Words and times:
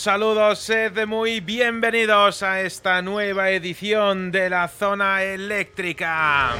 Hola, 0.00 0.14
hola, 0.14 0.48
un 0.48 0.56
saludo, 0.56 0.56
sed 0.56 1.06
muy 1.06 1.40
bienvenidos 1.40 2.42
a 2.42 2.60
esta 2.60 3.02
nueva 3.02 3.50
edición 3.50 4.30
de 4.30 4.48
la 4.50 4.68
zona 4.68 5.22
eléctrica. 5.22 6.52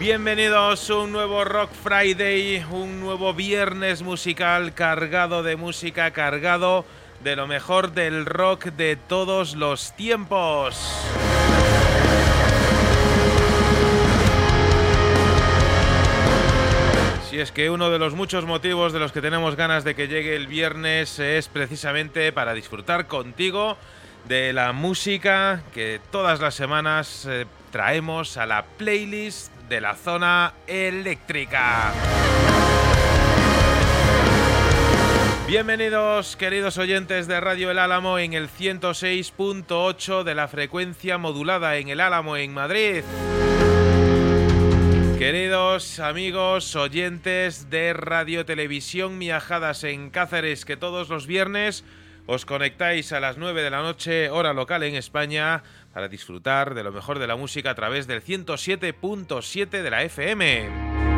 Bienvenidos 0.00 0.90
a 0.90 0.94
un 0.96 1.12
nuevo 1.12 1.44
Rock 1.44 1.70
Friday, 1.72 2.64
un 2.70 3.00
nuevo 3.00 3.32
viernes 3.32 4.02
musical 4.02 4.74
cargado 4.74 5.42
de 5.42 5.56
música, 5.56 6.10
cargado 6.10 6.84
de 7.22 7.36
lo 7.36 7.46
mejor 7.46 7.92
del 7.92 8.26
rock 8.26 8.66
de 8.66 8.96
todos 8.96 9.54
los 9.54 9.94
tiempos. 9.94 11.31
Si 17.32 17.40
es 17.40 17.50
que 17.50 17.70
uno 17.70 17.88
de 17.88 17.98
los 17.98 18.14
muchos 18.14 18.44
motivos 18.44 18.92
de 18.92 18.98
los 18.98 19.10
que 19.10 19.22
tenemos 19.22 19.56
ganas 19.56 19.84
de 19.84 19.94
que 19.94 20.06
llegue 20.06 20.36
el 20.36 20.48
viernes 20.48 21.18
es 21.18 21.48
precisamente 21.48 22.30
para 22.30 22.52
disfrutar 22.52 23.06
contigo 23.06 23.78
de 24.28 24.52
la 24.52 24.74
música 24.74 25.62
que 25.72 25.98
todas 26.10 26.40
las 26.40 26.54
semanas 26.54 27.24
eh, 27.26 27.46
traemos 27.70 28.36
a 28.36 28.44
la 28.44 28.66
playlist 28.76 29.50
de 29.70 29.80
la 29.80 29.94
zona 29.94 30.52
eléctrica. 30.66 31.94
Bienvenidos 35.46 36.36
queridos 36.36 36.76
oyentes 36.76 37.28
de 37.28 37.40
Radio 37.40 37.70
El 37.70 37.78
Álamo 37.78 38.18
en 38.18 38.34
el 38.34 38.50
106.8 38.50 40.22
de 40.22 40.34
la 40.34 40.48
frecuencia 40.48 41.16
modulada 41.16 41.78
en 41.78 41.88
El 41.88 42.00
Álamo 42.00 42.36
en 42.36 42.52
Madrid. 42.52 43.04
Queridos 45.22 46.00
amigos 46.00 46.74
oyentes 46.74 47.70
de 47.70 47.92
Radio 47.92 48.44
Televisión 48.44 49.18
Miajadas 49.18 49.84
en 49.84 50.10
Cáceres, 50.10 50.64
que 50.64 50.76
todos 50.76 51.10
los 51.10 51.28
viernes 51.28 51.84
os 52.26 52.44
conectáis 52.44 53.12
a 53.12 53.20
las 53.20 53.38
9 53.38 53.62
de 53.62 53.70
la 53.70 53.82
noche, 53.82 54.30
hora 54.30 54.52
local 54.52 54.82
en 54.82 54.96
España, 54.96 55.62
para 55.94 56.08
disfrutar 56.08 56.74
de 56.74 56.82
lo 56.82 56.90
mejor 56.90 57.20
de 57.20 57.28
la 57.28 57.36
música 57.36 57.70
a 57.70 57.76
través 57.76 58.08
del 58.08 58.20
107.7 58.20 59.70
de 59.70 59.90
la 59.92 60.02
FM. 60.02 61.11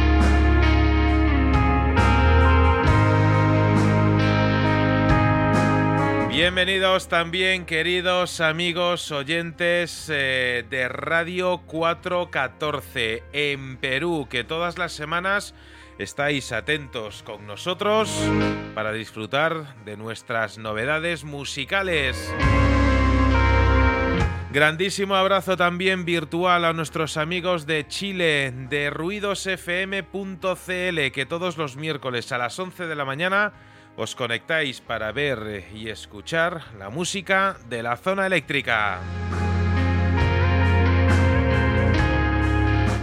Bienvenidos 6.34 7.06
también 7.06 7.64
queridos 7.64 8.40
amigos 8.40 9.12
oyentes 9.12 10.10
eh, 10.12 10.64
de 10.68 10.88
Radio 10.88 11.58
414 11.58 13.22
en 13.32 13.76
Perú, 13.76 14.26
que 14.28 14.42
todas 14.42 14.76
las 14.76 14.90
semanas 14.90 15.54
estáis 15.96 16.50
atentos 16.50 17.22
con 17.22 17.46
nosotros 17.46 18.10
para 18.74 18.92
disfrutar 18.92 19.76
de 19.84 19.96
nuestras 19.96 20.58
novedades 20.58 21.22
musicales. 21.22 22.34
Grandísimo 24.50 25.14
abrazo 25.14 25.56
también 25.56 26.04
virtual 26.04 26.64
a 26.64 26.72
nuestros 26.72 27.16
amigos 27.16 27.64
de 27.64 27.86
Chile, 27.86 28.52
de 28.68 28.90
ruidosfm.cl, 28.90 30.10
que 31.12 31.26
todos 31.28 31.56
los 31.56 31.76
miércoles 31.76 32.32
a 32.32 32.38
las 32.38 32.58
11 32.58 32.88
de 32.88 32.96
la 32.96 33.04
mañana 33.04 33.52
os 33.96 34.14
conectáis 34.14 34.80
para 34.80 35.12
ver 35.12 35.64
y 35.72 35.88
escuchar 35.88 36.62
la 36.78 36.90
música 36.90 37.56
de 37.68 37.82
la 37.82 37.96
zona 37.96 38.26
eléctrica. 38.26 39.00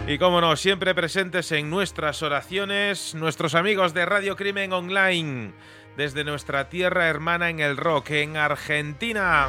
Y 0.08 0.18
como 0.18 0.42
no, 0.42 0.58
siempre 0.58 0.94
presentes 0.94 1.54
en 1.54 1.70
nuestras 1.70 2.22
oraciones, 2.22 3.16
nuestros 3.16 3.56
amigos 3.56 3.94
de 3.94 4.06
Radio 4.06 4.36
Crimen 4.36 4.74
Online, 4.74 5.54
desde 5.96 6.26
nuestra 6.26 6.68
tierra 6.68 7.08
hermana 7.08 7.50
en 7.50 7.62
el 7.62 7.78
rock, 7.78 8.12
en 8.12 8.36
Argentina. 8.36 9.48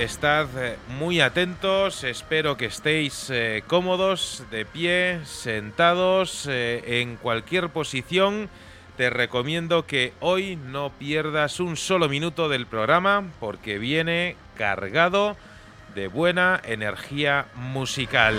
Estad 0.00 0.48
eh, 0.56 0.78
muy 0.98 1.20
atentos, 1.20 2.04
espero 2.04 2.56
que 2.56 2.64
estéis 2.64 3.28
eh, 3.28 3.62
cómodos, 3.66 4.44
de 4.50 4.64
pie, 4.64 5.20
sentados, 5.26 6.46
eh, 6.48 7.02
en 7.02 7.16
cualquier 7.16 7.68
posición. 7.68 8.48
Te 8.96 9.10
recomiendo 9.10 9.84
que 9.84 10.14
hoy 10.20 10.56
no 10.56 10.88
pierdas 10.98 11.60
un 11.60 11.76
solo 11.76 12.08
minuto 12.08 12.48
del 12.48 12.64
programa 12.64 13.24
porque 13.40 13.78
viene 13.78 14.36
cargado 14.56 15.36
de 15.94 16.08
buena 16.08 16.58
energía 16.64 17.48
musical. 17.54 18.38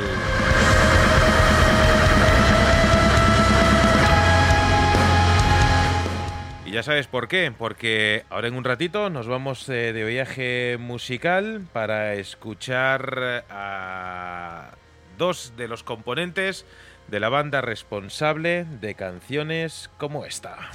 Ya 6.71 6.83
sabes 6.83 7.07
por 7.07 7.27
qué, 7.27 7.53
porque 7.55 8.23
ahora 8.29 8.47
en 8.47 8.55
un 8.55 8.63
ratito 8.63 9.09
nos 9.09 9.27
vamos 9.27 9.67
eh, 9.67 9.91
de 9.93 10.05
viaje 10.05 10.77
musical 10.79 11.65
para 11.73 12.13
escuchar 12.15 13.45
a 13.49 14.71
dos 15.17 15.53
de 15.57 15.67
los 15.67 15.83
componentes 15.83 16.65
de 17.07 17.19
la 17.19 17.27
banda 17.29 17.59
responsable 17.59 18.65
de 18.79 18.95
canciones 18.95 19.89
como 19.97 20.25
esta. 20.25 20.71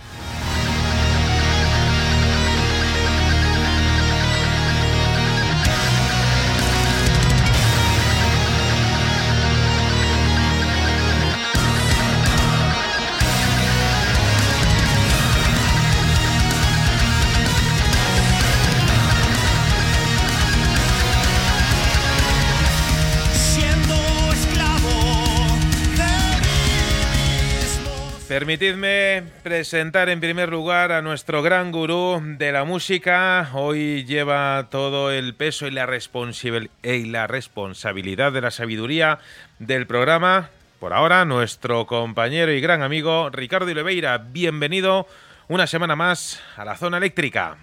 Permitidme 28.36 29.24
presentar 29.42 30.10
en 30.10 30.20
primer 30.20 30.50
lugar 30.50 30.92
a 30.92 31.00
nuestro 31.00 31.40
gran 31.40 31.72
gurú 31.72 32.20
de 32.36 32.52
la 32.52 32.64
música. 32.64 33.48
Hoy 33.54 34.04
lleva 34.04 34.68
todo 34.70 35.10
el 35.10 35.34
peso 35.34 35.66
y 35.66 35.70
la, 35.70 35.86
responsabilidad 35.86 38.32
de 38.32 38.40
la 38.42 38.50
sabiduría 38.50 39.20
del 39.58 39.86
programa. 39.86 40.50
Por 40.78 40.92
ahora, 40.92 41.24
nuestro 41.24 41.86
compañero 41.86 42.52
y 42.52 42.60
gran 42.60 42.82
amigo 42.82 43.30
Ricardo 43.30 43.70
Oliveira. 43.70 44.18
Bienvenido 44.18 45.06
una 45.48 45.66
semana 45.66 45.96
más 45.96 46.42
a 46.58 46.66
la 46.66 46.76
zona 46.76 46.98
eléctrica. 46.98 47.56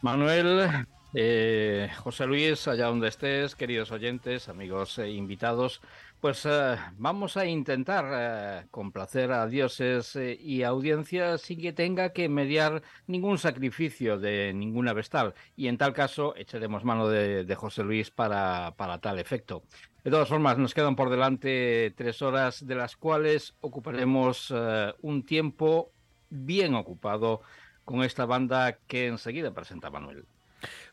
Manuel, 0.00 0.86
eh, 1.12 1.90
José 1.98 2.24
Luis, 2.24 2.66
allá 2.68 2.86
donde 2.86 3.08
estés, 3.08 3.54
queridos 3.54 3.90
oyentes, 3.90 4.48
amigos 4.48 4.98
e 4.98 5.10
invitados, 5.10 5.82
pues 6.24 6.46
eh, 6.46 6.76
vamos 6.96 7.36
a 7.36 7.44
intentar 7.44 8.06
eh, 8.10 8.66
complacer 8.70 9.30
a 9.30 9.46
dioses 9.46 10.16
eh, 10.16 10.34
y 10.40 10.62
audiencias 10.62 11.42
sin 11.42 11.60
que 11.60 11.74
tenga 11.74 12.14
que 12.14 12.30
mediar 12.30 12.82
ningún 13.06 13.36
sacrificio 13.36 14.18
de 14.18 14.54
ninguna 14.54 14.94
vestal. 14.94 15.34
Y 15.54 15.68
en 15.68 15.76
tal 15.76 15.92
caso 15.92 16.34
echaremos 16.34 16.82
mano 16.82 17.08
de, 17.08 17.54
José 17.54 17.82
Luis 17.84 18.10
para, 18.10 18.72
para, 18.78 19.02
tal 19.02 19.18
efecto. 19.18 19.64
De 20.02 20.10
todas 20.10 20.30
formas, 20.30 20.56
nos 20.56 20.72
quedan 20.72 20.96
por 20.96 21.10
delante 21.10 21.92
tres 21.94 22.22
horas 22.22 22.66
de 22.66 22.74
las 22.74 22.96
cuales 22.96 23.54
ocuparemos 23.60 24.50
un 25.02 25.26
tiempo 25.26 25.92
bien 26.30 26.74
ocupado 26.74 27.42
con 27.84 28.02
esta 28.02 28.24
banda 28.24 28.78
que 28.86 29.08
enseguida 29.08 29.52
presenta 29.52 29.90
Manuel. 29.90 30.24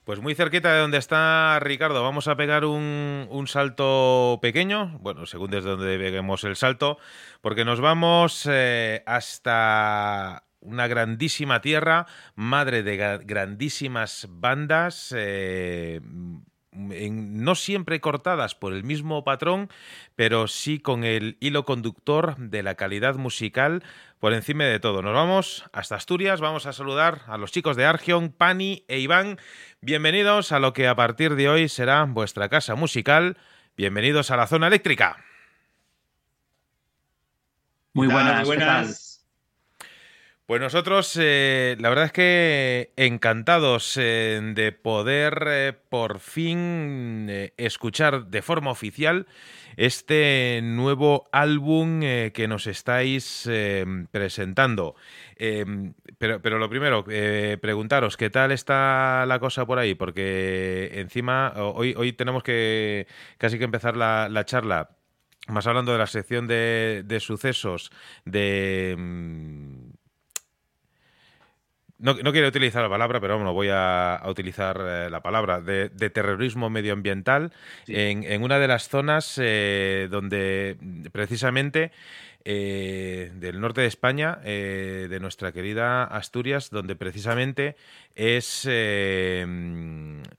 Pues 0.03 0.19
muy 0.19 0.33
cerquita 0.33 0.73
de 0.73 0.79
donde 0.79 0.97
está 0.97 1.59
Ricardo, 1.59 2.01
vamos 2.01 2.27
a 2.27 2.35
pegar 2.35 2.65
un, 2.65 3.45
salto 3.45 4.39
pequeño, 4.41 4.97
bueno, 4.99 5.27
según 5.27 5.51
desde 5.51 5.69
donde 5.69 5.99
peguemos 5.99 6.43
el 6.43 6.55
salto, 6.55 6.97
porque 7.41 7.65
nos 7.65 7.81
vamos 7.81 8.47
eh, 8.49 9.03
hasta 9.05 10.43
una 10.59 10.87
grandísima 10.87 11.61
tierra, 11.61 12.07
madre 12.33 12.81
de 12.81 13.19
grandísimas 13.23 14.27
bandas, 14.27 15.13
eh, 15.15 16.01
no 16.73 17.55
siempre 17.55 17.99
cortadas 17.99 18.55
por 18.55 18.73
el 18.73 18.83
mismo 18.83 19.23
patrón, 19.23 19.69
pero 20.15 20.47
sí 20.47 20.79
con 20.79 21.03
el 21.03 21.37
hilo 21.39 21.65
conductor 21.65 22.37
de 22.37 22.63
la 22.63 22.75
calidad 22.75 23.15
musical 23.15 23.83
por 24.19 24.33
encima 24.33 24.63
de 24.65 24.79
todo. 24.79 25.01
Nos 25.01 25.13
vamos 25.13 25.65
hasta 25.73 25.95
Asturias, 25.95 26.39
vamos 26.39 26.65
a 26.65 26.73
saludar 26.73 27.23
a 27.27 27.37
los 27.37 27.51
chicos 27.51 27.75
de 27.75 27.85
Argion, 27.85 28.29
Pani 28.29 28.85
e 28.87 28.99
Iván. 28.99 29.37
Bienvenidos 29.81 30.51
a 30.51 30.59
lo 30.59 30.73
que 30.73 30.87
a 30.87 30.95
partir 30.95 31.35
de 31.35 31.49
hoy 31.49 31.67
será 31.67 32.03
vuestra 32.05 32.47
casa 32.47 32.75
musical. 32.75 33.37
Bienvenidos 33.75 34.31
a 34.31 34.37
la 34.37 34.47
zona 34.47 34.67
eléctrica. 34.67 35.17
Muy 37.93 38.07
buenas. 38.07 38.47
Muy 38.47 38.55
buenas. 38.55 39.10
Pues 40.51 40.59
nosotros, 40.59 41.17
eh, 41.17 41.77
la 41.79 41.87
verdad 41.87 42.07
es 42.07 42.11
que 42.11 42.91
encantados 42.97 43.95
eh, 43.95 44.37
de 44.53 44.73
poder 44.73 45.45
eh, 45.47 45.73
por 45.87 46.19
fin 46.19 47.29
escuchar 47.55 48.25
de 48.25 48.41
forma 48.41 48.69
oficial 48.69 49.27
este 49.77 50.59
nuevo 50.61 51.29
álbum 51.31 52.01
que 52.01 52.47
nos 52.49 52.67
estáis 52.67 53.49
presentando. 54.11 54.95
Pero, 56.17 56.41
pero, 56.41 56.59
lo 56.59 56.69
primero, 56.69 57.05
preguntaros, 57.05 58.17
¿qué 58.17 58.29
tal 58.29 58.51
está 58.51 59.25
la 59.25 59.39
cosa 59.39 59.65
por 59.65 59.79
ahí? 59.79 59.95
Porque 59.95 60.91
encima, 60.95 61.53
hoy, 61.55 61.93
hoy 61.97 62.11
tenemos 62.11 62.43
que 62.43 63.07
casi 63.37 63.57
que 63.57 63.63
empezar 63.63 63.95
la, 63.95 64.27
la 64.27 64.43
charla 64.43 64.97
más 65.47 65.65
hablando 65.65 65.93
de 65.93 65.97
la 65.97 66.07
sección 66.07 66.45
de, 66.45 67.03
de 67.05 67.19
sucesos, 67.21 67.91
de 68.25 68.95
mm, 68.97 69.90
no, 72.01 72.15
no, 72.15 72.31
quiero 72.31 72.47
utilizar 72.47 72.81
la 72.81 72.89
palabra, 72.89 73.19
pero 73.21 73.35
bueno, 73.35 73.53
voy 73.53 73.69
a, 73.71 74.21
utilizar 74.25 74.77
eh, 74.81 75.09
la 75.09 75.21
palabra 75.21 75.61
de, 75.61 75.89
terrorismo 75.89 76.69
medioambiental 76.69 77.53
en, 77.87 78.43
una 78.43 78.59
de 78.59 78.67
las 78.67 78.89
zonas 78.89 79.39
eh, 79.41 80.07
donde 80.09 80.77
precisamente 81.11 81.91
eh, 82.43 83.31
del 83.35 83.59
norte 83.59 83.81
de 83.81 83.87
España, 83.87 84.39
eh, 84.43 85.07
de 85.09 85.19
nuestra 85.19 85.51
querida 85.51 86.03
Asturias, 86.03 86.69
donde 86.69 86.95
precisamente 86.95 87.75
es, 88.15 88.65
eh, 88.69 89.45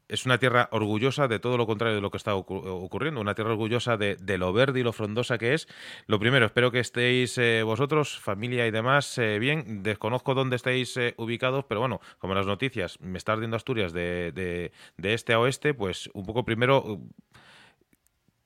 es 0.08 0.26
una 0.26 0.38
tierra 0.38 0.68
orgullosa 0.72 1.28
de 1.28 1.38
todo 1.38 1.56
lo 1.56 1.66
contrario 1.66 1.94
de 1.94 2.00
lo 2.00 2.10
que 2.10 2.16
está 2.16 2.34
ocurriendo, 2.34 3.20
una 3.20 3.34
tierra 3.34 3.52
orgullosa 3.52 3.96
de, 3.96 4.16
lo 4.38 4.52
verde 4.52 4.80
y 4.80 4.82
lo 4.82 4.92
frondosa 4.92 5.38
que 5.38 5.54
es. 5.54 5.68
Lo 6.06 6.18
primero, 6.18 6.46
espero 6.46 6.70
que 6.72 6.80
estéis 6.80 7.38
vosotros, 7.64 8.18
familia 8.18 8.66
y 8.66 8.70
demás, 8.70 9.20
bien. 9.38 9.82
Desconozco 9.82 10.34
dónde 10.34 10.56
estáis 10.56 10.98
ubicados, 11.16 11.64
pero 11.68 11.80
bueno, 11.80 12.00
como 12.18 12.34
las 12.34 12.46
noticias 12.46 13.00
me 13.00 13.18
está 13.18 13.34
ardiendo 13.34 13.56
Asturias 13.56 13.92
de, 13.92 14.32
de, 14.32 14.72
de 14.96 15.14
este 15.14 15.34
a 15.34 15.38
oeste, 15.38 15.74
pues 15.74 16.10
un 16.14 16.26
poco 16.26 16.44
primero 16.44 17.00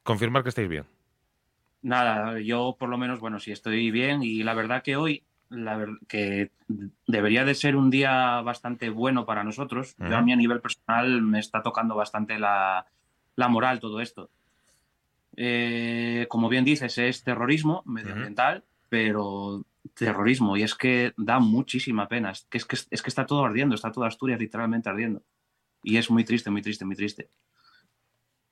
confirmar 0.02 0.42
que 0.42 0.50
estáis 0.50 0.68
bien 0.68 0.84
nada, 1.86 2.40
yo 2.40 2.76
por 2.78 2.88
lo 2.88 2.98
menos, 2.98 3.20
bueno, 3.20 3.38
sí 3.38 3.52
estoy 3.52 3.90
bien 3.90 4.22
y 4.22 4.42
la 4.42 4.54
verdad 4.54 4.82
que 4.82 4.96
hoy, 4.96 5.22
la 5.48 5.86
que 6.08 6.50
debería 7.06 7.44
de 7.44 7.54
ser 7.54 7.76
un 7.76 7.90
día 7.90 8.40
bastante 8.40 8.90
bueno 8.90 9.24
para 9.24 9.44
nosotros. 9.44 9.94
a 9.98 10.20
mí 10.20 10.32
a 10.32 10.36
nivel 10.36 10.60
personal 10.60 11.22
me 11.22 11.38
está 11.38 11.62
tocando 11.62 11.94
bastante 11.94 12.38
la, 12.38 12.86
moral 13.36 13.78
todo 13.78 14.00
esto. 14.00 14.30
Eh, 15.36 16.26
como 16.28 16.48
bien 16.48 16.64
dices, 16.64 16.98
es 16.98 17.22
terrorismo 17.22 17.82
medioambiental, 17.86 18.64
pero 18.88 19.64
terrorismo 19.94 20.56
y 20.56 20.62
es 20.62 20.74
que 20.74 21.12
da 21.16 21.38
muchísima 21.38 22.08
pena. 22.08 22.32
Es 22.32 22.46
que, 22.50 22.58
es 22.58 22.64
que, 22.64 22.76
es 22.90 23.02
que 23.02 23.08
está 23.08 23.26
todo 23.26 23.44
ardiendo, 23.44 23.76
está 23.76 23.92
toda 23.92 24.08
Asturias 24.08 24.40
literalmente 24.40 24.88
ardiendo. 24.88 25.22
Y 25.84 25.98
es 25.98 26.10
muy 26.10 26.24
triste, 26.24 26.50
muy 26.50 26.62
triste, 26.62 26.84
muy 26.84 26.96
triste. 26.96 27.30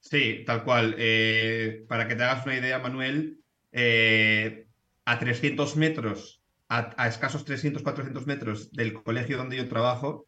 Sí, 0.05 0.45
tal 0.47 0.65
cual. 0.65 0.95
Eh, 0.99 1.85
para 1.89 2.07
que 2.07 2.15
te 2.15 2.23
hagas 2.23 2.45
una 2.45 2.57
idea, 2.57 2.79
Manuel, 2.79 3.39
eh, 3.73 4.67
a 5.07 5.19
300 5.19 5.77
metros, 5.77 6.43
a, 6.69 7.09
escasos 7.09 7.45
300, 7.45 7.83
400 7.83 8.27
metros 8.27 8.71
del 8.73 8.93
colegio 8.93 9.39
donde 9.39 9.57
yo 9.57 9.69
trabajo, 9.69 10.27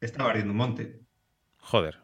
estaba 0.00 0.30
ardiendo 0.30 0.52
un 0.52 0.58
monte. 0.58 1.00
Joder. 1.58 1.98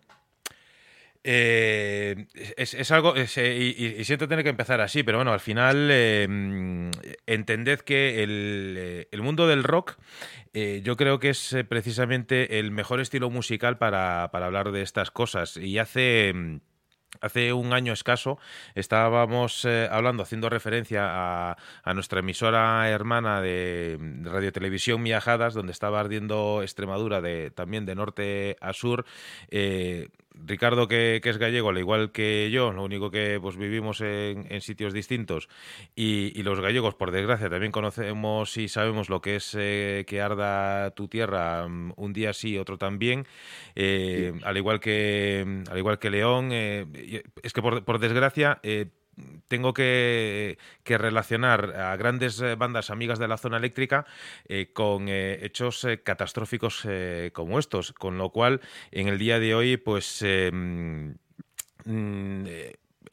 Eh, 1.27 2.27
es, 2.35 2.91
algo, 2.91 3.15
y, 3.17 4.05
siento 4.05 4.29
tener 4.29 4.45
que 4.45 4.51
empezar 4.51 4.81
así, 4.81 5.03
pero 5.05 5.17
bueno, 5.17 5.33
al 5.33 5.41
final 5.41 5.91
entended 7.27 7.81
que 7.81 8.23
el, 8.23 9.09
el, 9.11 9.23
mundo 9.23 9.47
del 9.47 9.65
rock 9.65 9.97
yo 10.53 10.97
creo 10.97 11.19
que 11.21 11.31
es 11.31 11.57
precisamente 11.69 12.59
el 12.59 12.73
mejor 12.73 13.01
estilo 13.01 13.31
musical 13.31 13.79
para, 13.79 14.31
para 14.33 14.47
hablar 14.47 14.73
de 14.73 14.83
estas 14.83 15.11
cosas. 15.11 15.57
Y 15.57 15.79
hace 15.79 16.61
Hace 17.21 17.53
un 17.53 17.73
año 17.73 17.93
escaso 17.93 18.39
estábamos 18.75 19.65
eh, 19.65 19.89
hablando, 19.91 20.23
haciendo 20.23 20.49
referencia 20.49 21.03
a, 21.05 21.95
nuestra 21.95 22.21
emisora 22.21 22.89
hermana 22.89 23.41
de, 23.41 23.99
Radio 24.23 24.53
Televisión 24.53 25.03
Miajadas, 25.03 25.55
donde 25.55 25.73
estaba 25.73 26.01
ardiendo 26.01 26.63
Extremadura 26.63 27.21
de, 27.21 27.51
también 27.51 27.87
de 27.87 27.95
norte 27.95 28.57
a 28.61 28.73
sur. 28.73 29.05
Eh, 29.51 30.09
Ricardo, 30.35 30.89
que, 30.89 31.21
es 31.23 31.39
gallego, 31.39 31.71
al 31.71 31.79
igual 31.79 32.11
que 32.11 32.51
yo, 32.51 32.73
lo 32.73 32.85
único 32.85 33.11
que 33.11 33.39
pues 33.41 33.57
vivimos 33.57 34.01
en, 34.01 34.61
sitios 34.61 34.93
distintos 34.93 35.49
y, 35.95 36.43
los 36.43 36.61
gallegos, 36.61 36.95
por 36.95 37.11
desgracia, 37.11 37.49
también 37.49 37.73
conocemos 37.73 38.57
y 38.57 38.69
sabemos 38.69 39.09
lo 39.09 39.21
que 39.21 39.37
es 39.37 39.57
eh, 39.59 40.05
que 40.07 40.21
arda 40.21 40.91
tu 40.91 41.09
tierra 41.09 41.67
mm, 41.69 41.93
un 41.97 42.13
día 42.13 42.33
sí, 42.33 42.59
otro 42.59 42.77
también, 42.77 43.27
eh, 43.75 44.33
al 44.45 44.57
igual 44.57 44.81
que 44.81 45.63
al 45.71 45.79
igual 45.79 45.99
que 45.99 46.11
León, 46.11 46.51
eh, 46.53 47.23
es 47.43 47.53
que 47.53 47.63
por, 47.63 47.85
por 47.85 47.99
desgracia 47.99 48.61
tengo 49.49 49.75
que, 49.75 50.59
relacionar 50.85 51.77
a 51.77 51.97
grandes 51.97 52.41
eh, 52.41 52.55
bandas 52.57 52.91
amigas 52.91 53.19
de 53.19 53.29
la 53.29 53.37
zona 53.37 53.57
eléctrica 53.59 54.07
eh, 54.49 54.71
con 54.73 55.09
eh, 55.09 55.45
hechos 55.45 55.87
catastróficos 56.03 56.87
como 57.33 57.59
estos, 57.59 57.93
con 57.93 58.19
lo 58.19 58.31
cual 58.31 58.61
en 58.91 59.09
el 59.09 59.19
día 59.19 59.39
de 59.39 59.55
hoy 59.55 59.77
pues 59.77 60.25
mm, 60.25 61.11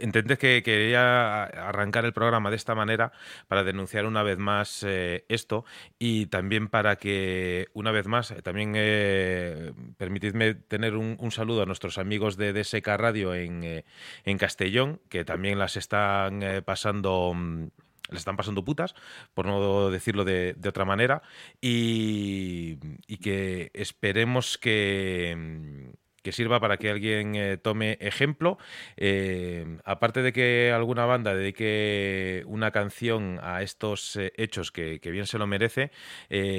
entendés 0.01 0.37
que 0.37 0.63
quería 0.63 1.43
arrancar 1.43 2.05
el 2.05 2.13
programa 2.13 2.49
de 2.49 2.55
esta 2.55 2.75
manera 2.75 3.11
para 3.47 3.63
denunciar 3.63 4.05
una 4.05 4.23
vez 4.23 4.37
más 4.37 4.83
eh, 4.83 5.25
esto 5.29 5.65
y 5.99 6.25
también 6.27 6.67
para 6.67 6.97
que, 6.97 7.67
una 7.73 7.91
vez 7.91 8.07
más, 8.07 8.31
eh, 8.31 8.41
también 8.41 8.73
eh, 8.75 9.73
permitidme 9.97 10.55
tener 10.55 10.95
un, 10.95 11.31
saludo 11.31 11.61
a 11.61 11.65
nuestros 11.65 11.97
amigos 11.97 12.35
de 12.35 12.51
DSK 12.51 12.85
Radio 12.87 13.33
en, 13.33 13.83
en 14.25 14.37
Castellón, 14.37 14.99
que 15.07 15.23
también 15.23 15.59
las 15.59 15.77
están 15.77 16.41
pasando 16.65 17.33
mm, 17.33 17.67
le 18.11 18.17
están 18.17 18.35
pasando 18.35 18.63
putas, 18.63 18.93
por 19.33 19.45
no 19.45 19.89
decirlo 19.89 20.25
de, 20.25 20.55
otra 20.67 20.85
manera, 20.85 21.23
y, 21.61 22.77
que 23.21 23.71
esperemos 23.73 24.57
que, 24.57 25.35
mm, 25.37 25.89
que 26.21 26.31
sirva 26.31 26.59
para 26.59 26.77
que 26.77 26.89
alguien 26.89 27.35
eh, 27.35 27.57
tome 27.57 27.97
ejemplo. 27.99 28.57
Eh, 28.97 29.77
aparte 29.85 30.21
de 30.21 30.33
que 30.33 30.71
alguna 30.73 31.05
banda 31.05 31.33
dedique 31.35 32.43
una 32.45 32.71
canción 32.71 33.39
a 33.41 33.61
estos 33.61 34.15
eh, 34.15 34.33
hechos 34.37 34.71
que, 34.71 34.99
bien 35.11 35.27
se 35.27 35.37
lo 35.37 35.47
merece, 35.47 35.91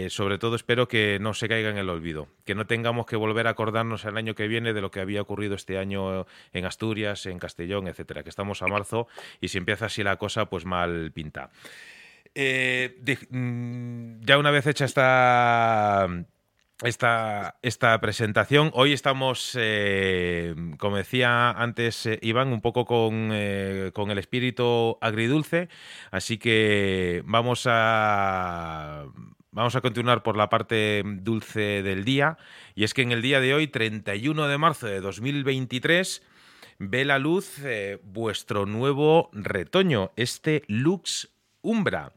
sobre 0.09 0.38
todo 0.38 0.57
espero 0.57 0.88
que 0.88 1.19
no 1.21 1.33
se 1.33 1.49
caiga 1.49 1.71
en 1.71 1.78
el 1.78 1.88
olvido, 1.88 2.28
que 2.45 2.54
no 2.54 2.66
tengamos 2.66 3.07
que 3.07 3.16
volver 3.16 3.47
a 3.47 3.50
acordarnos 3.50 4.04
el 4.04 4.16
año 4.19 4.35
que 4.35 4.47
viene 4.47 4.75
de 4.75 4.81
lo 4.83 4.90
que 4.90 5.00
había 5.00 5.23
ocurrido 5.23 5.54
este 5.54 5.78
año 5.78 6.26
en 6.52 6.64
Asturias, 6.66 7.25
en 7.25 7.38
Castellón, 7.38 7.88
etcétera, 7.88 8.23
que 8.23 8.28
estamos 8.28 8.61
a 8.62 8.66
marzo 8.66 9.09
y 9.40 9.49
si 9.49 9.57
empieza 9.59 9.87
así 9.87 10.02
la 10.02 10.16
cosa, 10.16 10.47
pues 10.50 10.66
mal 10.66 11.12
pinta. 11.12 11.50
Mm, 12.35 14.21
ya 14.21 14.38
una 14.38 14.50
vez 14.50 14.66
hecha 14.66 14.85
esta 14.85 16.09
esta, 16.83 17.59
esta 17.62 18.00
presentación. 18.00 18.71
Hoy 18.75 18.93
estamos, 18.93 19.57
eh, 19.59 20.55
como 20.79 20.97
decía 20.97 21.50
antes 21.50 22.07
eh, 22.07 22.19
Iván, 22.23 22.52
un 22.52 22.61
poco 22.61 23.11
eh, 23.12 23.91
con, 23.95 24.11
el 24.11 24.19
espíritu 24.19 24.99
agridulce, 25.00 25.69
así 26.11 26.38
que 26.38 27.23
vamos 27.25 27.64
a, 27.67 29.05
vamos 29.50 29.76
a 29.76 29.81
continuar 29.81 30.23
por 30.23 30.37
la 30.37 30.49
parte 30.49 31.02
dulce 31.05 31.83
del 31.83 32.05
día. 32.05 32.37
Y 32.75 32.85
es 32.85 32.95
que 32.95 33.02
en 33.02 33.12
el 33.12 33.23
día 33.23 33.41
de 33.41 33.55
hoy, 33.55 33.69
31 33.69 34.49
de 34.49 34.59
marzo 34.59 34.87
de 34.87 35.00
2023, 35.00 36.23
ve 36.79 37.05
la 37.05 37.19
luz 37.19 37.61
vuestro 38.02 38.67
nuevo 38.67 39.31
retoño, 39.33 40.11
este 40.17 40.62
Lux 40.67 41.29
Umbra. 41.61 42.12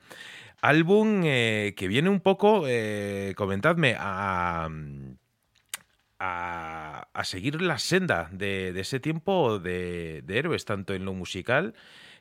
Álbum 0.65 1.22
eh, 1.24 1.75
que 1.77 1.88
viene 1.88 2.10
un 2.10 2.19
poco, 2.19 2.63
eh, 2.67 3.34
comentadme, 3.38 3.95
a, 4.00 4.67
a, 6.17 7.24
seguir 7.24 7.62
la 7.62 7.77
senda 7.77 8.29
de, 8.31 8.69
ese 8.79 9.00
tiempo 9.00 9.60
de, 9.60 10.24
héroes, 10.27 10.65
tanto 10.65 10.95
en 10.95 11.05
lo 11.05 11.13
musical 11.13 11.75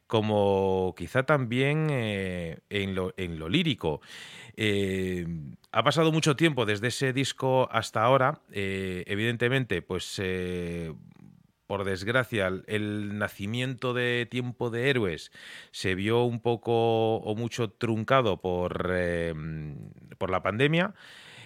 como 0.06 0.94
quizá 0.94 1.22
también 1.22 1.88
eh, 1.90 2.58
en, 2.68 2.94
lo, 2.94 3.14
en, 3.16 3.38
lo, 3.38 3.48
lírico. 3.48 4.02
ha 5.72 5.82
pasado 5.82 6.12
mucho 6.12 6.36
tiempo 6.36 6.66
desde 6.66 6.88
ese 6.88 7.14
disco 7.14 7.66
hasta 7.72 8.02
ahora. 8.02 8.42
evidentemente, 8.52 9.80
pues 9.80 10.20
por 11.66 11.84
desgracia, 11.84 12.50
el 12.66 13.18
nacimiento 13.18 13.94
de 13.94 14.26
Tiempo 14.30 14.70
de 14.70 14.90
Héroes 14.90 15.32
se 15.70 15.94
vio 15.94 16.24
un 16.24 16.40
poco 16.40 17.16
o 17.16 17.34
mucho 17.34 17.70
truncado 17.70 18.40
por, 18.40 18.90
em, 18.94 19.90
por 20.18 20.30
la 20.30 20.42
pandemia. 20.42 20.94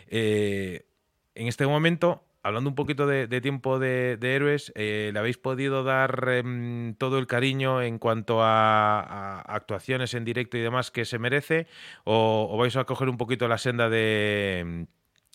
Eh, 0.08 0.86
en 1.34 1.46
este 1.46 1.66
momento 1.66 2.24
hablando 2.42 2.70
un 2.70 2.76
poquito 2.76 3.06
de, 3.06 3.26
tiempo 3.40 3.78
de, 3.78 4.18
héroes, 4.22 4.72
¿le 4.74 5.18
habéis 5.18 5.38
podido 5.38 5.84
dar 5.84 6.28
em, 6.30 6.94
todo 6.94 7.18
el 7.18 7.26
cariño 7.26 7.82
en 7.82 7.98
cuanto 7.98 8.42
a, 8.42 9.40
actuaciones 9.42 10.14
en 10.14 10.24
directo 10.24 10.56
y 10.56 10.60
demás 10.60 10.90
que 10.90 11.04
se 11.04 11.18
merece? 11.18 11.66
¿O, 12.04 12.56
vais 12.58 12.76
a 12.76 12.84
coger 12.84 13.08
un 13.08 13.18
poquito 13.18 13.48
la 13.48 13.58
senda 13.58 13.88
de, 13.90 14.86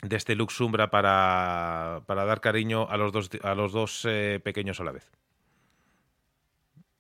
de 0.04 0.16
este 0.16 0.36
Luxumbra 0.36 0.90
para, 0.92 2.04
para 2.06 2.26
dar 2.26 2.42
cariño 2.42 2.88
a 2.90 2.98
los 2.98 3.12
dos, 3.12 3.30
a 3.42 3.56
los 3.56 3.72
dos 3.72 4.08
pequeños 4.44 4.80
a 4.80 4.84
la 4.84 4.92
vez? 4.92 5.10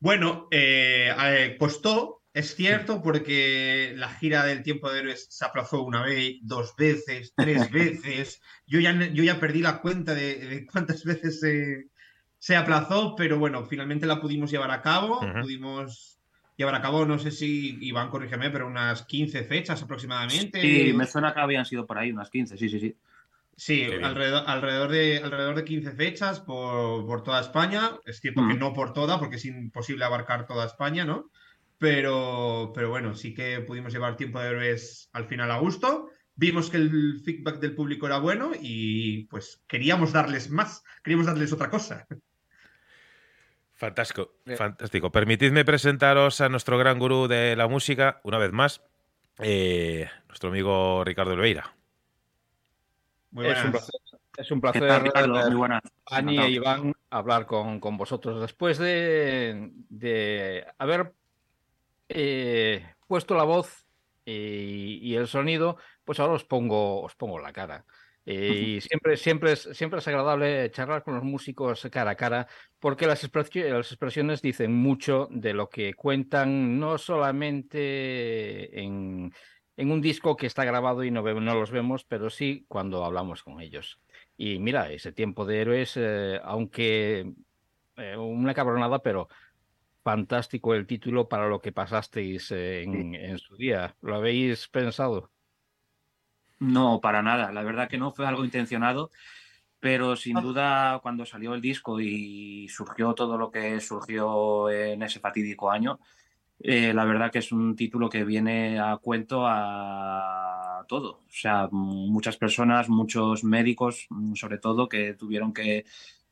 Bueno, 0.03 0.49
eh, 0.51 1.55
costó, 1.57 2.23
es 2.33 2.55
cierto, 2.55 3.01
porque 3.01 3.93
la 3.95 4.09
gira 4.09 4.43
del 4.43 4.61
tiempo 4.61 4.91
de 4.91 4.99
héroes 4.99 5.27
se 5.29 5.45
aplazó 5.45 5.81
una 5.81 6.03
vez, 6.03 6.39
dos 6.41 6.75
veces, 6.75 7.33
tres 7.33 7.71
veces. 7.71 8.41
Yo 8.67 8.81
ya, 8.81 8.91
yo 9.13 9.23
ya 9.23 9.39
perdí 9.39 9.61
la 9.61 9.79
cuenta 9.79 10.13
de, 10.13 10.67
cuántas 10.69 11.05
veces 11.05 11.39
se, 11.39 11.87
se, 12.37 12.55
aplazó, 12.57 13.15
pero 13.15 13.39
bueno, 13.39 13.65
finalmente 13.65 14.05
la 14.05 14.19
pudimos 14.19 14.51
llevar 14.51 14.71
a 14.71 14.81
cabo. 14.81 15.21
Pudimos 15.41 16.12
llevar 16.55 16.75
a 16.75 16.81
cabo, 16.81 17.05
no 17.05 17.19
sé 17.19 17.31
si 17.31 17.77
Iván, 17.81 18.09
corrígeme, 18.09 18.49
pero 18.49 18.67
unas 18.67 19.03
15 19.03 19.43
fechas 19.43 19.81
aproximadamente. 19.81 20.61
Sí, 20.61 20.93
me 20.93 21.07
suena 21.07 21.33
que 21.33 21.39
habían 21.39 21.65
sido 21.65 21.85
por 21.85 21.97
ahí 21.97 22.11
unas 22.11 22.29
15, 22.29 22.57
sí, 22.57 22.69
sí, 22.69 22.79
sí. 22.79 22.95
Sí, 23.55 23.83
alrededor, 23.83 24.43
alrededor, 24.47 24.91
de, 24.91 25.21
alrededor 25.23 25.55
de 25.55 25.63
15 25.63 25.91
fechas 25.91 26.39
por, 26.39 27.05
por 27.05 27.23
toda 27.23 27.39
España. 27.39 27.91
Es 28.05 28.19
cierto 28.19 28.47
que 28.47 28.55
no 28.55 28.73
por 28.73 28.93
toda, 28.93 29.19
porque 29.19 29.35
es 29.35 29.45
imposible 29.45 30.05
abarcar 30.05 30.47
toda 30.47 30.65
España, 30.65 31.05
¿no? 31.05 31.29
Pero, 31.77 32.71
pero 32.73 32.89
bueno, 32.89 33.13
sí 33.13 33.33
que 33.33 33.59
pudimos 33.59 33.93
llevar 33.93 34.15
tiempo 34.15 34.39
de 34.39 34.49
héroes 34.49 35.09
al 35.13 35.25
final 35.25 35.51
a 35.51 35.59
gusto. 35.59 36.09
Vimos 36.35 36.71
que 36.71 36.77
el 36.77 37.21
feedback 37.23 37.59
del 37.59 37.75
público 37.75 38.07
era 38.07 38.17
bueno 38.17 38.51
y 38.59 39.25
pues 39.25 39.61
queríamos 39.67 40.13
darles 40.13 40.49
más, 40.49 40.83
queríamos 41.03 41.27
darles 41.27 41.53
otra 41.53 41.69
cosa. 41.69 42.07
Fantástico, 43.83 44.31
fantástico. 44.55 45.11
Permitidme 45.11 45.65
presentaros 45.65 46.39
a 46.39 46.47
nuestro 46.47 46.77
gran 46.77 46.99
gurú 46.99 47.27
de 47.27 47.57
la 47.57 47.67
música, 47.67 48.21
una 48.23 48.37
vez 48.37 48.53
más, 48.53 48.81
eh, 49.39 50.07
nuestro 50.29 50.51
amigo 50.51 51.03
Ricardo 51.03 51.33
Oliveira. 51.33 51.75
Es 53.35 53.65
un 53.65 53.71
placer, 53.71 53.95
es 54.37 54.51
un 54.51 54.61
placer 54.61 55.11
Muy 55.27 55.55
buenas. 55.55 55.81
Ani 56.05 56.37
e 56.39 56.49
Iván, 56.51 56.93
hablar 57.09 57.45
con, 57.45 57.81
con 57.81 57.97
vosotros 57.97 58.39
después 58.39 58.77
de, 58.77 59.71
de 59.89 60.65
haber 60.77 61.11
eh, 62.07 62.85
puesto 63.05 63.35
la 63.35 63.43
voz 63.43 63.85
y, 64.23 64.99
y, 65.01 65.17
el 65.17 65.27
sonido, 65.27 65.75
pues 66.05 66.21
ahora 66.21 66.35
os 66.35 66.45
pongo, 66.45 67.01
os 67.01 67.15
pongo 67.15 67.37
la 67.37 67.51
cara. 67.51 67.83
Y 68.25 68.79
siempre, 68.79 69.17
siempre, 69.17 69.51
es, 69.51 69.69
siempre 69.73 69.99
es 69.99 70.07
agradable 70.07 70.71
charlar 70.71 71.03
con 71.03 71.15
los 71.15 71.23
músicos 71.23 71.85
cara 71.91 72.11
a 72.11 72.15
cara, 72.15 72.47
porque 72.79 73.05
las, 73.05 73.29
las 73.33 73.91
expresiones 73.91 74.41
dicen 74.41 74.73
mucho 74.73 75.27
de 75.29 75.53
lo 75.53 75.67
que 75.67 75.93
cuentan, 75.93 76.79
no 76.79 76.97
solamente 76.97 78.81
en, 78.81 79.33
en 79.75 79.91
un 79.91 80.01
disco 80.01 80.37
que 80.37 80.47
está 80.47 80.63
grabado 80.63 81.03
y 81.03 81.11
no, 81.11 81.21
no 81.21 81.55
los 81.55 81.71
vemos, 81.71 82.05
pero 82.05 82.29
sí 82.29 82.65
cuando 82.69 83.03
hablamos 83.03 83.43
con 83.43 83.59
ellos. 83.59 83.99
Y 84.37 84.57
mira, 84.59 84.89
ese 84.91 85.11
tiempo 85.11 85.45
de 85.45 85.61
héroes, 85.61 85.93
eh, 85.97 86.39
aunque 86.43 87.33
eh, 87.97 88.17
una 88.17 88.53
cabronada, 88.53 88.99
pero 88.99 89.27
fantástico 90.03 90.75
el 90.75 90.87
título 90.87 91.27
para 91.27 91.47
lo 91.47 91.59
que 91.61 91.71
pasasteis 91.73 92.51
eh, 92.51 92.83
en, 92.83 93.15
en, 93.15 93.37
su 93.37 93.57
día. 93.57 93.95
¿Lo 94.01 94.15
habéis 94.15 94.67
pensado? 94.69 95.32
No, 96.63 97.01
para 97.01 97.21
nada. 97.21 97.51
La 97.51 97.63
verdad 97.63 97.89
que 97.89 97.97
no 97.97 98.13
fue 98.13 98.25
algo 98.25 98.45
intencionado, 98.45 99.11
pero 99.79 100.15
sin 100.15 100.37
ah. 100.37 100.41
duda 100.41 100.99
cuando 101.03 101.25
salió 101.25 101.53
el 101.53 101.61
disco 101.61 101.99
y 101.99 102.67
surgió 102.69 103.13
todo 103.13 103.37
lo 103.37 103.51
que 103.51 103.79
surgió 103.81 104.69
en 104.69 105.03
ese 105.03 105.19
fatídico 105.19 105.69
año, 105.69 105.99
eh, 106.59 106.93
la 106.93 107.03
verdad 107.03 107.31
que 107.31 107.39
es 107.39 107.51
un 107.51 107.75
título 107.75 108.09
que 108.09 108.23
viene 108.23 108.79
a 108.79 108.95
cuento 108.97 109.45
a 109.45 110.85
todo. 110.87 111.19
O 111.27 111.31
sea, 111.31 111.67
muchas 111.71 112.37
personas, 112.37 112.87
muchos 112.87 113.43
médicos, 113.43 114.07
mm, 114.09 114.35
sobre 114.35 114.57
todo, 114.57 114.87
que 114.87 115.13
tuvieron 115.15 115.53
que, 115.53 115.85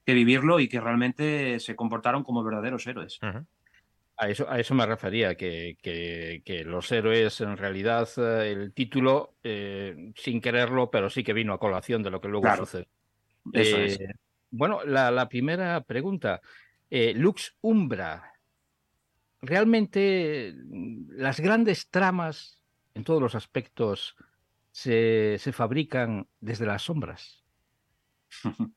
vivirlo 0.06 0.60
y 0.60 0.68
que 0.68 0.82
realmente 0.82 1.58
se 1.62 1.74
comportaron 1.74 2.26
como 2.26 2.44
verdaderos 2.44 2.86
héroes. 2.86 3.18
A 4.22 4.30
eso, 4.30 4.48
a 4.48 4.60
eso 4.60 4.76
me 4.76 4.86
refería, 4.86 5.34
que, 5.36 5.78
que, 5.82 6.64
los 6.64 6.92
héroes, 6.92 7.42
en 7.42 7.58
realidad, 7.58 8.08
eh, 8.18 8.52
el 8.52 8.72
título, 8.72 9.34
eh, 9.44 10.12
sin 10.16 10.40
quererlo, 10.40 10.92
pero 10.92 11.10
sí 11.10 11.24
que 11.24 11.34
vino 11.34 11.54
a 11.54 11.60
colación 11.60 12.04
de 12.04 12.12
lo 12.12 12.22
que 12.22 12.28
luego 12.28 12.56
sucede. 12.56 12.88
Eso 13.52 13.78
es. 13.78 14.00
Bueno, 14.52 14.84
la, 14.86 15.10
la, 15.10 15.28
primera 15.28 15.82
pregunta. 15.82 16.40
Lux 16.92 17.56
Umbra, 17.62 18.32
realmente 19.42 20.54
mm, 20.56 21.14
las 21.14 21.40
grandes 21.40 21.90
tramas 21.90 22.62
en 22.94 23.04
todos 23.04 23.22
los 23.22 23.34
aspectos 23.34 24.16
se, 24.72 25.40
fabrican 25.52 26.28
desde 26.40 26.66
las 26.66 26.84
sombras. 26.84 27.44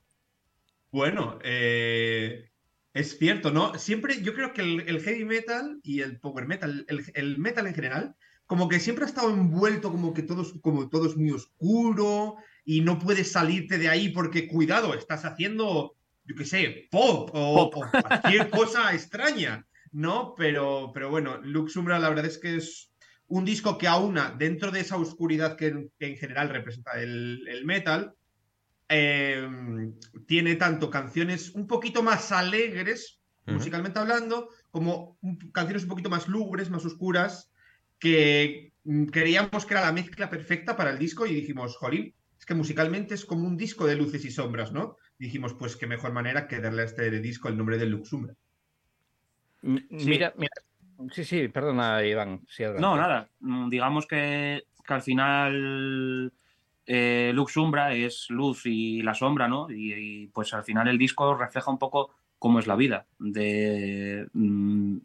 Bueno, 0.91 1.41
eh, 1.43 2.53
es 2.95 3.19
cierto, 3.19 3.51
¿no? 3.51 3.75
Siempre 3.79 4.23
yo 4.23 4.35
creo 4.35 4.53
que 4.53 4.63
el, 4.63 5.03
heavy 5.03 5.25
metal 5.25 5.81
y 5.83 6.01
el 6.01 6.19
power 6.19 6.47
metal, 6.47 6.87
el, 6.89 7.39
metal 7.39 7.67
en 7.67 7.75
general, 7.75 8.17
como 8.47 8.69
que 8.69 8.81
siempre 8.81 9.05
ha 9.05 9.09
estado 9.09 9.31
envuelto 9.31 9.91
como 9.91 10.15
que 10.15 10.23
todo, 10.23 10.47
como 10.61 10.89
todo 10.89 11.07
es 11.07 11.17
muy 11.17 11.31
oscuro 11.31 12.37
y 12.65 12.81
no 12.81 12.99
puedes 12.99 13.33
salirte 13.33 13.79
de 13.79 13.89
ahí 13.89 14.09
porque, 14.11 14.49
cuidado, 14.49 14.95
estás 14.95 15.25
haciendo, 15.25 15.97
yo 16.25 16.35
qué 16.35 16.45
sé, 16.45 16.89
pop 16.91 17.31
o 17.33 17.71
cualquier 17.71 18.49
cosa 18.51 18.95
extraña. 18.95 19.67
¿no? 19.95 20.35
Pero, 20.37 20.91
pero 20.93 21.09
bueno, 21.09 21.41
Luxumbra 21.43 21.99
la 21.99 22.09
verdad 22.09 22.27
es 22.27 22.39
que 22.39 22.57
es 22.57 22.91
un 23.29 23.45
disco 23.45 23.79
que 23.79 23.87
aúna 23.87 24.35
dentro 24.37 24.71
de 24.71 24.81
esa 24.81 24.97
oscuridad 24.97 25.57
que, 25.57 25.89
en 25.99 26.17
general 26.17 26.51
representa 26.51 27.01
el, 27.01 27.63
metal, 27.65 28.13
em, 28.89 29.95
tiene 30.27 30.57
tanto 30.57 30.91
canciones 30.91 31.51
un 31.55 31.67
poquito 31.67 32.03
más 32.03 32.33
alegres, 32.33 33.21
musicalmente 33.47 33.99
hablando, 33.99 34.49
como 34.71 35.19
canciones 35.53 35.83
un 35.83 35.91
poquito 35.91 36.09
más 36.09 36.29
lúgubres, 36.29 36.71
más 36.71 36.85
oscuras, 36.85 37.53
que 37.99 38.73
creíamos 39.13 39.67
que 39.67 39.75
era 39.75 39.85
la 39.85 39.93
mezcla 39.93 40.31
perfecta 40.31 40.77
para 40.77 40.91
el 40.91 40.99
disco 40.99 41.27
y 41.27 41.35
dijimos, 41.35 41.77
jolín, 41.77 42.15
es 42.39 42.47
que 42.47 42.55
musicalmente 42.55 43.15
es 43.15 43.25
como 43.25 43.47
un 43.47 43.57
disco 43.57 43.87
de 43.87 43.97
luces 43.97 44.25
y 44.25 44.31
sombras, 44.31 44.73
¿no? 44.73 44.97
dijimos, 45.19 45.55
pues 45.55 45.77
qué 45.77 45.87
mejor 45.87 46.13
manera 46.13 46.47
que 46.49 46.61
darle 46.61 46.83
a 46.83 46.87
este 46.87 47.11
disco 47.21 47.49
el 47.49 47.57
nombre 47.57 47.79
de 47.79 47.87
Luxumbra. 47.87 48.35
Mira, 49.63 50.35
mira. 50.37 50.53
Sí, 51.11 51.25
sí, 51.25 51.49
perdona, 51.49 52.05
Iván. 52.05 52.43
no, 52.79 52.97
nada. 52.97 53.29
Mm, 53.41 53.69
digamos 53.69 54.07
que, 54.07 54.63
al 54.87 55.03
final 55.03 56.33
eh, 56.87 57.33
Lux 57.35 57.57
Umbra 57.57 57.95
es 57.95 58.27
luz 58.31 58.67
y 58.67 59.03
la 59.03 59.15
sombra, 59.15 59.49
¿no? 59.49 59.69
Y, 59.71 60.29
pues 60.29 60.53
al 60.55 60.65
final 60.65 60.89
el 60.89 60.99
disco 60.99 61.35
refleja 61.35 61.71
un 61.71 61.79
poco 61.79 62.11
cómo 62.39 62.59
es 62.59 62.67
la 62.67 62.77
vida. 62.77 63.07
De, 63.19 64.29
mm, 64.33 64.97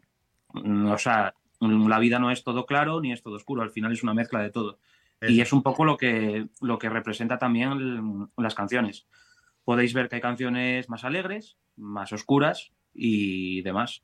o 0.90 0.98
sea, 0.98 1.34
la 1.60 1.98
vida 1.98 2.18
no 2.18 2.30
es 2.30 2.44
todo 2.44 2.66
claro 2.66 3.00
ni 3.00 3.12
es 3.12 3.22
todo 3.22 3.36
oscuro, 3.36 3.62
al 3.62 3.70
final 3.70 3.92
es 3.92 4.02
una 4.02 4.14
mezcla 4.14 4.42
de 4.42 4.50
todo. 4.50 4.78
Y 5.22 5.42
es 5.42 5.52
un 5.52 5.62
poco 5.62 5.84
lo 5.84 5.98
que, 5.98 6.48
lo 6.62 6.78
que 6.78 6.88
representa 6.88 7.38
también 7.38 8.30
las 8.38 8.54
canciones. 8.54 9.06
Podéis 9.64 9.92
ver 9.92 10.08
que 10.08 10.16
hay 10.16 10.22
canciones 10.22 10.88
más 10.88 11.04
alegres, 11.04 11.58
más 11.76 12.10
oscuras 12.14 12.72
y 12.94 13.60
demás. 13.60 14.02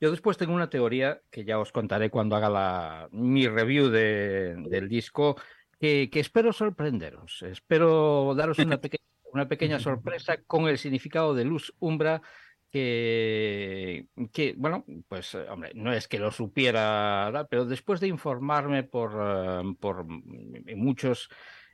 Yo 0.00 0.10
después 0.10 0.36
tengo 0.36 0.52
una 0.52 0.68
teoría 0.68 1.22
que 1.30 1.44
ya 1.44 1.58
os 1.58 1.72
contaré 1.72 2.10
cuando 2.10 2.36
haga 2.36 2.50
la, 2.50 3.08
mi 3.10 3.48
review 3.48 3.88
del 3.88 4.88
disco, 4.88 5.36
que, 5.82 6.20
espero 6.20 6.52
sorprenderos. 6.52 7.42
Espero 7.42 8.34
daros 8.36 8.58
una, 8.60 8.80
una 9.32 9.48
pequeña 9.48 9.80
sorpresa 9.80 10.36
con 10.46 10.68
el 10.68 10.78
significado 10.78 11.34
de 11.34 11.44
luz 11.44 11.74
umbra 11.80 12.22
que, 12.70 14.06
que, 14.32 14.54
bueno, 14.56 14.84
pues, 15.08 15.34
hombre, 15.34 15.72
no 15.74 15.92
es 15.92 16.06
que 16.06 16.20
lo 16.20 16.30
supiera, 16.30 17.48
pero 17.50 17.66
después 17.66 17.98
de 17.98 18.06
informarme 18.06 18.84
por, 18.84 19.12
eh, 19.12 19.74
por 19.80 20.06
muchos 20.06 21.28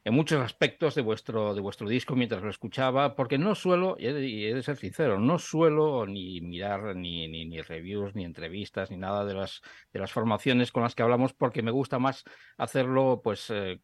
en 0.04 0.14
muchos 0.14 0.40
aspectos 0.40 0.94
de 0.94 1.02
vuestro, 1.02 1.54
de 1.54 1.60
vuestro 1.60 1.86
disco 1.86 2.16
mientras 2.16 2.42
lo 2.42 2.48
escuchaba, 2.48 3.14
porque 3.14 3.36
no 3.36 3.54
suelo, 3.54 3.96
y 3.98 4.06
he, 4.06 4.54
de 4.54 4.62
ser 4.62 4.78
sincero, 4.78 5.18
no 5.18 5.38
suelo 5.38 6.06
ni 6.06 6.40
mirar 6.40 6.96
ni, 6.96 7.28
ni, 7.28 7.60
reviews, 7.60 8.14
ni 8.14 8.24
entrevistas, 8.24 8.90
ni 8.90 8.96
nada 8.96 9.26
de 9.26 9.34
las, 9.34 9.60
de 9.92 9.98
las 9.98 10.10
formaciones 10.10 10.72
con 10.72 10.82
las 10.82 10.94
que 10.94 11.02
hablamos, 11.02 11.34
porque 11.34 11.62
me 11.62 11.72
gusta 11.72 11.98
más 11.98 12.24
hacerlo, 12.56 13.20
pues, 13.22 13.50
eh, 13.50 13.80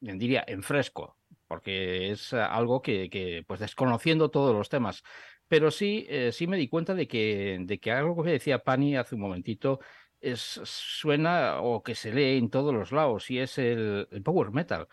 diría, 0.00 0.44
en 0.46 0.62
fresco, 0.62 1.18
porque 1.46 2.10
es 2.10 2.32
algo 2.32 2.82
que, 2.82 3.44
pues, 3.46 3.60
desconociendo 3.60 4.30
todos 4.30 4.54
los 4.54 4.68
temas. 4.68 5.02
Pero 5.48 5.70
sí, 5.70 6.06
eh, 6.08 6.32
sí 6.32 6.46
me 6.46 6.56
di 6.56 6.68
cuenta 6.68 6.94
de 6.94 7.06
que, 7.06 7.58
de 7.60 7.78
que 7.78 7.92
algo 7.92 8.22
que 8.22 8.30
decía 8.30 8.64
Pani 8.64 8.96
hace 8.96 9.14
un 9.14 9.20
momentito 9.22 9.80
es, 10.20 10.40
suena 10.64 11.60
o 11.60 11.82
que 11.82 11.94
se 11.94 12.12
lee 12.12 12.38
en 12.38 12.50
todos 12.50 12.74
los 12.74 12.92
lados, 12.92 13.30
y 13.30 13.38
es 13.38 13.58
el 13.58 14.08
power 14.24 14.50
metal 14.50 14.88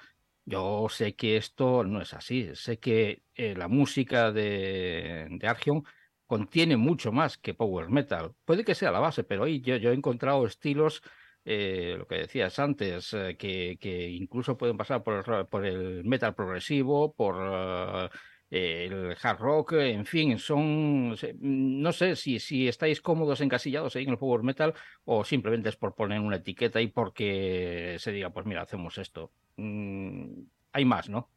Yo 0.46 0.88
sé 0.90 1.16
que 1.16 1.38
esto 1.38 1.84
no 1.84 2.02
es 2.02 2.14
así. 2.14 2.52
Sé 2.56 2.80
que 2.80 3.24
eh, 3.36 3.56
la 3.56 3.68
música 3.70 4.32
de, 4.32 5.28
de 5.30 5.48
Argion 5.48 5.84
contiene 6.26 6.78
mucho 6.78 7.12
más 7.12 7.38
que 7.38 7.54
power 7.54 7.90
metal. 7.90 8.34
Puede 8.46 8.66
que 8.66 8.76
sea 8.76 8.92
la 8.92 9.00
base, 9.00 9.24
pero 9.24 9.44
ahí 9.46 9.62
yo, 9.62 9.78
yo 9.78 9.92
he 9.92 9.94
encontrado 9.94 10.46
estilos, 10.46 11.02
eh, 11.46 11.96
lo 11.98 12.08
que 12.08 12.16
decías 12.16 12.58
antes, 12.60 13.14
eh, 13.14 13.36
que, 13.38 13.78
que, 13.80 14.10
incluso 14.10 14.58
pueden 14.58 14.78
pasar 14.78 15.04
por 15.04 15.26
el, 15.28 15.46
por 15.48 15.66
el 15.66 16.04
metal 16.06 16.34
progresivo, 16.36 17.14
por 17.14 17.36
uh, 17.36 18.10
el 18.50 19.16
hard 19.22 19.40
rock, 19.40 19.74
en 19.74 20.06
fin, 20.06 20.38
son, 20.38 21.16
no 21.40 21.92
sé 21.92 22.16
si, 22.16 22.40
si 22.40 22.68
estáis 22.68 23.02
cómodos 23.02 23.42
encasillados 23.42 23.96
ahí 23.96 24.04
en 24.04 24.12
el 24.12 24.18
power 24.18 24.44
metal 24.44 24.74
o 25.06 25.26
simplemente 25.26 25.70
es 25.70 25.76
por 25.76 25.96
poner 25.96 26.20
una 26.20 26.36
etiqueta 26.38 26.80
y 26.80 26.88
porque 26.88 27.98
se 28.00 28.12
diga, 28.12 28.30
pues 28.30 28.46
mira, 28.46 28.62
hacemos 28.62 28.98
esto. 29.00 29.32
Mm, 29.58 30.44
hay 30.72 30.86
más, 30.86 31.10
¿no? 31.10 31.30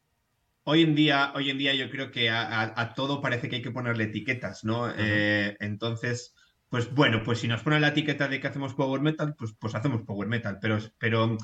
Hoy 0.65 0.83
en 0.83 0.95
día, 0.95 1.33
hoy 1.35 1.49
en 1.49 1.59
día 1.59 1.75
yo 1.75 1.89
creo 1.91 2.11
que 2.11 2.29
a, 2.29 2.43
a, 2.43 2.81
a 2.81 2.95
todo 2.95 3.23
parece 3.23 3.49
que 3.49 3.57
hay 3.57 3.63
que 3.63 3.71
ponerle 3.71 4.05
etiquetas, 4.05 4.65
¿no? 4.65 4.83
Uh 4.83 4.89
-huh. 4.89 4.95
eh, 4.99 5.57
entonces, 5.61 6.35
pues 6.69 6.93
bueno, 6.95 7.23
pues 7.25 7.39
si 7.41 7.49
nos 7.49 7.63
ponen 7.63 7.81
la 7.81 7.89
etiqueta 7.89 8.29
de 8.29 8.41
que 8.41 8.49
hacemos 8.49 8.75
power 8.75 9.01
metal, 9.01 9.35
pues, 9.37 9.55
pues 9.59 9.75
hacemos 9.75 10.03
power 10.03 10.29
metal, 10.29 10.59
pero, 10.61 10.79
pero 10.99 11.37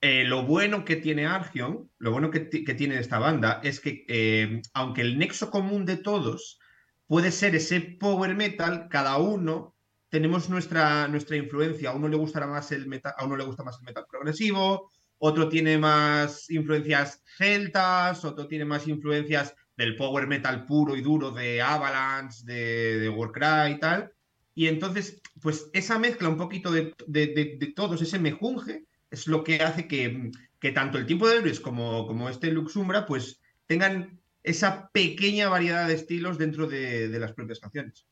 eh, 0.00 0.24
lo 0.24 0.44
bueno 0.44 0.84
que 0.84 0.96
tiene 0.96 1.26
Argion, 1.26 1.90
lo 1.98 2.12
bueno 2.12 2.30
que, 2.30 2.48
que 2.48 2.74
tiene 2.74 2.98
esta 2.98 3.18
banda 3.18 3.60
es 3.62 3.80
que 3.80 4.04
eh, 4.08 4.62
aunque 4.72 5.02
el 5.02 5.18
nexo 5.18 5.50
común 5.50 5.84
de 5.84 5.96
todos 5.96 6.58
puede 7.06 7.30
ser 7.30 7.54
ese 7.54 7.80
power 7.80 8.34
metal, 8.34 8.88
cada 8.88 9.18
uno 9.18 9.74
tenemos 10.08 10.48
nuestra, 10.48 11.08
nuestra 11.08 11.36
influencia. 11.36 11.90
A 11.90 11.94
uno 11.94 12.08
le 12.08 12.16
gustará 12.16 12.46
más 12.46 12.70
el 12.72 12.86
metal, 12.86 13.14
a 13.16 13.24
uno 13.24 13.36
le 13.36 13.44
gusta 13.44 13.64
más 13.64 13.78
el 13.78 13.84
metal 13.84 14.06
progresivo, 14.08 14.90
otro 15.18 15.48
tiene 15.48 15.78
más 15.78 16.50
influencias 16.50 17.22
celtas, 17.36 18.24
otro 18.24 18.46
tiene 18.46 18.64
más 18.64 18.86
influencias 18.86 19.54
del 19.76 19.96
power 19.96 20.26
metal 20.26 20.64
puro 20.66 20.96
y 20.96 21.02
duro 21.02 21.30
de 21.30 21.60
Avalanche, 21.60 22.44
de, 22.44 22.98
de 23.00 23.08
Warcry 23.08 23.72
y 23.72 23.80
tal. 23.80 24.12
Y 24.54 24.68
entonces, 24.68 25.20
pues 25.40 25.68
esa 25.72 25.98
mezcla 25.98 26.28
un 26.28 26.36
poquito 26.36 26.70
de, 26.70 26.94
de, 27.06 27.72
todos, 27.74 28.00
ese 28.00 28.18
mejunje, 28.18 28.84
es 29.10 29.26
lo 29.26 29.42
que 29.42 29.62
hace 29.62 29.88
que, 29.88 30.30
que 30.60 30.72
tanto 30.72 30.98
el 30.98 31.06
tiempo 31.06 31.28
de 31.28 31.38
héroes 31.38 31.60
como, 31.60 32.06
como 32.06 32.28
este 32.28 32.50
Luxumbra, 32.50 33.06
pues 33.06 33.40
tengan 33.66 34.20
esa 34.42 34.90
pequeña 34.90 35.48
variedad 35.48 35.88
de 35.88 35.94
estilos 35.94 36.38
dentro 36.38 36.66
de, 36.66 37.08
de 37.08 37.18
las 37.18 37.32
propias 37.32 37.58
canciones. 37.60 38.06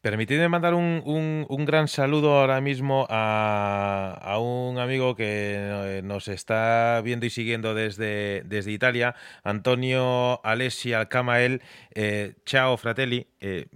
Permitidme 0.00 0.48
mandar 0.48 0.74
un, 0.74 1.02
un, 1.04 1.44
un, 1.48 1.64
gran 1.64 1.88
saludo 1.88 2.38
ahora 2.38 2.60
mismo 2.60 3.06
a, 3.10 4.16
a, 4.22 4.38
un 4.38 4.78
amigo 4.78 5.16
que 5.16 6.00
nos 6.04 6.28
está 6.28 7.02
viendo 7.04 7.26
y 7.26 7.30
siguiendo 7.30 7.74
desde, 7.74 8.42
desde 8.46 8.70
Italia, 8.70 9.16
Antonio 9.42 10.40
Alessi 10.44 10.92
Alcamael. 10.92 11.62
Eh, 11.96 12.36
ciao, 12.46 12.76
fratelli. 12.76 13.26
Eh, 13.40 13.66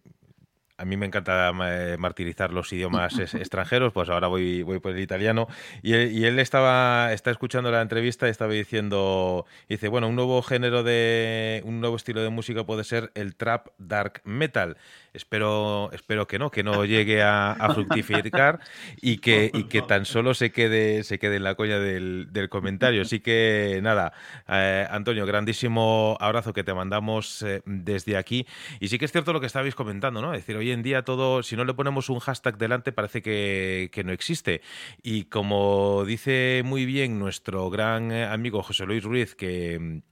a 0.83 0.85
mí 0.85 0.97
me 0.97 1.07
encanta 1.07 1.53
eh, 1.65 1.97
martirizar 1.97 2.53
los 2.53 2.73
idiomas 2.73 3.17
extranjeros, 3.35 3.93
pues 3.93 4.09
ahora 4.09 4.27
voy, 4.27 4.65
voy 4.65 4.81
por 4.81 4.91
el 4.91 4.99
italiano. 5.01 5.47
Y 5.81 5.93
él, 5.95 6.11
y 6.11 6.25
él, 6.25 6.41
estaba 6.41 7.13
está 7.13 7.31
escuchando 7.31 7.71
la 7.71 7.81
entrevista 7.81 8.27
y 8.27 8.31
estaba 8.31 8.53
diciendo, 8.53 9.47
dice, 9.69 9.87
bueno, 9.87 10.09
un 10.09 10.17
nuevo 10.17 10.43
género 10.43 10.83
de, 10.83 11.63
un 11.65 11.81
nuevo 11.81 11.95
estilo 11.95 12.21
de 12.23 12.31
música 12.31 12.65
puede 12.65 12.83
ser 12.83 13.13
el 13.15 13.37
trap 13.37 13.69
dark 13.79 14.23
metal. 14.25 14.77
Espero, 15.15 15.91
espero 15.93 16.27
que 16.27 16.39
no, 16.39 16.51
que 16.51 16.63
no 16.63 16.87
llegue 16.87 17.23
a, 17.23 17.55
fructificar 17.75 18.61
y 19.01 19.19
que, 19.19 19.51
y 19.53 19.65
que 19.65 19.83
tan 19.83 20.07
solo 20.07 20.33
se 20.33 20.53
quede, 20.53 21.05
se 21.05 21.19
quede 21.19 21.37
en 21.37 21.45
la 21.45 21.55
coña 21.55 21.79
del, 21.79 22.29
del 22.31 22.49
comentario. 22.49 23.03
Así 23.03 23.21
que 23.21 23.81
nada, 23.83 24.15
eh, 24.49 24.87
Antonio, 24.91 25.27
grandísimo 25.27 26.17
abrazo 26.19 26.55
que 26.55 26.65
te 26.65 26.73
mandamos 26.73 27.43
eh, 27.43 27.61
desde 27.67 28.17
aquí. 28.17 28.47
Y 28.81 28.89
sí 28.89 28.99
que 28.99 29.05
es 29.05 29.13
cierto 29.13 29.35
lo 29.35 29.41
que 29.41 29.47
estabais 29.47 29.75
comentando, 29.75 30.23
¿no? 30.23 30.33
Es 30.33 30.41
decir, 30.41 30.57
hoy 30.57 30.71
en 30.71 30.83
día 30.83 31.03
todo, 31.03 31.43
si 31.43 31.57
no 31.57 31.65
le 31.67 31.75
ponemos 31.75 32.09
un 32.09 32.19
hashtag 32.19 32.57
delante, 32.57 32.93
parece 32.93 33.21
que, 33.21 33.91
que 33.93 34.05
no 34.05 34.13
existe. 34.13 34.63
Y 35.03 35.25
como 35.25 36.05
dice 36.07 36.63
muy 36.65 36.87
bien 36.87 37.19
nuestro 37.19 37.69
gran 37.69 38.13
amigo 38.13 38.63
José 38.63 38.87
Luis 38.87 39.05
Ruiz, 39.05 39.35
que 39.35 40.03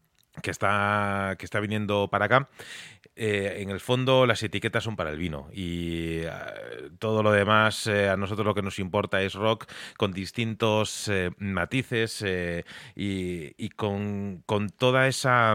que 0.42 0.50
está, 0.50 1.36
que 1.38 1.44
está 1.44 1.60
viniendo 1.60 2.08
para 2.08 2.26
acá, 2.26 2.48
eh, 3.22 3.60
en 3.60 3.68
el 3.68 3.80
fondo 3.80 4.24
las 4.24 4.42
etiquetas 4.42 4.82
son 4.82 4.96
para 4.96 5.10
el 5.10 5.18
vino 5.18 5.50
y 5.52 6.20
eh, 6.20 6.30
todo 6.98 7.22
lo 7.22 7.32
demás, 7.32 7.86
eh, 7.86 8.08
a 8.08 8.16
nosotros 8.16 8.46
lo 8.46 8.54
que 8.54 8.62
nos 8.62 8.78
importa 8.78 9.20
es 9.20 9.34
rock 9.34 9.66
con 9.98 10.10
distintos 10.12 11.10
matices 11.36 12.24
y, 12.96 13.68
con, 13.76 14.42
con, 14.46 14.70
toda 14.70 15.06
esa... 15.06 15.54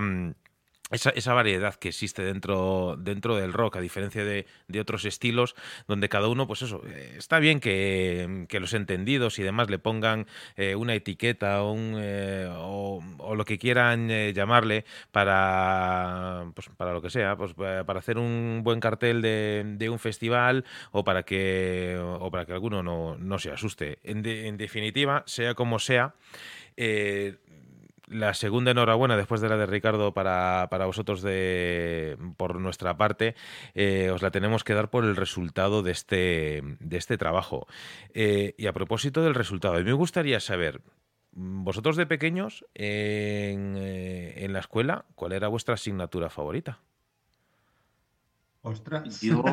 Esa, 0.92 1.10
esa, 1.10 1.34
variedad 1.34 1.74
que 1.74 1.88
existe 1.88 2.22
dentro, 2.22 2.96
dentro 2.96 3.36
del 3.36 3.54
rock, 3.54 3.78
a 3.78 3.82
diferencia 3.82 4.24
de, 4.24 4.46
de, 4.68 4.80
otros 4.80 5.04
estilos, 5.06 5.56
donde 5.88 6.10
cada 6.10 6.28
uno, 6.28 6.46
pues 6.46 6.62
eso, 6.62 6.84
está 7.18 7.40
bien 7.40 7.60
que, 7.60 8.46
que 8.50 8.60
los 8.60 8.72
entendidos 8.76 9.40
y 9.40 9.44
demás 9.44 9.68
le 9.72 9.80
pongan 9.80 10.28
eh, 10.58 10.76
una 10.76 10.94
etiqueta 10.94 11.64
o, 11.64 11.72
un, 11.72 11.96
eh, 11.98 12.48
o, 12.52 13.04
o, 13.18 13.36
lo 13.36 13.46
que 13.46 13.58
quieran 13.58 14.12
eh, 14.12 14.32
llamarle 14.34 14.86
para, 15.12 16.52
pues, 16.54 16.70
para 16.78 16.94
lo 16.94 17.02
que 17.02 17.10
sea, 17.10 17.36
pues 17.36 17.56
para 17.56 18.00
hacer 18.00 18.20
un 18.20 18.62
buen 18.64 18.80
cartel 18.80 19.24
de, 19.24 19.64
de 19.66 19.90
un 19.90 19.98
festival 19.98 20.66
o 20.92 21.04
para 21.04 21.24
que, 21.24 21.98
o 22.00 22.30
para 22.30 22.46
que 22.46 22.54
alguno 22.54 22.84
no, 22.84 23.18
no 23.18 23.40
se 23.40 23.50
asuste. 23.50 23.98
En, 24.04 24.22
de, 24.22 24.48
en 24.48 24.58
definitiva, 24.58 25.24
sea 25.26 25.56
como 25.56 25.80
sea, 25.80 26.14
eh, 26.78 27.38
la 28.08 28.34
segunda 28.34 28.72
enhorabuena 28.72 29.18
después 29.18 29.42
de 29.42 29.50
la 29.50 29.58
de 29.58 29.66
Ricardo 29.66 30.14
para, 30.14 30.68
para 30.70 30.86
vosotros 30.86 31.22
de 31.22 32.18
por 32.38 32.60
nuestra 32.60 32.98
parte 32.98 33.36
eh, 33.74 34.12
os 34.12 34.22
la 34.22 34.32
tenemos 34.32 34.64
que 34.64 34.74
dar 34.74 34.90
por 34.90 35.04
el 35.04 35.16
resultado 35.16 35.82
de 35.82 35.92
este 35.92 36.62
de 36.80 36.98
este 36.98 37.18
trabajo 37.18 37.68
eh, 38.14 38.54
y 38.58 38.68
a 38.68 38.74
propósito 38.74 39.24
del 39.24 39.36
resultado 39.36 39.76
a 39.76 39.78
mí 39.80 39.84
me 39.84 39.94
gustaría 39.94 40.40
saber 40.40 40.82
vosotros 41.32 41.98
de 41.98 42.06
pequeños 42.06 42.66
en, 42.76 43.76
eh, 43.78 44.46
en 44.46 44.54
la 44.54 44.60
escuela 44.60 45.06
cuál 45.16 45.34
era 45.34 45.48
vuestra 45.48 45.74
asignatura 45.74 46.30
favorita 46.30 46.80
Ostras. 48.68 49.22
Yo, 49.22 49.44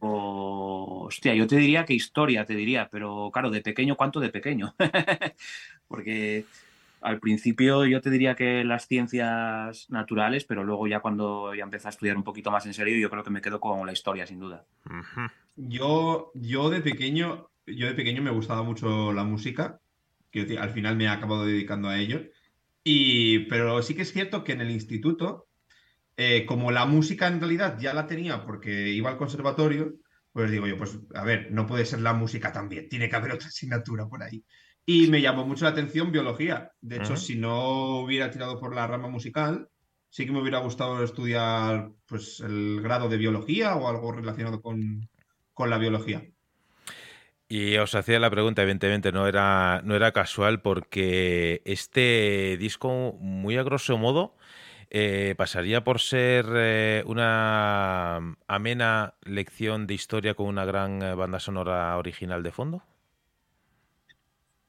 hostia, 0.00 1.34
yo 1.34 1.46
te 1.46 1.56
diría 1.56 1.84
que 1.84 1.92
historia, 1.92 2.46
te 2.46 2.54
diría, 2.54 2.88
pero 2.90 3.30
claro, 3.30 3.50
de 3.50 3.60
pequeño, 3.60 3.94
¿cuánto 3.94 4.20
de 4.20 4.30
pequeño? 4.30 4.74
Porque 5.86 6.46
al 7.04 7.20
principio 7.20 7.84
yo 7.84 8.00
te 8.00 8.10
diría 8.10 8.34
que 8.34 8.64
las 8.64 8.86
ciencias 8.88 9.90
naturales, 9.90 10.44
pero 10.44 10.64
luego 10.64 10.86
ya 10.86 11.00
cuando 11.00 11.54
ya 11.54 11.64
empecé 11.64 11.88
a 11.88 11.90
estudiar 11.90 12.16
un 12.16 12.24
poquito 12.24 12.50
más 12.50 12.64
en 12.64 12.72
serio, 12.72 12.96
yo 12.96 13.10
creo 13.10 13.22
que 13.22 13.30
me 13.30 13.42
quedo 13.42 13.60
con 13.60 13.86
la 13.86 13.92
historia, 13.92 14.26
sin 14.26 14.40
duda. 14.40 14.64
Uh 14.86 14.90
-huh. 14.90 15.30
Yo, 15.56 16.32
yo 16.34 16.70
de 16.70 16.80
pequeño, 16.80 17.50
yo 17.66 17.86
de 17.86 17.94
pequeño 17.94 18.22
me 18.22 18.30
gustaba 18.30 18.62
mucho 18.62 19.12
la 19.12 19.22
música, 19.24 19.80
que 20.30 20.58
al 20.58 20.70
final 20.70 20.96
me 20.96 21.04
he 21.04 21.08
acabado 21.08 21.44
dedicando 21.44 21.88
a 21.88 21.98
ello. 21.98 22.22
Y, 22.82 23.40
pero 23.50 23.82
sí 23.82 23.94
que 23.94 24.02
es 24.02 24.12
cierto 24.12 24.42
que 24.42 24.52
en 24.52 24.62
el 24.62 24.70
instituto, 24.70 25.46
eh, 26.16 26.46
como 26.46 26.70
la 26.70 26.86
música 26.86 27.26
en 27.26 27.38
realidad 27.38 27.78
ya 27.78 27.92
la 27.92 28.06
tenía 28.06 28.44
porque 28.44 28.88
iba 28.90 29.10
al 29.10 29.18
conservatorio, 29.18 29.94
pues 30.32 30.50
digo 30.50 30.66
yo, 30.66 30.78
pues 30.78 30.98
a 31.14 31.22
ver, 31.22 31.52
no 31.52 31.66
puede 31.66 31.84
ser 31.84 32.00
la 32.00 32.14
música 32.14 32.50
también, 32.50 32.88
tiene 32.88 33.08
que 33.10 33.16
haber 33.16 33.32
otra 33.32 33.48
asignatura 33.48 34.06
por 34.06 34.22
ahí. 34.22 34.42
Y 34.86 35.06
me 35.08 35.20
llamó 35.20 35.46
mucho 35.46 35.64
la 35.64 35.70
atención 35.70 36.12
biología. 36.12 36.72
De 36.80 36.96
hecho, 36.96 37.14
uh 37.14 37.16
-huh. 37.16 37.18
si 37.18 37.36
no 37.36 38.00
hubiera 38.00 38.30
tirado 38.30 38.60
por 38.60 38.74
la 38.74 38.86
rama 38.86 39.08
musical, 39.08 39.68
sí 40.10 40.26
que 40.26 40.32
me 40.32 40.40
hubiera 40.40 40.58
gustado 40.58 41.02
estudiar 41.02 41.90
pues, 42.06 42.40
el 42.40 42.80
grado 42.82 43.08
de 43.08 43.16
biología 43.16 43.74
o 43.76 43.88
algo 43.88 44.12
relacionado 44.12 44.60
con, 44.60 45.08
con 45.54 45.70
la 45.70 45.78
biología. 45.78 46.22
Y 47.48 47.76
os 47.78 47.94
hacía 47.94 48.20
la 48.20 48.30
pregunta, 48.30 48.62
evidentemente, 48.62 49.10
no 49.10 49.26
era, 49.26 49.80
no 49.84 49.94
era 49.94 50.12
casual 50.12 50.60
porque 50.60 51.62
este 51.64 52.56
disco, 52.58 53.16
muy 53.20 53.56
a 53.56 53.62
grosso 53.62 53.98
modo, 53.98 54.36
eh, 54.90 55.34
pasaría 55.36 55.82
por 55.82 56.00
ser 56.00 56.46
eh, 56.54 57.02
una 57.06 58.36
amena 58.46 59.14
lección 59.24 59.86
de 59.86 59.94
historia 59.94 60.34
con 60.34 60.46
una 60.46 60.64
gran 60.64 61.00
banda 61.16 61.40
sonora 61.40 61.96
original 61.96 62.42
de 62.42 62.52
fondo. 62.52 62.82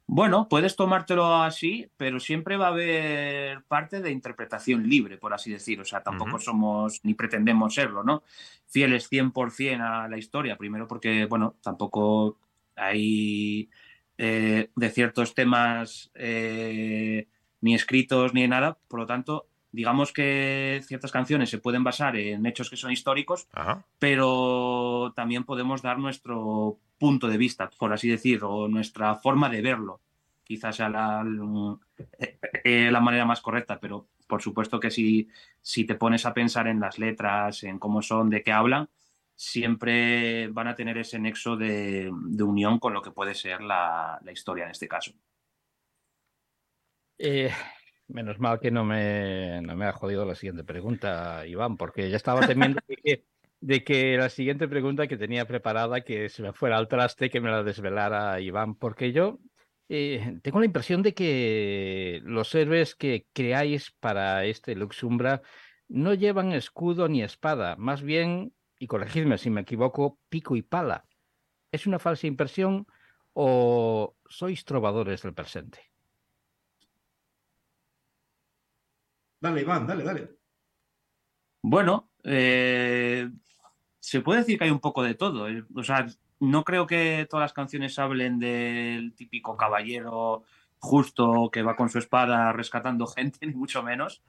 Bueno, 0.08 0.48
puedes 0.48 0.76
tomártelo 0.76 1.42
así, 1.42 1.90
pero 1.98 2.20
siempre 2.20 2.58
va 2.58 2.68
a 2.68 2.70
haber 2.70 3.64
parte 3.64 4.02
de 4.02 4.12
interpretación 4.12 4.88
libre, 4.88 5.18
por 5.18 5.34
así 5.34 5.52
decir. 5.52 5.82
O 5.82 5.86
sea, 5.86 6.04
tampoco 6.04 6.36
uh 6.36 6.40
-huh. 6.40 6.44
somos 6.44 7.00
ni 7.04 7.16
pretendemos 7.16 7.74
serlo, 7.74 8.04
¿no? 8.04 8.24
Fieles 8.68 9.10
100% 9.10 9.82
a 9.82 10.08
la 10.08 10.18
historia. 10.18 10.58
Primero 10.58 10.88
porque, 10.88 11.26
bueno, 11.26 11.56
tampoco 11.62 12.38
hay 12.76 13.70
eh, 14.18 14.70
de 14.76 14.90
ciertos 14.92 15.34
temas 15.34 16.12
eh, 16.14 17.28
ni 17.62 17.74
escritos 17.74 18.34
ni 18.34 18.48
nada. 18.48 18.78
Por 18.88 19.00
lo 19.00 19.06
tanto, 19.08 19.48
digamos 19.72 20.14
que 20.14 20.82
ciertas 20.86 21.12
canciones 21.12 21.50
se 21.50 21.58
pueden 21.58 21.84
basar 21.84 22.16
en 22.16 22.46
hechos 22.46 22.70
que 22.70 22.78
son 22.78 22.92
históricos, 22.92 23.48
Ajá. 23.54 23.84
pero 24.00 25.14
también 25.16 25.44
podemos 25.44 25.82
dar 25.82 25.98
nuestro 25.98 26.78
punto 26.98 27.28
de 27.28 27.38
vista, 27.38 27.70
por 27.78 27.94
así 27.94 28.10
decir, 28.10 28.44
o 28.44 28.68
nuestra 28.68 29.16
forma 29.16 29.50
de 29.50 29.62
verlo. 29.62 30.02
quizás 30.44 30.76
sea 30.76 30.90
la, 30.90 31.24
eh, 32.64 32.90
la 32.92 33.00
manera 33.00 33.26
más 33.26 33.42
correcta, 33.42 33.80
pero 33.80 34.08
por 34.28 34.42
supuesto 34.42 34.80
que 34.80 34.92
si, 34.92 35.30
si 35.62 35.86
te 35.86 35.96
pones 35.96 36.26
a 36.26 36.34
pensar 36.34 36.68
en 36.68 36.80
las 36.80 37.00
letras, 37.00 37.64
en 37.64 37.80
cómo 37.80 38.02
son, 38.02 38.30
de 38.30 38.44
qué 38.44 38.52
hablan, 38.52 38.90
siempre 39.36 40.48
van 40.48 40.68
a 40.68 40.76
tener 40.76 40.98
ese 40.98 41.20
nexo 41.20 41.58
de, 41.58 42.10
unión 42.10 42.80
con 42.80 42.94
lo 42.94 43.02
que 43.02 43.12
puede 43.12 43.36
ser 43.36 43.62
la, 43.62 44.20
historia 44.32 44.66
en 44.66 44.72
este 44.72 44.88
caso. 44.88 45.14
Eh, 47.18 47.52
menos 48.08 48.40
mal 48.40 48.60
que 48.60 48.72
no 48.72 48.84
me, 48.84 49.62
no 49.62 49.76
me 49.76 49.86
ha 49.86 49.94
jodido 49.94 50.26
la 50.26 50.36
siguiente 50.36 50.64
pregunta, 50.64 51.46
Iván, 51.46 51.78
porque 51.78 52.10
ya 52.10 52.18
estaba 52.18 52.46
temiendo 52.48 52.80
de 53.66 53.84
que, 53.84 54.16
la 54.16 54.30
siguiente 54.30 54.68
pregunta 54.68 55.08
que 55.08 55.18
tenía 55.18 55.48
preparada, 55.48 56.02
que 56.02 56.30
se 56.30 56.44
me 56.44 56.54
fuera 56.54 56.78
al 56.78 56.88
traste, 56.88 57.32
que 57.32 57.42
me 57.42 57.50
la 57.50 57.64
desvelara 57.64 58.40
Iván, 58.40 58.76
porque 58.76 59.12
yo 59.12 59.40
eh, 59.90 60.38
tengo 60.44 60.60
la 60.60 60.68
impresión 60.68 61.02
de 61.02 61.16
que 61.16 62.22
los 62.26 62.54
héroes 62.54 62.94
que 62.94 63.26
creáis 63.34 63.90
para 64.00 64.46
este 64.46 64.76
Luxumbra 64.76 65.42
no 65.88 66.14
llevan 66.14 66.52
escudo 66.52 67.08
ni 67.08 67.24
espada, 67.24 67.76
más 67.76 68.04
bien 68.04 68.54
y 68.78 68.86
corregidme 68.86 69.40
si 69.40 69.50
me 69.50 69.62
equivoco, 69.62 70.20
pico 70.30 70.56
y 70.56 70.62
pala. 70.62 71.04
¿Es 71.72 71.88
una 71.88 71.98
falsa 71.98 72.28
impresión 72.28 72.86
o 73.34 74.16
sois 74.30 74.64
trovadores 74.64 75.24
del 75.24 75.34
presente? 75.34 75.92
Dale, 79.42 79.62
Iván, 79.62 79.88
dale, 79.88 80.04
dale. 80.04 80.30
Bueno, 81.64 82.12
eh, 82.24 83.28
se 84.06 84.22
puede 84.22 84.42
decir 84.42 84.60
que 84.60 84.66
hay 84.66 84.70
un 84.70 84.80
poco 84.80 85.02
de 85.02 85.16
todo. 85.16 85.50
Eh. 85.50 85.64
O 85.74 85.82
sea, 85.82 86.06
no 86.40 86.64
creo 86.64 86.86
que 86.86 87.26
todas 87.28 87.46
las 87.46 87.54
canciones 87.54 87.98
hablen 87.98 88.38
del 88.38 89.16
típico 89.16 89.58
caballero 89.58 90.44
justo 90.78 91.50
que 91.52 91.64
va 91.64 91.76
con 91.76 91.90
su 91.90 91.98
espada 91.98 92.54
rescatando 92.54 93.08
gente, 93.18 93.48
ni 93.48 93.56
mucho 93.56 93.82
menos. 93.82 94.22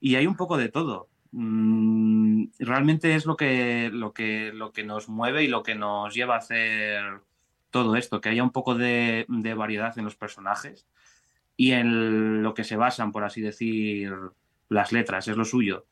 Y 0.00 0.16
hay 0.16 0.26
un 0.26 0.36
poco 0.36 0.56
de 0.56 0.70
todo. 0.70 1.08
Mm, 1.30 2.46
realmente 2.58 3.14
es 3.14 3.24
lo 3.24 3.36
que, 3.36 3.90
lo, 3.92 4.12
que, 4.12 4.50
lo 4.52 4.72
que 4.72 4.82
nos 4.82 5.08
mueve 5.08 5.44
y 5.44 5.46
lo 5.46 5.62
que 5.62 5.76
nos 5.76 6.12
lleva 6.14 6.34
a 6.34 6.38
hacer 6.38 7.20
todo 7.70 7.94
esto, 7.94 8.20
que 8.20 8.28
haya 8.28 8.42
un 8.42 8.50
poco 8.50 8.74
de, 8.74 9.24
variedad 9.56 9.96
en 9.98 10.04
los 10.04 10.16
personajes 10.16 10.88
y 11.56 11.70
en 11.72 12.42
lo 12.42 12.54
que 12.54 12.64
se 12.64 12.74
basan, 12.74 13.12
por 13.12 13.22
así 13.22 13.40
decir, 13.40 14.12
las 14.68 14.90
letras, 14.90 15.28
es 15.28 15.36
lo 15.36 15.44
suyo. 15.44 15.86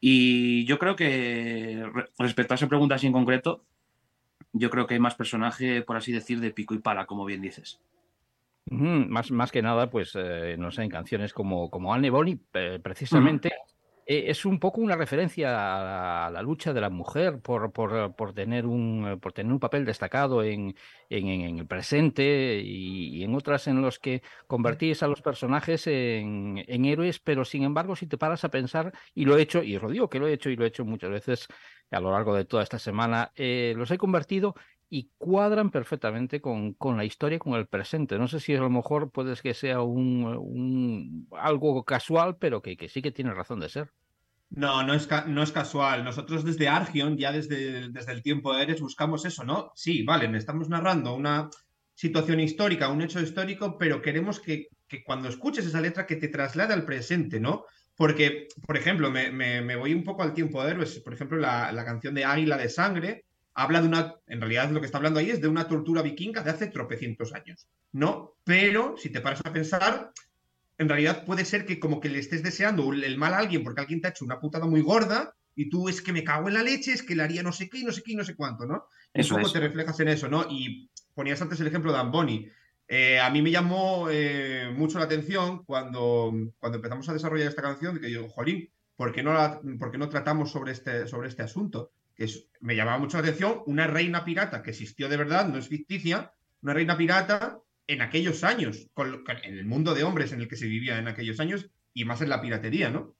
Y 0.00 0.64
yo 0.66 0.78
creo 0.78 0.96
que 0.96 1.84
respecto 2.18 2.54
a 2.54 2.56
esa 2.56 2.68
pregunta 2.68 2.94
así 2.94 3.06
en 3.06 3.12
concreto, 3.12 3.64
yo 4.52 4.70
creo 4.70 4.86
que 4.86 4.94
hay 4.94 5.00
más 5.00 5.14
personaje, 5.14 5.82
por 5.82 5.96
así 5.96 6.12
decir, 6.12 6.40
de 6.40 6.52
pico 6.52 6.74
y 6.74 6.78
pala, 6.78 7.06
como 7.06 7.24
bien 7.24 7.42
dices. 7.42 7.80
más, 8.70 9.30
más 9.30 9.50
que 9.50 9.62
nada, 9.62 9.90
pues, 9.90 10.12
eh, 10.14 10.56
no 10.58 10.70
sé, 10.70 10.82
en 10.82 10.90
canciones 10.90 11.32
como, 11.32 11.70
como 11.70 11.92
Anne 11.92 12.10
Bonny, 12.10 12.36
precisamente, 12.82 13.52
eh, 14.10 14.30
es 14.30 14.46
un 14.46 14.58
poco 14.58 14.80
una 14.80 14.96
referencia 14.96 16.26
a 16.26 16.30
la, 16.30 16.42
lucha 16.42 16.72
de 16.72 16.80
la 16.80 16.88
mujer 16.88 17.40
por, 17.42 17.72
por, 17.72 18.32
tener, 18.32 18.64
un, 18.64 19.18
por 19.20 19.34
tener 19.34 19.52
un 19.52 19.60
papel 19.60 19.84
destacado 19.84 20.42
en, 20.42 20.74
en, 21.10 21.58
el 21.58 21.66
presente 21.66 22.58
y, 22.64 23.22
en 23.22 23.34
otras 23.34 23.66
en 23.66 23.82
los 23.82 23.98
que 23.98 24.22
convertís 24.46 25.02
a 25.02 25.08
los 25.08 25.20
personajes 25.20 25.86
en, 25.86 26.64
héroes, 26.66 27.18
pero 27.20 27.44
sin 27.44 27.64
embargo, 27.64 27.96
si 27.96 28.06
te 28.06 28.16
paras 28.16 28.44
a 28.44 28.50
pensar, 28.50 28.94
y 29.14 29.26
lo 29.26 29.36
he 29.36 29.42
hecho, 29.42 29.62
y 29.62 29.76
os 29.76 29.82
lo 29.82 29.90
digo 29.90 30.08
que 30.08 30.18
lo 30.18 30.26
he 30.26 30.32
hecho 30.32 30.48
y 30.48 30.56
lo 30.56 30.64
he 30.64 30.68
hecho 30.68 30.86
muchas 30.86 31.10
veces 31.10 31.46
a 31.90 32.00
lo 32.00 32.10
largo 32.10 32.34
de 32.34 32.46
toda 32.46 32.62
esta 32.62 32.78
semana, 32.78 33.32
eh, 33.36 33.74
los 33.76 33.90
he 33.90 33.98
convertido 33.98 34.54
y 34.90 35.10
cuadran 35.18 35.70
perfectamente 35.70 36.40
con, 36.40 36.72
con, 36.74 36.96
la 36.96 37.04
historia, 37.04 37.38
con 37.38 37.54
el 37.54 37.66
presente. 37.66 38.18
No 38.18 38.26
sé 38.26 38.40
si 38.40 38.54
a 38.54 38.60
lo 38.60 38.70
mejor 38.70 39.10
puede 39.10 39.34
que 39.36 39.54
sea 39.54 39.82
un, 39.82 41.28
algo 41.32 41.84
casual, 41.84 42.36
pero 42.38 42.62
que, 42.62 42.88
sí 42.88 43.02
que 43.02 43.12
tiene 43.12 43.34
razón 43.34 43.60
de 43.60 43.68
ser. 43.68 43.90
No, 44.50 44.82
no 44.82 44.94
es, 44.94 45.06
no 45.26 45.42
es 45.42 45.52
casual. 45.52 46.04
Nosotros 46.04 46.42
desde 46.42 46.68
Argion, 46.68 47.18
ya 47.18 47.32
desde, 47.32 47.90
desde 47.90 48.12
el 48.12 48.22
tiempo 48.22 48.54
de 48.54 48.62
Eres, 48.62 48.80
buscamos 48.80 49.26
eso, 49.26 49.44
¿no? 49.44 49.72
Sí, 49.74 50.04
vale, 50.04 50.34
estamos 50.38 50.70
narrando 50.70 51.14
una 51.14 51.50
situación 51.94 52.40
histórica, 52.40 52.88
un 52.88 53.02
hecho 53.02 53.20
histórico, 53.20 53.76
pero 53.76 54.00
queremos 54.00 54.40
que, 54.40 54.68
que 54.86 55.04
cuando 55.04 55.28
escuches 55.28 55.66
esa 55.66 55.82
letra 55.82 56.06
que 56.06 56.16
te 56.16 56.28
traslade 56.28 56.72
al 56.72 56.86
presente, 56.86 57.40
¿no? 57.40 57.66
Porque, 57.94 58.46
por 58.64 58.76
ejemplo, 58.78 59.10
me, 59.10 59.30
me, 59.30 59.76
voy 59.76 59.92
un 59.92 60.04
poco 60.04 60.22
al 60.22 60.32
tiempo 60.32 60.64
de 60.64 60.70
héroes. 60.70 61.00
Por 61.00 61.12
ejemplo, 61.12 61.36
la 61.36 61.84
canción 61.84 62.14
de 62.14 62.24
Águila 62.24 62.56
de 62.56 62.68
Sangre, 62.68 63.24
habla 63.58 63.80
de 63.80 63.88
una, 63.88 64.14
en 64.28 64.40
realidad 64.40 64.70
lo 64.70 64.80
que 64.80 64.86
está 64.86 64.98
hablando 64.98 65.18
ahí 65.18 65.30
es 65.30 65.40
de 65.40 65.48
una 65.48 65.66
tortura 65.66 66.00
vikinga 66.00 66.42
de 66.42 66.50
hace 66.50 66.68
tropecientos 66.68 67.34
años, 67.34 67.66
¿no? 67.90 68.36
Pero 68.44 68.94
si 68.96 69.10
te 69.10 69.20
paras 69.20 69.40
a 69.44 69.52
pensar, 69.52 70.12
en 70.78 70.88
realidad 70.88 71.24
puede 71.24 71.44
ser 71.44 71.66
que 71.66 71.80
como 71.80 71.98
que 71.98 72.08
le 72.08 72.20
estés 72.20 72.44
deseando 72.44 72.92
el 72.92 73.18
mal 73.18 73.34
a 73.34 73.38
alguien 73.38 73.64
porque 73.64 73.80
alguien 73.80 74.00
te 74.00 74.06
ha 74.06 74.10
hecho 74.10 74.24
una 74.24 74.38
putada 74.38 74.66
muy 74.66 74.80
gorda 74.80 75.34
y 75.56 75.68
tú 75.68 75.88
es 75.88 76.00
que 76.00 76.12
me 76.12 76.22
cago 76.22 76.46
en 76.46 76.54
la 76.54 76.62
leche, 76.62 76.92
es 76.92 77.02
que 77.02 77.16
le 77.16 77.24
haría 77.24 77.42
no 77.42 77.52
sé 77.52 77.68
qué 77.68 77.78
y 77.78 77.84
no 77.84 77.90
sé 77.90 78.04
qué 78.04 78.12
y 78.12 78.14
no 78.14 78.24
sé 78.24 78.36
cuánto, 78.36 78.64
¿no? 78.64 78.86
Eso 79.12 79.34
un 79.34 79.42
poco 79.42 79.54
te 79.54 79.60
reflejas 79.60 79.98
en 79.98 80.08
eso, 80.08 80.28
¿no? 80.28 80.46
Y 80.48 80.88
ponías 81.14 81.42
antes 81.42 81.58
el 81.58 81.66
ejemplo 81.66 81.92
de 81.92 81.98
Amboni. 81.98 82.48
Eh, 82.86 83.18
a 83.18 83.28
mí 83.28 83.42
me 83.42 83.50
llamó 83.50 84.06
eh, 84.08 84.72
mucho 84.72 85.00
la 85.00 85.06
atención 85.06 85.64
cuando, 85.64 86.32
cuando 86.60 86.76
empezamos 86.76 87.08
a 87.08 87.12
desarrollar 87.12 87.48
esta 87.48 87.62
canción, 87.62 87.96
de 87.96 88.00
que 88.00 88.10
yo, 88.12 88.28
jolín, 88.28 88.70
¿por 88.94 89.10
qué 89.10 89.24
no, 89.24 89.60
por 89.80 89.90
qué 89.90 89.98
no 89.98 90.08
tratamos 90.08 90.52
sobre 90.52 90.70
este, 90.70 91.08
sobre 91.08 91.26
este 91.26 91.42
asunto? 91.42 91.90
Me 92.60 92.74
llamaba 92.74 92.98
mucho 92.98 93.16
la 93.16 93.22
atención 93.22 93.62
una 93.66 93.86
reina 93.86 94.24
pirata 94.24 94.62
que 94.62 94.70
existió 94.70 95.08
de 95.08 95.16
verdad, 95.16 95.48
no 95.48 95.58
es 95.58 95.68
ficticia, 95.68 96.32
una 96.62 96.74
reina 96.74 96.96
pirata 96.96 97.60
en 97.86 98.02
aquellos 98.02 98.44
años, 98.44 98.88
en 98.96 99.58
el 99.58 99.64
mundo 99.64 99.94
de 99.94 100.04
hombres 100.04 100.32
en 100.32 100.40
el 100.40 100.48
que 100.48 100.56
se 100.56 100.66
vivía 100.66 100.98
en 100.98 101.08
aquellos 101.08 101.40
años 101.40 101.70
y 101.94 102.04
más 102.04 102.20
en 102.20 102.28
la 102.28 102.40
piratería, 102.40 102.90
¿no? 102.90 103.16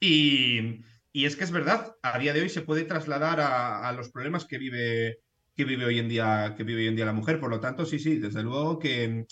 Y, 0.00 0.80
es 1.12 1.36
que 1.36 1.44
es 1.44 1.50
verdad, 1.50 1.96
a 2.02 2.18
día 2.18 2.32
de 2.32 2.40
hoy 2.40 2.48
se 2.48 2.62
puede 2.62 2.84
trasladar 2.84 3.40
a, 3.40 3.92
los 3.92 4.10
problemas 4.10 4.46
que 4.46 4.58
vive, 4.58 5.18
que 5.54 5.64
vive 5.64 5.84
hoy 5.84 5.98
en 5.98 6.08
día, 6.08 6.54
que 6.56 6.64
vive 6.64 6.82
hoy 6.82 6.88
en 6.88 6.96
día 6.96 7.04
la 7.04 7.12
mujer. 7.12 7.38
Por 7.38 7.50
lo 7.50 7.60
tanto, 7.60 7.84
sí, 7.84 7.98
sí, 7.98 8.18
desde 8.18 8.42
luego 8.42 8.78
que 8.78 9.26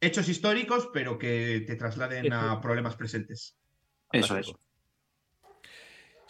hechos 0.00 0.28
históricos, 0.28 0.88
pero 0.92 1.18
que 1.18 1.62
te 1.66 1.76
trasladen 1.76 2.32
a 2.32 2.60
problemas 2.60 2.96
presentes. 2.96 3.56
Eso 4.10 4.36
es. 4.36 4.52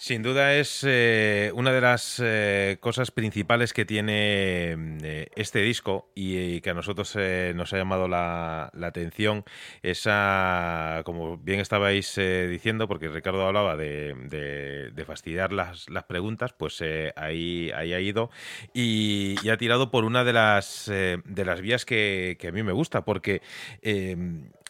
Sin 0.02 0.20
duda 0.24 0.56
es 0.56 0.84
eh, 0.84 1.52
una 1.54 1.72
de 1.72 1.80
las 1.80 2.20
eh, 2.20 2.76
cosas 2.80 3.12
principales 3.12 3.72
que 3.72 3.84
tiene 3.84 4.72
eh, 5.00 5.28
este 5.36 5.60
disco 5.60 6.10
y, 6.16 6.60
que 6.60 6.70
a 6.70 6.74
nosotros 6.74 7.16
nos 7.54 7.72
ha 7.72 7.76
llamado 7.76 8.08
la, 8.08 8.72
atención. 8.82 9.44
Esa, 9.80 11.02
como 11.04 11.38
bien 11.38 11.60
estabais 11.60 12.16
diciendo, 12.16 12.88
porque 12.88 13.10
Ricardo 13.10 13.46
hablaba 13.46 13.76
de, 13.76 15.04
fastidiar 15.06 15.52
las, 15.52 15.86
preguntas, 16.08 16.52
pues 16.52 16.82
ahí, 17.14 17.70
ahí 17.70 17.94
ha 17.94 18.00
ido 18.00 18.28
y, 18.74 19.36
ha 19.48 19.56
tirado 19.56 19.92
por 19.92 20.04
una 20.04 20.24
de 20.24 20.32
las, 20.32 20.86
de 20.88 21.44
las 21.44 21.60
vías 21.60 21.84
que, 21.84 22.36
que, 22.40 22.48
a 22.48 22.50
mí 22.50 22.64
me 22.64 22.72
gusta, 22.72 23.04
porque 23.04 23.40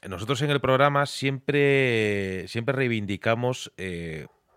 nosotros 0.06 0.42
en 0.42 0.50
el 0.50 0.60
programa 0.60 1.06
siempre, 1.06 2.46
siempre 2.48 2.74
reivindicamos 2.74 3.72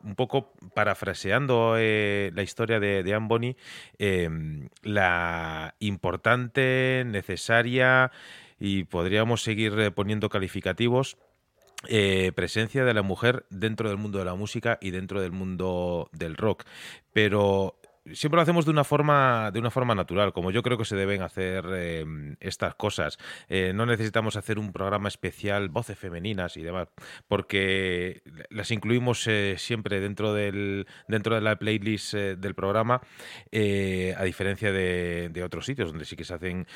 un 0.05 0.15
poco 0.15 0.53
parafraseando 0.73 1.75
eh, 1.77 2.31
la 2.33 2.43
historia 2.43 2.79
de, 2.79 3.03
de 3.03 3.13
Anne 3.13 3.57
em, 3.97 4.69
la 4.83 5.75
importante, 5.79 7.03
necesaria 7.05 8.11
y 8.59 8.85
podríamos 8.85 9.43
seguir 9.43 9.77
eh, 9.79 9.91
poniendo 9.91 10.29
calificativos 10.29 11.17
eh, 11.87 12.31
presencia 12.35 12.83
de 12.85 12.93
la 12.93 13.01
mujer 13.01 13.45
dentro 13.49 13.89
del 13.89 13.97
mundo 13.97 14.19
de 14.19 14.25
la 14.25 14.35
música 14.35 14.77
y 14.81 14.91
dentro 14.91 15.21
del 15.21 15.31
mundo 15.31 16.09
del 16.13 16.35
rock. 16.35 16.63
Pero 17.13 17.75
siempre 18.13 18.37
lo 18.37 18.41
hacemos 18.41 18.65
de 18.65 18.71
una 18.71 18.83
forma 18.83 19.51
de 19.51 19.59
una 19.59 19.71
forma 19.71 19.95
natural 19.95 20.33
como 20.33 20.51
yo 20.51 20.61
creo 20.61 20.77
que 20.77 20.85
se 20.85 20.95
deben 20.95 21.21
hacer 21.21 21.65
em, 21.73 22.35
estas 22.39 22.75
cosas. 22.75 23.17
Eh, 23.49 23.71
no 23.73 23.85
necesitamos 23.85 24.35
hacer 24.35 24.59
un 24.59 24.71
programa 24.71 25.07
especial 25.07 25.69
voces 25.69 25.97
femeninas 25.97 26.57
y 26.57 26.61
demás 26.61 26.87
porque 27.27 28.21
las 28.49 28.71
incluimos 28.71 29.25
eh, 29.27 29.55
siempre 29.57 29.99
dentro 29.99 30.33
del 30.33 30.87
dentro 31.07 31.35
de 31.35 31.41
la 31.41 31.57
playlist 31.57 32.13
eh, 32.13 32.35
del 32.35 32.53
programa 32.53 33.01
a 34.15 34.23
diferencia 34.23 34.71
de, 34.71 35.29
de, 35.31 35.43
otros 35.43 35.65
sitios 35.65 35.89
donde 35.89 36.05
sí 36.05 36.15
que 36.15 36.23
se 36.23 36.33
hacen 36.33 36.67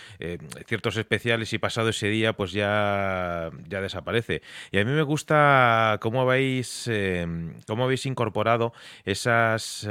ciertos 0.65 0.97
especiales 0.97 1.51
y 1.53 1.57
pasado 1.57 1.89
ese 1.89 2.07
día 2.07 2.33
pues 2.33 2.51
ya 2.51 3.49
ya 3.67 3.81
desaparece. 3.81 4.41
Y 4.71 4.79
a 4.79 4.85
mí 4.85 4.91
me 4.91 5.03
gusta 5.03 5.97
cómo 6.01 6.21
habéis 6.21 6.87
em, 6.87 7.53
cómo 7.67 7.83
habéis 7.83 8.05
incorporado 8.05 8.73
esas 9.05 9.87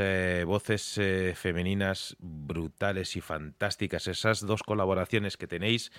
voces 0.47 0.99
femeninas 1.35 2.17
brutales 2.19 3.17
y 3.17 3.21
fantásticas. 3.21 4.07
Esas 4.07 4.47
dos 4.47 4.63
colaboraciones 4.63 5.37
que 5.37 5.47
tenéis, 5.47 5.93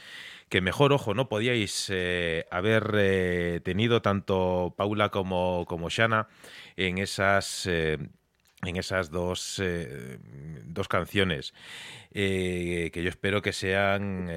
que 0.50 0.62
mejor 0.62 0.94
ojo 0.94 1.14
no 1.14 1.30
podíais 1.30 1.90
eh, 1.90 2.46
haber 2.52 2.92
eh, 2.96 3.62
tenido 3.64 4.02
tanto 4.02 4.74
Paula 4.78 5.10
como, 5.10 5.66
como 5.68 5.90
Shana 5.90 6.28
en 6.76 6.98
esas... 6.98 7.68
Eh, 8.64 8.70
en 8.70 8.76
esas 8.76 9.10
dos, 9.10 9.62
dos 10.66 10.88
canciones 10.88 11.54
que 12.12 12.92
yo 12.94 13.10
espero 13.10 13.42
que 13.42 13.54
sean, 13.54 14.30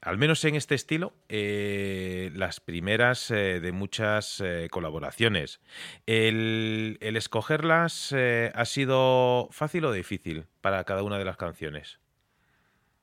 al 0.00 0.18
menos 0.18 0.44
en 0.44 0.56
este 0.56 0.74
estilo, 0.74 1.14
las 1.28 2.60
primeras 2.60 3.28
de 3.28 3.72
muchas 3.72 4.42
colaboraciones. 4.70 5.60
El, 6.06 6.98
el 7.00 7.16
escogerlas 7.16 8.12
ha 8.12 8.64
sido 8.64 9.48
fácil 9.52 9.84
o 9.84 9.92
difícil 9.92 10.46
para 10.60 10.84
cada 10.84 11.02
una 11.02 11.18
de 11.18 11.24
las 11.24 11.36
canciones? 11.36 12.00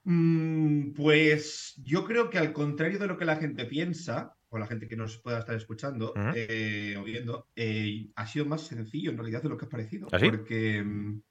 Mm, 0.03 0.91
pues 0.93 1.73
yo 1.83 2.05
creo 2.05 2.29
que 2.29 2.37
al 2.37 2.53
contrario 2.53 2.99
de 2.99 3.07
lo 3.07 3.17
que 3.17 3.25
la 3.25 3.37
gente 3.37 3.65
piensa, 3.65 4.35
o 4.55 4.59
la 4.59 4.67
gente 4.67 4.87
que 4.87 4.95
nos 4.95 5.17
pueda 5.17 5.39
estar 5.39 5.55
escuchando 5.55 6.13
eh, 6.33 6.95
o 6.97 7.03
viendo, 7.03 7.49
eh, 7.55 8.09
ha 8.15 8.25
sido 8.25 8.45
más 8.45 8.61
sencillo 8.61 9.11
en 9.11 9.17
realidad 9.17 9.43
de 9.43 9.49
lo 9.49 9.57
que 9.57 9.65
ha 9.65 9.69
parecido. 9.69 10.07
¿Ah, 10.11 10.17
porque, 10.19 10.81
mm, 10.83 11.21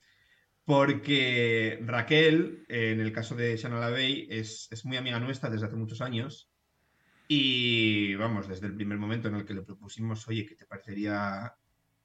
porque 0.64 1.78
Raquel, 1.84 2.64
en 2.68 3.00
el 3.00 3.12
caso 3.12 3.34
de 3.34 3.56
Shannon 3.56 3.80
Lavey, 3.80 4.26
es, 4.30 4.68
es 4.70 4.84
muy 4.84 4.96
amiga 4.96 5.18
nuestra 5.20 5.50
desde 5.50 5.66
hace 5.66 5.76
muchos 5.76 6.00
años. 6.00 6.50
Y 7.26 8.14
vamos, 8.16 8.48
desde 8.48 8.66
el 8.66 8.74
primer 8.74 8.98
momento 8.98 9.28
en 9.28 9.36
el 9.36 9.44
que 9.46 9.54
le 9.54 9.62
propusimos, 9.62 10.28
oye, 10.28 10.44
¿qué 10.44 10.54
te 10.54 10.66
parecería 10.66 11.54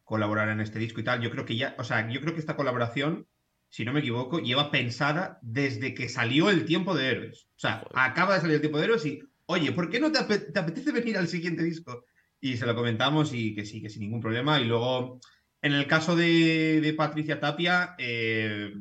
colaborar 0.06 0.50
en 0.50 0.62
este 0.62 0.80
disco 0.80 1.02
y 1.02 1.04
tal? 1.04 1.22
Yo 1.22 1.30
creo 1.30 1.46
que 1.46 1.58
ya, 1.58 1.76
o 1.78 1.84
sea, 1.84 2.10
yo 2.10 2.22
creo 2.22 2.34
que 2.34 2.40
esta 2.40 2.56
colaboración 2.56 3.28
si 3.70 3.86
no 3.86 3.94
me 3.94 4.00
equivoco, 4.00 4.40
lleva 4.40 4.72
pensada 4.72 5.38
desde 5.42 5.94
que 5.94 6.10
salió 6.10 6.50
el 6.50 6.66
tiempo 6.66 6.96
de 6.96 7.08
héroes. 7.08 7.48
O 7.56 7.60
sea, 7.60 7.86
acaba 7.94 8.34
de 8.34 8.42
salir 8.42 8.56
el 8.56 8.62
tiempo 8.62 8.80
de 8.80 8.86
héroes 8.86 9.06
y, 9.06 9.22
oye, 9.50 9.72
¿por 9.72 9.90
qué 9.90 10.00
no 10.00 10.12
te, 10.12 10.20
apetece 10.20 10.92
venir 10.92 11.18
al 11.18 11.28
siguiente 11.28 11.64
disco? 11.64 12.06
Y 12.40 12.58
se 12.58 12.68
lo 12.68 12.76
comentamos 12.76 13.34
y 13.34 13.56
que 13.56 13.66
sí, 13.66 13.82
que 13.82 13.90
sin 13.90 14.02
ningún 14.02 14.22
problema. 14.22 14.60
Y 14.62 14.66
luego, 14.66 15.20
en 15.62 15.74
el 15.74 15.88
caso 15.88 16.16
de, 16.16 16.94
Patricia 16.96 17.40
Tapia, 17.40 17.96
eh, 17.98 18.72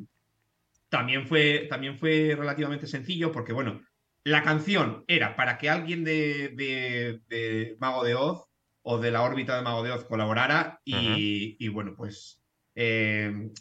también, 0.87 1.27
fue, 1.27 1.67
también 1.69 1.97
fue 1.97 2.35
relativamente 2.37 2.85
sencillo 2.85 3.31
porque, 3.31 3.51
bueno, 3.51 3.81
la 4.23 4.43
canción 4.43 5.05
era 5.07 5.35
para 5.35 5.57
que 5.57 5.69
alguien 5.69 6.03
de, 6.03 7.75
Mago 7.79 8.03
de 8.03 8.13
Oz 8.13 8.47
o 8.83 8.99
de 8.99 9.11
la 9.11 9.23
órbita 9.23 9.55
de 9.55 9.63
Mago 9.63 9.83
de 9.83 9.91
Oz 9.91 10.05
colaborara 10.05 10.81
y 10.85 11.67
bueno, 11.69 11.95
pues 11.97 12.39
eh, 12.81 13.51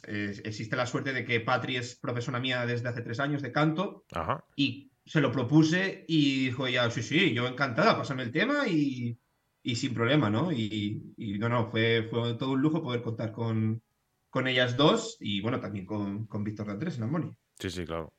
existe 0.44 0.76
la 0.76 0.86
suerte 0.86 1.12
de 1.12 1.24
que 1.24 1.40
Patri 1.40 1.76
es 1.76 1.96
profesora 1.96 2.38
mía 2.38 2.66
desde 2.66 2.88
hace 2.88 3.02
tres 3.02 3.18
años 3.18 3.42
de 3.42 3.50
canto 3.50 4.04
y 4.54 4.87
se 5.08 5.20
lo 5.20 5.32
propuse 5.32 6.04
y 6.06 6.46
dijo 6.46 6.68
ya, 6.68 6.90
sí, 6.90 7.02
sí, 7.02 7.32
yo 7.32 7.46
encantada, 7.48 7.96
pásame 7.96 8.24
el 8.24 8.32
tema 8.32 8.68
y, 8.68 9.18
sin 9.74 9.94
problema, 9.94 10.30
¿no? 10.30 10.52
Y, 10.52 11.14
no, 11.38 11.48
no, 11.48 11.70
fue, 11.70 12.06
fue 12.10 12.34
todo 12.34 12.52
un 12.52 12.62
lujo 12.62 12.82
poder 12.82 13.02
contar 13.02 13.32
con, 13.32 13.82
con 14.30 14.46
ellas 14.46 14.76
dos 14.76 15.16
y 15.20 15.40
bueno, 15.40 15.60
también 15.60 15.86
con, 15.86 16.26
con 16.26 16.44
Víctor 16.44 16.66
de 16.66 16.72
Andrés 16.72 16.96
en 16.96 17.04
Armoni. 17.04 17.32
Sí, 17.58 17.70
sí, 17.70 17.84
claro. 17.84 18.12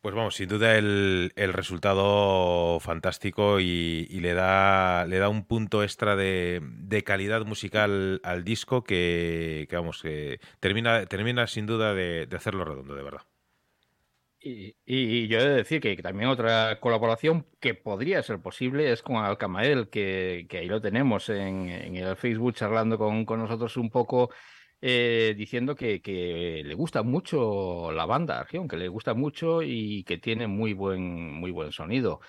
Pues 0.00 0.14
vamos, 0.14 0.36
sin 0.36 0.48
duda 0.48 0.76
el, 0.78 1.32
resultado 1.34 2.78
fantástico 2.78 3.58
y, 3.58 4.06
le, 4.20 4.32
da, 4.32 5.04
le 5.06 5.18
da 5.18 5.28
un 5.28 5.44
punto 5.44 5.82
extra 5.82 6.14
de, 6.14 7.02
calidad 7.04 7.44
musical 7.44 8.20
al 8.22 8.44
disco 8.44 8.84
que, 8.84 9.66
vamos, 9.72 10.00
que 10.00 10.38
termina, 10.60 11.06
termina 11.06 11.48
sin 11.48 11.66
duda 11.66 11.94
de, 11.94 12.28
hacerlo 12.36 12.64
redondo, 12.64 12.94
de 12.94 13.02
verdad. 13.02 13.22
Y, 14.40 15.26
yo 15.28 15.38
he 15.38 15.44
de 15.44 15.54
decir 15.56 15.80
que, 15.80 15.96
también 15.96 16.28
otra 16.30 16.78
colaboración 16.80 17.46
que 17.60 17.74
podría 17.74 18.22
ser 18.22 18.40
posible 18.40 18.92
es 18.92 19.02
con 19.02 19.16
Alcamael, 19.16 19.88
que, 19.90 20.46
ahí 20.52 20.66
lo 20.66 20.80
tenemos 20.80 21.28
en, 21.28 21.68
en 21.68 21.96
el 21.96 22.16
Facebook 22.16 22.54
charlando 22.54 22.98
con, 22.98 23.24
nosotros 23.26 23.76
un 23.76 23.90
poco 23.90 24.30
eh, 24.80 25.34
diciendo 25.36 25.74
que, 25.74 26.00
le 26.64 26.74
gusta 26.74 27.02
mucho 27.02 27.90
la 27.92 28.06
banda 28.06 28.38
Argeon, 28.40 28.68
que 28.68 28.76
le 28.76 28.88
gusta 28.88 29.14
mucho 29.14 29.62
y 29.62 30.04
que 30.04 30.18
tiene 30.18 30.46
muy 30.46 30.72
buen, 30.72 31.32
muy 31.34 31.50
buen 31.50 31.72
sonido. 31.72 32.20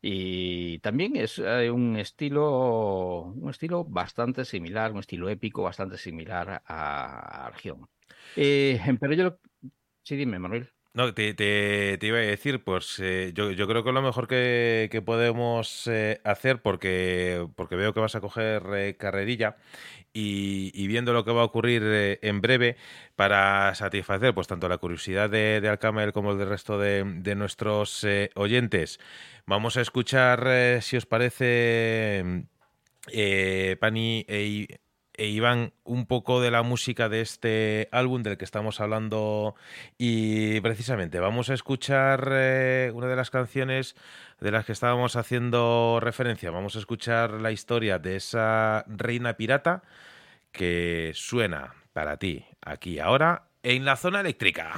Y 0.00 0.78
también 0.80 1.16
es 1.16 1.38
eh, 1.38 1.70
un 1.70 1.96
estilo, 1.96 3.22
un 3.22 3.50
estilo 3.50 3.84
bastante 3.84 4.44
similar, 4.44 4.92
un 4.92 5.00
estilo 5.00 5.28
épico 5.28 5.62
bastante 5.62 5.98
similar 5.98 6.62
a 6.64 7.46
Argeon. 7.46 7.88
Eh, 8.36 8.78
pero 9.00 9.14
yo, 9.14 9.38
sí, 10.02 10.16
dime, 10.16 10.38
Manuel. 10.38 10.75
No, 10.96 11.12
te, 11.12 11.34
te, 11.34 11.98
iba 12.00 12.18
a 12.18 12.20
decir, 12.22 12.64
pues 12.64 12.96
yo, 13.34 13.50
yo, 13.50 13.68
creo 13.68 13.84
que 13.84 13.92
lo 13.92 14.00
mejor 14.00 14.26
que, 14.26 14.88
que 14.90 15.02
podemos 15.02 15.88
hacer, 16.24 16.62
porque, 16.62 17.46
porque 17.54 17.76
veo 17.76 17.92
que 17.92 18.00
vas 18.00 18.14
a 18.14 18.20
coger 18.22 18.96
carrerilla, 18.96 19.56
y, 20.16 20.86
viendo 20.86 21.12
lo 21.12 21.24
que 21.24 21.32
va 21.32 21.42
a 21.42 21.44
ocurrir 21.44 21.82
eh, 21.84 22.18
en 22.22 22.40
breve 22.40 22.76
para 23.16 23.74
satisfacer 23.74 24.34
pues 24.34 24.46
tanto 24.46 24.68
la 24.68 24.78
curiosidad 24.78 25.28
de, 25.28 25.60
de 25.60 26.12
como 26.12 26.32
el 26.32 26.38
del 26.38 26.48
resto 26.48 26.78
de, 26.78 27.34
nuestros 27.36 28.02
eh, 28.04 28.30
oyentes. 28.34 28.98
Vamos 29.46 29.76
a 29.76 29.82
escuchar, 29.82 30.44
eh, 30.46 30.80
si 30.82 30.96
os 30.96 31.06
parece, 31.06 32.46
Pani 33.80 34.24
e, 34.26 34.66
e, 35.16 35.26
Iván, 35.26 35.72
un 35.84 36.06
poco 36.06 36.40
de 36.40 36.50
la 36.50 36.62
música 36.62 37.08
de 37.08 37.20
este 37.20 37.88
álbum 37.92 38.22
del 38.22 38.36
que 38.36 38.44
estamos 38.44 38.80
hablando 38.80 39.54
y 39.98 40.60
precisamente 40.60 41.20
vamos 41.20 41.50
a 41.50 41.54
escuchar 41.54 42.22
una 42.94 43.06
de 43.06 43.16
las 43.16 43.30
canciones 43.30 43.96
de 44.40 44.50
las 44.50 44.64
que 44.64 44.72
estábamos 44.72 45.16
haciendo 45.16 45.98
referencia. 46.00 46.50
Vamos 46.50 46.76
a 46.76 46.78
escuchar 46.78 47.32
la 47.32 47.52
historia 47.52 47.98
de 47.98 48.16
esa 48.16 48.84
reina 48.86 49.36
pirata 49.36 49.82
que 50.52 51.12
suena 51.14 51.74
para 51.92 52.18
ti 52.18 52.44
aquí 52.62 52.98
ahora 52.98 53.48
en 53.62 53.84
la 53.84 53.96
zona 53.96 54.20
eléctrica. 54.20 54.74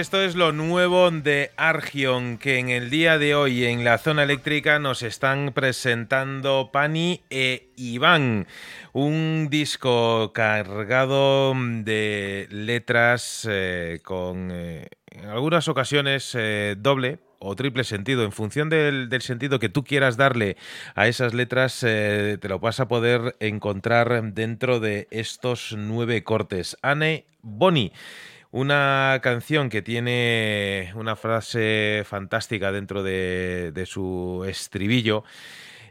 Esto 0.00 0.22
es 0.22 0.34
lo 0.34 0.52
nuevo 0.52 1.10
de 1.10 1.50
Argion, 1.58 2.38
que 2.38 2.58
en 2.58 2.70
el 2.70 2.88
día 2.88 3.18
de 3.18 3.34
hoy 3.34 3.66
en 3.66 3.84
la 3.84 3.98
zona 3.98 4.22
eléctrica 4.22 4.78
nos 4.78 5.02
están 5.02 5.52
presentando 5.54 6.70
Pani 6.72 7.20
e 7.28 7.68
Iván. 7.76 8.46
Un 8.94 9.48
disco 9.50 10.32
cargado 10.32 11.52
de 11.54 12.48
letras 12.50 13.46
eh, 13.50 14.00
con 14.02 14.48
eh, 14.50 14.88
en 15.10 15.26
algunas 15.26 15.68
ocasiones 15.68 16.34
eh, 16.34 16.76
doble 16.78 17.18
o 17.38 17.54
triple 17.54 17.84
sentido. 17.84 18.24
En 18.24 18.32
función 18.32 18.70
del, 18.70 19.10
sentido 19.20 19.58
que 19.58 19.68
tú 19.68 19.84
quieras 19.84 20.16
darle 20.16 20.56
a 20.94 21.08
esas 21.08 21.34
letras, 21.34 21.78
te 21.80 22.48
lo 22.48 22.58
vas 22.58 22.80
a 22.80 22.88
poder 22.88 23.36
encontrar 23.38 24.32
dentro 24.32 24.80
de 24.80 25.08
estos 25.10 25.74
nueve 25.76 26.24
cortes. 26.24 26.78
Anne 26.80 27.26
Boni. 27.42 27.92
Una 28.52 29.20
canción 29.22 29.68
que 29.68 29.80
tiene 29.80 30.92
una 30.96 31.14
frase 31.14 32.02
fantástica 32.04 32.72
dentro 32.72 33.04
de, 33.04 33.84
su 33.86 34.44
estribillo. 34.48 35.22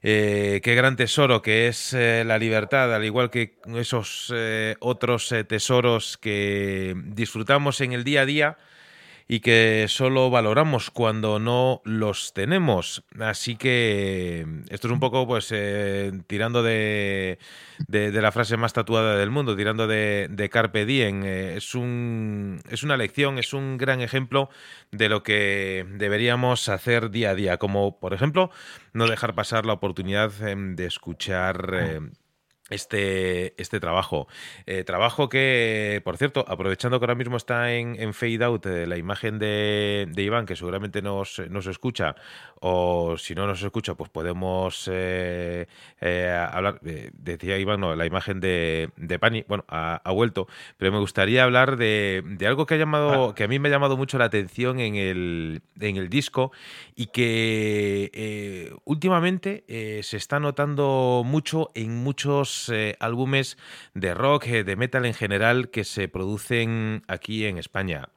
Eh, 0.02 0.60
qué 0.62 0.76
gran 0.76 0.98
tesoro 0.98 1.42
que 1.42 1.68
es 1.68 1.94
eh, 1.94 2.24
la 2.26 2.38
libertad, 2.38 2.94
al 2.94 3.06
igual 3.06 3.30
que 3.30 3.58
esos 3.76 4.34
eh, 4.36 4.76
otros 4.80 5.34
tesoros 5.48 6.18
que 6.18 6.96
disfrutamos 7.06 7.80
en 7.82 7.94
el 7.94 8.04
día 8.04 8.22
a 8.22 8.26
día 8.26 8.58
y 9.32 9.42
que 9.42 9.86
solo 9.90 10.32
valoramos 10.32 10.90
cuando 10.90 11.38
no 11.38 11.84
los 11.86 12.34
tenemos. 12.34 13.04
Así 13.20 13.58
que 13.58 14.44
esto 14.70 14.88
es 14.88 14.92
un 14.92 15.00
poco, 15.00 15.28
pues, 15.28 15.50
eh, 15.52 16.12
tirando 16.26 16.64
de, 16.64 17.38
de, 17.88 18.12
la 18.12 18.32
frase 18.32 18.58
más 18.58 18.74
tatuada 18.74 19.18
del 19.18 19.30
mundo, 19.30 19.56
tirando 19.56 19.86
de, 19.86 20.50
Carpe 20.52 20.84
Diem. 20.84 21.24
Eh, 21.24 21.58
es, 21.58 21.76
un, 21.76 22.60
es 22.72 22.82
una 22.82 22.98
lección, 22.98 23.38
es 23.38 23.54
un 23.54 23.78
gran 23.78 24.02
ejemplo 24.02 24.50
de 24.92 25.10
lo 25.10 25.22
que 25.22 25.86
deberíamos 25.88 26.68
hacer 26.68 27.12
día 27.12 27.30
a 27.30 27.36
día, 27.36 27.58
como, 27.58 28.00
por 28.00 28.16
ejemplo, 28.16 28.50
no 28.94 29.08
dejar 29.08 29.36
pasar 29.36 29.64
la 29.64 29.74
oportunidad 29.74 30.32
em, 30.42 30.76
de 30.76 30.88
escuchar 30.88 31.70
em, 31.80 32.14
este, 32.70 33.60
este 33.62 33.80
trabajo. 33.80 34.28
Eh, 34.66 34.84
trabajo 34.84 35.30
que, 35.30 36.02
por 36.04 36.18
cierto, 36.18 36.46
aprovechando 36.48 37.00
que 37.00 37.06
ahora 37.06 37.16
mismo 37.16 37.38
está 37.38 37.74
en, 37.74 38.00
en 38.00 38.14
fade 38.14 38.44
out 38.44 38.66
eh, 38.66 38.86
la 38.86 38.98
imagen 38.98 39.40
de, 39.40 40.08
de, 40.10 40.24
Iván, 40.24 40.46
que 40.46 40.56
seguramente 40.56 41.02
nos, 41.02 41.42
nos, 41.50 41.68
escucha, 41.68 42.16
o 42.60 43.18
si 43.18 43.36
no 43.36 43.48
nos 43.48 43.62
escucha, 43.64 43.96
pues 43.96 44.10
podemos 44.10 44.90
eh, 44.92 45.68
hablar, 46.52 46.80
decía 46.82 47.58
Iván, 47.58 47.80
no, 47.80 47.96
la 47.96 48.06
imagen 48.06 48.40
de, 48.40 48.90
de 48.98 49.20
Pani, 49.20 49.44
bueno, 49.48 49.66
ha, 49.68 50.12
vuelto, 50.12 50.48
pero 50.78 50.92
me 50.92 51.00
gustaría 51.00 51.44
hablar 51.44 51.78
de, 51.78 52.24
de, 52.26 52.48
algo 52.48 52.66
que 52.66 52.76
ha 52.76 52.78
llamado, 52.78 53.34
que 53.36 53.44
a 53.44 53.48
mí 53.48 53.60
me 53.60 53.70
ha 53.70 53.72
llamado 53.72 53.96
mucho 53.96 54.18
la 54.18 54.26
atención 54.26 54.80
en 54.80 54.96
el, 54.96 55.62
en 55.80 55.98
el 55.98 56.10
disco 56.10 56.52
y 56.96 57.08
que 57.08 58.76
últimamente 58.86 59.64
se 60.04 60.18
está 60.18 60.40
notando 60.40 61.24
mucho 61.26 61.72
en 61.76 61.96
muchos 61.96 62.59
eh, 62.68 62.98
álbumes 63.00 63.58
de 63.94 64.14
rock, 64.14 64.48
eh, 64.48 64.64
de 64.66 64.76
metal 64.76 65.06
en 65.06 65.14
general 65.14 65.70
que 65.70 65.86
se 65.86 66.10
producen 66.10 67.04
aquí 67.08 67.46
en 67.46 67.58
España. 67.58 68.10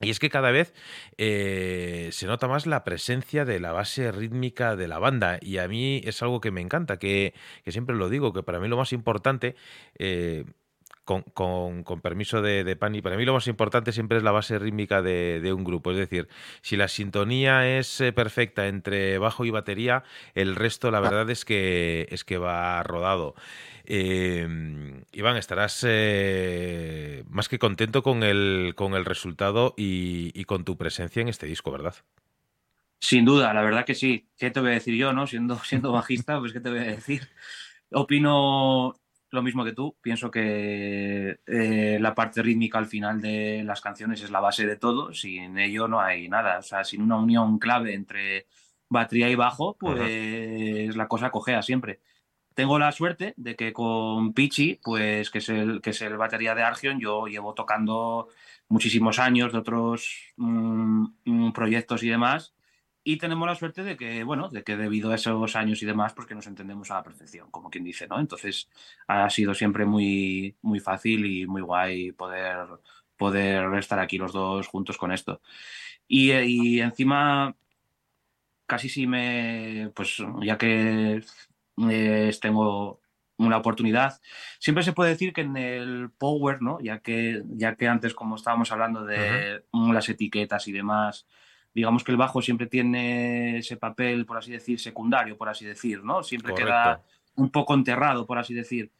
Y 0.00 0.10
es 0.10 0.18
que 0.18 0.30
cada 0.30 0.50
vez 0.50 0.74
eh, 1.16 2.10
se 2.12 2.26
nota 2.26 2.46
más 2.46 2.66
la 2.66 2.84
presencia 2.84 3.44
de 3.44 3.58
la 3.58 3.72
base 3.72 4.12
rítmica 4.12 4.76
de 4.76 4.86
la 4.86 4.98
banda. 4.98 5.38
Y 5.40 5.58
a 5.58 5.66
mí 5.66 6.02
es 6.04 6.22
algo 6.22 6.40
que 6.40 6.50
me 6.50 6.60
encanta, 6.60 6.98
que, 6.98 7.34
siempre 7.66 7.96
lo 7.96 8.08
digo, 8.08 8.32
que 8.32 8.42
para 8.42 8.60
mí 8.60 8.68
lo 8.68 8.76
más 8.76 8.92
importante 8.92 9.56
con, 11.08 12.00
permiso 12.02 12.42
de, 12.42 12.76
Pani, 12.76 13.00
para 13.00 13.16
mí 13.16 13.24
lo 13.24 13.32
más 13.32 13.46
importante 13.46 13.92
siempre 13.92 14.18
es 14.18 14.22
la 14.24 14.30
base 14.30 14.58
rítmica 14.58 15.00
de, 15.00 15.52
un 15.52 15.64
grupo. 15.64 15.90
Es 15.90 15.96
decir, 15.96 16.28
si 16.60 16.76
la 16.76 16.88
sintonía 16.88 17.78
es 17.78 18.00
eh, 18.02 18.12
perfecta 18.12 18.68
entre 18.68 19.16
bajo 19.16 19.46
y 19.46 19.50
batería, 19.50 20.04
el 20.34 20.54
resto 20.54 20.90
la 20.90 21.00
verdad 21.00 21.30
es 21.30 21.46
que, 21.46 22.06
es 22.10 22.24
que 22.24 22.36
va 22.36 22.82
rodado. 22.82 23.34
Em, 23.86 25.04
Iván, 25.12 25.38
estarás 25.38 25.82
eh, 25.88 27.24
más 27.30 27.48
que 27.48 27.58
contento 27.58 28.02
con 28.02 28.22
el, 28.22 28.74
con 28.76 28.92
el 28.92 29.06
resultado 29.06 29.74
y, 29.78 30.30
y, 30.38 30.44
con 30.44 30.64
tu 30.64 30.76
presencia 30.76 31.22
en 31.22 31.28
este 31.28 31.46
disco, 31.46 31.70
¿verdad? 31.70 31.94
Sin 33.00 33.24
duda, 33.24 33.54
la 33.54 33.62
verdad 33.62 33.86
que 33.86 33.94
sí. 33.94 34.28
¿Qué 34.36 34.50
te 34.50 34.60
voy 34.60 34.70
a 34.70 34.74
decir 34.74 34.94
yo, 34.94 35.14
no? 35.14 35.26
Siendo, 35.26 35.58
siendo 35.64 35.90
bajista, 35.90 36.38
pues 36.38 36.52
¿qué 36.52 36.60
te 36.60 36.68
voy 36.68 36.80
a 36.80 36.82
decir? 36.82 37.30
Opino 37.90 38.94
lo 39.30 39.42
mismo 39.42 39.64
que 39.64 39.72
tú. 39.72 39.96
Pienso 40.00 40.30
que 40.30 41.40
eh, 41.46 41.98
la 42.00 42.14
parte 42.14 42.42
rítmica 42.42 42.78
al 42.78 42.86
final 42.86 43.20
de 43.20 43.62
las 43.64 43.80
canciones 43.80 44.22
es 44.22 44.30
la 44.30 44.40
base 44.40 44.66
de 44.66 44.76
todo. 44.76 45.12
Sin 45.12 45.58
ello 45.58 45.88
no 45.88 46.00
hay 46.00 46.28
nada. 46.28 46.58
O 46.58 46.62
sea, 46.62 46.84
sin 46.84 47.02
una 47.02 47.16
unión 47.16 47.58
clave 47.58 47.94
entre 47.94 48.46
batería 48.88 49.28
y 49.28 49.34
bajo, 49.34 49.76
pues 49.76 50.96
la 50.96 51.08
cosa 51.08 51.30
cojea 51.30 51.62
siempre. 51.62 52.00
Tengo 52.54 52.78
la 52.78 52.90
suerte 52.90 53.34
de 53.36 53.54
que 53.54 53.72
con 53.72 54.32
Pichi, 54.32 54.80
pues 54.82 55.30
que 55.30 55.38
es 55.38 55.48
el 55.48 55.80
que 55.80 55.90
es 55.90 56.02
el 56.02 56.16
batería 56.16 56.56
de 56.56 56.62
Argion, 56.62 56.98
yo 56.98 57.26
llevo 57.26 57.54
tocando 57.54 58.28
muchísimos 58.68 59.18
años 59.20 59.52
de 59.52 59.58
otros 59.58 60.32
mm, 60.36 61.06
mm, 61.24 61.52
proyectos 61.52 62.02
y 62.02 62.08
demás 62.08 62.54
y 63.08 63.16
tenemos 63.16 63.48
la 63.48 63.54
suerte 63.54 63.82
de 63.82 63.96
que, 63.96 64.22
bueno, 64.22 64.50
de 64.50 64.62
que 64.62 64.76
debido 64.76 65.10
a 65.10 65.14
esos 65.14 65.56
años 65.56 65.82
y 65.82 65.86
demás, 65.86 66.12
pues 66.12 66.28
que 66.28 66.34
nos 66.34 66.46
entendemos 66.46 66.90
a 66.90 66.96
la 66.96 67.02
perfección, 67.02 67.50
como 67.50 67.70
quien 67.70 67.82
dice, 67.82 68.06
¿no? 68.06 68.20
Entonces 68.20 68.68
ha 69.06 69.30
sido 69.30 69.54
siempre 69.54 69.86
muy, 69.86 70.54
muy 70.60 70.78
fácil 70.78 71.24
y 71.24 71.46
muy 71.46 71.62
guay 71.62 72.12
poder, 72.12 72.66
poder 73.16 73.74
estar 73.78 73.98
aquí 73.98 74.18
los 74.18 74.34
dos 74.34 74.66
juntos 74.66 74.98
con 74.98 75.10
esto. 75.10 75.40
Y, 76.06 76.32
y 76.32 76.80
encima, 76.82 77.56
casi 78.66 78.90
si 78.90 79.06
me, 79.06 79.90
pues 79.94 80.18
ya 80.42 80.58
que 80.58 81.24
eh, 81.90 82.38
tengo 82.42 83.00
una 83.38 83.56
oportunidad. 83.56 84.20
Siempre 84.58 84.84
se 84.84 84.92
puede 84.92 85.12
decir 85.12 85.32
que 85.32 85.40
en 85.40 85.56
el 85.56 86.10
Power, 86.10 86.60
¿no? 86.60 86.78
Ya 86.82 86.98
que, 86.98 87.42
ya 87.56 87.74
que 87.74 87.88
antes, 87.88 88.12
como 88.12 88.36
estábamos 88.36 88.70
hablando 88.70 89.06
de 89.06 89.62
las 89.72 90.10
etiquetas 90.10 90.68
y 90.68 90.72
demás, 90.72 91.26
digamos 91.74 92.04
que 92.04 92.12
el 92.12 92.18
bajo 92.18 92.42
siempre 92.42 92.66
tiene 92.66 93.58
ese 93.58 93.76
papel, 93.76 94.26
por 94.26 94.38
así 94.38 94.50
decir, 94.52 94.80
secundario, 94.80 95.36
por 95.36 95.48
así 95.48 95.64
decir, 95.64 96.02
¿no? 96.02 96.22
Siempre 96.22 96.54
queda 96.54 97.02
un 97.36 97.50
poco 97.50 97.74
enterrado, 97.74 98.26
por 98.26 98.38
así 98.38 98.54
decir. 98.54 98.90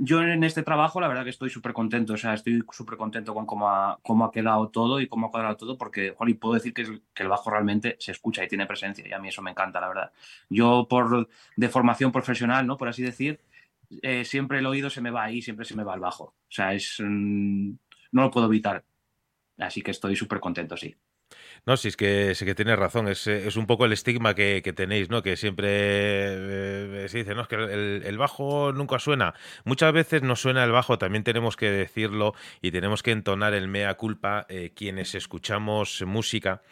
Yo 0.00 0.22
en 0.22 0.44
este 0.44 0.62
trabajo, 0.62 1.00
la 1.00 1.08
verdad 1.08 1.24
que 1.24 1.30
estoy 1.30 1.50
súper 1.50 1.72
contento, 1.72 2.12
o 2.12 2.16
sea, 2.16 2.34
estoy 2.34 2.62
súper 2.70 2.96
contento 2.96 3.34
con 3.34 3.46
cómo 3.46 3.68
ha, 3.68 3.98
cómo 4.02 4.24
ha 4.24 4.30
quedado 4.30 4.68
todo 4.68 5.00
y 5.00 5.08
cómo 5.08 5.26
ha 5.26 5.30
cuadrado 5.32 5.56
todo, 5.56 5.76
porque, 5.76 6.14
Jolly, 6.16 6.34
puedo 6.34 6.54
decir 6.54 6.72
que, 6.72 7.00
que, 7.12 7.22
el 7.24 7.28
bajo 7.28 7.50
realmente 7.50 7.96
se 7.98 8.12
escucha 8.12 8.44
y 8.44 8.48
tiene 8.48 8.66
presencia, 8.66 9.06
y 9.08 9.12
a 9.12 9.18
mí 9.18 9.28
eso 9.28 9.42
me 9.42 9.50
encanta, 9.50 9.80
la 9.80 9.88
verdad. 9.88 10.12
Yo, 10.48 10.86
por 10.88 11.28
de 11.56 11.68
formación 11.68 12.12
profesional, 12.12 12.64
¿no? 12.64 12.76
Por 12.76 12.86
así 12.86 13.02
decir, 13.02 13.40
eh, 14.02 14.24
siempre 14.24 14.58
el 14.58 14.66
oído 14.66 14.90
se 14.90 15.00
me 15.00 15.10
va 15.10 15.24
ahí, 15.24 15.42
siempre 15.42 15.64
se 15.64 15.74
me 15.74 15.82
va 15.84 15.94
al 15.94 16.00
bajo. 16.00 16.24
O 16.24 16.50
sea, 16.50 16.74
es, 16.74 16.98
mm, 17.00 17.70
no 18.12 18.22
lo 18.22 18.30
puedo 18.30 18.46
evitar. 18.46 18.84
Así 19.58 19.82
que 19.82 19.90
estoy 19.90 20.14
súper 20.14 20.40
contento, 20.40 20.76
sí. 20.76 20.94
No, 21.66 21.76
sí, 21.76 21.88
es 21.88 21.96
que, 21.96 22.34
que 22.38 22.54
tienes 22.54 22.78
razón. 22.78 23.08
Es, 23.08 23.26
es, 23.26 23.56
un 23.56 23.66
poco 23.66 23.84
el 23.84 23.92
estigma 23.92 24.34
que, 24.34 24.62
tenéis, 24.74 25.10
¿no? 25.10 25.22
Que 25.22 25.36
siempre 25.36 25.68
eh, 25.70 27.06
se 27.08 27.18
dice, 27.18 27.34
¿no? 27.34 27.42
Es 27.42 27.48
que 27.48 27.56
el, 27.56 28.18
bajo 28.18 28.72
nunca 28.72 28.98
suena. 28.98 29.34
Muchas 29.64 29.92
veces 29.92 30.22
no 30.22 30.36
suena 30.36 30.64
el 30.64 30.72
bajo, 30.72 30.98
también 30.98 31.24
tenemos 31.24 31.56
que 31.56 31.70
decirlo 31.70 32.34
y 32.62 32.70
tenemos 32.70 33.02
que 33.02 33.12
entonar 33.12 33.54
el 33.54 33.68
mea 33.68 33.94
culpa 33.94 34.46
eh, 34.48 34.72
quienes 34.74 35.14
escuchamos 35.14 36.02
música, 36.06 36.62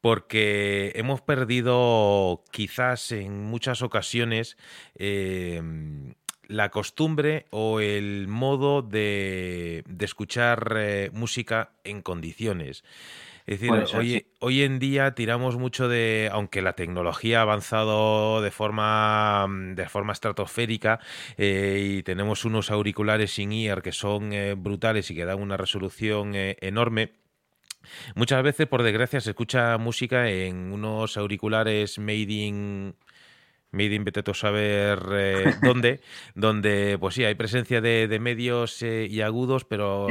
porque 0.00 0.92
hemos 0.96 1.20
perdido 1.20 2.44
quizás 2.50 3.12
en 3.12 3.44
muchas 3.44 3.82
ocasiones 3.82 4.56
em, 4.96 6.14
la 6.48 6.70
costumbre 6.70 7.46
o 7.50 7.80
el 7.80 8.26
modo 8.28 8.82
de, 8.82 9.84
de 9.86 10.04
escuchar 10.04 10.74
eh, 10.76 11.10
música 11.12 11.72
en 11.84 12.02
condiciones. 12.02 12.84
Es 13.46 13.60
decir, 13.60 14.26
hoy, 14.38 14.62
en 14.62 14.78
día 14.78 15.14
tiramos 15.14 15.56
mucho 15.56 15.88
de, 15.88 16.28
aunque 16.32 16.62
la 16.62 16.74
tecnología 16.74 17.40
ha 17.40 17.42
avanzado 17.42 18.40
de 18.40 18.50
forma, 18.50 19.46
mm, 19.48 19.74
de 19.74 19.88
forma 19.88 20.12
estratosférica 20.12 21.00
eh, 21.36 21.96
y 21.98 22.02
tenemos 22.02 22.44
unos 22.44 22.70
auriculares 22.70 23.34
sin 23.34 23.52
ear 23.52 23.82
que 23.82 23.92
son 23.92 24.32
eh, 24.32 24.54
brutales 24.54 25.10
y 25.10 25.14
que 25.14 25.24
dan 25.24 25.40
una 25.40 25.56
resolución 25.56 26.34
eh, 26.34 26.56
enorme, 26.60 27.12
Muchas 28.14 28.42
veces, 28.42 28.68
por 28.68 28.82
desgracia, 28.82 29.20
se 29.20 29.30
escucha 29.30 29.76
música 29.78 30.28
en 30.28 30.72
unos 30.72 31.16
auriculares 31.16 31.98
made 31.98 32.32
in 32.32 32.94
In 33.72 34.04
Beteto 34.04 34.34
saber 34.34 35.02
eh, 35.12 35.54
dónde, 35.62 36.00
donde 36.34 36.98
pues 37.00 37.14
sí, 37.14 37.24
hay 37.24 37.34
presencia 37.34 37.80
de, 37.80 38.18
medios 38.20 38.82
eh, 38.82 39.06
y 39.10 39.22
agudos, 39.22 39.64
pero, 39.64 40.06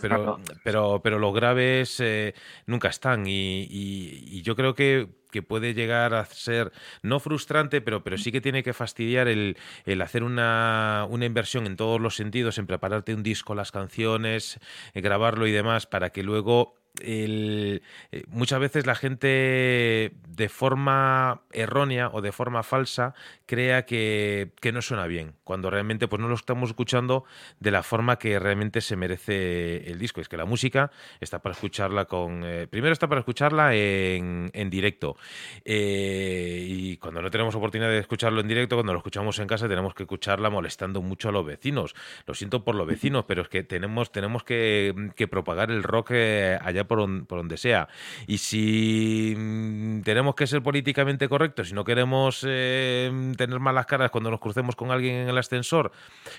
pero, 0.00 0.38
pero, 0.62 1.00
pero, 1.02 1.18
los 1.18 1.34
graves 1.34 1.98
eh, 2.00 2.34
nunca 2.66 2.88
están. 2.88 3.24
Y, 3.26 4.42
yo 4.42 4.54
creo 4.54 4.74
que, 4.74 5.08
que, 5.30 5.42
puede 5.42 5.72
llegar 5.72 6.12
a 6.12 6.26
ser, 6.26 6.72
no 7.02 7.18
frustrante, 7.18 7.80
pero, 7.80 8.04
pero 8.04 8.18
sí 8.18 8.30
que 8.30 8.42
tiene 8.42 8.62
que 8.62 8.74
fastidiar 8.74 9.28
el, 9.28 9.56
el 9.86 10.02
hacer 10.02 10.22
una, 10.22 11.06
una, 11.08 11.24
inversión 11.24 11.66
en 11.66 11.76
todos 11.76 12.00
los 12.00 12.16
sentidos, 12.16 12.58
en 12.58 12.66
prepararte 12.66 13.14
un 13.14 13.22
disco, 13.22 13.54
las 13.54 13.72
canciones, 13.72 14.60
grabarlo 14.94 15.46
y 15.46 15.52
demás, 15.52 15.86
para 15.86 16.10
que 16.10 16.22
luego 16.22 16.74
el, 17.02 17.82
eh, 18.12 18.24
muchas 18.28 18.60
veces 18.60 18.86
la 18.86 18.94
gente 18.94 20.12
de 20.28 20.48
forma 20.48 21.42
errónea 21.52 22.10
o 22.12 22.20
de 22.20 22.32
forma 22.32 22.62
falsa 22.62 23.14
crea 23.46 23.86
que, 23.86 24.50
que, 24.60 24.72
no 24.72 24.82
suena 24.82 25.06
bien, 25.06 25.34
cuando 25.44 25.70
realmente 25.70 26.08
pues 26.08 26.20
no 26.20 26.28
lo 26.28 26.34
estamos 26.34 26.70
escuchando 26.70 27.24
de 27.60 27.70
la 27.70 27.82
forma 27.82 28.18
que 28.18 28.38
realmente 28.38 28.80
se 28.80 28.96
merece 28.96 29.88
el 29.90 29.98
disco. 29.98 30.20
Es 30.20 30.28
que 30.28 30.36
la 30.36 30.44
música 30.44 30.90
está 31.20 31.40
para 31.40 31.54
escucharla 31.54 32.06
con... 32.06 32.42
Eh, 32.44 32.66
primero 32.68 32.92
está 32.92 33.08
para 33.08 33.20
escucharla 33.20 33.74
en, 33.74 34.50
en 34.52 34.70
directo. 34.70 35.16
Eh, 35.64 36.66
y 36.68 36.96
cuando 36.96 37.22
no 37.22 37.30
tenemos 37.30 37.54
oportunidad 37.54 37.90
de 37.90 37.98
escucharlo 37.98 38.40
en 38.40 38.48
directo, 38.48 38.76
cuando 38.76 38.92
lo 38.92 38.98
escuchamos 38.98 39.38
en 39.38 39.46
casa, 39.46 39.68
tenemos 39.68 39.94
que 39.94 40.02
escucharla 40.02 40.50
molestando 40.50 41.02
mucho 41.02 41.28
a 41.28 41.32
los 41.32 41.46
vecinos. 41.46 41.94
Lo 42.26 42.34
siento 42.34 42.64
por 42.64 42.74
los 42.74 42.86
vecinos, 42.86 43.24
pero 43.28 43.42
es 43.42 43.48
que 43.48 43.62
tenemos, 43.62 44.10
tenemos 44.10 44.44
que, 44.44 45.10
que 45.14 45.28
propagar 45.28 45.70
el 45.70 45.82
rock 45.82 46.10
allá 46.10 46.85
por, 46.86 47.26
donde 47.26 47.56
sea. 47.56 47.88
Y 48.26 48.38
si 48.38 49.34
mm, 49.36 50.02
tenemos 50.02 50.34
que 50.34 50.46
ser 50.46 50.62
políticamente 50.62 51.28
correctos, 51.28 51.68
si 51.68 51.74
no 51.74 51.84
queremos 51.84 52.44
eh, 52.46 53.10
tener 53.36 53.60
malas 53.60 53.86
caras 53.86 54.10
cuando 54.10 54.30
nos 54.30 54.40
crucemos 54.40 54.76
con 54.76 54.90
alguien 54.90 55.14
en 55.16 55.28
el 55.28 55.38
ascensor, 55.38 55.92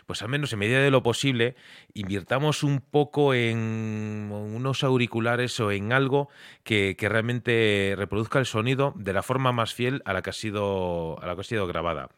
pues 0.05 0.21
al 0.21 0.29
menos 0.29 0.53
en 0.53 0.59
medida 0.59 0.79
de 0.79 0.91
lo 0.91 1.03
posible, 1.03 1.55
invirtamos 1.93 2.63
un 2.63 2.81
poco 2.81 3.33
en 3.33 4.29
unos 4.31 4.83
auriculares 4.83 5.59
o 5.59 5.71
en 5.71 5.93
algo 5.93 6.29
que, 6.63 6.95
realmente 7.07 7.93
reproduzca 7.97 8.39
el 8.39 8.45
sonido 8.45 8.93
de 8.97 9.13
la 9.13 9.23
forma 9.23 9.51
más 9.51 9.73
fiel 9.73 10.01
a 10.05 10.13
la 10.13 10.21
que 10.21 10.31
ha 10.31 10.33
sido, 10.33 11.17
a 11.21 11.25
la 11.25 11.35
que 11.35 11.41
ha 11.41 11.43
sido 11.43 11.67
grabada. 11.67 12.09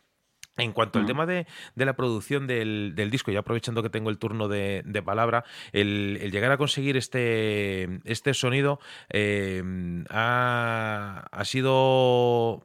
En 0.60 0.74
cuanto 0.74 0.99
al 0.99 1.05
tema 1.05 1.26
de, 1.26 1.45
la 1.76 1.93
producción 1.93 2.47
del, 2.47 3.10
disco, 3.12 3.32
y 3.32 3.36
aprovechando 3.36 3.84
que 3.84 3.89
tengo 3.89 4.10
el 4.10 4.18
turno 4.18 4.47
de, 4.47 5.03
palabra, 5.05 5.43
el, 5.72 6.30
llegar 6.32 6.51
a 6.51 6.57
conseguir 6.57 6.97
este, 6.97 7.99
este 8.05 8.34
sonido 8.34 8.80
eh, 9.10 9.64
ha, 10.10 11.41
sido 11.43 12.64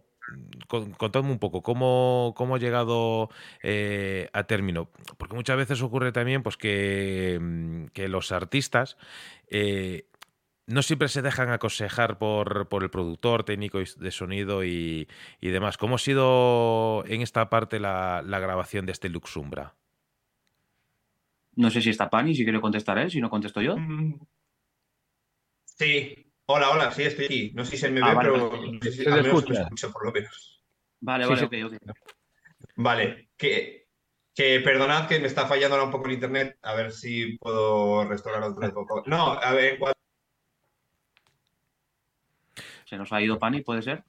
contadme 0.97 1.31
un 1.31 1.39
poco 1.39 1.63
cómo, 1.63 2.33
cómo 2.37 2.57
ha 2.57 2.59
llegado 2.59 3.31
eh, 3.63 4.29
a 4.33 4.45
término. 4.45 4.89
Porque 5.19 5.37
muchas 5.37 5.57
veces 5.57 5.83
ocurre 5.83 6.13
también 6.13 6.43
pues, 6.43 6.57
que, 6.57 7.89
que 7.93 8.09
los 8.09 8.33
artistas 8.33 8.97
eh, 9.51 10.07
no 10.67 10.83
siempre 10.83 11.09
se 11.09 11.23
dejan 11.23 11.51
aconsejar 11.51 12.19
por, 12.19 12.69
por 12.69 12.83
el 12.83 12.91
productor 12.91 13.45
técnico 13.45 13.79
de 13.79 14.11
sonido 14.11 14.65
y, 14.65 15.07
demás. 15.41 15.77
¿Cómo 15.77 15.97
ha 15.97 15.99
sido 15.99 17.05
en 17.07 17.21
esta 17.21 17.51
parte 17.51 17.79
la, 17.81 18.23
grabación 18.25 18.87
de 18.87 18.93
este 18.93 19.09
Luxumbra? 19.09 19.75
No 21.57 21.71
sé 21.71 21.83
si 21.83 21.91
está 21.91 22.11
Pani, 22.11 22.35
si 22.35 22.45
quiere 22.45 22.61
contestar 22.61 22.99
él, 22.99 23.11
si 23.11 23.21
no 23.21 23.31
contesto 23.31 23.61
yo. 23.61 23.77
Mm. 23.77 24.19
Sí, 25.65 26.33
hola, 26.47 26.71
hola, 26.71 26.91
sí, 26.91 27.03
estoy 27.03 27.27
aquí. 27.27 27.53
No 27.55 27.65
sé 27.65 27.73
si 27.73 27.77
se 27.79 27.91
me 27.91 28.01
ah, 28.03 28.15
ve, 28.15 28.21
pero 28.23 28.51
se, 28.91 29.09
al 29.09 29.23
menos 29.23 29.49
me 29.49 29.55
escucho 29.57 29.93
por 29.93 30.07
lo 30.07 30.13
menos. 30.13 30.63
Vale, 31.01 31.27
vale, 31.27 31.45
ok, 31.45 31.55
ok. 31.67 31.97
Vale, 32.77 33.29
que, 33.37 33.87
que 34.35 34.61
perdonad 34.61 35.07
que 35.07 35.21
me 35.21 35.27
está 35.27 35.47
fallando 35.47 35.77
ahora 35.77 35.87
un 35.87 35.93
poco 35.93 36.07
el 36.07 36.15
internet, 36.15 36.59
a 36.63 36.75
ver 36.75 36.91
si 36.91 37.39
puedo 37.39 38.05
restaurar 38.09 38.43
otro 38.43 38.73
poco. 38.73 39.03
No, 39.07 39.33
a 39.33 39.53
ver, 39.53 39.75
en 39.75 39.79
cuanto 39.79 40.04
¿Se 42.85 42.97
nos 42.97 43.13
ha 43.13 43.23
ido 43.23 43.39
Pani, 43.39 43.63
puede 43.63 43.83
ser? 43.83 44.05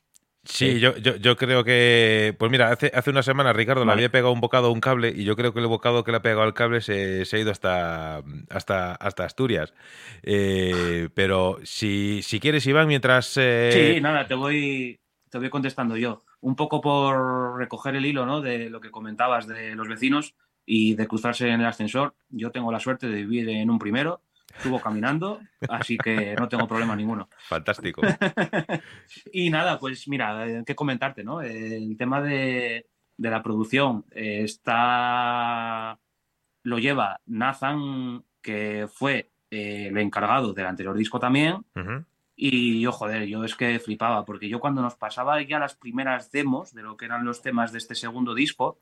Sí, 0.45 0.79
yo, 0.79 0.95
yo, 0.97 1.37
creo 1.37 1.63
que. 1.63 2.35
Pues 2.37 2.51
mira, 2.51 2.71
hace, 2.71 2.91
hace 2.93 3.09
una 3.09 3.23
semana 3.23 3.51
Ricardo 3.51 3.83
le 3.83 3.91
había 3.91 4.11
pegado 4.11 4.31
un 4.31 4.41
bocado 4.41 4.67
a 4.67 4.71
un 4.71 4.79
cable 4.79 5.09
y 5.09 5.23
yo 5.23 5.35
creo 5.35 5.53
que 5.53 5.59
el 5.59 5.65
bocado 5.65 6.03
que 6.03 6.11
le 6.11 6.17
ha 6.17 6.21
pegado 6.21 6.43
al 6.43 6.53
cable 6.53 6.81
se, 6.81 7.23
ha 7.29 7.37
ido 7.37 7.49
hasta, 7.49 8.21
hasta, 8.49 8.93
hasta 8.93 9.25
Asturias. 9.25 9.73
Eh, 10.21 11.09
pero 11.15 11.57
si, 11.63 12.21
si 12.21 12.39
quieres, 12.39 12.67
Iván, 12.67 12.87
mientras. 12.87 13.37
Eh, 13.37 13.93
sí, 13.95 14.01
nada, 14.01 14.27
te 14.27 14.35
voy, 14.35 14.99
te 15.31 15.39
voy 15.39 15.49
contestando 15.49 15.97
yo. 15.97 16.23
Un 16.41 16.55
poco 16.55 16.79
por 16.79 17.57
recoger 17.57 17.95
el 17.95 18.05
hilo 18.05 18.27
¿no? 18.27 18.41
de 18.41 18.69
lo 18.69 18.79
que 18.79 18.91
comentabas 18.91 19.47
de 19.47 19.73
los 19.73 19.87
vecinos 19.87 20.35
y 20.63 20.93
de 20.93 21.07
cruzarse 21.07 21.49
en 21.49 21.61
el 21.61 21.65
ascensor. 21.65 22.13
Yo 22.29 22.51
tengo 22.51 22.71
la 22.71 22.79
suerte 22.79 23.07
de 23.07 23.25
vivir 23.25 23.49
en 23.49 23.71
un 23.71 23.79
primero 23.79 24.21
estuvo 24.57 24.79
caminando, 24.79 25.41
así 25.69 25.97
que 25.97 26.35
no 26.35 26.47
tengo 26.47 26.67
problema 26.67 26.95
ninguno. 26.95 27.29
Fantástico. 27.47 28.01
y 29.31 29.49
nada, 29.49 29.79
pues 29.79 30.07
mira, 30.07 30.47
eh, 30.47 30.63
qué 30.65 30.75
comentarte, 30.75 31.23
¿no? 31.23 31.41
El 31.41 31.95
tema 31.97 32.21
de, 32.21 32.87
la 33.17 33.43
producción 33.43 34.05
eh, 34.11 34.43
está 34.43 35.99
lo 36.63 36.79
lleva 36.79 37.21
Nathan, 37.27 38.23
que 38.41 38.87
fue 38.91 39.31
eh, 39.51 39.87
el 39.89 39.97
encargado 39.97 40.53
del 40.53 40.65
anterior 40.65 40.97
disco 40.97 41.19
también. 41.19 41.63
Y 42.35 42.81
yo, 42.81 42.91
joder, 42.91 43.27
yo 43.27 43.45
es 43.45 43.55
que 43.55 43.79
flipaba, 43.79 44.25
porque 44.25 44.49
yo 44.49 44.59
cuando 44.59 44.81
nos 44.81 44.95
pasaba 44.95 45.41
ya 45.41 45.57
las 45.57 45.75
primeras 45.75 46.31
demos 46.31 46.73
de 46.73 46.83
lo 46.83 46.97
que 46.97 47.05
eran 47.05 47.23
los 47.23 47.41
temas 47.41 47.71
de 47.71 47.77
este 47.77 47.95
segundo 47.95 48.33
disco, 48.33 48.79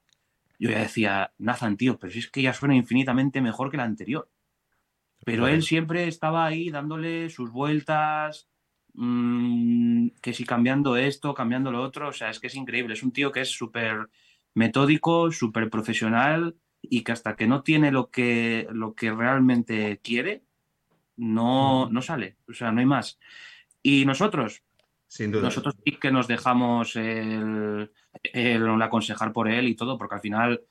yo 0.58 0.70
ya 0.70 0.80
decía, 0.80 1.34
Nathan, 1.38 1.78
tío, 1.78 2.00
pero 2.00 2.12
si 2.12 2.20
es 2.20 2.30
que 2.30 2.42
ya 2.42 2.54
suena 2.54 2.76
infinitamente 2.76 3.42
mejor 3.42 3.70
que 3.70 3.78
el 3.78 3.82
anterior. 3.82 4.30
Pero 5.26 5.48
él 5.48 5.64
siempre 5.64 6.08
estaba 6.08 6.46
ahí 6.46 6.70
dándole 6.70 7.30
sus 7.30 7.52
vueltas, 7.52 8.50
mm, 8.94 10.08
que 10.22 10.34
si 10.34 10.46
cambiando 10.46 10.98
esto, 10.98 11.34
cambiando 11.34 11.72
lo 11.72 11.82
otro, 11.82 12.10
o 12.10 12.14
sea, 12.14 12.30
es 12.30 12.40
que 12.40 12.48
es 12.48 12.56
increíble. 12.56 12.94
Es 12.94 13.04
un 13.04 13.12
tío 13.12 13.32
que 13.32 13.42
es 13.42 13.50
súper 13.50 14.10
metódico, 14.54 15.32
súper 15.32 15.70
profesional 15.70 16.56
y 16.82 17.02
que 17.04 17.12
hasta 17.12 17.36
que 17.36 17.48
no 17.48 17.64
tiene 17.64 17.92
lo 17.92 18.10
que, 18.10 18.68
lo 18.72 18.94
que 18.94 19.12
realmente 19.12 20.00
quiere, 20.04 20.44
no, 21.16 21.90
no 21.90 22.02
sale, 22.02 22.38
o 22.50 22.54
sea, 22.54 22.72
no 22.72 22.80
hay 22.80 22.86
más. 22.86 23.20
Y 23.82 24.06
nosotros, 24.06 24.64
Sin 25.08 25.32
duda. 25.32 25.44
nosotros 25.44 25.76
sí 25.86 25.98
que 26.00 26.12
nos 26.12 26.28
dejamos 26.28 26.96
el, 26.96 27.92
el, 28.24 28.82
aconsejar 28.82 29.32
por 29.32 29.50
él 29.50 29.68
y 29.68 29.76
todo, 29.76 29.98
porque 29.98 30.16
al 30.16 30.22
final, 30.22 30.62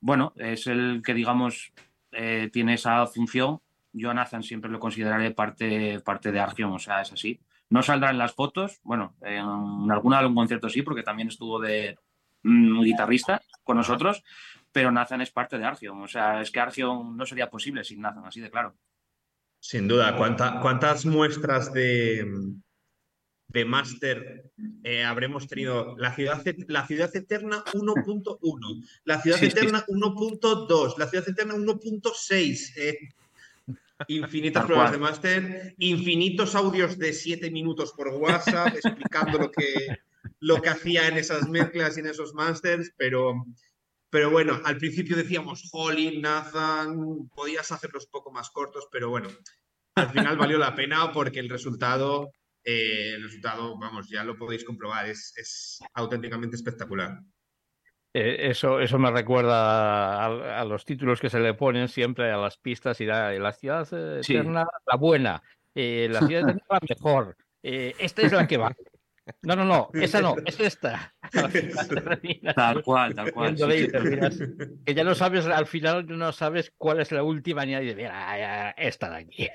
bueno, 0.00 0.32
es 0.36 0.66
el 0.66 1.02
que, 1.04 1.14
digamos, 1.14 1.72
eh, 2.12 2.50
tiene 2.52 2.74
esa 2.74 3.06
función 3.06 3.60
yo 3.98 4.10
a 4.10 4.14
Nathan 4.14 4.42
siempre 4.42 4.70
lo 4.70 4.78
consideraré 4.78 5.32
parte, 5.32 6.00
parte 6.00 6.32
de 6.32 6.40
Argion, 6.40 6.72
o 6.72 6.78
sea, 6.78 7.02
es 7.02 7.12
así. 7.12 7.40
No 7.70 7.82
saldrá 7.82 8.10
en 8.10 8.18
las 8.18 8.34
fotos, 8.34 8.80
bueno, 8.82 9.16
en 9.20 9.90
alguna 9.90 10.18
algún 10.18 10.36
concierto 10.36 10.68
sí, 10.68 10.82
porque 10.82 11.02
también 11.02 11.28
estuvo 11.28 11.60
de 11.60 11.98
mm, 12.42 12.82
guitarrista 12.82 13.42
con 13.62 13.76
nosotros, 13.76 14.22
pero 14.72 14.90
Nathan 14.90 15.20
es 15.20 15.30
parte 15.30 15.58
de 15.58 15.64
Argion, 15.64 16.00
o 16.02 16.08
sea, 16.08 16.40
es 16.40 16.50
que 16.50 16.60
Argion 16.60 17.16
no 17.16 17.26
sería 17.26 17.50
posible 17.50 17.84
sin 17.84 18.00
Nathan, 18.00 18.24
así 18.24 18.40
de 18.40 18.50
claro. 18.50 18.74
Sin 19.60 19.88
duda, 19.88 20.16
¿cuántas 20.16 21.04
muestras 21.04 21.72
de, 21.72 22.24
de 23.48 23.64
máster 23.64 24.52
eh, 24.84 25.04
habremos 25.04 25.48
tenido? 25.48 25.96
La 25.98 26.14
ciudad, 26.14 26.44
la 26.68 26.86
ciudad 26.86 27.14
eterna 27.14 27.64
1.1, 27.74 28.88
la 29.04 29.20
ciudad 29.20 29.42
eterna 29.42 29.84
1.2, 29.86 30.96
la 30.96 31.06
ciudad 31.08 31.28
eterna 31.28 31.54
1.6. 31.54 32.72
Eh, 32.76 32.98
infinitas 34.06 34.64
pruebas 34.64 34.92
de 34.92 34.98
máster, 34.98 35.74
infinitos 35.78 36.54
audios 36.54 36.98
de 36.98 37.12
siete 37.12 37.50
minutos 37.50 37.92
por 37.92 38.08
WhatsApp 38.08 38.74
explicando 38.74 39.38
lo 39.38 39.50
que, 39.50 39.98
lo 40.40 40.62
que 40.62 40.68
hacía 40.68 41.08
en 41.08 41.16
esas 41.18 41.48
mezclas 41.48 41.96
y 41.96 42.00
en 42.00 42.06
esos 42.06 42.34
másters, 42.34 42.92
pero, 42.96 43.44
pero 44.10 44.30
bueno, 44.30 44.60
al 44.64 44.76
principio 44.76 45.16
decíamos, 45.16 45.68
Holly, 45.72 46.20
Nathan, 46.20 47.28
podías 47.34 47.72
hacerlos 47.72 48.04
un 48.04 48.10
poco 48.12 48.30
más 48.30 48.50
cortos, 48.50 48.88
pero 48.92 49.10
bueno, 49.10 49.28
al 49.96 50.10
final 50.10 50.38
valió 50.38 50.58
la 50.58 50.74
pena 50.74 51.12
porque 51.12 51.40
el 51.40 51.48
resultado, 51.48 52.30
eh, 52.62 53.14
el 53.16 53.24
resultado, 53.24 53.76
vamos, 53.78 54.08
ya 54.08 54.22
lo 54.22 54.36
podéis 54.36 54.64
comprobar, 54.64 55.08
es, 55.08 55.32
es 55.36 55.80
auténticamente 55.94 56.56
espectacular. 56.56 57.18
Eh, 58.20 58.50
eso, 58.50 58.80
eso 58.80 58.98
me 58.98 59.12
recuerda 59.12 60.26
a, 60.26 60.64
los 60.64 60.84
títulos 60.84 61.20
que 61.20 61.30
se 61.30 61.38
le 61.38 61.54
ponen 61.54 61.86
siempre 61.86 62.32
a 62.32 62.36
las 62.36 62.56
pistas 62.56 63.00
y 63.00 63.06
la, 63.06 63.52
ciudad 63.52 63.86
eterna, 63.92 64.66
la 64.84 64.96
buena, 64.96 65.40
eh, 65.72 66.08
la 66.10 66.18
ciudad 66.26 66.42
eterna, 66.42 66.62
la 66.68 66.80
mejor. 66.88 67.36
Eh, 67.62 67.94
esta 67.96 68.22
es 68.22 68.32
la 68.32 68.48
que 68.48 68.56
va. 68.56 68.74
No, 69.42 69.54
no, 69.54 69.64
no, 69.64 69.90
esa 69.92 70.20
no, 70.20 70.34
es 70.44 70.58
esta. 70.58 71.14
tal 72.56 72.82
cual, 72.82 73.14
tal 73.14 73.32
cual. 73.32 73.54
que 73.54 74.94
ya 74.94 75.04
no 75.04 75.14
sabes, 75.14 75.46
al 75.46 75.66
final 75.66 76.04
no 76.08 76.32
sabes 76.32 76.72
cuál 76.76 77.00
es 77.00 77.12
la 77.12 77.22
última 77.22 77.64
ni 77.64 77.72
nadie 77.72 77.94
mira, 77.94 78.70
esta 78.70 79.10
de 79.10 79.16
aquí. 79.16 79.48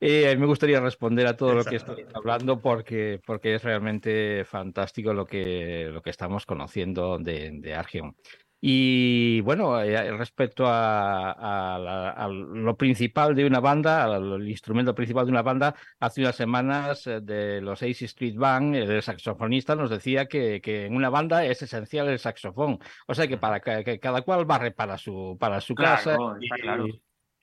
Eh, 0.00 0.36
me 0.36 0.46
gustaría 0.46 0.80
responder 0.80 1.26
a 1.26 1.36
todo 1.36 1.54
lo 1.54 1.64
que 1.64 1.76
estoy 1.76 2.06
hablando 2.14 2.60
porque, 2.60 3.20
porque 3.26 3.56
es 3.56 3.64
realmente 3.64 4.44
fantástico 4.44 5.12
lo 5.12 5.26
que, 5.26 5.88
lo 5.92 6.02
que 6.02 6.10
estamos 6.10 6.46
conociendo 6.46 7.18
de, 7.18 7.50
de 7.52 7.74
Argion. 7.74 8.14
Y 8.60 9.40
bueno, 9.42 9.80
eh, 9.80 10.10
respecto 10.16 10.64
a, 10.66 12.28
lo 12.28 12.76
principal 12.76 13.34
de 13.34 13.44
una 13.44 13.60
banda, 13.60 14.04
al 14.04 14.48
instrumento 14.48 14.94
principal 14.94 15.26
de 15.26 15.30
una 15.30 15.42
banda, 15.42 15.76
hace 16.00 16.22
unas 16.22 16.34
semanas 16.34 17.06
eh, 17.06 17.20
de 17.20 17.60
los 17.60 17.82
Ace 17.82 18.06
Street 18.06 18.34
Band, 18.36 18.74
el 18.74 19.00
saxofonista 19.00 19.76
nos 19.76 19.90
decía 19.90 20.26
que, 20.26 20.60
que, 20.60 20.86
en 20.86 20.96
una 20.96 21.08
banda 21.08 21.44
es 21.44 21.62
esencial 21.62 22.08
el 22.08 22.18
saxofón. 22.18 22.80
O 23.06 23.14
sea 23.14 23.28
que 23.28 23.36
para 23.38 23.60
que, 23.60 24.00
cada 24.00 24.22
cual 24.22 24.44
barre 24.44 24.72
para 24.72 24.98
su, 24.98 25.36
para 25.38 25.60
su 25.60 25.76
casa. 25.76 26.16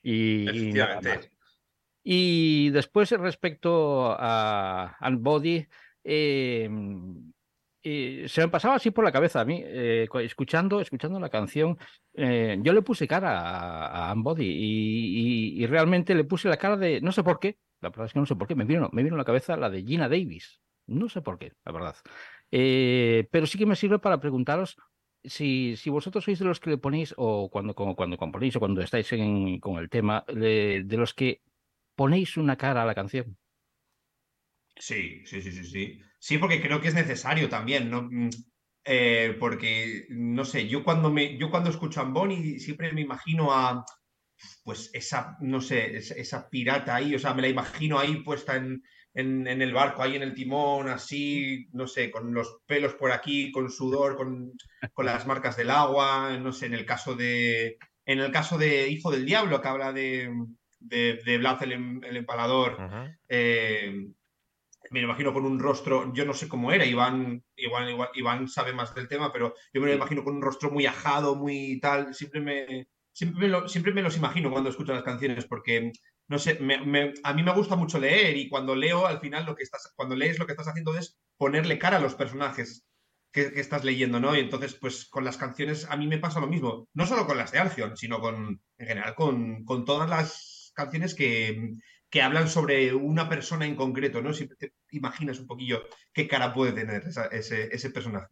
y, 0.04 0.50
y, 0.50 0.74
Y 0.74 0.74
después, 2.72 3.12
respecto 3.12 4.16
a 4.18 4.98
Unbody, 5.02 5.68
eh, 6.04 6.70
eh, 7.88 8.26
se 8.28 8.42
me 8.42 8.48
pasaba 8.48 8.76
así 8.76 8.90
por 8.90 9.06
la 9.06 9.12
cabeza 9.12 9.42
a 9.42 9.46
mí, 9.46 9.62
eh, 9.64 10.08
escuchando, 10.24 10.82
escuchando 10.82 11.20
la 11.20 11.30
canción, 11.30 11.78
eh, 12.16 12.58
yo 12.64 12.74
le 12.74 12.82
puse 12.82 13.08
cara 13.08 13.40
a, 13.40 14.10
a 14.10 14.14
Unbody 14.14 14.44
y, 14.44 15.64
y, 15.64 15.68
realmente 15.68 16.16
le 16.16 16.24
puse 16.24 16.50
la 16.50 16.58
cara 16.58 16.78
de, 16.78 17.00
no 17.02 17.12
sé 17.12 17.24
por 17.24 17.40
qué, 17.40 17.60
la 17.82 17.90
verdad 17.90 18.08
es 18.08 18.14
que 18.14 18.20
no 18.20 18.26
sé 18.26 18.36
por 18.36 18.48
qué, 18.48 18.56
me 18.56 18.66
vino, 18.66 18.90
me 18.92 19.04
vino 19.04 19.16
la 19.16 19.24
cabeza 19.24 19.56
la 19.56 19.70
de 19.70 19.84
Gina 19.84 20.10
Davis, 20.10 20.62
no 20.88 21.10
sé 21.10 21.22
por 21.22 21.38
qué, 21.38 21.54
la 21.64 21.72
verdad. 21.72 21.96
pero 22.50 23.46
sí 23.46 23.60
que 23.60 23.68
me 23.68 23.76
sirve 23.76 24.00
para 24.00 24.20
preguntaros 24.20 24.78
si, 25.24 25.76
si 25.78 25.92
vosotros 25.92 26.24
sois 26.24 26.40
de 26.40 26.46
los 26.46 26.60
que 26.60 26.72
le 26.72 26.80
ponéis, 26.80 27.14
o 27.18 27.52
cuando, 27.52 27.76
cuando 27.76 28.18
componéis, 28.18 28.56
o 28.56 28.60
cuando 28.60 28.82
estáis 28.82 29.08
con 29.62 29.78
el 29.78 29.90
tema, 29.92 30.26
de 30.28 30.98
los 30.98 31.14
que 31.14 31.44
ponéis 31.96 32.38
una 32.38 32.58
cara 32.58 32.84
a 32.84 32.86
la 32.86 32.96
canción. 32.96 33.38
Sí, 34.78 35.26
sí, 35.26 35.42
sí, 35.42 35.52
sí, 35.52 35.64
sí. 35.64 36.02
Sí, 36.20 36.38
porque 36.38 36.62
creo 36.62 36.82
que 36.82 36.90
es 36.90 36.96
necesario 36.96 37.50
también, 37.50 37.90
¿no? 37.90 38.04
Mm, 38.04 38.30
eh, 38.84 39.36
porque, 39.40 40.06
no 40.10 40.46
sé, 40.46 40.68
yo 40.68 40.84
cuando, 40.84 41.12
me, 41.12 41.38
yo 41.38 41.50
cuando 41.50 41.70
escucho 41.70 42.00
a 42.02 42.04
Amboni 42.04 42.60
siempre 42.60 42.92
me 42.94 43.02
imagino 43.02 43.54
a, 43.54 43.86
pues 44.64 44.90
esa, 44.94 45.38
no 45.42 45.62
sé, 45.62 45.98
esa, 45.98 46.50
pirata 46.50 46.96
ahí, 46.96 47.16
o 47.16 47.20
sea, 47.20 47.34
me 47.34 47.42
la 47.42 47.48
imagino 47.50 48.00
ahí 48.00 48.18
puesta 48.18 48.56
en, 48.56 48.84
en, 49.14 49.62
el 49.62 49.74
barco, 49.74 50.04
ahí 50.04 50.16
en 50.16 50.24
el 50.24 50.34
timón, 50.34 50.90
así, 50.90 51.68
no 51.74 51.88
sé, 51.88 52.12
con 52.12 52.34
los 52.34 52.58
pelos 52.66 52.96
por 52.96 53.12
aquí, 53.12 53.52
con 53.52 53.72
sudor, 53.72 54.18
con, 54.18 54.52
con 54.94 55.06
las 55.06 55.26
marcas 55.26 55.58
del 55.58 55.72
agua, 55.72 56.38
no 56.38 56.52
sé, 56.52 56.68
en 56.68 56.74
el 56.74 56.86
caso 56.86 57.16
de, 57.16 57.78
en 58.06 58.20
el 58.20 58.32
caso 58.32 58.58
de 58.58 58.90
Hijo 58.90 59.12
del 59.12 59.26
Diablo, 59.26 59.62
que 59.62 59.68
habla 59.68 59.94
de, 59.94 60.30
de, 60.88 61.20
de 61.26 61.38
Blas 61.38 61.62
el, 61.62 61.72
em, 61.74 62.04
empalador, 62.04 62.78
eh, 63.28 64.08
me 64.92 65.02
lo 65.02 65.08
imagino 65.08 65.34
con 65.34 65.46
un 65.46 65.60
rostro, 65.60 66.14
yo 66.14 66.26
no 66.26 66.34
sé 66.34 66.48
cómo 66.48 66.72
era, 66.72 66.86
Iván, 66.86 67.44
igual, 67.56 68.10
Iván 68.14 68.48
sabe 68.48 68.74
más 68.74 68.94
del 68.94 69.08
tema, 69.08 69.32
pero 69.34 69.56
yo 69.74 69.82
me 69.82 69.88
lo 69.88 69.94
imagino 69.94 70.24
con 70.24 70.36
un 70.36 70.42
rostro 70.42 70.72
muy 70.72 70.86
ajado, 70.86 71.36
muy 71.36 71.80
tal, 71.80 72.14
siempre 72.14 72.42
me, 72.42 72.88
siempre 73.12 73.48
me, 73.48 73.68
siempre 73.68 73.94
me 73.94 74.04
los 74.04 74.18
imagino 74.18 74.52
cuando 74.52 74.70
escucho 74.70 74.94
las 74.94 75.04
canciones, 75.04 75.46
porque, 75.46 75.92
no 76.28 76.38
sé, 76.38 76.60
a 77.24 77.34
mí 77.34 77.44
me 77.44 77.54
gusta 77.54 77.76
mucho 77.76 78.00
leer 78.00 78.38
y 78.38 78.48
cuando 78.50 78.76
leo, 78.76 79.08
al 79.08 79.20
final, 79.20 79.46
lo 79.46 79.56
que 79.56 79.64
estás, 79.64 79.92
cuando 79.96 80.16
lees 80.16 80.38
lo 80.38 80.46
que 80.46 80.52
estás 80.52 80.68
haciendo 80.68 80.96
es 80.98 81.18
ponerle 81.38 81.80
cara 81.80 81.98
a 81.98 82.02
los 82.02 82.16
personajes 82.16 82.86
que, 83.32 83.52
estás 83.60 83.84
leyendo, 83.84 84.20
¿no? 84.20 84.36
Y 84.36 84.40
entonces, 84.40 84.76
pues 84.76 85.06
con 85.06 85.26
las 85.26 85.38
canciones 85.38 85.86
a 85.90 85.98
mí 85.98 86.08
me 86.08 86.20
pasa 86.20 86.40
lo 86.40 86.48
mismo, 86.48 86.88
no 86.94 87.06
solo 87.06 87.26
con 87.26 87.38
las 87.38 87.52
de 87.52 87.60
Alcion, 87.60 87.98
sino 87.98 88.20
con, 88.20 88.62
en 88.78 88.88
general, 88.88 89.14
con, 89.16 89.66
con 89.66 89.84
todas 89.84 90.10
las 90.10 90.55
canciones 90.76 91.16
que, 91.16 91.74
que 92.10 92.22
hablan 92.22 92.48
sobre 92.48 92.94
una 92.94 93.28
persona 93.28 93.66
en 93.66 93.76
concreto, 93.76 94.22
¿no? 94.22 94.34
Si 94.34 94.48
te 94.48 94.74
imaginas 94.92 95.40
un 95.40 95.48
poquillo 95.48 95.84
qué 96.14 96.28
cara 96.28 96.54
puede 96.54 96.74
tener 96.74 97.04
ese, 97.32 97.70
ese, 97.72 97.90
personaje. 97.90 98.28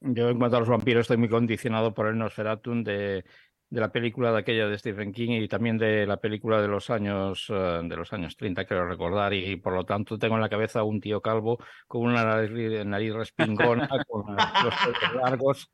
Yo 0.00 0.30
en 0.30 0.38
cuanto 0.38 0.56
a 0.56 0.60
los 0.60 0.68
vampiros 0.68 1.02
estoy 1.02 1.18
muy 1.18 1.28
condicionado 1.28 1.92
por 1.92 2.06
el 2.06 2.16
Nosferatum 2.16 2.84
de, 2.84 3.24
de 3.70 3.80
la 3.80 3.92
película 3.92 4.32
de 4.32 4.38
aquella 4.38 4.66
de 4.66 4.78
Stephen 4.78 5.12
King 5.12 5.30
y 5.42 5.48
también 5.48 5.78
de 5.78 6.06
la 6.06 6.16
película 6.16 6.60
de 6.60 6.68
los 6.68 6.90
años 6.90 7.46
eh, 7.50 7.80
de 7.84 7.96
los 7.96 8.12
años 8.12 8.36
30 8.36 8.64
quiero 8.64 8.86
recordar 8.86 9.32
y, 9.32 9.56
por 9.56 9.74
lo 9.74 9.84
tanto 9.84 10.18
tengo 10.18 10.34
en 10.34 10.40
la 10.40 10.48
cabeza 10.48 10.82
un 10.82 11.00
tío 11.00 11.20
calvo 11.20 11.58
con 11.86 12.02
una 12.02 12.24
nariz, 12.24 12.84
nariz 12.84 13.14
respingona 13.14 13.88
con 14.08 14.34
los 14.34 15.14
largos 15.14 15.70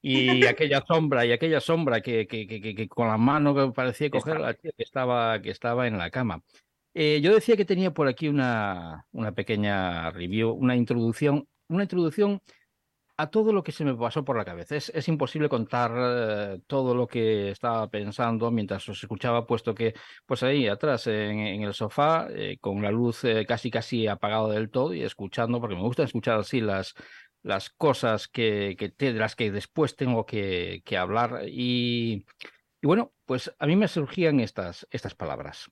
y 0.00 0.46
aquella 0.46 0.84
sombra, 0.86 1.26
y 1.26 1.32
aquella 1.32 1.60
sombra 1.60 2.00
que, 2.00 2.26
que, 2.26 2.46
que, 2.46 2.88
con 2.88 3.08
la 3.08 3.16
mano 3.16 3.54
que 3.54 3.72
parecía 3.72 4.10
coger 4.10 4.40
la 4.40 4.54
que 4.54 4.70
estaba, 4.78 5.40
que 5.40 5.50
estaba 5.50 5.86
en 5.86 5.98
la 5.98 6.10
cama. 6.10 6.42
Eh, 6.94 7.20
yo 7.20 7.34
decía 7.34 7.56
que 7.56 7.64
tenía 7.64 7.92
por 7.92 8.08
aquí 8.08 8.28
una, 8.28 9.06
una 9.12 9.32
pequeña 9.32 10.10
review, 10.10 10.50
una 10.50 10.74
introducción, 10.74 11.46
una 11.68 11.84
introducción 11.84 12.40
a 13.16 13.30
todo 13.30 13.52
lo 13.52 13.64
que 13.64 13.72
se 13.72 13.84
me 13.84 13.94
pasó 13.94 14.24
por 14.24 14.36
la 14.36 14.44
cabeza. 14.44 14.76
Es, 14.76 14.90
es 14.90 15.08
imposible 15.08 15.48
contar 15.48 15.92
eh, 15.96 16.60
todo 16.66 16.94
lo 16.94 17.06
que 17.06 17.50
estaba 17.50 17.88
pensando 17.88 18.50
mientras 18.50 18.88
os 18.88 19.02
escuchaba, 19.02 19.46
puesto 19.46 19.74
que, 19.74 19.94
pues 20.26 20.42
ahí 20.42 20.68
atrás, 20.68 21.06
en, 21.08 21.40
en 21.40 21.62
el 21.62 21.74
sofá, 21.74 22.28
eh, 22.30 22.58
con 22.60 22.82
la 22.82 22.90
luz 22.90 23.22
casi 23.46 23.70
casi 23.70 24.06
apagada 24.06 24.48
del 24.50 24.70
todo 24.70 24.94
y 24.94 25.02
escuchando, 25.02 25.60
porque 25.60 25.76
me 25.76 25.82
gusta 25.82 26.04
escuchar 26.04 26.38
así 26.40 26.60
las, 26.60 26.94
las 27.42 27.70
cosas 27.70 28.28
que, 28.28 28.76
que 28.78 29.12
de 29.12 29.18
las 29.18 29.36
que 29.36 29.50
después 29.50 29.96
tengo 29.96 30.26
que, 30.26 30.82
hablar. 30.98 31.42
Y, 31.46 32.26
y, 32.80 32.86
bueno, 32.86 33.12
pues 33.24 33.54
a 33.58 33.66
mí 33.66 33.76
me 33.76 33.88
surgían 33.88 34.40
estas, 34.40 34.86
estas 34.90 35.14
palabras. 35.14 35.70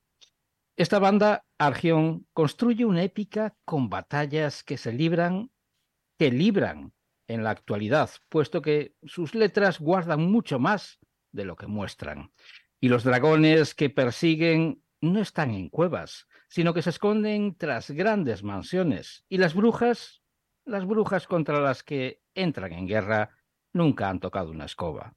Esta 0.77 0.99
banda, 0.99 1.45
Argión, 1.59 2.27
construye 2.33 2.85
una 2.85 3.03
épica 3.03 3.57
con 3.65 3.89
batallas 3.89 4.63
que 4.63 4.77
se 4.77 4.93
libran, 4.93 5.51
que 6.19 6.31
libran 6.31 6.93
en 7.29 7.45
la 7.45 7.51
actualidad, 7.51 8.11
puesto 8.29 8.63
que 8.63 8.95
sus 9.05 9.35
letras 9.35 9.81
guardan 9.81 10.31
mucho 10.31 10.59
más 10.59 10.99
de 11.33 11.45
lo 11.45 11.57
que 11.57 11.67
muestran. 11.67 12.31
Y 12.81 12.89
los 12.89 13.05
dragones 13.05 13.75
que 13.75 13.91
persiguen 13.91 14.83
no 15.01 15.21
están 15.21 15.53
en 15.53 15.69
cuevas, 15.69 16.27
sino 16.49 16.75
que 16.75 16.83
se 16.83 16.91
esconden 16.91 17.57
tras 17.57 17.91
grandes 17.91 18.43
mansiones. 18.43 19.25
Y 19.29 19.39
las 19.39 19.55
brujas 19.55 20.23
las 20.67 20.85
brujas 20.85 21.27
contra 21.27 21.61
las 21.61 21.83
que 21.83 22.21
entran 22.35 22.73
en 22.73 22.87
guerra 22.87 23.31
nunca 23.73 24.11
han 24.11 24.21
tocado 24.21 24.51
una 24.51 24.65
escoba. 24.65 25.15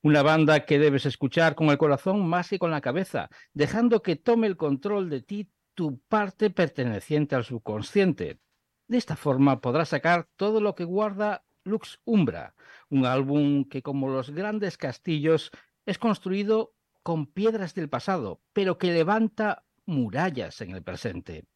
Una 0.00 0.22
banda 0.22 0.64
que 0.64 0.78
debes 0.78 1.06
escuchar 1.06 1.54
con 1.54 1.68
el 1.68 1.78
corazón 1.78 2.26
más 2.26 2.48
que 2.48 2.58
con 2.58 2.70
la 2.70 2.80
cabeza, 2.80 3.28
dejando 3.52 4.02
que 4.02 4.16
tome 4.16 4.46
el 4.46 4.56
control 4.56 5.10
de 5.10 5.20
ti 5.22 5.50
tu 5.74 6.00
parte 6.08 6.50
perteneciente 6.50 7.34
al 7.34 7.44
subconsciente. 7.44 8.40
De 8.86 8.98
esta 8.98 9.16
forma 9.16 9.60
podrás 9.60 9.90
sacar 9.90 10.28
todo 10.36 10.60
lo 10.60 10.74
que 10.74 10.84
guarda 10.84 11.44
Lux 11.64 12.00
Umbra, 12.04 12.54
un 12.88 13.06
álbum 13.06 13.64
que 13.64 13.82
como 13.82 14.08
los 14.08 14.30
grandes 14.30 14.76
castillos 14.76 15.50
es 15.86 15.98
construido 15.98 16.74
con 17.02 17.26
piedras 17.26 17.74
del 17.74 17.88
pasado, 17.88 18.40
pero 18.52 18.78
que 18.78 18.92
levanta 18.92 19.64
murallas 19.86 20.60
en 20.60 20.70
el 20.70 20.82
presente. 20.82 21.46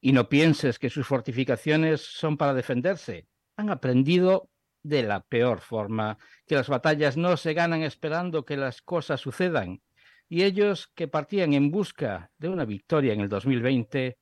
Y 0.00 0.12
no 0.12 0.28
pienses 0.28 0.78
que 0.78 0.90
sus 0.90 1.06
fortificaciones 1.06 2.00
son 2.00 2.36
para 2.36 2.54
defenderse. 2.54 3.26
Han 3.56 3.70
aprendido 3.70 4.50
de 4.82 5.02
la 5.02 5.20
peor 5.20 5.60
forma 5.60 6.18
que 6.46 6.54
las 6.54 6.68
batallas 6.68 7.16
no 7.16 7.36
se 7.36 7.54
ganan 7.54 7.82
esperando 7.82 8.44
que 8.44 8.56
las 8.56 8.80
cosas 8.82 9.20
sucedan. 9.20 9.82
Y 10.28 10.42
ellos 10.44 10.92
que 10.94 11.08
partían 11.08 11.52
en 11.54 11.70
busca 11.70 12.30
de 12.38 12.48
una 12.48 12.64
victoria 12.64 13.12
en 13.12 13.20
el 13.20 13.28
2020 13.28 14.18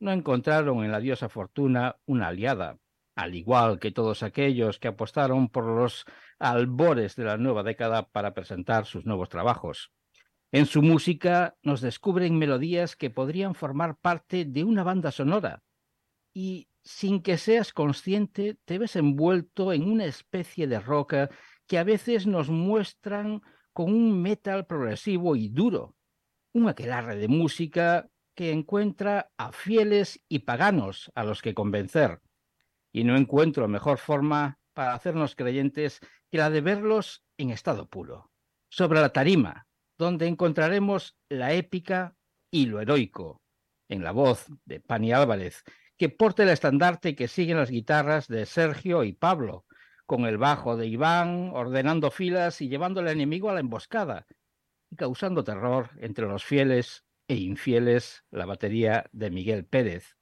no 0.00 0.12
encontraron 0.12 0.84
en 0.84 0.90
la 0.90 1.00
diosa 1.00 1.28
Fortuna 1.28 1.96
una 2.06 2.28
aliada, 2.28 2.78
al 3.14 3.34
igual 3.34 3.78
que 3.78 3.92
todos 3.92 4.22
aquellos 4.22 4.78
que 4.78 4.88
apostaron 4.88 5.48
por 5.48 5.64
los 5.64 6.06
albores 6.38 7.16
de 7.16 7.24
la 7.24 7.36
nueva 7.36 7.62
década 7.62 8.08
para 8.08 8.32
presentar 8.32 8.86
sus 8.86 9.04
nuevos 9.04 9.28
trabajos. 9.28 9.92
En 10.52 10.66
su 10.66 10.82
música 10.82 11.56
nos 11.62 11.80
descubren 11.80 12.36
melodías 12.36 12.96
que 12.96 13.08
podrían 13.08 13.54
formar 13.54 13.96
parte 13.96 14.44
de 14.44 14.64
una 14.64 14.82
banda 14.82 15.12
sonora 15.12 15.62
y 16.34 16.68
sin 16.82 17.22
que 17.22 17.38
seas 17.38 17.72
consciente 17.72 18.58
te 18.64 18.78
ves 18.78 18.96
envuelto 18.96 19.72
en 19.72 19.88
una 19.88 20.06
especie 20.06 20.66
de 20.66 20.80
roca 20.80 21.30
que 21.68 21.78
a 21.78 21.84
veces 21.84 22.26
nos 22.26 22.50
muestran 22.50 23.42
con 23.72 23.92
un 23.92 24.20
metal 24.20 24.66
progresivo 24.66 25.36
y 25.36 25.48
duro, 25.48 25.94
un 26.52 26.68
aquelarre 26.68 27.14
de 27.14 27.28
música 27.28 28.08
que 28.34 28.50
encuentra 28.50 29.30
a 29.36 29.52
fieles 29.52 30.20
y 30.28 30.40
paganos 30.40 31.12
a 31.14 31.22
los 31.22 31.42
que 31.42 31.54
convencer. 31.54 32.20
Y 32.92 33.04
no 33.04 33.16
encuentro 33.16 33.68
mejor 33.68 33.98
forma 33.98 34.58
para 34.72 34.94
hacernos 34.94 35.36
creyentes 35.36 36.00
que 36.28 36.38
la 36.38 36.50
de 36.50 36.60
verlos 36.60 37.22
en 37.36 37.50
estado 37.50 37.88
puro, 37.88 38.32
sobre 38.68 39.00
la 39.00 39.12
tarima, 39.12 39.68
donde 40.00 40.26
encontraremos 40.26 41.16
la 41.28 41.52
épica 41.52 42.16
y 42.50 42.66
lo 42.66 42.80
heroico, 42.80 43.42
en 43.88 44.02
la 44.02 44.12
voz 44.12 44.46
de 44.64 44.80
Pani 44.80 45.12
Álvarez, 45.12 45.62
que 45.96 46.08
porta 46.08 46.42
el 46.42 46.48
estandarte 46.48 47.14
que 47.14 47.28
siguen 47.28 47.58
las 47.58 47.70
guitarras 47.70 48.26
de 48.26 48.46
Sergio 48.46 49.04
y 49.04 49.12
Pablo, 49.12 49.66
con 50.06 50.24
el 50.24 50.38
bajo 50.38 50.78
de 50.78 50.86
Iván, 50.86 51.50
ordenando 51.52 52.10
filas 52.10 52.62
y 52.62 52.68
llevando 52.68 53.00
al 53.00 53.08
enemigo 53.08 53.50
a 53.50 53.52
la 53.54 53.60
emboscada, 53.60 54.26
y 54.90 54.96
causando 54.96 55.44
terror 55.44 55.90
entre 55.98 56.26
los 56.26 56.44
fieles 56.44 57.04
e 57.28 57.34
infieles 57.34 58.24
la 58.30 58.46
batería 58.46 59.04
de 59.12 59.30
Miguel 59.30 59.66
Pérez. 59.66 60.16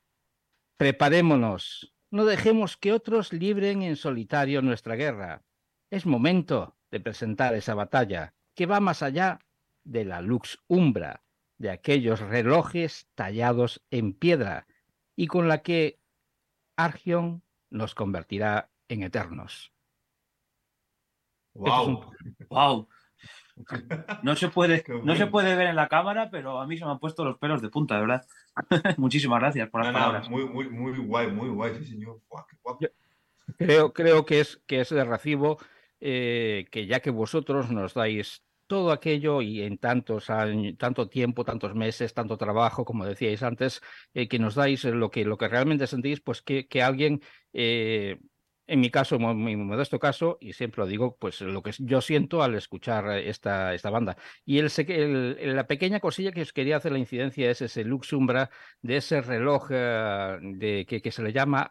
Preparémonos, 0.76 1.94
no 2.10 2.24
dejemos 2.24 2.76
que 2.76 2.92
otros 2.92 3.32
libren 3.32 3.82
en 3.82 3.94
solitario 3.94 4.60
nuestra 4.60 4.96
guerra. 4.96 5.44
Es 5.88 6.04
momento 6.04 6.76
de 6.90 6.98
presentar 6.98 7.54
esa 7.54 7.74
batalla, 7.74 8.34
que 8.56 8.66
va 8.66 8.80
más 8.80 9.02
allá 9.02 9.38
de 9.88 10.04
la 10.04 10.20
Lux 10.20 10.58
Umbra, 10.68 11.22
de 11.56 11.70
aquellos 11.70 12.20
relojes 12.20 13.08
tallados 13.14 13.82
en 13.90 14.12
piedra, 14.12 14.66
y 15.16 15.26
con 15.26 15.48
la 15.48 15.62
que 15.62 15.98
Argion 16.76 17.42
nos 17.70 17.94
convertirá 17.94 18.70
en 18.88 19.02
eternos. 19.02 19.72
¡Wow! 21.54 22.12
¡Wow! 22.48 22.88
No 24.22 24.36
se 24.36 24.48
puede, 24.48 24.84
no 25.02 25.16
se 25.16 25.26
puede 25.26 25.56
ver 25.56 25.66
en 25.66 25.74
la 25.74 25.88
cámara, 25.88 26.30
pero 26.30 26.60
a 26.60 26.66
mí 26.68 26.78
se 26.78 26.84
me 26.84 26.92
han 26.92 27.00
puesto 27.00 27.24
los 27.24 27.38
pelos 27.38 27.60
de 27.60 27.70
punta, 27.70 27.96
de 27.96 28.02
verdad. 28.02 28.26
Muchísimas 28.96 29.40
gracias 29.40 29.68
por 29.68 29.82
las 29.82 29.92
palabras. 29.92 30.30
muy, 30.30 30.48
muy, 30.48 30.68
muy 30.68 30.96
guay, 30.96 31.32
muy 31.32 31.48
guay, 31.48 31.74
sí, 31.74 31.84
señor. 31.84 32.20
creo, 33.56 33.92
creo 33.92 34.24
que 34.24 34.38
es 34.38 34.62
que 34.68 34.80
es 34.80 34.90
de 34.90 35.02
recibo 35.02 35.58
eh, 35.98 36.66
que 36.70 36.86
ya 36.86 37.00
que 37.00 37.10
vosotros 37.10 37.72
nos 37.72 37.94
dais 37.94 38.44
todo 38.68 38.92
aquello 38.92 39.42
y 39.42 39.62
en 39.62 39.78
tantos 39.78 40.30
años, 40.30 40.76
tanto 40.78 41.08
tiempo, 41.08 41.44
tantos 41.44 41.74
meses, 41.74 42.14
tanto 42.14 42.36
trabajo, 42.38 42.84
como 42.84 43.04
decíais 43.06 43.42
antes, 43.42 43.80
eh, 44.14 44.28
que 44.28 44.38
nos 44.38 44.54
dais 44.54 44.84
lo 44.84 45.10
que, 45.10 45.24
lo 45.24 45.36
que 45.38 45.48
realmente 45.48 45.86
sentís, 45.88 46.20
pues 46.20 46.42
que, 46.42 46.68
que 46.68 46.82
alguien 46.82 47.20
eh, 47.52 48.18
en 48.68 48.80
mi 48.80 48.90
caso, 48.90 49.16
en 49.16 49.44
mi 49.44 49.56
modesto 49.56 49.98
caso, 49.98 50.36
y 50.40 50.52
siempre 50.52 50.82
lo 50.82 50.86
digo, 50.86 51.16
pues 51.18 51.40
lo 51.40 51.62
que 51.62 51.72
yo 51.78 52.00
siento 52.02 52.42
al 52.42 52.54
escuchar 52.54 53.18
esta, 53.18 53.74
esta 53.74 53.90
banda. 53.90 54.16
Y 54.44 54.58
el, 54.58 54.70
el, 54.88 55.56
la 55.56 55.66
pequeña 55.66 56.00
cosilla 56.00 56.32
que 56.32 56.42
os 56.42 56.52
quería 56.52 56.76
hacer 56.76 56.92
la 56.92 56.98
incidencia 56.98 57.50
es 57.50 57.62
ese 57.62 57.84
Luxumbra 57.84 58.50
de 58.82 58.98
ese 58.98 59.22
reloj 59.22 59.68
eh, 59.70 60.38
de, 60.42 60.84
que, 60.86 61.00
que, 61.00 61.10
se 61.10 61.22
le 61.22 61.32
llama 61.32 61.62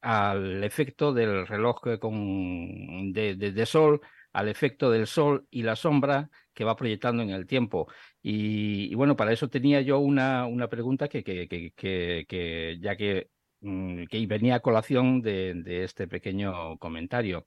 al 0.00 0.64
efecto 0.64 1.12
del 1.12 1.46
reloj 1.46 1.80
con, 2.00 3.12
de, 3.12 3.36
de, 3.36 3.66
sol, 3.66 4.00
al 4.32 4.48
efecto 4.48 4.90
del 4.90 5.06
sol 5.06 5.46
y 5.50 5.62
la 5.62 5.76
sombra 5.76 6.30
que 6.54 6.64
va 6.64 6.76
proyectando 6.76 7.22
en 7.22 7.30
el 7.30 7.46
tiempo. 7.46 7.88
Y, 8.22 8.94
bueno, 8.94 9.16
para 9.16 9.32
eso 9.32 9.48
tenía 9.48 9.80
yo 9.80 9.98
una, 9.98 10.46
una 10.46 10.68
pregunta 10.68 11.08
que, 11.08 11.24
que, 11.24 11.72
que 11.76 12.78
ya 12.80 12.96
que 12.96 13.30
Mm, 13.62 14.06
que 14.06 14.26
venía 14.26 14.56
a 14.56 14.60
colación 14.60 15.22
de, 15.22 15.84
este 15.84 16.08
pequeño 16.08 16.78
comentario. 16.78 17.46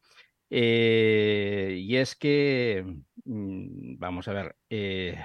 Eh, 0.49 1.77
y 1.81 1.97
es 1.97 2.15
que, 2.15 2.85
mm, 3.25 3.97
vamos 3.97 4.27
a 4.27 4.33
ver, 4.33 4.55
eh, 4.69 5.17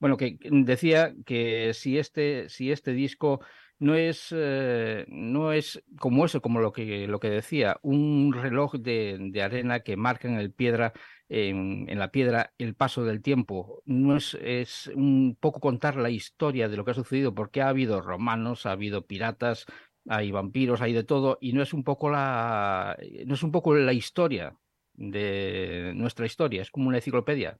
bueno, 0.00 0.16
que 0.16 0.38
decía 0.40 1.14
que 1.26 1.74
si 1.74 1.98
este, 1.98 2.48
si 2.48 2.70
este 2.70 2.92
disco 2.92 3.40
no 3.78 3.94
es, 3.94 4.28
eh, 4.36 5.04
no 5.08 5.52
es 5.52 5.82
como 5.98 6.24
eso, 6.24 6.40
como 6.42 6.60
lo 6.60 6.72
que, 6.72 7.06
lo 7.06 7.20
que 7.20 7.30
decía, 7.30 7.78
un 7.82 8.32
reloj 8.32 8.74
de, 8.74 9.18
de 9.20 9.42
arena 9.42 9.80
que 9.80 9.96
marca 9.96 10.28
en 10.28 10.34
el 10.38 10.52
piedra 10.52 10.92
en, 11.28 11.98
la 11.98 12.10
piedra 12.10 12.52
el 12.58 12.74
paso 12.74 13.04
del 13.04 13.22
tiempo. 13.22 13.82
No 13.86 14.16
es, 14.16 14.36
es 14.40 14.88
un 14.94 15.36
poco 15.40 15.60
contar 15.60 15.96
la 15.96 16.10
historia 16.10 16.68
de 16.68 16.76
lo 16.76 16.84
que 16.84 16.92
ha 16.92 16.94
sucedido, 16.94 17.34
porque 17.34 17.62
ha 17.62 17.68
habido 17.68 18.00
romanos, 18.00 18.66
ha 18.66 18.72
habido 18.72 19.06
piratas, 19.06 19.66
hay 20.08 20.30
vampiros, 20.30 20.80
hay 20.80 20.92
de 20.92 21.04
todo, 21.04 21.38
y 21.40 21.52
no 21.52 21.62
es 21.62 21.72
un 21.74 21.84
poco 21.84 22.10
la, 22.10 22.96
no 23.26 23.34
es 23.34 23.42
un 23.42 23.52
poco 23.52 23.74
la 23.74 23.92
historia 23.92 24.56
de 24.94 25.92
nuestra 25.94 26.26
historia, 26.26 26.62
es 26.62 26.70
como 26.70 26.88
una 26.88 26.98
enciclopedia. 26.98 27.58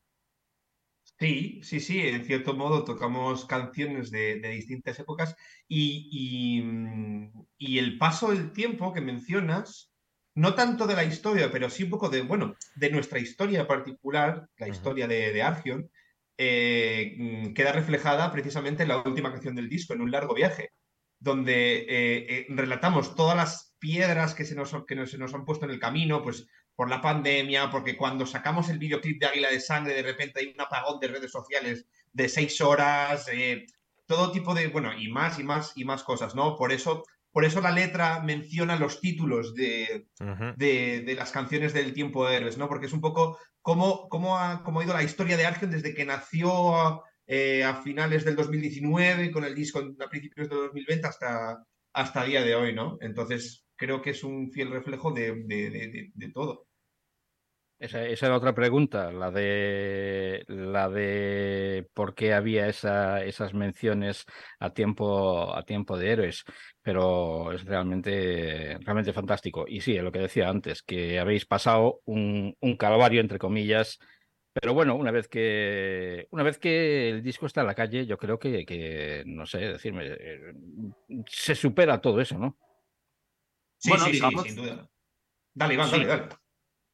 Sí, 1.19 1.61
sí, 1.65 1.81
sí, 1.81 2.01
en 2.01 2.25
cierto 2.25 2.55
modo 2.55 2.85
tocamos 2.85 3.45
canciones 3.45 4.11
de, 4.13 4.37
distintas 4.41 4.99
épocas 5.01 5.35
y, 5.67 6.09
y, 6.13 6.63
mm, 6.63 7.33
y, 7.59 7.79
el 7.79 7.99
paso 7.99 8.31
del 8.31 8.53
tiempo 8.53 8.93
que 8.93 9.01
mencionas 9.01 9.93
no 10.37 10.55
tanto 10.55 10.87
de 10.87 10.95
la 10.95 11.05
historia, 11.05 11.51
pero 11.51 11.71
sí 11.71 11.83
un 11.83 11.91
poco 11.91 12.09
de, 12.09 12.23
bueno, 12.23 12.55
de 12.77 12.91
nuestra 12.91 13.19
historia 13.19 13.67
particular, 13.67 14.49
la 14.59 14.69
historia 14.69 15.09
de, 15.09 15.33
de 15.33 15.43
Argion, 15.43 15.91
eh, 16.41 17.17
mm, 17.19 17.53
queda 17.55 17.73
reflejada 17.73 18.31
precisamente 18.31 18.85
en 18.85 18.91
la 18.91 19.03
última 19.03 19.33
canción 19.33 19.57
del 19.57 19.69
disco, 19.69 19.95
en 19.95 20.03
un 20.03 20.13
largo 20.13 20.35
viaje, 20.35 20.71
donde 21.19 21.79
eh, 21.79 21.87
eh, 21.89 22.47
relatamos 22.51 23.17
todas 23.17 23.37
las 23.37 23.75
piedras 23.81 24.35
que, 24.35 24.45
se 24.45 24.55
nos, 24.55 24.73
que 24.87 25.07
se 25.09 25.19
nos 25.19 25.35
han 25.35 25.45
puesto 25.45 25.65
en 25.65 25.73
el 25.73 25.81
camino, 25.81 26.23
pues 26.23 26.47
por 26.79 26.89
la 26.89 27.01
pandemia, 27.01 27.73
porque 27.73 27.97
cuando 27.97 28.25
sacamos 28.25 28.69
el 28.69 28.79
videoclip 28.79 29.19
de 29.19 29.27
Águila 29.27 29.51
de 29.51 29.59
Sangre, 29.59 29.95
de 29.95 30.03
repente 30.05 30.39
hay 30.39 30.53
un 30.55 30.61
apagón 30.61 31.01
de 31.01 31.09
redes 31.09 31.33
sociales 31.33 31.89
de 32.13 32.29
seis 32.29 32.61
horas, 32.61 33.27
todo 34.07 34.31
tipo 34.31 34.55
de, 34.55 34.69
bueno, 34.69 34.97
y 34.97 35.09
más 35.09 35.41
y 35.41 35.43
más 35.43 35.73
y 35.75 35.85
más 35.85 36.05
cosas, 36.05 36.37
¿no? 36.37 36.55
Por 36.55 36.71
eso 36.71 37.03
por 37.33 37.45
eso 37.45 37.61
la 37.61 37.73
letra 37.73 38.21
menciona 38.21 38.77
los 38.77 39.01
títulos 39.01 39.57
de, 39.57 40.07
de, 40.57 41.15
las 41.17 41.33
canciones 41.33 41.73
del 41.73 41.93
tiempo 41.93 42.29
de 42.29 42.37
héroes, 42.37 42.57
¿no? 42.59 42.69
Porque 42.69 42.87
es 42.87 42.93
un 42.93 43.01
poco 43.01 43.41
cómo, 43.61 44.09
cómo, 44.09 44.39
ha, 44.39 44.63
cómo 44.63 44.79
ha 44.79 44.85
ido 44.85 44.95
la 44.95 45.03
historia 45.03 45.37
de 45.37 45.47
Argen 45.47 45.73
desde 45.73 45.95
que 45.95 46.07
nació 46.07 47.03
eh, 47.27 47.65
a 47.65 47.83
finales 47.83 48.25
del 48.25 48.37
2019 48.37 49.33
con 49.33 49.43
el 49.43 49.57
disco 49.57 49.81
a 49.81 50.09
principios 50.09 50.49
del 50.49 50.59
2020 50.59 51.09
hasta, 51.09 51.67
hasta 51.93 52.25
día 52.25 52.43
de 52.43 52.55
hoy, 52.55 52.73
¿no? 52.73 52.99
Entonces 53.01 53.67
creo 53.75 54.01
que 54.01 54.11
es 54.11 54.23
un 54.23 54.53
fiel 54.53 54.71
reflejo 54.71 55.11
de, 55.11 55.35
de 56.15 56.31
todo. 56.33 56.68
Esa, 57.81 58.05
esa, 58.05 58.27
era 58.27 58.37
otra 58.37 58.55
pregunta, 58.55 59.13
la 59.13 59.31
de 59.31 60.45
la 60.49 60.89
de 60.89 61.89
por 61.95 62.17
qué 62.17 62.35
había 62.35 62.67
esa, 62.67 63.23
esas 63.25 63.55
menciones 63.55 64.25
a 64.59 64.71
tiempo 64.75 65.55
a 65.57 65.63
tiempo 65.63 65.97
de 65.97 66.11
héroes, 66.11 66.45
pero 66.83 67.53
es 67.53 67.65
realmente 67.65 68.79
realmente 68.81 69.13
fantástico. 69.13 69.65
Y 69.69 69.81
sí, 69.81 69.97
lo 69.99 70.11
que 70.11 70.19
decía 70.19 70.49
antes, 70.49 70.83
que 70.83 71.21
habéis 71.21 71.47
pasado 71.47 72.01
un, 72.05 72.57
un 72.59 72.77
calvario 72.77 73.21
entre 73.21 73.39
comillas, 73.39 74.01
pero 74.53 74.75
bueno, 74.75 74.97
una 74.97 75.13
vez 75.13 75.29
que 75.29 76.27
una 76.31 76.43
vez 76.43 76.59
que 76.59 77.11
el 77.11 77.23
disco 77.23 77.47
está 77.47 77.61
en 77.61 77.69
la 77.69 77.77
calle, 77.77 78.07
yo 78.07 78.19
creo 78.19 78.41
que, 78.41 78.67
que 78.67 79.23
no 79.25 79.47
sé, 79.47 79.59
decirme, 79.59 80.05
eh, 80.05 80.53
se 81.29 81.55
supera 81.55 82.01
todo 82.01 82.21
eso, 82.21 82.37
¿no? 82.39 82.59
Sí, 83.77 83.93
sí, 83.93 84.15
sí, 84.15 84.37
sin 84.45 84.57
duda. 84.57 84.91
Dale, 85.55 85.75
Iván, 85.75 85.91
dale, 85.93 86.07
dale. 86.07 86.48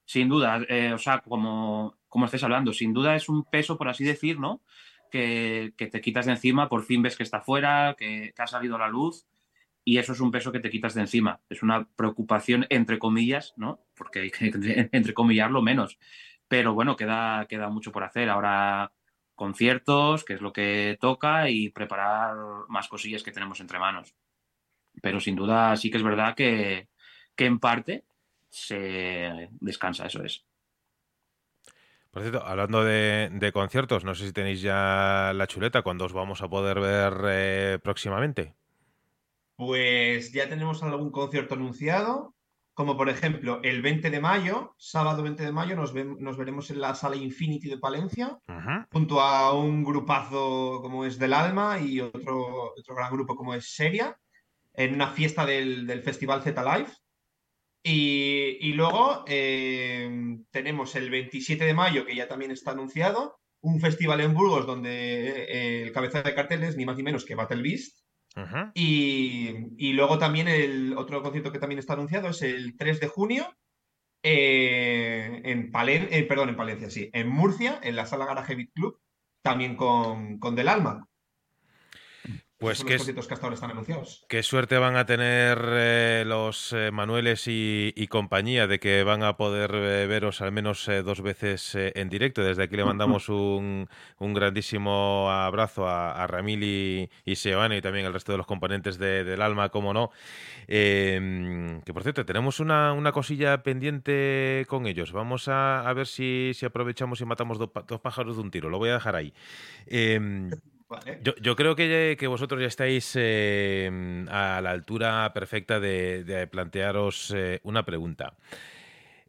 Sin 0.05 0.29
duda, 0.29 0.61
eh, 0.69 0.93
o 0.93 0.99
sea, 0.99 1.21
como, 1.21 1.97
como 2.09 2.27
estáis 2.27 2.45
hablando, 2.45 2.73
sin 2.73 2.93
duda 2.93 3.17
es 3.17 3.29
un 3.29 3.45
peso, 3.45 3.79
por 3.79 3.89
así 3.89 4.05
decir, 4.05 4.39
¿no? 4.39 4.63
Que, 5.11 5.73
te 5.77 6.01
quitas 6.01 6.27
de 6.27 6.33
encima, 6.33 6.69
por 6.69 6.85
fin 6.85 7.03
ves 7.03 7.17
que 7.17 7.23
está 7.23 7.41
fuera, 7.41 7.95
que, 7.97 8.35
ha 8.37 8.47
salido 8.47 8.77
a 8.77 8.81
la 8.81 8.89
luz, 8.89 9.27
y 9.85 9.99
eso 9.99 10.13
es 10.13 10.21
un 10.21 10.31
peso 10.31 10.51
que 10.53 10.61
te 10.61 10.71
quitas 10.71 10.95
de 10.95 11.03
encima. 11.03 11.41
Es 11.49 11.63
una 11.63 11.87
preocupación, 11.97 12.67
entre 12.71 12.99
comillas, 12.99 13.55
¿no? 13.57 13.81
Porque 13.95 14.21
hay 14.21 14.31
que 14.31 14.51
entrecomillarlo 14.93 15.63
menos. 15.63 15.99
Pero 16.49 16.75
bueno, 16.75 16.97
queda, 16.97 17.47
queda 17.49 17.69
mucho 17.69 17.93
por 17.93 18.05
hacer. 18.05 18.29
Ahora 18.29 18.93
conciertos, 19.35 20.25
que 20.25 20.35
es 20.35 20.41
lo 20.41 20.53
que 20.53 20.99
toca, 21.01 21.51
y 21.51 21.71
preparar 21.71 22.37
más 22.69 22.89
cosillas 22.89 23.23
que 23.23 23.33
tenemos 23.33 23.61
entre 23.61 23.79
manos. 23.79 24.15
Pero 25.03 25.21
sin 25.21 25.37
duda 25.37 25.77
sí 25.77 25.91
que 25.91 25.99
es 25.99 26.03
verdad 26.03 26.35
que, 26.35 26.89
que 27.37 27.47
en 27.47 27.59
parte 27.59 28.05
se 28.55 29.49
descansa, 29.61 30.07
eso 30.07 30.23
es. 30.23 30.45
Por 32.11 32.23
cierto, 32.23 32.47
hablando 32.47 32.85
de, 32.85 33.51
conciertos, 33.53 34.05
no 34.05 34.15
sé 34.15 34.27
si 34.27 34.33
tenéis 34.33 34.63
ya 34.63 35.33
la 35.35 35.49
chuleta, 35.49 35.83
¿cuándo 35.83 36.05
os 36.05 36.13
vamos 36.13 36.43
a 36.43 36.49
poder 36.49 36.79
ver 36.79 37.15
eh, 37.27 37.79
próximamente? 37.83 38.55
Pues 39.57 40.33
ya 40.33 40.49
tenemos 40.49 40.83
algún 40.85 41.11
concierto 41.11 41.55
anunciado, 41.55 42.35
como 42.73 42.97
por 42.97 43.09
ejemplo 43.09 43.59
el 43.65 43.83
20 43.83 44.11
de 44.11 44.21
mayo, 44.21 44.75
sábado 44.79 45.25
20 45.25 45.43
de 45.43 45.53
mayo, 45.53 45.75
nos, 45.75 45.93
nos 45.93 46.37
veremos 46.37 46.71
en 46.71 46.81
la 46.81 46.95
sala 46.95 47.17
Infinity 47.17 47.69
de 47.69 47.79
Palencia, 47.79 48.39
junto 48.93 49.21
a 49.21 49.53
un 49.53 49.83
grupazo 49.83 50.81
como 50.83 51.05
es 51.05 51.19
Del 51.19 51.33
Alma 51.33 51.81
y 51.81 52.01
otro, 52.01 52.75
otro 52.79 52.95
gran 52.95 53.13
grupo 53.13 53.35
como 53.35 53.55
es 53.55 53.75
Seria, 53.75 54.17
en 54.73 54.95
una 54.95 55.09
fiesta 55.09 55.45
del, 55.45 55.85
del 55.85 56.03
Festival 56.03 56.43
Z 56.43 56.63
Live. 56.63 56.91
Y, 57.87 58.73
luego 58.73 59.25
eh, 59.29 60.39
tenemos 60.51 60.97
el 60.97 61.11
27 61.11 61.67
de 61.67 61.75
mayo, 61.75 62.07
que 62.07 62.17
ya 62.17 62.27
también 62.27 62.51
está 62.51 62.71
anunciado, 62.71 63.39
un 63.61 63.79
festival 63.79 64.23
en 64.23 64.33
Burgos 64.33 64.67
donde 64.67 65.29
eh, 65.29 65.83
el 65.83 65.93
cabeza 65.93 66.23
de 66.23 66.35
cartel 66.35 66.63
es 66.63 66.77
ni 66.77 66.87
más 66.87 66.97
ni 66.97 67.03
menos 67.03 67.27
que 67.27 67.35
Battle 67.35 67.63
Beast. 67.63 67.99
y, 68.75 69.93
luego 69.93 70.19
también 70.19 70.49
el 70.49 70.95
otro 70.97 71.23
concierto 71.23 71.53
que 71.53 71.59
también 71.59 71.79
está 71.79 71.93
anunciado 71.93 72.31
es 72.31 72.41
el 72.41 72.75
3 72.77 73.01
de 73.01 73.09
junio 73.09 73.55
eh, 74.23 75.43
en, 75.45 75.71
perdón, 76.27 76.49
en 76.49 76.57
Palencia, 76.57 76.89
sí, 76.89 77.11
en 77.13 77.29
Murcia, 77.29 77.79
en 77.83 77.97
la 77.97 78.07
sala 78.07 78.25
Garage 78.25 78.55
Beat 78.55 78.73
Club, 78.73 78.99
también 79.43 79.77
con, 79.77 80.39
con 80.39 80.55
Del 80.55 80.69
Alma. 80.69 81.07
Pues 82.59 82.85
qué, 82.85 82.97
que 82.97 83.21
hasta 83.21 83.35
ahora 83.43 83.55
están 83.55 83.73
anunciados. 83.73 84.25
qué 84.29 84.43
suerte 84.45 84.79
van 84.79 84.97
a 84.97 85.05
tener 85.05 85.59
eh, 85.67 86.25
los 86.25 86.73
eh, 86.73 86.93
Manueles 86.93 87.45
y, 87.47 88.07
compañía 88.09 88.69
de 88.69 88.79
que 88.79 89.03
van 89.03 89.25
a 89.25 89.37
poder 89.37 89.73
eh, 89.75 90.07
veros 90.07 90.41
al 90.41 90.53
menos 90.53 90.89
dos 91.05 91.21
veces 91.21 91.75
en 91.75 92.09
directo. 92.09 92.45
Desde 92.45 92.63
aquí 92.63 92.77
le 92.77 92.85
mandamos 92.85 93.29
un, 93.29 93.89
grandísimo 94.21 95.29
abrazo 95.31 95.89
a, 95.89 96.27
Ramil 96.29 96.63
y, 96.63 97.11
y 97.25 97.37
Seoane 97.37 97.79
y 97.79 97.83
también 97.83 98.07
al 98.07 98.13
resto 98.13 98.33
de 98.33 98.39
los 98.39 98.47
componentes 98.47 98.99
del 98.99 99.43
alma, 99.43 99.71
como 99.71 99.93
no. 99.93 100.11
Em, 100.69 101.83
que 101.83 101.93
por 101.93 102.03
cierto, 102.05 102.25
tenemos 102.25 102.61
una, 102.61 103.13
cosilla 103.13 103.63
pendiente 103.65 104.65
con 104.69 104.87
ellos. 104.87 105.11
Vamos 105.13 105.49
a, 105.49 105.93
ver 105.95 106.07
si, 106.07 106.53
aprovechamos 106.65 107.21
y 107.21 107.25
matamos 107.25 107.59
dos, 107.59 107.71
dos, 107.87 108.01
pájaros 108.01 108.37
de 108.37 108.43
un 108.43 108.51
tiro. 108.53 108.71
Lo 108.71 108.79
voy 108.79 108.91
a 108.91 108.95
dejar 108.95 109.17
ahí. 109.17 109.35
Yo, 111.41 111.57
creo 111.57 111.77
que, 111.77 112.17
que, 112.19 112.27
vosotros 112.27 112.61
ya 112.61 112.67
estáis 112.67 113.15
em, 113.17 114.29
a 114.29 114.61
la 114.61 114.71
altura 114.71 115.33
perfecta 115.33 115.81
de, 115.81 116.49
plantearos 116.51 117.33
eh, 117.35 117.61
una 117.63 117.85
pregunta. 117.85 118.35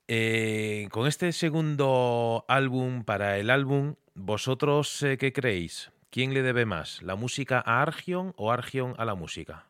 Eh, 0.08 0.88
con 0.92 1.08
este 1.08 1.32
segundo 1.32 2.46
álbum 2.48 3.04
para 3.04 3.38
el 3.38 3.50
álbum, 3.50 3.96
¿vosotros 4.14 5.02
eh, 5.04 5.18
qué 5.18 5.34
creéis? 5.34 5.92
¿Quién 6.10 6.34
le 6.34 6.44
debe 6.44 6.66
más? 6.66 7.02
¿La 7.02 7.16
música 7.16 7.62
a 7.66 7.82
Argion 7.82 8.34
o 8.38 8.52
Argion 8.52 8.94
a 8.98 9.06
la 9.06 9.16
música? 9.16 9.68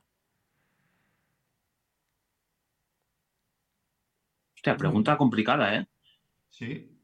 Hostia, 4.56 4.78
pregunta 4.78 5.18
complicada, 5.18 5.76
¿eh? 5.76 5.88
Sí. 6.50 6.95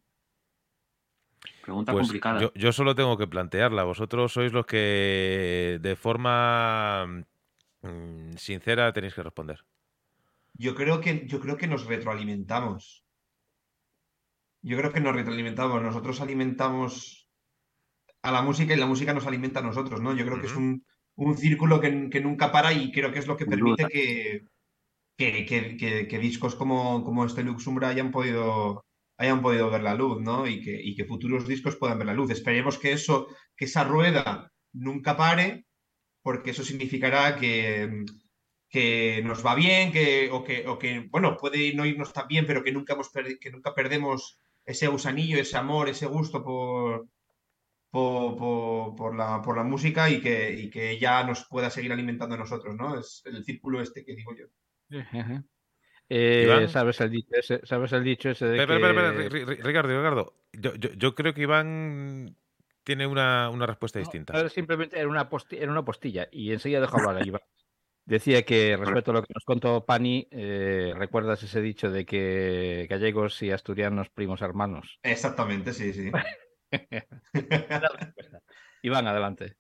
Pregunta 1.72 1.94
Pues 1.94 2.08
complicada. 2.08 2.42
yo, 2.42 2.52
yo 2.54 2.72
solo 2.74 2.96
tengo 2.96 3.18
que 3.18 3.28
plantearla. 3.28 3.84
Vosotros 3.86 4.34
sois 4.34 4.52
los 4.52 4.66
que 4.66 5.80
de 5.82 5.96
forma 5.96 7.24
mm, 7.82 8.34
sincera 8.36 8.92
tenéis 8.92 9.14
que 9.16 9.24
responder. 9.24 9.64
Yo 10.54 10.76
creo 10.76 11.00
que, 11.00 11.26
yo 11.28 11.40
creo 11.40 11.56
que 11.56 11.68
nos 11.68 11.86
retroalimentamos. 11.86 13.06
Yo 14.62 14.78
creo 14.78 14.92
que 14.92 15.00
nos 15.00 15.16
retroalimentamos. 15.16 15.82
Nosotros 15.82 16.20
alimentamos 16.20 17.30
a 18.22 18.32
la 18.32 18.42
música 18.42 18.74
y 18.74 18.78
la 18.78 18.86
música 18.86 19.14
nos 19.14 19.26
alimenta 19.26 19.62
a 19.62 19.64
nosotros, 19.64 20.02
¿no? 20.02 20.14
Yo 20.14 20.26
creo 20.26 20.40
que 20.42 20.48
es 20.48 20.56
un, 20.56 20.86
un 21.16 21.38
círculo 21.38 21.80
que, 21.80 22.10
que 22.10 22.20
nunca 22.22 22.52
para 22.52 22.74
y 22.74 22.92
creo 22.92 23.12
que 23.14 23.20
es 23.20 23.28
lo 23.28 23.38
que 23.38 23.46
permite 23.46 23.84
duda. 23.84 23.90
que, 23.90 24.46
que, 25.18 25.46
que- 25.46 25.78
que- 25.78 26.08
que 26.08 26.20
discos 26.20 26.56
como, 26.56 27.04
como 27.04 27.26
este 27.26 27.44
Luxumbra 27.44 27.88
hayan 27.88 28.12
podido, 28.12 28.84
hayan 29.22 29.42
podido 29.42 29.70
ver 29.70 29.84
la 29.84 29.96
luz, 29.96 30.22
¿no? 30.22 30.48
Y 30.48 30.62
que, 30.62 30.80
y 30.82 30.96
que 30.96 31.06
futuros 31.06 31.48
discos 31.48 31.76
puedan 31.78 31.98
ver 32.00 32.08
la 32.08 32.14
luz. 32.14 32.32
Esperemos 32.32 32.78
que 32.78 32.92
eso, 32.94 33.28
que 33.58 33.66
esa 33.66 33.84
rueda 33.84 34.52
nunca 34.74 35.18
pare, 35.18 35.66
porque 36.24 36.52
eso 36.52 36.64
significará 36.64 37.38
que, 37.38 38.04
que 38.70 39.22
nos 39.26 39.46
va 39.46 39.56
bien, 39.56 39.92
que, 39.92 40.30
o, 40.32 40.44
que, 40.44 40.68
o 40.68 40.78
que, 40.80 41.08
bueno, 41.12 41.38
puede 41.38 41.74
no 41.76 41.86
irnos 41.86 42.14
tan 42.14 42.28
bien, 42.28 42.46
pero 42.48 42.64
que 42.64 42.72
nunca, 42.72 42.94
hemos 42.94 43.12
que 43.42 43.52
nunca 43.52 43.74
perdemos 43.76 44.40
ese 44.66 44.88
gusanillo, 44.88 45.38
ese 45.40 45.58
amor, 45.58 45.90
ese 45.90 46.06
gusto 46.08 46.44
por, 46.44 47.08
por, 47.92 48.96
por- 48.96 49.16
la, 49.16 49.42
por 49.42 49.58
la 49.58 49.64
música 49.64 50.10
y 50.10 50.22
que, 50.22 50.54
y 50.54 50.70
que 50.70 51.00
ya 51.00 51.24
nos 51.24 51.46
pueda 51.50 51.70
seguir 51.70 51.92
alimentando 51.94 52.36
a 52.36 52.40
nosotros, 52.40 52.76
¿no? 52.76 53.00
Es 53.00 53.22
el 53.26 53.44
círculo 53.46 53.82
este 53.82 54.06
que 54.06 54.16
digo 54.16 54.36
yo. 54.36 54.48
Eh. 56.14 56.68
¿sabes, 56.68 57.00
el 57.00 57.10
dicho 57.10 57.30
ese, 57.32 57.62
¿Sabes 57.66 57.94
el 57.94 58.04
dicho 58.04 58.30
ese 58.30 58.46
de 58.46 58.58
Espera, 58.58 59.14
que... 59.14 59.30
Ricardo, 59.64 59.98
Ricardo. 59.98 60.34
Yo, 60.52 60.76
yo- 60.76 60.92
yo 60.94 61.16
creo 61.16 61.34
que 61.34 61.44
Iván 61.44 62.36
tiene 62.84 63.08
una, 63.08 63.50
una 63.50 63.66
respuesta 63.66 64.00
No, 64.00 64.04
distinta. 64.04 64.50
simplemente 64.50 65.00
era 65.00 65.08
una, 65.08 65.30
posti- 65.30 65.58
era 65.58 65.72
una 65.72 65.86
postilla 65.86 66.28
y 66.30 66.52
enseguida 66.52 66.82
dejó 66.82 66.98
hablar 66.98 67.16
a 67.18 67.26
Iván. 67.26 67.42
Decía 68.04 68.44
que 68.44 68.76
respecto 68.76 69.12
a 69.12 69.14
lo 69.14 69.22
que 69.24 69.34
nos 69.34 69.46
contó 69.46 69.86
Pani, 69.86 70.28
eh, 70.32 70.92
¿recuerdas 70.98 71.44
ese 71.44 71.62
dicho 71.62 71.90
de 71.92 72.06
que 72.06 72.88
gallegos 72.90 73.42
y 73.42 73.52
asturianos 73.52 74.10
primos 74.10 74.42
hermanos? 74.42 75.00
Exactamente, 75.04 75.72
sí, 75.72 75.94
sí. 75.94 76.12
Iván, 78.82 79.08
adelante. 79.08 79.56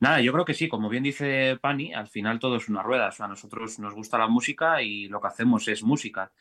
Nada, 0.00 0.20
yo 0.20 0.32
creo 0.32 0.44
que 0.44 0.54
sí, 0.54 0.68
como 0.68 0.88
bien 0.88 1.02
dice 1.02 1.56
Pani, 1.60 1.94
al 1.94 2.08
final 2.08 2.38
todo 2.38 2.56
es 2.56 2.68
una 2.68 2.82
rueda. 2.82 3.08
O 3.08 3.12
sea, 3.12 3.26
a 3.26 3.28
nosotros 3.28 3.78
nos 3.78 3.94
gusta 3.94 4.18
la 4.18 4.28
música 4.28 4.82
y 4.82 5.08
lo 5.08 5.20
que 5.20 5.28
hacemos 5.28 5.66
es 5.68 5.82
música. 5.82 6.32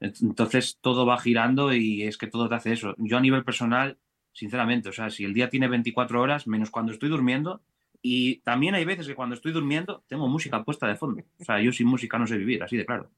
Entonces 0.00 0.78
todo 0.80 1.06
va 1.06 1.18
girando 1.20 1.72
y 1.74 2.02
es 2.04 2.18
que 2.18 2.26
todo 2.28 2.48
te 2.48 2.56
hace 2.56 2.72
eso. 2.72 2.94
Yo 2.98 3.16
a 3.18 3.20
nivel 3.20 3.44
personal, 3.44 3.98
sinceramente, 4.32 4.88
o 4.90 4.92
sea, 4.92 5.10
si 5.10 5.24
el 5.24 5.34
día 5.34 5.50
tiene 5.50 5.68
24 5.68 6.20
horas, 6.20 6.46
menos 6.46 6.70
cuando 6.70 6.92
estoy 6.92 7.08
durmiendo, 7.08 7.62
y 8.02 8.40
también 8.42 8.74
hay 8.74 8.84
veces 8.84 9.06
que 9.06 9.14
cuando 9.14 9.34
estoy 9.34 9.52
durmiendo 9.52 10.04
tengo 10.08 10.28
música 10.28 10.64
puesta 10.64 10.86
de 10.88 10.96
fondo. 10.96 11.22
O 11.40 11.44
sea, 11.44 11.60
yo 11.60 11.72
sin 11.72 11.86
música 11.88 12.18
no 12.18 12.26
sé 12.26 12.36
vivir, 12.38 12.62
así 12.62 12.76
de 12.76 12.86
claro. 12.86 13.10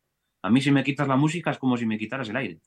A 0.43 0.51
mí 0.51 0.61
si 0.61 0.71
me 0.71 0.85
quitas 0.85 1.09
la 1.09 1.17
música 1.17 1.51
es 1.51 1.59
como 1.59 1.77
si 1.77 1.87
me 1.87 1.99
quitaras 1.99 2.29
el 2.29 2.37
aire. 2.37 2.61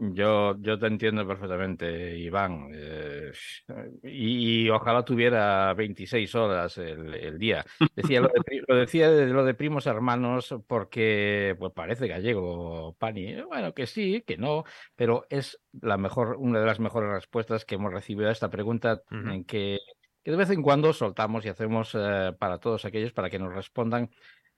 Yo, 0.00 0.56
yo 0.60 0.78
te 0.78 0.86
entiendo 0.86 1.26
perfectamente, 1.26 2.16
Iván. 2.16 2.68
eh, 2.72 3.32
y, 4.04 4.66
y 4.66 4.70
ojalá 4.70 5.04
tuviera 5.04 5.74
26 5.74 6.34
horas 6.36 6.78
el, 6.78 7.14
el 7.14 7.36
día. 7.38 7.64
Decía 7.96 8.20
lo, 8.20 8.28
de, 8.28 8.62
lo 8.66 8.76
decía 8.76 9.10
de 9.10 9.26
lo 9.26 9.44
de 9.44 9.54
primos 9.54 9.86
hermanos 9.86 10.54
porque 10.68 11.56
pues 11.58 11.72
parece 11.72 12.06
gallego, 12.06 12.94
Pani. 12.96 13.32
Eh, 13.32 13.42
Bueno, 13.42 13.74
que 13.74 13.86
sí, 13.86 14.22
que 14.24 14.36
no, 14.36 14.62
pero 14.94 15.26
es 15.30 15.60
la 15.72 15.96
mejor, 15.98 16.36
una 16.38 16.60
de 16.60 16.66
las 16.66 16.78
mejores 16.78 17.10
respuestas 17.10 17.64
que 17.64 17.74
hemos 17.74 17.92
recibido 17.92 18.28
a 18.28 18.32
esta 18.32 18.50
pregunta 18.50 19.02
en 19.10 19.44
que, 19.44 19.78
que 20.22 20.30
de 20.30 20.36
vez 20.36 20.50
en 20.50 20.62
cuando 20.62 20.92
soltamos 20.92 21.44
y 21.44 21.48
hacemos 21.48 21.92
eh, 21.98 22.32
para 22.38 22.58
todos 22.58 22.84
aquellos 22.84 23.12
para 23.12 23.30
que 23.30 23.40
nos 23.40 23.52
respondan 23.52 24.10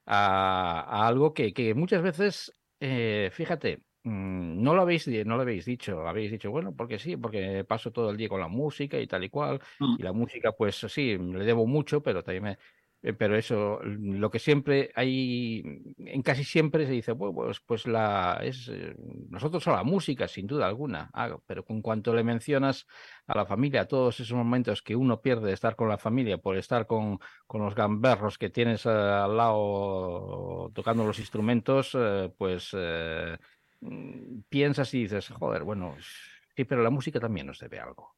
a, 0.05 0.80
a 0.82 1.07
algo 1.09 1.32
que, 1.32 1.53
que 1.55 1.74
muchas 1.74 2.03
veces, 2.03 2.53
eh, 2.80 3.30
fíjate, 3.32 3.84
mm, 4.05 4.62
no 4.62 4.74
lo 4.74 4.82
habéis, 4.82 5.05
di- 5.07 5.24
no 5.24 5.36
lo 5.36 5.42
habéis 5.42 5.64
dicho, 5.64 6.07
habéis 6.09 6.30
dicho, 6.32 6.51
bueno, 6.51 6.74
porque 6.76 6.98
sí, 6.98 7.16
porque 7.16 7.64
paso 7.64 7.92
todo 7.92 8.11
el 8.11 8.16
día 8.16 8.28
con 8.28 8.40
la 8.40 8.48
música 8.48 8.98
y 8.98 9.07
tal 9.07 9.24
y 9.24 9.30
cual, 9.30 9.61
Mm. 9.80 9.96
y 9.96 10.03
la 10.03 10.12
música, 10.12 10.53
pues 10.53 10.76
sí, 10.76 11.16
le 11.18 11.44
debo 11.44 11.66
mucho, 11.66 12.03
pero 12.03 12.22
también 12.22 12.42
me, 12.44 12.59
eh, 13.03 13.12
pero 13.14 13.36
eso, 13.36 13.80
mm, 13.82 14.16
lo 14.18 14.30
que 14.30 14.38
siempre 14.38 14.90
hay, 14.94 15.62
en 15.98 16.22
casi 16.22 16.44
siempre 16.44 16.86
se 16.86 16.92
dice, 16.92 17.12
bueno, 17.12 17.34
pues, 17.34 17.61
pues 17.61 17.86
la, 17.86 18.40
es, 18.42 18.68
eh, 18.68 18.94
nosotros 19.28 19.66
a 19.68 19.72
la 19.72 19.84
música, 19.84 20.28
sin 20.28 20.46
duda 20.46 20.66
alguna, 20.66 21.11
ah, 21.14 21.38
pero 21.46 21.64
con 21.64 21.80
cuanto 21.82 22.14
le 22.14 22.22
mencionas 22.24 22.86
a 23.26 23.36
la 23.36 23.46
familia, 23.46 23.86
todos 23.88 24.20
esos 24.20 24.36
momentos 24.36 24.82
que 24.82 24.96
uno 24.96 25.20
pierde 25.22 25.46
de 25.48 25.55
estar 25.55 25.76
con 25.76 25.88
la 25.88 25.98
familia 25.98 26.38
por 26.38 26.57
estar 26.57 26.86
con, 26.86 27.18
con 27.46 27.62
los 27.62 27.74
gamberros 27.74 28.36
que 28.38 28.51
tienes 28.51 28.84
eh, 28.86 28.90
al 28.90 29.36
lado 29.36 30.70
tocando 30.74 31.05
los 31.05 31.18
instrumentos, 31.18 31.92
eh, 31.98 32.32
pues 32.36 32.70
eh, 32.74 33.38
piensas 34.48 34.92
y 34.94 35.02
dices, 35.02 35.28
joder, 35.30 35.64
bueno, 35.64 35.96
sí, 36.56 36.64
pero 36.64 36.82
la 36.82 36.90
música 36.90 37.20
también 37.20 37.46
nos 37.46 37.58
debe 37.60 37.80
algo. 37.80 38.16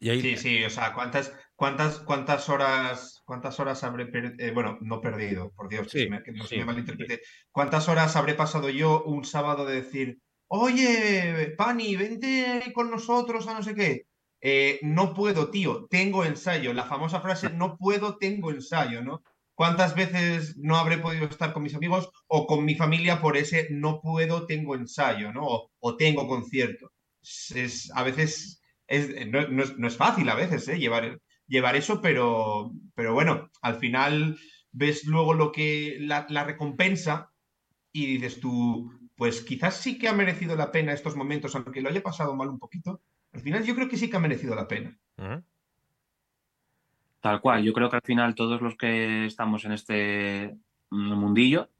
Y 0.00 0.10
ahí, 0.10 0.22
Sí, 0.22 0.36
sí, 0.36 0.62
o 0.64 0.70
sea, 0.70 0.94
¿cuántas, 0.94 1.32
cuántas, 1.56 1.98
cuántas 2.00 2.48
horas, 2.48 3.22
cuántas 3.24 3.58
horas 3.58 3.82
habré 3.82 4.06
perdido? 4.06 4.54
bueno, 4.54 4.78
no 4.80 5.00
perdido, 5.00 5.50
por 5.52 5.68
Dios, 5.68 5.88
que, 5.88 5.98
Sí, 5.98 5.98
se 5.98 6.08
me, 6.08 6.22
que 6.22 6.32
no 6.32 6.46
se 6.46 6.56
sí, 6.56 6.58
me 6.58 6.64
malinterprete. 6.64 7.20
¿Cuántas 7.50 7.88
horas 7.88 8.14
habré 8.14 8.34
pasado 8.34 8.68
yo 8.70 9.02
un 9.04 9.24
sábado 9.24 9.66
de 9.66 9.82
decir, 9.82 10.20
oye, 10.46 11.54
Pani, 11.58 11.96
vente 11.96 12.72
con 12.74 12.90
nosotros 12.90 13.48
a 13.48 13.54
no 13.54 13.62
sé 13.62 13.74
qué? 13.74 14.06
Eh, 14.40 14.78
no 14.82 15.14
puedo, 15.14 15.50
tío, 15.50 15.86
tengo 15.88 16.24
ensayo. 16.24 16.72
La 16.74 16.84
famosa 16.84 17.20
frase, 17.20 17.50
no 17.50 17.76
puedo, 17.76 18.16
tengo 18.16 18.50
ensayo, 18.50 19.02
¿no? 19.02 19.22
¿Cuántas 19.54 19.94
veces 19.94 20.56
no 20.56 20.76
habré 20.76 20.98
podido 20.98 21.26
estar 21.26 21.52
con 21.52 21.62
mis 21.62 21.74
amigos 21.74 22.10
o 22.26 22.46
con 22.46 22.64
mi 22.64 22.74
familia 22.74 23.20
por 23.20 23.36
ese 23.36 23.68
no 23.70 24.00
puedo, 24.00 24.46
tengo 24.46 24.74
ensayo, 24.74 25.32
¿no? 25.32 25.70
O, 25.78 25.96
tengo 25.96 26.26
concierto. 26.26 26.92
Es, 27.22 27.90
a 27.94 28.02
veces 28.02 28.60
es, 28.88 29.26
no, 29.28 29.48
no 29.48 29.62
es, 29.62 29.78
no 29.78 29.86
es 29.86 29.96
fácil 29.96 30.28
a 30.28 30.34
veces 30.34 30.66
¿eh? 30.68 30.78
llevar, 30.78 31.20
llevar 31.46 31.76
eso, 31.76 32.00
pero, 32.00 32.72
pero 32.94 33.14
bueno, 33.14 33.50
al 33.62 33.76
final 33.76 34.38
ves 34.72 35.04
luego 35.04 35.34
lo 35.34 35.52
que 35.52 35.96
la, 36.00 36.26
recompensa 36.44 37.30
y 37.92 38.06
dices 38.06 38.40
tú, 38.40 38.90
pues 39.14 39.40
quizás 39.42 39.76
sí 39.76 39.98
que 39.98 40.08
ha 40.08 40.12
merecido 40.12 40.56
la 40.56 40.72
pena 40.72 40.92
estos 40.92 41.16
momentos, 41.16 41.54
aunque 41.54 41.80
lo 41.80 41.88
haya 41.88 42.02
pasado 42.02 42.34
mal 42.34 42.48
un 42.48 42.58
poquito. 42.58 43.00
Al 43.32 43.40
final 43.40 43.64
yo 43.64 43.74
creo 43.74 43.88
que 43.88 43.96
sí 43.96 44.10
que 44.10 44.16
ha 44.16 44.20
merecido 44.20 44.54
la 44.54 44.66
pena. 44.66 44.98
Tal 47.24 47.40
cual, 47.40 47.64
yo 47.64 47.72
creo 47.72 47.88
que 47.88 47.96
al 47.96 48.02
final 48.04 48.34
todos 48.34 48.60
los 48.60 48.76
que 48.76 49.24
estamos 49.24 49.64
en 49.64 49.72
este 49.72 50.58
mm, 50.90 51.14
mundillo, 51.14 51.70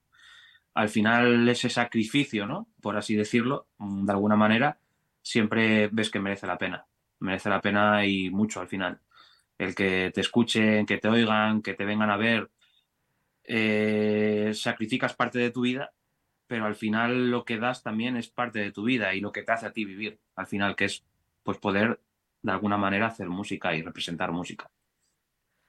al 0.72 0.88
final 0.88 1.46
ese 1.50 1.68
sacrificio, 1.68 2.46
¿no? 2.46 2.68
Por 2.80 2.96
así 2.96 3.14
decirlo, 3.14 3.66
mm, 3.76 4.06
de 4.06 4.12
alguna 4.12 4.36
manera, 4.36 4.78
siempre 5.20 5.88
ves 5.88 6.10
que 6.10 6.18
merece 6.18 6.46
la 6.46 6.56
pena. 6.56 6.86
Merece 7.20 7.50
la 7.50 7.60
pena 7.60 8.06
y 8.06 8.30
mucho 8.30 8.62
al 8.62 8.68
final. 8.68 9.00
El 9.58 9.74
que 9.74 10.10
te 10.14 10.22
escuchen, 10.22 10.86
que 10.86 10.96
te 10.96 11.08
oigan, 11.08 11.60
que 11.60 11.74
te 11.74 11.84
vengan 11.84 12.08
a 12.10 12.16
ver, 12.16 12.50
eh, 13.44 14.52
sacrificas 14.54 15.14
parte 15.14 15.38
de 15.38 15.50
tu 15.50 15.60
vida, 15.62 15.92
pero 16.46 16.64
al 16.66 16.74
final 16.74 17.30
lo 17.30 17.44
que 17.44 17.58
das 17.58 17.82
también 17.82 18.16
es 18.16 18.28
parte 18.30 18.60
de 18.60 18.72
tu 18.72 18.84
vida 18.84 19.14
y 19.14 19.20
lo 19.20 19.32
que 19.32 19.42
te 19.42 19.52
hace 19.52 19.66
a 19.66 19.72
ti 19.74 19.84
vivir. 19.84 20.18
Al 20.36 20.46
final, 20.46 20.74
que 20.74 20.86
es 20.86 21.04
pues 21.42 21.58
poder 21.58 22.00
de 22.42 22.52
alguna 22.52 22.78
manera 22.78 23.08
hacer 23.08 23.28
música 23.28 23.74
y 23.74 23.82
representar 23.82 24.32
música. 24.32 24.70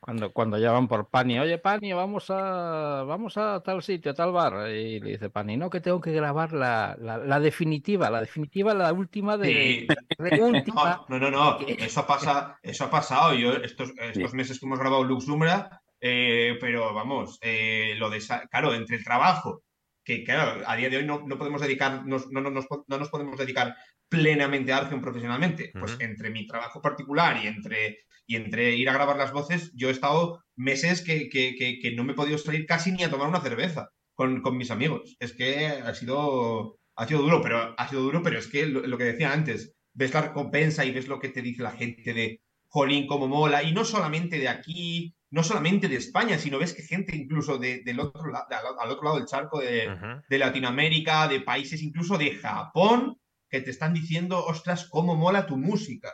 Cuando, 0.06 0.32
cuando 0.32 0.60
llaman 0.60 0.88
por 0.88 1.10
Pani, 1.10 1.40
oye 1.40 1.58
Pani, 1.58 1.92
vamos 1.92 2.30
a, 2.30 3.02
vamos 3.08 3.38
a 3.38 3.60
tal 3.64 3.82
sitio, 3.82 4.12
a 4.12 4.14
tal 4.14 4.32
bar. 4.32 4.70
Y 4.70 5.00
le 5.00 5.14
dice 5.14 5.32
Pani, 5.32 5.58
no, 5.58 5.72
que 5.72 5.82
tengo 5.82 6.00
que 6.00 6.12
grabar 6.12 6.54
la, 6.54 6.96
la, 7.00 7.18
la 7.18 7.40
definitiva, 7.40 8.12
la 8.12 8.20
definitiva, 8.22 8.76
la 8.76 8.94
última 8.94 9.36
de, 9.36 9.88
Sí. 9.88 9.88
de 10.20 10.44
última. 10.44 11.04
No, 11.10 11.18
no, 11.18 11.32
no, 11.32 11.58
no, 11.60 11.68
eso, 11.68 12.06
pasa, 12.06 12.60
eso 12.62 12.84
ha 12.84 12.90
pasado. 12.92 13.34
Yo 13.34 13.54
estos, 13.54 13.94
estos 14.00 14.36
meses 14.36 14.60
que 14.60 14.68
hemos 14.68 14.78
grabado 14.78 15.04
Luxumbra, 15.04 15.82
eh, 16.00 16.56
pero 16.62 16.94
vamos, 16.94 17.40
eh, 17.42 17.96
lo 17.98 18.12
de, 18.12 18.18
esa- 18.18 18.46
claro, 18.48 18.76
entre 18.76 18.98
el 18.98 19.04
trabajo, 19.04 19.64
que 20.04 20.24
claro, 20.24 20.62
a 20.68 20.76
día 20.76 20.90
de 20.92 20.98
hoy 20.98 21.06
no, 21.06 21.24
no 21.26 21.36
podemos 21.40 21.62
dedicarnos, 21.62 22.28
no, 22.30 22.42
no, 22.42 22.52
nos, 22.52 22.68
no 22.88 22.98
nos 23.00 23.10
podemos 23.10 23.40
dedicar 23.40 23.76
plenamente 24.08 24.72
a 24.72 24.78
Argeon 24.78 25.02
profesionalmente. 25.02 25.72
Pues 25.80 25.98
entre 26.00 26.30
mi 26.30 26.46
trabajo 26.46 26.80
particular 26.80 27.38
y 27.44 27.48
entre, 27.48 28.02
y 28.28 28.36
entre 28.36 28.76
ir 28.76 28.90
a 28.90 28.94
grabar 28.94 29.18
las 29.18 29.32
voces, 29.32 29.72
yo 29.76 29.90
he 29.90 29.92
estado 29.92 30.44
meses 30.56 31.02
que, 31.02 31.30
que, 31.30 31.56
que, 31.58 31.80
que 31.80 31.92
no 31.96 32.04
me 32.04 32.14
he 32.14 32.16
podido 32.16 32.38
salir 32.38 32.66
casi 32.66 32.92
ni 32.92 33.04
a 33.04 33.10
tomar 33.10 33.28
una 33.28 33.42
cerveza. 33.42 33.90
con, 34.14 34.42
con, 34.42 34.58
mis 34.58 34.72
amigos. 34.72 35.16
Es 35.20 35.34
que 35.34 35.68
ha 35.68 35.94
sido, 35.94 36.80
ha 36.96 37.08
sido 37.08 37.22
duro, 37.22 37.42
pero 37.42 37.76
ha 37.78 37.88
sido 37.90 38.02
duro, 38.02 38.24
pero 38.24 38.40
es 38.40 38.48
que 38.48 38.66
lo, 38.66 38.98
que 38.98 39.04
decía 39.04 39.34
antes, 39.34 39.74
ves 39.94 40.14
la 40.14 40.22
recompensa 40.22 40.86
y 40.86 40.92
ves 40.92 41.08
lo 41.08 41.20
que 41.20 41.30
te 41.30 41.42
dice 41.42 41.64
la 41.64 41.72
gente 41.72 42.14
de, 42.14 42.42
jolín, 42.68 43.08
cómo 43.08 43.28
mola, 43.28 43.64
y 43.64 43.72
no 43.72 43.86
solamente 43.86 44.38
de 44.38 44.50
aquí, 44.50 45.16
no 45.32 45.44
solamente 45.44 45.88
de 45.88 45.96
España, 45.96 46.38
sino 46.38 46.60
ves 46.60 46.74
que 46.74 46.84
gente 46.84 47.16
incluso 47.16 47.58
de, 47.58 47.82
del 47.84 48.02
otro 48.02 48.22
al 48.36 48.92
otro 48.92 49.04
lado 49.04 49.18
del 49.18 49.28
charco 49.28 49.62
de, 49.62 49.90
de, 50.28 50.38
Latinoamérica, 50.38 51.30
de 51.30 51.40
países 51.40 51.82
incluso 51.82 52.18
de 52.18 52.32
Japón, 52.36 53.18
que 53.50 53.62
te 53.62 53.72
están 53.72 53.94
diciendo, 53.94 54.44
ostras, 54.46 54.90
cómo 54.90 55.16
mola 55.16 55.46
tu 55.46 55.56
música. 55.56 56.14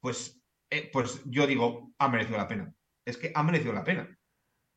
Pues, 0.00 0.39
eh, 0.70 0.88
pues 0.92 1.22
yo 1.26 1.46
digo, 1.46 1.92
ha 1.98 2.08
merecido 2.08 2.38
la 2.38 2.48
pena. 2.48 2.72
Es 3.04 3.16
que 3.16 3.32
ha 3.34 3.42
merecido 3.42 3.72
la 3.72 3.84
pena. 3.84 4.08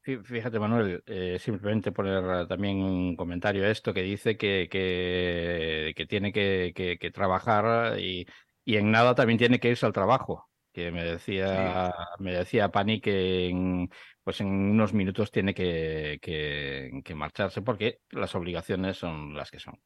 Fíjate, 0.04 0.60
Manuel, 0.60 1.02
eh, 1.06 1.38
simplemente 1.40 1.94
poner 1.94 2.46
también 2.48 2.82
un 2.82 3.16
comentario 3.16 3.64
a 3.64 3.70
esto 3.70 3.94
que 3.94 4.02
dice 4.02 4.36
que, 4.36 4.68
que, 4.70 6.06
tiene 6.08 6.34
que, 6.34 6.74
que, 6.76 7.12
trabajar 7.12 7.98
y, 7.98 8.26
y, 8.66 8.76
en 8.76 8.92
nada 8.92 9.16
también 9.16 9.40
tiene 9.40 9.62
que 9.62 9.70
irse 9.70 9.86
al 9.86 9.94
trabajo. 9.94 10.50
Que 10.74 10.92
me 10.92 11.06
decía, 11.06 11.94
me 12.20 12.34
decía 12.34 12.70
Pani 12.70 13.00
que 13.00 13.48
en, 13.48 13.90
pues 14.24 14.42
en 14.42 14.48
unos 14.48 14.92
minutos 14.94 15.32
tiene 15.32 15.54
que, 15.54 16.20
que, 16.22 17.16
marcharse 17.16 17.62
porque 17.62 18.00
las 18.10 18.36
obligaciones 18.36 18.98
son 18.98 19.36
las 19.36 19.52
que 19.52 19.60
son. 19.60 19.80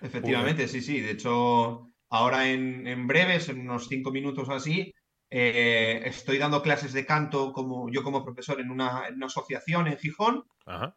Efectivamente, 0.00 0.66
sí, 0.66 0.80
sí. 0.80 1.00
De 1.00 1.10
hecho, 1.10 1.90
ahora 2.10 2.50
en, 2.50 2.86
en 2.86 3.06
breves, 3.06 3.48
en 3.48 3.60
unos 3.60 3.88
cinco 3.88 4.10
minutos 4.10 4.48
así, 4.48 4.92
eh, 5.30 6.00
estoy 6.06 6.38
dando 6.38 6.62
clases 6.62 6.92
de 6.94 7.04
canto 7.04 7.52
como 7.52 7.90
yo 7.90 8.02
como 8.02 8.24
profesor 8.24 8.60
en 8.60 8.70
una, 8.70 9.08
asociación 9.22 9.86
en 9.86 9.98
Gijón, 9.98 10.44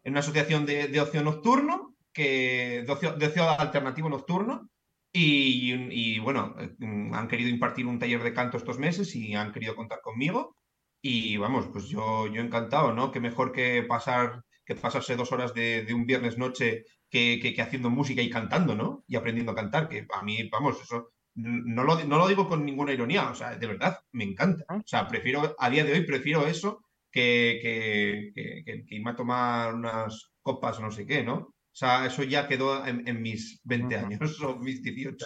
en 0.04 0.14
una 0.14 0.22
asociación 0.22 0.66
de, 0.66 1.02
ocio 1.02 1.22
nocturno, 1.22 1.96
que, 2.14 2.84
de, 2.86 2.92
ocio, 2.92 3.50
alternativo 3.50 4.10
nocturno. 4.10 4.70
Y, 5.14 6.20
bueno, 6.20 6.56
mm, 6.80 7.14
han 7.14 7.28
querido 7.28 7.50
impartir 7.50 7.86
un 7.86 8.00
taller 8.00 8.24
de 8.24 8.34
canto 8.34 8.56
estos 8.58 8.80
meses 8.80 9.14
y 9.16 9.36
han 9.36 9.52
querido 9.52 9.76
contar 9.76 10.00
conmigo. 10.02 10.56
Y 11.02 11.36
vamos, 11.38 11.68
pues 11.68 11.90
yo, 11.90 12.28
yo 12.28 12.42
encantado, 12.42 12.94
¿no? 12.94 13.12
Qué 13.12 13.20
mejor 13.20 13.52
que 13.52 13.84
pasar 13.84 14.44
que 14.66 14.76
pasarse 14.76 15.16
dos 15.16 15.32
horas 15.32 15.54
de, 15.54 15.86
un 15.94 16.06
viernes 16.06 16.38
noche 16.38 16.86
que, 17.12 17.40
que, 17.42 17.62
haciendo 17.62 17.90
música 17.90 18.22
y 18.22 18.30
cantando, 18.30 18.74
¿no? 18.74 19.04
Y 19.08 19.18
aprendiendo 19.18 19.52
a 19.52 19.56
cantar, 19.56 19.90
que 19.90 20.08
a 20.12 20.24
mí, 20.24 20.50
vamos, 20.50 20.82
eso 20.82 21.12
no 21.36 21.84
lo, 21.84 22.04
no 22.06 22.18
lo 22.18 22.28
digo 22.28 22.48
con 22.48 22.66
ninguna 22.66 22.94
ironía, 22.94 23.30
o 23.30 23.36
sea, 23.36 23.56
de 23.56 23.68
verdad, 23.68 24.00
me 24.14 24.24
encanta. 24.24 24.64
Ah. 24.70 24.78
O 24.78 24.88
sea, 24.88 25.08
prefiero, 25.08 25.56
a 25.60 25.70
día 25.70 25.84
de 25.84 25.94
hoy, 25.94 26.06
prefiero 26.06 26.48
eso 26.48 26.86
que, 27.12 27.60
que, 27.62 28.32
que, 28.34 28.86
que, 28.86 28.96
irme 28.96 29.12
a 29.12 29.16
tomar 29.16 29.76
unas 29.76 30.32
copas 30.42 30.80
o 30.80 30.82
no 30.82 30.92
sé 30.92 31.06
qué, 31.06 31.24
¿no? 31.24 31.36
O 31.36 31.76
sea, 31.76 32.06
eso 32.06 32.24
ya 32.24 32.48
quedó 32.48 32.86
en, 32.86 33.08
en 33.08 33.22
mis 33.22 33.62
20 33.64 33.96
años 33.96 34.42
o 34.42 34.58
mis 34.58 34.82
18. 34.82 35.26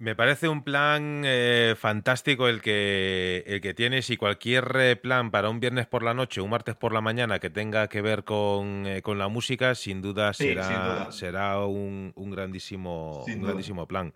Me 0.00 0.14
parece 0.14 0.48
un 0.48 0.62
plan 0.62 1.22
eh, 1.24 1.74
fantástico 1.76 2.46
el 2.46 2.62
que, 2.62 3.42
el 3.48 3.60
que 3.60 3.74
tienes 3.74 4.10
y 4.10 4.16
cualquier 4.16 4.70
eh, 4.76 4.94
plan 4.94 5.32
para 5.32 5.50
un 5.50 5.58
viernes 5.58 5.88
por 5.88 6.04
la 6.04 6.14
noche, 6.14 6.40
un 6.40 6.50
martes 6.50 6.76
por 6.76 6.92
la 6.92 7.00
mañana 7.00 7.40
que 7.40 7.50
tenga 7.50 7.88
que 7.88 8.00
ver 8.00 8.22
con, 8.22 8.86
eh, 8.86 9.02
con 9.02 9.18
la 9.18 9.26
música, 9.26 9.74
sin 9.74 10.00
duda 10.00 10.32
será, 10.34 11.10
será 11.10 11.66
un, 11.66 12.12
un 12.14 12.30
grandísimo, 12.30 13.24
un 13.24 13.42
grandísimo 13.42 13.88
plan. 13.88 14.12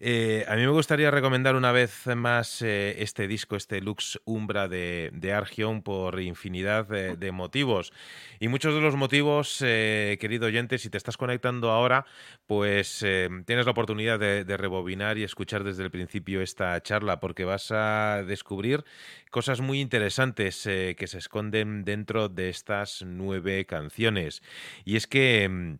a 0.00 0.54
mí 0.54 0.62
me 0.62 0.70
gustaría 0.70 1.10
recomendar 1.10 1.56
una 1.56 1.72
vez 1.72 2.06
más 2.14 2.62
este 2.62 3.26
disco, 3.26 3.56
este 3.56 3.80
Lux 3.80 4.20
Umbra 4.26 4.68
de, 4.68 5.10
de 5.12 5.32
Argion, 5.32 5.82
por 5.82 6.20
infinidad 6.20 6.86
de, 6.86 7.32
motivos. 7.32 7.92
Y 8.38 8.46
muchos 8.46 8.76
de 8.76 8.80
los 8.80 8.94
motivos, 8.94 9.58
querido 9.58 10.46
oyente, 10.46 10.78
si 10.78 10.88
te 10.88 10.98
estás 10.98 11.16
conectando 11.16 11.72
ahora, 11.72 12.06
pues 12.46 13.00
tienes 13.00 13.64
la 13.64 13.72
oportunidad 13.72 14.20
de, 14.20 14.44
de 14.44 14.56
rebobinar 14.56 15.15
y 15.16 15.24
escuchar 15.24 15.64
desde 15.64 15.82
el 15.82 15.90
principio 15.90 16.42
esta 16.42 16.80
charla, 16.82 17.20
porque 17.20 17.44
vas 17.44 17.70
a 17.70 18.22
descubrir 18.26 18.84
cosas 19.30 19.60
muy 19.60 19.80
interesantes 19.80 20.66
eh, 20.66 20.94
que 20.98 21.06
se 21.06 21.18
esconden 21.18 21.84
dentro 21.84 22.28
de 22.28 22.48
estas 22.48 23.02
nueve 23.06 23.64
canciones. 23.66 24.42
Y 24.84 24.96
es 24.96 25.06
que... 25.06 25.48
Mm, 25.48 25.78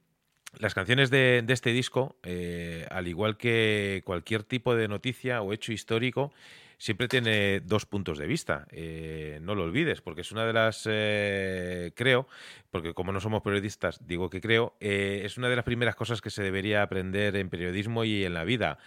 las 0.59 0.73
canciones 0.73 1.11
de, 1.11 1.45
este 1.49 1.71
disco, 1.71 2.17
eh, 2.23 2.87
al 2.91 3.09
igual 3.09 3.37
que 3.37 4.03
cualquier 4.07 4.43
tipo 4.43 4.75
de 4.75 4.89
noticia 4.89 5.43
o 5.43 5.53
hecho 5.53 5.71
histórico, 5.71 6.33
siempre 6.79 7.09
tiene 7.09 7.61
dos 7.61 7.87
puntos 7.87 8.19
de 8.19 8.27
vista. 8.27 8.67
Eh, 8.71 9.39
no 9.43 9.55
lo 9.55 9.65
olvides, 9.65 10.01
porque 10.01 10.21
es 10.21 10.33
una 10.33 10.45
de 10.45 10.53
las, 10.53 10.87
eh, 10.91 11.93
creo, 11.95 12.29
porque 12.71 12.95
como 12.95 13.13
no 13.13 13.21
somos 13.21 13.43
periodistas, 13.43 14.07
digo 14.07 14.31
que 14.31 14.41
creo, 14.41 14.77
eh, 14.81 15.23
es 15.25 15.39
una 15.39 15.49
de 15.49 15.57
las 15.57 15.65
primeras 15.65 15.97
cosas 15.97 16.21
que 16.21 16.31
se 16.31 16.43
debería 16.43 16.83
aprender 16.83 17.37
en 17.37 17.49
periodismo 17.49 18.05
y 18.05 18.25
en 18.25 18.35
la 18.35 18.45
vida. 18.45 18.79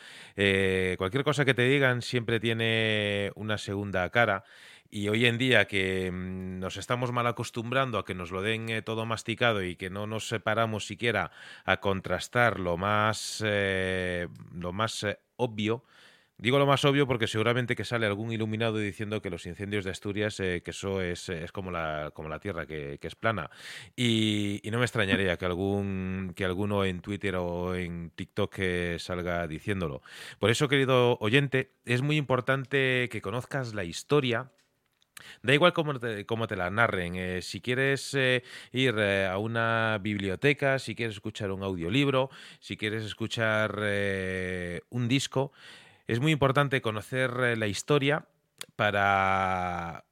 cualquier 0.98 1.24
cosa 1.24 1.46
que 1.46 1.54
te 1.54 1.64
digan 1.64 2.02
siempre 2.02 2.40
tiene 2.40 3.32
una 3.36 3.58
segunda 3.58 4.10
cara. 4.10 4.44
Y 4.92 5.08
hoy 5.08 5.28
en 5.28 5.38
día 5.38 5.66
que 5.66 6.10
mm, 6.12 6.60
nos 6.60 6.78
estamos 6.78 7.12
mal 7.12 7.28
acostumbrando 7.28 8.00
a 8.00 8.06
que 8.06 8.16
nos 8.16 8.32
lo 8.32 8.42
den 8.42 8.84
todo 8.84 9.06
masticado 9.06 9.64
y 9.64 9.76
que 9.76 9.90
no 9.90 10.08
nos 10.08 10.28
separamos 10.28 10.88
siquiera 10.88 11.32
a 11.64 11.80
contrastar 11.80 12.60
lo 12.60 12.78
más, 12.78 13.44
lo 13.44 14.74
más 14.74 15.06
obvio, 15.36 15.84
Digo 16.40 16.58
lo 16.58 16.66
más 16.66 16.86
obvio 16.86 17.06
porque 17.06 17.28
seguramente 17.28 17.76
que 17.76 17.84
sale 17.84 18.06
algún 18.06 18.32
iluminado 18.32 18.78
diciendo 18.78 19.22
que 19.22 19.30
los 19.30 19.46
incendios 19.46 19.84
de 19.84 19.92
Asturias, 19.92 20.40
eh, 20.40 20.62
que 20.64 20.72
eso 20.72 21.02
es, 21.02 21.28
es, 21.28 21.52
como, 21.52 21.70
la, 21.70 22.12
como 22.14 22.30
la 22.30 22.40
Tierra, 22.40 22.66
que, 22.66 22.98
es 23.02 23.16
plana. 23.16 23.50
Y, 23.98 24.62
no 24.72 24.78
me 24.78 24.86
extrañaría 24.86 25.36
que, 25.36 25.46
algún, 25.46 26.32
que 26.38 26.46
alguno 26.46 26.86
en 26.86 27.02
Twitter 27.02 27.36
o 27.36 27.76
en 27.76 28.12
TikTok 28.12 28.56
eh, 28.60 28.96
salga 29.00 29.48
diciéndolo. 29.48 30.02
Por 30.40 30.50
eso, 30.50 30.70
querido 30.70 31.18
oyente, 31.20 31.74
es 31.84 32.02
muy 32.02 32.16
importante 32.16 33.10
que 33.12 33.22
conozcas 33.22 33.74
la 33.74 33.84
historia 33.84 34.52
Da 35.44 35.54
igual 35.54 35.74
cómo 35.74 36.00
te, 36.00 36.24
te 36.24 36.56
la 36.56 36.70
narren. 36.70 37.18
Eh, 37.18 37.42
si 37.42 37.60
quieres 37.60 38.16
ir 38.72 38.96
a 38.98 39.38
una 39.38 40.00
biblioteca, 40.02 40.80
si 40.80 40.96
quieres 40.96 41.16
escuchar 41.16 41.52
un 41.52 41.64
audiolibro, 41.64 42.30
si 42.62 42.78
quieres 42.78 43.04
escuchar 43.04 43.78
un 44.90 45.08
disco, 45.10 45.52
es 46.10 46.20
muy 46.20 46.32
importante 46.32 46.82
conocer 46.82 47.32
eh, 47.39 47.55
la 47.55 47.68
historia 47.68 48.26
para 48.76 50.05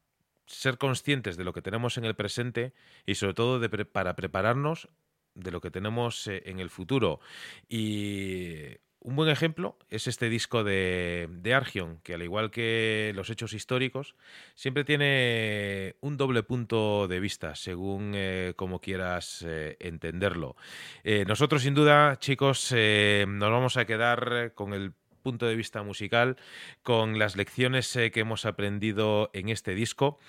ser 0.45 0.77
conscientes 0.77 1.37
de 1.37 1.43
lo 1.43 1.53
que 1.53 1.63
tenemos 1.63 1.97
en 1.97 2.05
el 2.05 2.15
presente 2.15 2.73
y 3.07 3.15
sobre 3.15 3.33
todo 3.33 3.59
para 3.91 4.15
prepararnos 4.15 4.89
de 5.33 5.49
lo 5.49 5.59
que 5.59 5.71
tenemos 5.71 6.27
eh, 6.27 6.43
en 6.45 6.59
el 6.59 6.69
futuro. 6.69 7.19
Y 7.67 8.77
un 8.99 9.15
buen 9.15 9.29
ejemplo 9.29 9.75
es 9.89 10.05
este 10.05 10.29
disco 10.29 10.63
de, 10.63 11.27
Argion, 11.51 11.99
que 12.03 12.13
al 12.13 12.21
igual 12.21 12.51
que 12.51 13.11
los 13.15 13.31
hechos 13.31 13.53
históricos, 13.53 14.15
siempre 14.53 14.83
tiene 14.83 15.95
un 16.01 16.15
doble 16.15 16.43
punto 16.43 17.07
de 17.07 17.19
vista, 17.19 17.55
según 17.55 18.11
eh, 18.13 18.53
como 18.55 18.81
quieras 18.81 19.43
entenderlo. 19.79 20.57
nosotros, 21.25 21.63
sin 21.63 21.73
duda, 21.73 22.19
chicos, 22.19 22.71
nos 22.71 23.51
vamos 23.51 23.77
a 23.77 23.85
quedar 23.85 24.53
con 24.53 24.73
el 24.73 24.93
punto 25.27 25.45
de 25.45 25.57
vista 25.57 25.83
musical, 25.83 26.37
con 26.83 27.19
las 27.19 27.35
lecciones 27.35 27.93
eh, 27.97 28.11
que 28.11 28.21
hemos 28.21 28.45
aprendido 28.45 29.29
en 29.33 29.49
este 29.49 29.75
disco. 29.75 30.19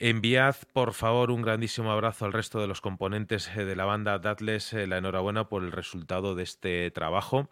Enviad, 0.00 0.56
por 0.72 0.94
favor, 0.94 1.30
un 1.30 1.42
grandísimo 1.42 1.92
abrazo 1.92 2.24
al 2.24 2.32
resto 2.32 2.60
de 2.60 2.66
los 2.66 2.80
componentes 2.80 3.48
eh, 3.56 3.64
de 3.64 3.76
la 3.76 3.84
banda, 3.84 4.18
dadles 4.18 4.72
eh, 4.72 4.88
la 4.88 4.98
enhorabuena 4.98 5.48
por 5.48 5.62
el 5.62 5.70
resultado 5.70 6.34
de 6.34 6.42
este 6.42 6.90
trabajo 6.90 7.48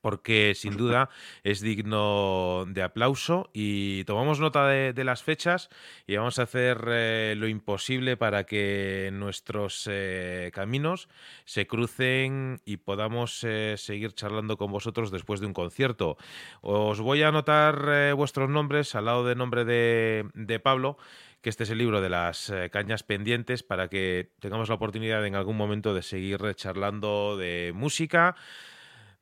porque 0.00 0.54
sin 0.54 0.76
duda 0.76 1.10
es 1.44 1.60
digno 1.60 2.64
de 2.68 2.82
aplauso 2.82 3.50
y 3.52 4.04
tomamos 4.04 4.40
nota 4.40 4.66
de, 4.68 5.04
las 5.04 5.22
fechas 5.22 5.68
y 6.06 6.16
vamos 6.16 6.38
a 6.38 6.42
hacer 6.42 6.84
eh, 6.88 7.34
lo 7.36 7.48
imposible 7.48 8.16
para 8.16 8.44
que 8.44 9.10
nuestros 9.12 9.88
eh, 9.90 10.50
caminos 10.52 11.08
se 11.44 11.66
crucen 11.66 12.60
y 12.64 12.78
podamos 12.78 13.44
eh, 13.44 13.74
seguir 13.78 14.14
charlando 14.14 14.56
con 14.56 14.72
vosotros 14.72 15.10
después 15.10 15.40
de 15.40 15.46
un 15.46 15.52
concierto. 15.52 16.16
Os 16.60 17.00
voy 17.00 17.22
a 17.22 17.28
anotar 17.28 18.14
vuestros 18.14 18.50
nombres 18.50 18.94
al 18.94 19.04
lado 19.04 19.24
del 19.24 19.38
nombre 19.38 19.64
de, 19.64 20.28
de 20.34 20.60
Pablo 20.60 20.98
que 21.42 21.50
este 21.50 21.62
es 21.62 21.70
el 21.70 21.78
libro 21.78 22.00
de 22.00 22.08
las 22.08 22.52
cañas 22.72 23.04
pendientes 23.04 23.62
para 23.62 23.88
que 23.88 24.30
tengamos 24.40 24.68
la 24.68 24.74
oportunidad 24.74 25.24
en 25.24 25.36
algún 25.36 25.56
momento 25.56 25.94
de 25.94 26.02
seguir 26.02 26.40
charlando 26.56 27.36
de 27.36 27.72
música, 27.72 28.34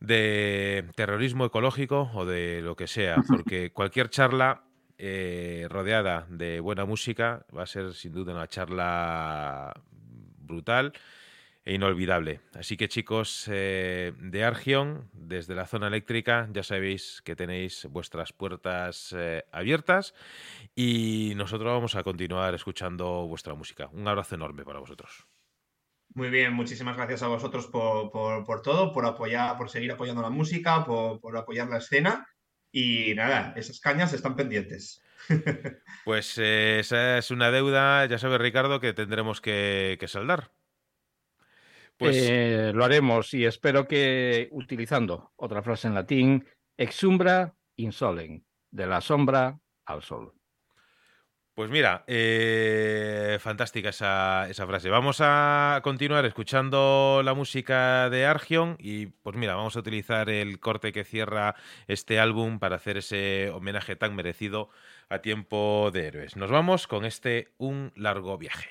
de 0.07 0.87
terrorismo 0.95 1.45
ecológico 1.45 2.11
o 2.15 2.25
de 2.25 2.61
lo 2.63 2.77
que 2.77 2.87
sea, 2.87 3.23
porque 3.27 3.73
cualquier 3.73 4.11
charla 4.11 4.65
eh, 4.99 5.67
rodeada 5.69 6.27
de 6.29 6.61
buena 6.61 6.85
música 6.85 7.45
va 7.57 7.65
a 7.65 7.67
ser 7.67 7.95
sin 7.95 8.13
duda 8.13 8.33
una 8.33 8.47
charla 8.47 9.73
brutal 10.39 10.93
e 11.65 11.75
inolvidable. 11.75 12.41
Así 12.55 12.77
que 12.77 12.89
chicos 12.89 13.49
eh, 13.51 14.13
de 14.19 14.45
Argion, 14.45 15.09
desde 15.13 15.55
la 15.55 15.67
zona 15.67 15.87
eléctrica, 15.87 16.49
ya 16.53 16.63
sabéis 16.63 17.23
que 17.25 17.35
tenéis 17.35 17.87
vuestras 17.91 18.33
puertas 18.33 19.15
eh, 19.17 19.45
abiertas 19.51 20.15
y 20.77 21.33
nosotros 21.37 21.73
vamos 21.73 21.95
a 21.97 22.03
continuar 22.03 22.55
escuchando 22.55 23.27
vuestra 23.27 23.55
música. 23.55 23.89
Un 23.93 24.07
abrazo 24.07 24.35
enorme 24.35 24.65
para 24.65 24.79
vosotros. 24.79 25.27
Muy 26.15 26.31
bien, 26.31 26.53
muchísimas 26.53 26.97
gracias 26.97 27.25
a 27.25 27.27
vosotros 27.27 27.67
por, 27.67 28.63
todo, 28.63 28.93
por 28.93 29.05
apoyar, 29.05 29.57
por 29.59 29.69
seguir 29.69 29.91
apoyando 29.91 30.23
la 30.23 30.31
música, 30.31 30.85
por, 30.85 31.37
apoyar 31.37 31.69
la 31.69 31.79
escena. 31.79 32.29
Y 32.71 33.15
nada, 33.15 33.53
esas 33.57 33.81
cañas 33.81 34.13
están 34.13 34.37
pendientes. 34.37 35.03
Pues 36.05 36.37
eh, 36.37 36.81
esa 36.81 37.17
es 37.17 37.31
una 37.31 37.51
deuda, 37.51 38.05
ya 38.05 38.19
sabes, 38.19 38.39
Ricardo, 38.39 38.79
que 38.79 38.93
tendremos 38.93 39.41
que, 39.41 39.99
saldar. 40.07 40.53
Pues 41.97 42.17
eh, 42.19 42.73
lo 42.75 42.85
haremos 42.85 43.33
y 43.33 43.47
espero 43.47 43.89
que 43.89 44.49
utilizando 44.51 45.33
otra 45.37 45.63
frase 45.63 45.89
en 45.89 45.95
latín, 45.95 46.47
exumbra 46.77 47.55
insolen, 47.77 48.45
de 48.71 48.87
la 48.87 49.01
sombra 49.01 49.59
al 49.87 50.03
sol. 50.03 50.35
Pues 51.55 51.71
mira, 51.71 52.03
eh, 52.09 53.39
fantástica 53.41 53.91
esa, 53.91 54.49
frase. 54.67 54.91
Vamos 54.91 55.19
a 55.21 55.79
continuar 55.85 56.25
escuchando 56.25 57.23
la 57.25 57.33
música 57.33 58.11
de 58.11 58.27
Argion 58.27 58.77
y 58.81 59.07
pues 59.07 59.37
mira, 59.37 59.55
vamos 59.55 59.77
a 59.77 59.79
utilizar 59.79 60.31
el 60.31 60.59
corte 60.59 60.91
que 60.91 61.05
cierra 61.05 61.55
este 61.87 62.19
álbum 62.19 62.59
para 62.59 62.75
hacer 62.75 62.97
ese 62.97 63.51
homenaje 63.51 63.95
tan 63.95 64.17
merecido 64.17 64.69
a 65.09 65.21
tiempo 65.21 65.91
de 65.93 66.09
héroes. 66.09 66.35
Nos 66.35 66.51
vamos 66.51 66.89
con 66.89 67.05
este 67.05 67.53
Un 67.57 67.93
largo 67.95 68.37
viaje. 68.37 68.71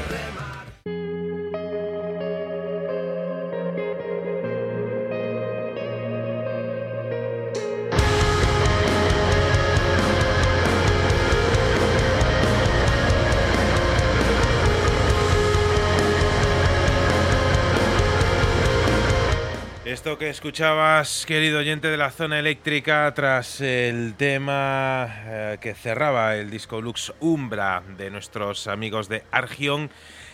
Esto 20.11 20.19
que 20.19 20.29
escuchabas, 20.29 21.25
querido 21.25 21.59
oyente 21.59 21.87
de 21.87 21.95
la 21.95 22.11
zona 22.11 22.37
eléctrica, 22.37 23.13
tras 23.15 23.61
el 23.61 24.15
tema 24.15 25.07
eh, 25.23 25.57
que 25.61 25.73
cerraba 25.73 26.35
el 26.35 26.49
disco 26.49 26.81
Lux 26.81 27.13
Umbra 27.21 27.81
de 27.97 28.11
nuestros 28.11 28.67
amigos 28.67 29.07
de 29.07 29.23
Argion, 29.31 29.89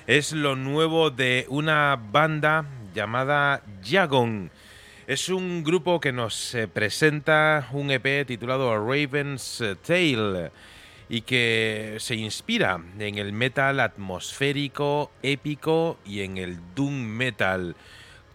es 0.08 0.34
lo 0.34 0.56
nuevo 0.56 1.12
de 1.12 1.46
una 1.50 1.96
banda 1.96 2.66
llamada 2.96 3.62
Jagon. 3.88 4.50
Es 5.06 5.30
un 5.30 5.64
grupo 5.64 6.00
que 6.00 6.12
nos 6.12 6.56
eh, 6.56 6.68
presenta 6.68 7.70
un 7.72 7.92
EP 7.92 8.26
titulado 8.26 8.76
Raven's 8.84 9.64
Tale 9.86 10.50
y 11.08 11.22
que 11.22 11.98
se 12.00 12.16
inspira 12.16 12.82
en 12.98 13.20
el 13.20 13.32
metal 13.32 13.80
atmosférico, 13.80 15.12
épico 15.22 16.00
y 16.04 16.22
en 16.22 16.38
el 16.40 16.58
doom 16.74 16.96
metal 16.96 17.76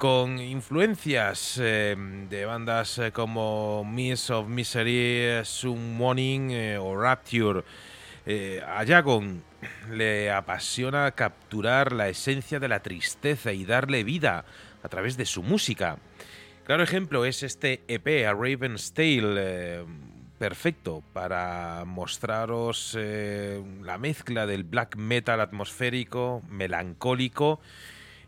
con 0.02 0.40
influencias 0.40 1.60
eh, 1.62 1.94
de 2.28 2.44
bandas 2.44 2.98
eh, 2.98 3.12
como 3.12 3.84
Miss 3.84 4.30
of 4.30 4.48
Misery, 4.48 5.44
Summoning 5.44 6.50
eh, 6.50 6.76
o 6.76 7.00
Rapture. 7.00 7.62
a 8.66 8.84
Jagon 8.84 9.44
le 9.92 10.32
apasiona 10.32 11.12
capturar 11.12 11.92
la 11.92 12.08
esencia 12.08 12.58
de 12.58 12.66
la 12.66 12.82
tristeza 12.82 13.52
y 13.52 13.64
darle 13.64 14.02
vida 14.02 14.44
a 14.82 14.88
través 14.88 15.16
de 15.16 15.24
su 15.24 15.44
música. 15.44 15.98
Claro 16.64 16.82
ejemplo 16.82 17.24
es 17.24 17.44
este 17.44 17.84
EP, 17.86 18.26
A 18.26 18.32
Raven's 18.32 18.94
Tale, 18.94 19.84
perfecto 20.36 21.04
para 21.12 21.84
mostraros 21.86 22.98
la 22.98 23.98
mezcla 23.98 24.46
del 24.46 24.64
black 24.64 24.96
metal 24.96 25.40
atmosférico, 25.40 26.42
melancólico 26.48 27.60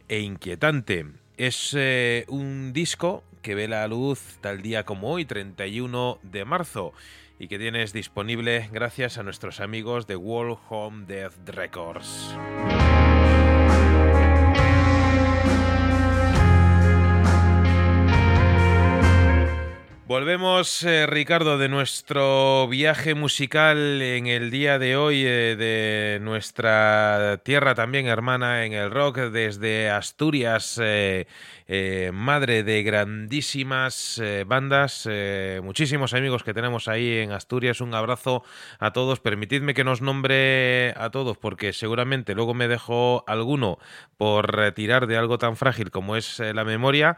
e 0.06 0.20
inquietante. 0.20 1.23
Es 1.36 1.74
eh, 1.76 2.26
un 2.28 2.72
disco 2.72 3.24
que 3.42 3.56
ve 3.56 3.66
la 3.66 3.88
luz 3.88 4.38
tal 4.40 4.62
día 4.62 4.84
como 4.84 5.10
hoy, 5.10 5.24
31 5.24 6.18
de 6.22 6.44
marzo, 6.44 6.92
y 7.40 7.48
que 7.48 7.58
tienes 7.58 7.92
disponible 7.92 8.68
gracias 8.72 9.18
a 9.18 9.24
nuestros 9.24 9.60
amigos 9.60 10.06
de 10.06 10.14
World 10.14 10.58
Home 10.68 11.06
Death 11.06 11.48
Records. 11.48 12.36
Volvemos, 20.06 20.82
eh, 20.82 21.06
Ricardo, 21.06 21.56
de 21.56 21.70
nuestro 21.70 22.68
viaje 22.68 23.14
musical 23.14 24.02
en 24.02 24.26
el 24.26 24.50
día 24.50 24.78
de 24.78 24.98
hoy, 24.98 25.22
eh, 25.24 25.56
de 25.56 26.18
nuestra 26.20 27.40
tierra 27.42 27.74
también 27.74 28.06
hermana 28.06 28.66
en 28.66 28.74
el 28.74 28.90
rock, 28.90 29.16
desde 29.16 29.88
Asturias, 29.88 30.78
eh, 30.78 31.24
madre 32.12 32.64
de 32.64 32.82
grandísimas 32.82 34.20
bandas, 34.46 35.08
muchísimos 35.62 36.12
amigos 36.12 36.44
que 36.44 36.52
tenemos 36.52 36.86
ahí 36.86 37.20
en 37.20 37.32
Asturias. 37.32 37.80
Un 37.80 37.94
abrazo 37.94 38.44
a 38.78 38.92
todos. 38.92 39.20
Permitidme 39.20 39.72
que 39.72 39.84
nos 39.84 40.02
nombre 40.02 40.92
a 40.98 41.08
todos, 41.10 41.38
porque 41.38 41.72
seguramente 41.72 42.34
luego 42.34 42.52
me 42.52 42.68
dejo 42.68 43.24
alguno 43.26 43.78
por 44.18 44.54
retirar 44.54 45.06
de 45.06 45.16
algo 45.16 45.38
tan 45.38 45.56
frágil 45.56 45.90
como 45.90 46.16
es 46.16 46.38
la 46.40 46.64
memoria 46.64 47.16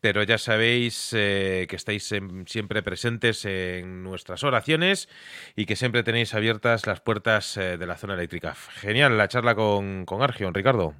pero 0.00 0.22
ya 0.22 0.38
sabéis 0.38 1.12
eh, 1.16 1.66
que 1.68 1.76
estáis 1.76 2.12
siempre 2.46 2.82
presentes 2.82 3.44
en 3.44 4.02
nuestras 4.02 4.44
oraciones 4.44 5.08
y 5.56 5.66
que 5.66 5.76
siempre 5.76 6.02
tenéis 6.02 6.34
abiertas 6.34 6.86
las 6.86 7.00
puertas 7.00 7.56
eh, 7.56 7.76
de 7.76 7.86
la 7.86 7.96
zona 7.96 8.14
eléctrica. 8.14 8.54
Genial 8.54 9.16
la 9.18 9.28
charla 9.28 9.54
con, 9.54 10.04
con 10.04 10.22
Argion, 10.22 10.54
Ricardo. 10.54 10.94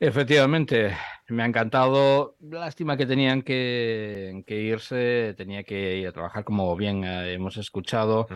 Efectivamente, 0.00 0.96
me 1.28 1.42
ha 1.42 1.46
encantado. 1.46 2.36
Lástima 2.40 2.96
que 2.96 3.06
tenían 3.06 3.42
que, 3.42 4.44
irse, 4.48 5.34
tenía 5.36 5.64
que 5.64 5.96
ir 5.96 6.06
a 6.06 6.12
trabajar 6.12 6.44
como 6.44 6.74
bien 6.76 7.02
eh, 7.04 7.32
hemos 7.32 7.56
escuchado. 7.56 8.28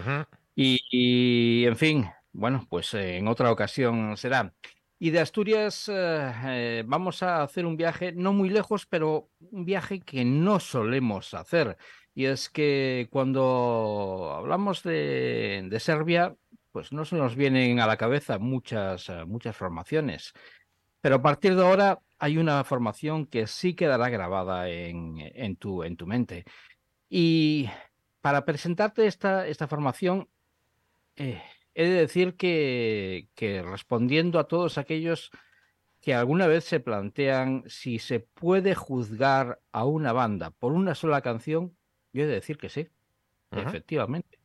y, 0.56 1.64
en 1.64 1.76
fin, 1.76 2.10
bueno, 2.32 2.66
pues 2.68 2.94
en 2.94 3.28
otra 3.28 3.52
ocasión 3.52 4.16
será. 4.16 4.52
Y 5.04 5.10
de 5.10 5.18
Asturias 5.18 5.88
eh, 5.88 6.32
eh, 6.44 6.84
vamos 6.86 7.24
a 7.24 7.42
hacer 7.42 7.66
un 7.66 7.76
viaje 7.76 8.12
no 8.12 8.32
muy 8.32 8.48
lejos, 8.48 8.86
pero 8.86 9.30
un 9.50 9.64
viaje 9.64 9.98
que 9.98 10.24
no 10.24 10.60
solemos 10.60 11.34
hacer. 11.34 11.76
Y 12.14 12.26
es 12.26 12.48
que 12.48 13.08
cuando 13.10 14.32
hablamos 14.32 14.84
de, 14.84 15.76
Serbia, 15.80 16.36
pues 16.70 16.92
no 16.92 17.04
se 17.04 17.16
nos 17.16 17.34
vienen 17.34 17.80
a 17.80 17.88
la 17.88 17.96
cabeza 17.96 18.38
muchas, 18.38 19.08
eh, 19.08 19.24
muchas 19.24 19.56
formaciones. 19.56 20.34
Pero 21.00 21.16
a 21.16 21.22
partir 21.22 21.56
de 21.56 21.66
ahora 21.66 21.98
hay 22.20 22.38
una 22.38 22.62
formación 22.62 23.26
que 23.26 23.48
sí 23.48 23.74
quedará 23.74 24.08
grabada 24.08 24.68
en, 24.68 25.16
en, 25.18 25.56
tu, 25.56 25.82
en 25.82 25.96
tu 25.96 26.06
mente. 26.06 26.44
Y 27.08 27.68
para 28.20 28.44
presentarte 28.44 29.08
esta, 29.08 29.48
esta 29.48 29.66
formación, 29.66 30.28
he 31.74 31.84
de 31.84 32.00
decir 32.00 32.36
que, 32.36 33.28
respondiendo 33.64 34.38
a 34.38 34.48
todos 34.48 34.78
aquellos 34.78 35.30
que 36.00 36.14
alguna 36.14 36.46
vez 36.46 36.64
se 36.64 36.80
plantean 36.80 37.64
si 37.66 37.98
se 37.98 38.20
puede 38.20 38.74
juzgar 38.74 39.60
a 39.70 39.84
una 39.84 40.12
banda 40.12 40.50
por 40.50 40.72
una 40.72 40.94
sola 40.94 41.20
canción, 41.22 41.76
yo 42.12 42.24
he 42.24 42.26
de 42.26 42.34
decir 42.34 42.58
que 42.58 42.68
sí, 42.68 42.88
efectivamente. 43.52 44.38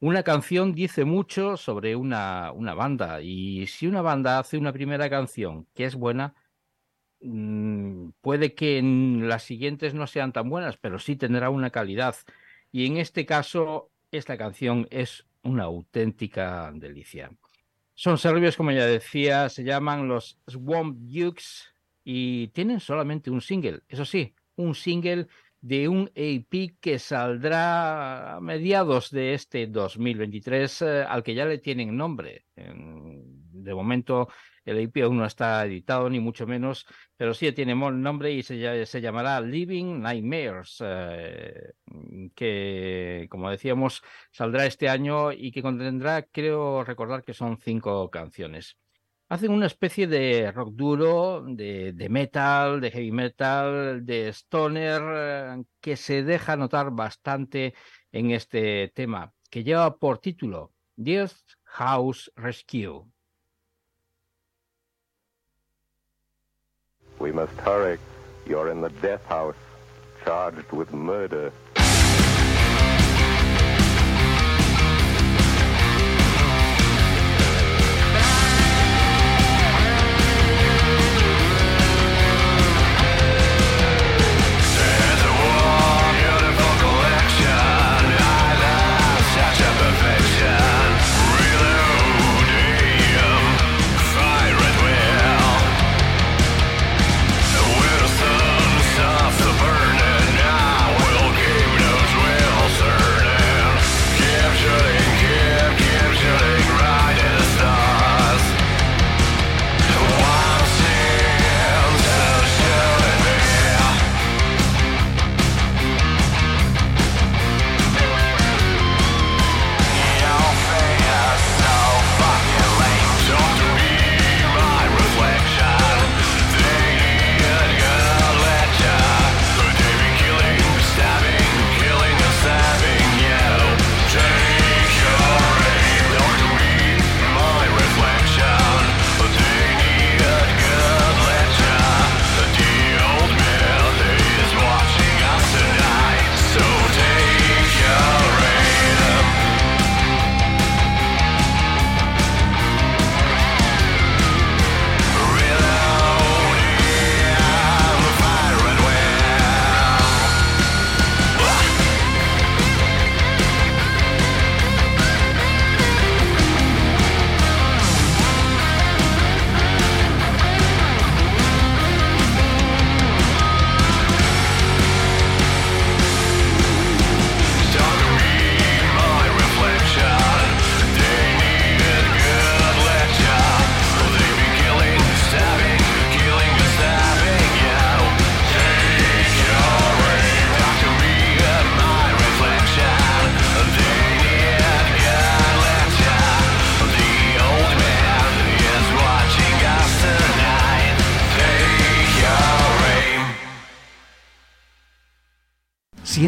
Una 0.00 0.22
canción 0.22 0.74
dice 0.74 1.04
mucho 1.04 1.56
sobre 1.56 1.96
una, 1.96 2.52
una, 2.52 2.74
banda 2.74 3.20
y 3.20 3.66
si 3.66 3.86
una 3.86 4.00
banda 4.00 4.38
hace 4.38 4.56
una 4.56 4.72
primera 4.72 5.10
canción 5.10 5.66
que 5.74 5.84
es 5.84 5.96
buena, 5.96 6.34
mm, 7.20 8.10
puede 8.20 8.54
que 8.54 8.80
las 8.82 9.42
siguientes 9.42 9.94
no 9.94 10.06
sean 10.06 10.32
tan 10.32 10.48
buenas, 10.50 10.76
pero 10.76 11.00
sí 11.00 11.16
tendrá 11.16 11.50
una 11.50 11.70
calidad. 11.70 12.14
Y 12.70 12.86
en 12.86 12.98
este 12.98 13.26
caso, 13.26 13.90
esta 14.12 14.38
canción 14.38 14.86
es 14.90 15.27
una 15.42 15.64
auténtica 15.64 16.70
delicia. 16.74 17.30
Son 17.94 18.18
serbios, 18.18 18.56
como 18.56 18.70
ya 18.70 18.86
decía, 18.86 19.48
se 19.48 19.64
llaman 19.64 20.08
los 20.08 20.38
Swamp 20.46 20.98
Dukes 21.00 21.66
y 22.04 22.48
tienen 22.48 22.80
solamente 22.80 23.30
un 23.30 23.40
single, 23.40 23.80
eso 23.88 24.04
sí, 24.04 24.34
un 24.56 24.74
single 24.74 25.26
de 25.60 25.88
un 25.88 26.10
EP 26.14 26.76
que 26.80 26.98
saldrá 26.98 28.36
a 28.36 28.40
mediados 28.40 29.10
de 29.10 29.34
este 29.34 29.66
2023, 29.66 30.82
eh, 30.82 31.02
al 31.08 31.22
que 31.22 31.34
ya 31.34 31.44
le 31.46 31.58
tienen 31.58 31.96
nombre. 31.96 32.44
De 33.62 33.74
momento 33.74 34.28
el 34.68 34.80
IP 34.80 34.98
aún 35.02 35.16
no 35.16 35.24
está 35.24 35.64
editado, 35.64 36.10
ni 36.10 36.20
mucho 36.20 36.46
menos, 36.46 36.86
pero 37.16 37.32
sí 37.32 37.50
tiene 37.52 37.74
nombre 37.74 38.32
y 38.32 38.42
se, 38.42 38.84
se 38.86 39.00
llamará 39.00 39.40
Living 39.40 40.00
Nightmares, 40.00 40.76
eh, 40.80 41.72
que, 42.34 43.26
como 43.30 43.50
decíamos, 43.50 44.02
saldrá 44.30 44.66
este 44.66 44.88
año 44.88 45.32
y 45.32 45.50
que 45.52 45.62
contendrá, 45.62 46.22
creo 46.22 46.84
recordar 46.84 47.24
que 47.24 47.34
son 47.34 47.58
cinco 47.58 48.10
canciones. 48.10 48.76
Hacen 49.30 49.52
una 49.52 49.66
especie 49.66 50.06
de 50.06 50.50
rock 50.52 50.74
duro, 50.74 51.44
de, 51.46 52.06
metal, 52.10 52.80
de 52.80 52.90
heavy 52.90 53.12
metal, 53.12 54.04
de 54.04 54.28
stoner, 54.28 55.02
eh, 55.04 55.64
que 55.80 55.96
se 55.96 56.22
deja 56.22 56.56
notar 56.56 56.90
bastante 56.90 57.74
en 58.12 58.30
este 58.30 58.88
tema, 58.94 59.32
que 59.50 59.64
lleva 59.64 59.96
por 59.98 60.18
título 60.18 60.72
Death 60.96 61.36
House 61.64 62.30
Rescue. 62.36 63.04
We 67.18 67.32
must 67.32 67.52
hurry. 67.60 67.98
You're 68.46 68.70
in 68.70 68.80
the 68.80 68.90
death 68.90 69.24
house, 69.26 69.56
charged 70.24 70.70
with 70.72 70.92
murder. 70.92 71.52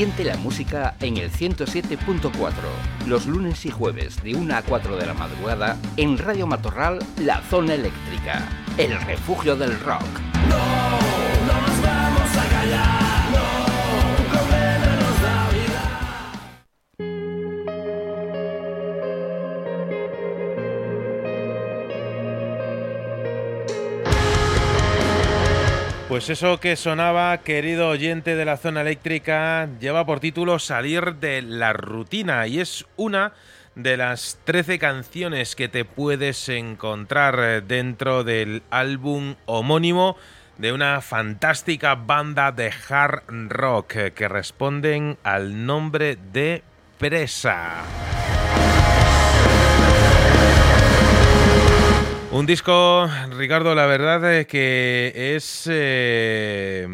Siente 0.00 0.24
la 0.24 0.38
música 0.38 0.94
en 1.00 1.18
el 1.18 1.30
107.4, 1.30 2.32
los 3.06 3.26
lunes 3.26 3.66
y 3.66 3.70
jueves 3.70 4.22
de 4.22 4.34
1 4.34 4.56
a 4.56 4.62
4 4.62 4.96
de 4.96 5.04
la 5.04 5.12
madrugada 5.12 5.76
en 5.98 6.16
Radio 6.16 6.46
Matorral, 6.46 7.00
La 7.18 7.42
Zona 7.42 7.74
Eléctrica, 7.74 8.48
el 8.78 8.98
refugio 9.02 9.56
del 9.56 9.78
rock. 9.80 10.19
Pues 26.10 26.28
eso 26.28 26.58
que 26.58 26.74
sonaba, 26.74 27.38
querido 27.38 27.88
oyente 27.88 28.34
de 28.34 28.44
la 28.44 28.56
zona 28.56 28.80
eléctrica, 28.80 29.68
lleva 29.78 30.04
por 30.04 30.18
título 30.18 30.58
Salir 30.58 31.14
de 31.14 31.40
la 31.40 31.72
rutina 31.72 32.48
y 32.48 32.58
es 32.58 32.84
una 32.96 33.32
de 33.76 33.96
las 33.96 34.40
13 34.42 34.80
canciones 34.80 35.54
que 35.54 35.68
te 35.68 35.84
puedes 35.84 36.48
encontrar 36.48 37.62
dentro 37.62 38.24
del 38.24 38.64
álbum 38.70 39.36
homónimo 39.46 40.16
de 40.58 40.72
una 40.72 41.00
fantástica 41.00 41.94
banda 41.94 42.50
de 42.50 42.72
hard 42.88 43.22
rock 43.48 44.10
que 44.12 44.26
responden 44.26 45.16
al 45.22 45.64
nombre 45.64 46.18
de 46.32 46.64
Presa. 46.98 47.84
Un 52.32 52.46
disco, 52.46 53.10
Ricardo, 53.30 53.74
la 53.74 53.86
verdad 53.86 54.32
es 54.32 54.46
que 54.46 55.34
es 55.34 55.68
eh, 55.68 56.86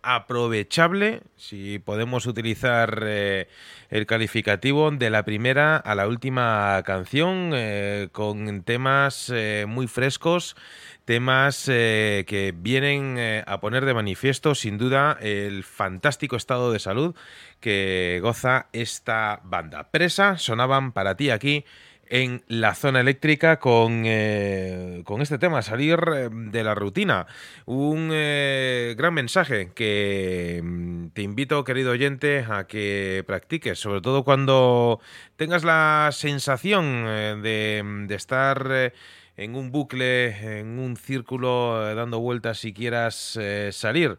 aprovechable, 0.00 1.20
si 1.36 1.78
podemos 1.78 2.24
utilizar 2.24 3.02
eh, 3.04 3.48
el 3.90 4.06
calificativo, 4.06 4.90
de 4.90 5.10
la 5.10 5.22
primera 5.22 5.76
a 5.76 5.94
la 5.94 6.08
última 6.08 6.82
canción, 6.86 7.50
eh, 7.52 8.08
con 8.12 8.62
temas 8.62 9.30
muy 9.66 9.86
frescos, 9.86 10.56
temas 11.04 11.66
que 11.66 12.54
vienen 12.56 13.44
a 13.46 13.60
poner 13.60 13.84
de 13.84 13.92
manifiesto, 13.92 14.54
sin 14.54 14.78
duda, 14.78 15.18
el 15.20 15.62
fantástico 15.62 16.36
estado 16.36 16.72
de 16.72 16.78
salud 16.78 17.14
que 17.60 18.18
goza 18.22 18.68
esta 18.72 19.40
banda. 19.44 19.90
Presa 19.90 20.38
sonaban 20.38 20.92
para 20.92 21.16
ti 21.16 21.28
aquí 21.28 21.66
en 22.10 22.42
la 22.48 22.74
zona 22.74 23.00
eléctrica 23.00 23.60
con, 23.60 24.02
eh, 24.04 25.02
con 25.04 25.22
este 25.22 25.38
tema, 25.38 25.62
salir 25.62 26.00
eh, 26.14 26.28
de 26.30 26.64
la 26.64 26.74
rutina. 26.74 27.28
Un 27.66 28.10
eh, 28.12 28.94
gran 28.98 29.14
mensaje 29.14 29.70
que 29.74 30.60
mm, 30.62 31.06
te 31.10 31.22
invito, 31.22 31.62
querido 31.62 31.92
oyente, 31.92 32.44
a 32.48 32.66
que 32.66 33.22
practiques, 33.26 33.78
sobre 33.78 34.00
todo 34.00 34.24
cuando 34.24 35.00
tengas 35.36 35.62
la 35.62 36.10
sensación 36.12 37.04
de, 37.42 38.04
de 38.08 38.14
estar 38.14 38.92
en 39.36 39.54
un 39.54 39.70
bucle, 39.70 40.58
en 40.58 40.80
un 40.80 40.96
círculo, 40.96 41.94
dando 41.94 42.18
vueltas 42.18 42.64
y 42.64 42.72
quieras 42.72 43.38
salir 43.70 44.18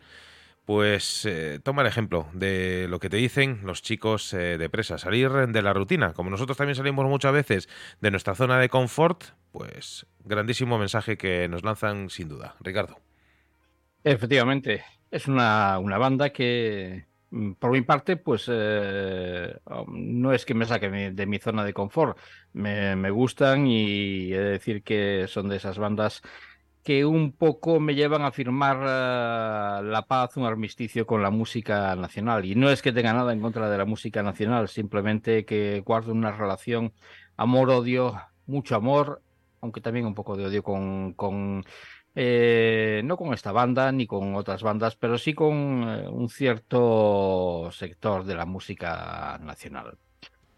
pues 0.65 1.25
eh, 1.25 1.59
toma 1.63 1.81
el 1.81 1.87
ejemplo 1.87 2.27
de 2.33 2.87
lo 2.89 2.99
que 2.99 3.09
te 3.09 3.17
dicen 3.17 3.61
los 3.63 3.81
chicos 3.81 4.33
eh, 4.33 4.57
de 4.57 4.69
presa, 4.69 4.97
salir 4.97 5.31
de 5.31 5.61
la 5.61 5.73
rutina. 5.73 6.13
Como 6.13 6.29
nosotros 6.29 6.57
también 6.57 6.75
salimos 6.75 7.05
muchas 7.05 7.33
veces 7.33 7.69
de 7.99 8.11
nuestra 8.11 8.35
zona 8.35 8.59
de 8.59 8.69
confort, 8.69 9.23
pues 9.51 10.05
grandísimo 10.23 10.77
mensaje 10.77 11.17
que 11.17 11.47
nos 11.47 11.63
lanzan 11.63 12.09
sin 12.09 12.29
duda. 12.29 12.55
Ricardo. 12.61 12.99
Efectivamente, 14.03 14.83
es 15.09 15.27
una, 15.27 15.77
banda 15.79 16.31
que, 16.31 17.05
mm, 17.31 17.53
por 17.53 17.71
mi 17.71 17.81
parte, 17.81 18.17
pues 18.17 18.45
eh, 18.51 19.59
no 19.87 20.33
es 20.33 20.45
que 20.45 20.53
me 20.53 20.65
saque 20.65 20.89
de 20.89 21.25
mi 21.25 21.39
zona 21.39 21.63
de 21.63 21.73
confort, 21.73 22.17
me, 22.53 22.95
me 22.95 23.09
gustan 23.09 23.67
y 23.67 24.31
he 24.33 24.39
de 24.39 24.49
decir 24.51 24.83
que 24.83 25.25
son 25.27 25.49
de 25.49 25.57
esas 25.57 25.77
bandas 25.77 26.21
que 26.83 27.05
un 27.05 27.31
poco 27.31 27.79
me 27.79 27.95
llevan 27.95 28.23
a 28.23 28.31
firmar 28.31 28.77
eh, 28.81 29.83
la 29.83 30.05
paz, 30.07 30.37
un 30.37 30.45
armisticio 30.45 31.05
con 31.05 31.21
la 31.21 31.29
música 31.29 31.95
nacional. 31.95 32.45
Y 32.45 32.55
no 32.55 32.69
es 32.69 32.81
que 32.81 32.91
tenga 32.91 33.13
nada 33.13 33.33
en 33.33 33.41
contra 33.41 33.69
de 33.69 33.77
la 33.77 33.85
música 33.85 34.23
nacional, 34.23 34.67
simplemente 34.67 35.45
que 35.45 35.81
guardo 35.81 36.11
una 36.11 36.31
relación 36.31 36.93
amor-odio, 37.37 38.15
mucho 38.47 38.75
amor, 38.75 39.21
aunque 39.61 39.81
también 39.81 40.05
un 40.05 40.15
poco 40.15 40.35
de 40.35 40.45
odio 40.45 40.63
con, 40.63 41.13
con 41.13 41.63
eh, 42.15 43.01
no 43.05 43.15
con 43.15 43.33
esta 43.33 43.51
banda 43.51 43.91
ni 43.91 44.05
con 44.07 44.35
otras 44.35 44.63
bandas, 44.63 44.95
pero 44.95 45.17
sí 45.17 45.33
con 45.33 45.85
eh, 45.87 46.07
un 46.09 46.29
cierto 46.29 47.69
sector 47.71 48.25
de 48.25 48.35
la 48.35 48.45
música 48.45 49.39
nacional. 49.41 49.97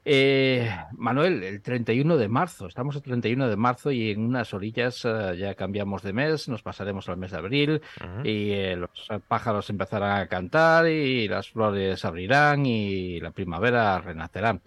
Eh, 0.05 0.69
Manuel, 0.97 1.43
el 1.43 1.61
31 1.61 2.17
de 2.17 2.27
marzo, 2.27 2.67
estamos 2.67 2.95
el 2.97 3.01
31 3.01 3.47
de 3.47 3.55
marzo 3.55 3.89
y 3.89 4.11
en 4.11 4.21
unas 4.25 4.53
orillas 4.53 5.05
eh, 5.05 5.37
ya 5.37 5.55
cambiamos 5.55 6.01
de 6.01 6.11
mes, 6.11 6.49
nos 6.49 6.61
pasaremos 6.61 7.07
al 7.07 7.17
mes 7.17 7.31
de 7.31 7.37
abril 7.37 7.81
y 8.23 8.51
eh, 8.51 8.75
los 8.75 8.89
pájaros 9.27 9.69
empezarán 9.69 10.19
a 10.19 10.27
cantar 10.27 10.87
y 10.87 11.29
las 11.29 11.49
flores 11.49 12.03
abrirán 12.03 12.65
y 12.65 13.21
la 13.21 13.31
primavera 13.31 13.99
renacerá. 13.99 14.59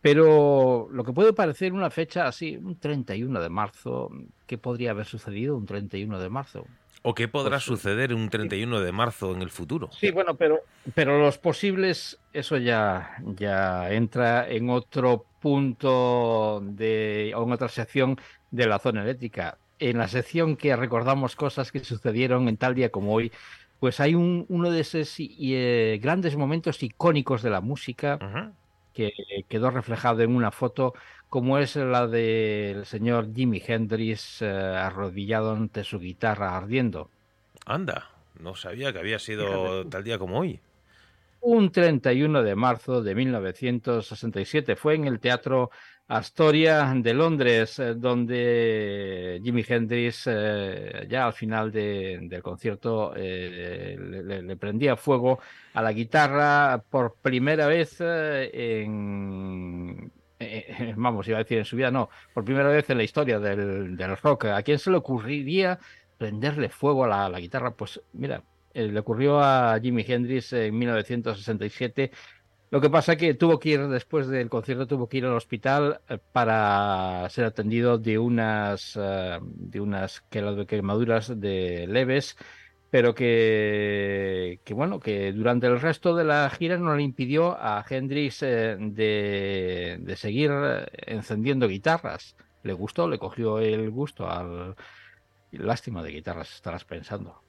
Pero 0.00 0.88
lo 0.90 1.04
que 1.04 1.12
puede 1.12 1.32
parecer 1.32 1.72
una 1.72 1.90
fecha 1.90 2.26
así, 2.26 2.56
un 2.56 2.76
31 2.76 3.40
de 3.40 3.48
marzo, 3.48 4.10
¿qué 4.48 4.58
podría 4.58 4.90
haber 4.90 5.06
sucedido 5.06 5.56
un 5.56 5.64
31 5.64 6.18
de 6.18 6.28
marzo? 6.28 6.66
¿O 7.02 7.14
qué 7.14 7.26
podrá 7.26 7.56
pues, 7.56 7.64
suceder 7.64 8.14
un 8.14 8.30
31 8.30 8.80
de 8.80 8.92
marzo 8.92 9.34
en 9.34 9.42
el 9.42 9.50
futuro? 9.50 9.90
Sí, 9.92 10.10
bueno, 10.10 10.36
pero, 10.36 10.60
pero 10.94 11.20
los 11.20 11.38
posibles, 11.38 12.18
eso 12.32 12.56
ya, 12.56 13.16
ya 13.36 13.92
entra 13.92 14.48
en 14.48 14.70
otro 14.70 15.26
punto 15.40 16.62
de, 16.64 17.32
o 17.36 17.42
en 17.42 17.52
otra 17.52 17.68
sección 17.68 18.18
de 18.52 18.66
la 18.66 18.78
zona 18.78 19.02
eléctrica. 19.02 19.58
En 19.80 19.98
la 19.98 20.06
sección 20.06 20.56
que 20.56 20.76
recordamos 20.76 21.34
cosas 21.34 21.72
que 21.72 21.80
sucedieron 21.80 22.48
en 22.48 22.56
tal 22.56 22.76
día 22.76 22.90
como 22.90 23.12
hoy, 23.12 23.32
pues 23.80 23.98
hay 23.98 24.14
un, 24.14 24.46
uno 24.48 24.70
de 24.70 24.80
esos 24.80 25.16
eh, 25.18 25.98
grandes 26.00 26.36
momentos 26.36 26.80
icónicos 26.84 27.42
de 27.42 27.50
la 27.50 27.60
música 27.60 28.54
que 28.92 29.12
quedó 29.48 29.70
reflejado 29.70 30.22
en 30.22 30.34
una 30.34 30.50
foto 30.50 30.94
como 31.28 31.58
es 31.58 31.76
la 31.76 32.06
del 32.06 32.84
señor 32.84 33.32
Jimi 33.34 33.62
Hendrix 33.66 34.42
eh, 34.42 34.48
arrodillado 34.48 35.52
ante 35.52 35.82
su 35.82 35.98
guitarra 35.98 36.56
ardiendo. 36.56 37.10
Anda, 37.64 38.10
no 38.38 38.54
sabía 38.54 38.92
que 38.92 38.98
había 38.98 39.18
sido 39.18 39.86
tal 39.86 40.04
día 40.04 40.18
como 40.18 40.40
hoy. 40.40 40.60
Un 41.40 41.72
31 41.72 42.42
de 42.42 42.54
marzo 42.54 43.02
de 43.02 43.14
1967 43.14 44.76
fue 44.76 44.94
en 44.94 45.06
el 45.06 45.20
Teatro 45.20 45.70
Astoria 46.08 46.92
de 46.94 47.14
Londres, 47.14 47.78
eh, 47.78 47.94
donde 47.94 49.40
Jimi 49.42 49.64
Hendrix 49.66 50.24
eh, 50.26 51.06
ya 51.08 51.26
al 51.26 51.32
final 51.32 51.72
del 51.72 52.42
concierto 52.42 53.14
le, 53.14 54.56
prendía 54.56 54.96
fuego 54.96 55.38
a 55.74 55.82
la 55.82 55.92
guitarra 55.92 56.82
por 56.90 57.16
primera 57.22 57.66
vez 57.66 58.00
en, 58.00 60.12
eh, 60.42 60.66
eh, 60.68 60.94
vamos, 60.96 61.28
iba 61.28 61.38
a 61.38 61.42
decir 61.42 61.58
en 61.58 61.64
su 61.64 61.76
vida, 61.76 61.90
no, 61.90 62.10
por 62.34 62.44
primera 62.44 62.68
vez 62.68 62.88
en 62.90 62.98
la 62.98 63.04
historia 63.04 63.38
del, 63.38 63.96
rock, 64.22 64.46
¿a 64.46 64.62
quién 64.62 64.78
se 64.78 64.90
le 64.90 64.96
ocurriría 64.96 65.78
prenderle 66.18 66.68
fuego 66.68 67.04
a 67.04 67.28
la, 67.28 67.38
guitarra? 67.38 67.76
Pues 67.76 68.00
mira, 68.12 68.42
eh, 68.74 68.88
le 68.88 68.98
ocurrió 68.98 69.40
a 69.40 69.78
Jimi 69.80 70.04
Hendrix 70.06 70.52
en 70.52 70.76
1967. 70.76 72.10
Lo 72.72 72.80
que 72.80 72.90
pasa 72.90 73.16
que 73.16 73.34
tuvo 73.34 73.60
que 73.60 73.68
ir, 73.68 73.86
después 73.88 74.26
del 74.28 74.48
concierto, 74.48 74.86
tuvo 74.86 75.06
que 75.06 75.18
ir 75.18 75.26
al 75.26 75.34
hospital 75.34 76.00
para 76.32 77.28
ser 77.28 77.44
atendido 77.44 77.98
de 77.98 78.18
unas, 78.18 78.98
de 78.98 79.80
unas 79.80 80.22
quemaduras 80.30 81.38
de 81.38 81.86
leves 81.86 82.34
pero 82.92 83.14
que, 83.14 84.60
bueno, 84.74 85.00
que 85.00 85.32
durante 85.32 85.66
el 85.66 85.80
resto 85.80 86.14
de 86.14 86.24
la 86.24 86.50
gira 86.50 86.76
no 86.76 86.94
le 86.94 87.02
impidió 87.02 87.56
a 87.58 87.82
Hendrix 87.88 88.42
eh, 88.42 88.76
de, 88.78 90.14
seguir 90.16 90.50
encendiendo 91.06 91.68
guitarras. 91.68 92.36
Le 92.62 92.74
gustó, 92.74 93.08
le 93.08 93.18
cogió 93.18 93.60
el 93.60 93.90
gusto 93.90 94.28
al... 94.28 94.76
Lástima 95.52 96.02
de 96.02 96.10
guitarras, 96.10 96.54
estarás 96.54 96.84
pensando. 96.84 97.42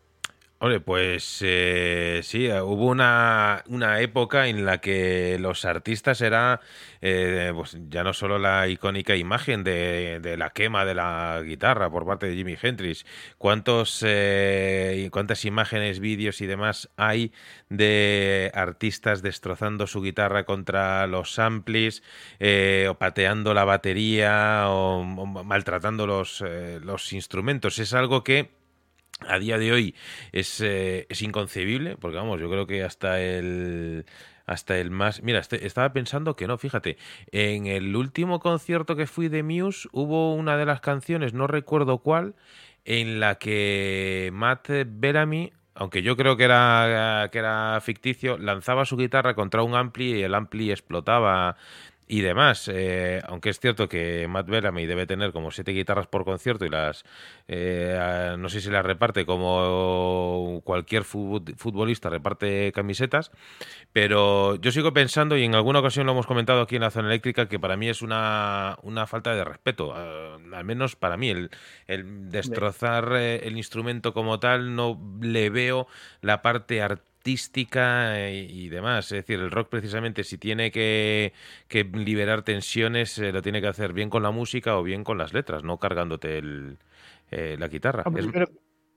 Hombre, 0.64 0.80
pues 0.80 1.40
eh, 1.42 2.22
sí, 2.24 2.48
hubo 2.50 2.88
una, 2.88 3.66
una, 3.68 4.00
época 4.00 4.48
en 4.48 4.66
la 4.66 4.78
que 4.78 5.38
los 5.38 5.66
artistas 5.66 6.22
era 6.22 6.62
eh, 7.02 7.52
pues 7.54 7.78
ya 7.90 8.06
no 8.06 8.14
solo 8.14 8.40
la 8.40 8.70
icónica 8.70 9.18
imagen 9.18 9.66
de, 9.66 10.22
de, 10.22 10.38
la 10.38 10.52
quema 10.52 10.86
de 10.86 10.96
la 10.96 11.42
guitarra 11.44 11.90
por 11.90 12.06
parte 12.06 12.28
de 12.28 12.36
Jimi 12.36 12.56
Hendrix, 12.62 13.06
cuántos 13.38 14.06
eh, 14.08 15.10
cuántas 15.12 15.44
imágenes, 15.44 16.00
vídeos 16.00 16.40
y 16.40 16.46
demás 16.46 16.90
hay 16.96 17.34
de 17.68 18.50
artistas 18.54 19.22
destrozando 19.22 19.86
su 19.86 20.02
guitarra 20.02 20.46
contra 20.46 21.08
los 21.08 21.40
amplis, 21.40 22.04
o 22.90 22.94
pateando 22.94 23.54
la 23.54 23.66
batería, 23.66 24.70
o, 24.70 25.02
o 25.02 25.26
maltratando 25.44 26.08
los, 26.08 26.42
los 26.82 27.12
instrumentos. 27.12 27.80
Es 27.80 27.94
algo 27.94 28.24
que 28.24 28.63
a 29.28 29.40
día 29.40 29.58
de 29.58 29.72
hoy 29.72 29.96
es, 30.32 30.62
eh, 30.62 31.06
es, 31.10 31.22
inconcebible, 31.22 31.98
porque 31.98 32.18
vamos, 32.18 32.40
yo 32.40 32.50
creo 32.50 32.68
que 32.68 32.84
hasta 32.84 33.22
el 33.22 34.06
hasta 34.46 34.78
el 34.78 34.92
más... 34.92 35.24
Mira, 35.24 35.40
este, 35.40 35.66
estaba 35.66 35.94
pensando 35.94 36.36
que 36.36 36.48
no, 36.48 36.58
fíjate, 36.58 36.98
en 37.32 37.68
el 37.68 37.96
último 37.96 38.40
concierto 38.40 38.96
que 38.96 39.08
fui 39.08 39.30
de 39.30 39.44
Muse 39.44 39.88
hubo 39.92 40.34
una 40.36 40.58
de 40.58 40.66
las 40.66 40.82
canciones, 40.82 41.34
no 41.34 41.48
recuerdo 41.48 42.00
cuál, 42.00 42.36
en 42.86 43.20
la 43.20 43.36
que 43.36 44.32
Matt 44.34 44.70
Bellamy, 44.86 45.54
aunque 45.76 46.04
yo 46.04 46.18
creo 46.18 46.36
que 46.38 46.44
era, 46.44 47.30
que 47.32 47.40
era 47.40 47.80
ficticio, 47.82 48.38
lanzaba 48.38 48.86
su 48.86 48.98
guitarra 48.98 49.34
contra 49.34 49.64
un 49.64 49.76
ampli 49.76 50.20
y 50.20 50.24
el 50.24 50.36
ampli 50.36 50.72
explotaba 50.72 51.56
y 52.14 52.22
demás. 52.22 52.70
Eh, 52.72 53.24
aunque 53.26 53.50
es 53.50 53.60
cierto 53.60 53.90
que 53.90 54.28
Matt 54.28 54.48
Bellamy 54.48 54.86
debe 54.86 55.08
tener 55.08 55.32
como 55.32 55.50
siete 55.50 55.72
guitarras 55.72 56.06
por 56.06 56.26
concierto 56.26 56.64
y 56.64 56.70
las 56.70 57.06
eh, 57.48 58.36
no 58.38 58.50
sé 58.50 58.62
si 58.62 58.70
las 58.70 58.86
reparte 58.86 59.26
como 59.26 60.62
cualquier 60.64 61.06
futbolista 61.06 62.12
reparte 62.12 62.72
camisetas, 62.72 63.32
pero 63.94 64.58
yo 64.58 64.72
sigo 64.72 64.94
pensando 64.94 65.36
y 65.38 65.44
en 65.44 65.56
alguna 65.56 65.80
ocasión 65.80 66.06
lo 66.06 66.12
hemos 66.12 66.28
comentado 66.28 66.62
aquí 66.62 66.76
en 66.76 66.84
la 66.84 66.92
zona 66.92 67.08
eléctrica 67.08 67.50
que 67.50 67.60
para 67.60 67.78
mí 67.78 67.90
es 67.90 68.04
una, 68.04 68.78
una 68.84 69.08
falta 69.08 69.34
de 69.34 69.44
respeto, 69.44 69.96
eh, 69.98 70.38
al 70.54 70.66
menos 70.66 70.96
para 70.96 71.18
mí 71.18 71.32
el, 71.32 71.50
el 71.88 72.30
destrozar 72.30 73.12
el 73.16 73.58
instrumento 73.58 74.14
como 74.14 74.40
tal 74.40 74.76
no 74.76 75.02
le 75.20 75.50
veo 75.50 75.88
la 76.22 76.44
parte 76.44 76.84
artística 76.84 77.13
artística 77.24 78.20
eh, 78.20 78.48
y, 78.50 78.68
demás. 78.68 79.06
Es 79.06 79.26
decir, 79.26 79.40
el 79.40 79.50
rock 79.50 79.70
precisamente 79.70 80.26
si 80.26 80.38
tiene 80.38 80.72
que, 80.72 81.32
liberar 81.94 82.42
tensiones, 82.42 83.18
eh, 83.18 83.32
lo 83.32 83.42
tiene 83.42 83.62
que 83.62 83.68
hacer 83.68 83.94
bien 83.94 84.10
con 84.10 84.24
la 84.24 84.32
música 84.32 84.78
o 84.78 84.84
bien 84.84 85.06
con 85.06 85.18
las 85.18 85.34
letras, 85.34 85.64
no 85.64 85.78
cargándote 85.78 86.38
el, 86.38 86.78
eh, 87.32 87.56
la 87.58 87.70
guitarra. 87.70 88.04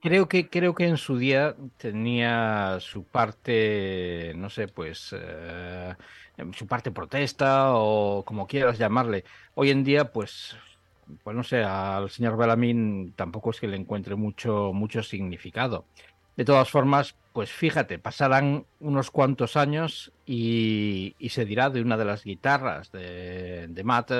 creo 0.03 0.28
que 0.28 0.48
creo 0.48 0.74
que 0.74 0.89
en 0.89 0.97
su 0.97 1.19
día 1.19 1.55
tenía 1.77 2.78
su 2.81 3.05
parte, 3.05 4.32
no 4.35 4.51
sé, 4.51 4.66
pues 4.66 5.15
su 6.53 6.66
parte 6.66 6.90
protesta 6.90 7.77
o 7.77 8.24
como 8.24 8.48
quieras 8.48 8.77
llamarle. 8.77 9.23
Hoy 9.55 9.70
en 9.70 9.85
día, 9.85 10.11
pues 10.11 10.57
pues 11.23 11.36
no 11.36 11.44
sé, 11.44 11.62
al 11.62 12.11
señor 12.11 12.36
Bellamín 12.36 13.12
tampoco 13.15 13.51
es 13.51 13.61
que 13.61 13.69
le 13.69 13.77
encuentre 13.77 14.16
mucho, 14.16 14.73
mucho 14.73 15.05
significado. 15.05 15.86
De 16.36 16.44
todas 16.44 16.70
formas, 16.70 17.16
pues 17.32 17.50
fíjate, 17.50 17.98
pasarán 17.98 18.66
unos 18.80 19.10
cuantos 19.10 19.56
años 19.56 20.12
y, 20.26 21.16
se 21.30 21.44
dirá 21.44 21.70
de 21.70 21.80
una 21.80 21.96
de 21.96 22.04
las 22.04 22.24
guitarras 22.24 22.92
de, 22.92 23.66
de 23.68 23.84
Matt, 23.84 24.10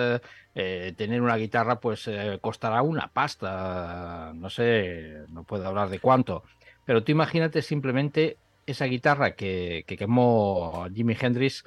eh, 0.55 0.95
tener 0.97 1.21
una 1.21 1.37
guitarra 1.37 1.79
pues 1.79 2.09
eh, 2.09 2.39
costará 2.41 2.83
una 2.83 3.09
pasta, 3.09 4.33
no 4.35 4.49
sé, 4.49 5.25
no 5.29 5.45
puedo 5.45 5.67
hablar 5.67 5.91
de 5.91 5.99
cuánto, 5.99 6.43
pero 6.87 7.05
tú 7.05 7.13
imagínate 7.13 7.61
simplemente 7.63 8.39
esa 8.65 8.87
guitarra 8.87 9.35
que, 9.35 9.85
que 9.87 9.97
quemó 9.97 10.87
Jimi 10.95 11.17
Hendrix, 11.21 11.65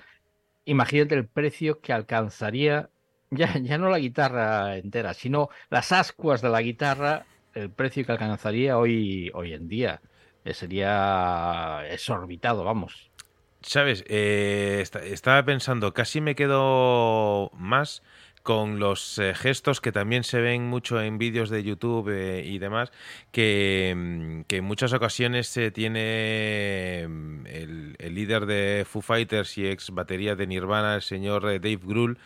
imagínate 0.65 1.15
el 1.15 1.27
precio 1.27 1.79
que 1.79 1.93
alcanzaría, 1.93 2.89
ya, 3.31 3.57
ya 3.59 3.77
no 3.77 3.89
la 3.89 3.99
guitarra 3.99 4.77
entera, 4.77 5.13
sino 5.13 5.49
las 5.69 5.91
ascuas 5.91 6.41
de 6.41 6.49
la 6.49 6.61
guitarra, 6.61 7.25
el 7.53 7.69
precio 7.71 8.05
que 8.05 8.11
alcanzaría 8.11 8.77
hoy, 8.77 9.31
hoy 9.33 9.53
en 9.53 9.67
día. 9.67 10.01
Eh, 10.49 10.53
sería 10.53 11.85
exorbitado, 11.89 12.63
vamos. 12.63 13.09
Sabes, 13.61 14.03
eh, 14.07 14.83
estaba 15.03 15.43
pensando, 15.43 15.93
casi 15.93 16.21
me 16.21 16.33
quedo 16.33 17.51
más 17.53 18.01
con 18.41 18.79
los 18.79 19.19
eh, 19.19 19.35
gestos 19.35 19.81
que 19.81 19.91
también 19.91 20.23
se 20.23 20.39
ven 20.39 20.65
mucho 20.65 21.01
en 21.01 21.17
vídeos 21.17 21.49
de 21.49 21.61
YouTube 21.61 22.09
y 22.43 22.57
demás, 22.57 22.91
que, 23.31 23.93
mm, 23.95 24.41
que, 24.43 24.57
en 24.57 24.63
muchas 24.63 24.93
ocasiones 24.93 25.47
se 25.47 25.71
tiene 25.71 27.05
mm, 27.07 27.45
el, 27.47 27.95
el, 27.99 28.15
líder 28.15 28.45
de 28.45 28.85
Foo 28.89 29.01
Fighters 29.01 29.57
y 29.57 29.67
ex 29.67 29.91
batería 29.91 30.35
de 30.35 30.47
Nirvana, 30.47 30.95
el 30.95 31.01
señor 31.01 31.43
Dave 31.43 31.79
Grohl, 31.83 32.17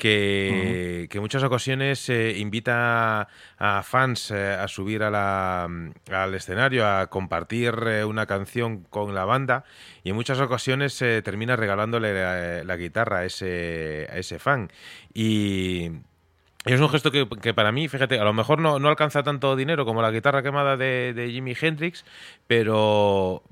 que, 0.00 1.08
en 1.12 1.20
muchas 1.20 1.44
ocasiones 1.44 2.08
eh, 2.08 2.36
invita 2.38 3.28
a 3.58 3.82
fans 3.84 4.32
eh, 4.32 4.54
a 4.54 4.66
subir 4.66 5.04
al 5.04 6.34
escenario, 6.34 6.88
a 6.88 7.06
compartir 7.08 7.74
eh, 7.86 8.04
una 8.04 8.26
canción 8.26 8.82
con 8.82 9.14
la 9.14 9.24
banda 9.24 9.64
y 10.02 10.10
en 10.10 10.16
muchas 10.16 10.40
ocasiones 10.40 10.98
termina 10.98 11.54
regalándole 11.54 12.64
la, 12.64 12.76
guitarra 12.76 13.18
a 13.18 13.24
ese, 13.26 14.08
a 14.10 14.16
ese 14.16 14.38
fan. 14.38 14.72
Y, 15.14 15.90
es 16.64 16.80
un 16.80 16.88
gesto 16.90 17.10
que, 17.10 17.54
para 17.54 17.72
mí, 17.72 17.88
fíjate, 17.88 18.18
a 18.18 18.24
lo 18.24 18.34
mejor 18.34 18.58
no, 18.58 18.78
no, 18.78 18.88
alcanza 18.88 19.22
tanto 19.22 19.56
dinero 19.56 19.86
como 19.86 20.02
la 20.02 20.10
guitarra 20.10 20.42
quemada 20.42 20.76
de 20.76 21.30
Jimi 21.32 21.54
Hendrix, 21.58 22.04
pero 22.46 23.42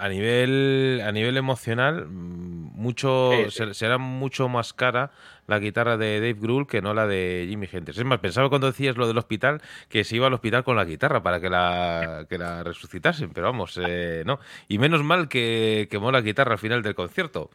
a 0.00 0.08
nivel 0.08 1.02
a 1.04 1.12
nivel 1.12 1.36
emocional 1.36 2.06
mm, 2.06 2.72
mucho 2.74 3.32
será 3.50 3.98
mucho 3.98 4.48
más 4.48 4.72
cara 4.72 5.12
la 5.46 5.58
guitarra 5.58 5.98
de 5.98 6.20
Dave 6.20 6.38
Grohl 6.40 6.66
que 6.66 6.80
no 6.80 6.94
la 6.94 7.06
de 7.06 7.44
Jimmy 7.48 7.68
Hendrix. 7.70 7.98
Es 7.98 8.04
más, 8.04 8.20
pensaba 8.20 8.48
cuando 8.48 8.68
decías 8.68 8.96
lo 8.96 9.06
del 9.08 9.18
hospital 9.18 9.60
que 9.88 10.04
se 10.04 10.16
iba 10.16 10.28
al 10.28 10.32
hospital 10.32 10.64
con 10.64 10.76
la 10.76 10.84
guitarra 10.84 11.22
para 11.22 11.40
que 11.40 11.50
la 11.50 12.24
que 12.30 12.38
la 12.38 12.62
resucitasen, 12.62 13.30
pero 13.30 13.48
vamos, 13.48 13.78
eh, 13.84 14.22
no. 14.24 14.38
Y 14.68 14.78
menos 14.78 15.02
mal 15.02 15.28
que 15.28 15.88
quemó 15.90 16.12
la 16.12 16.20
guitarra 16.20 16.52
al 16.52 16.58
final 16.58 16.82
del 16.82 16.94
concierto. 16.94 17.50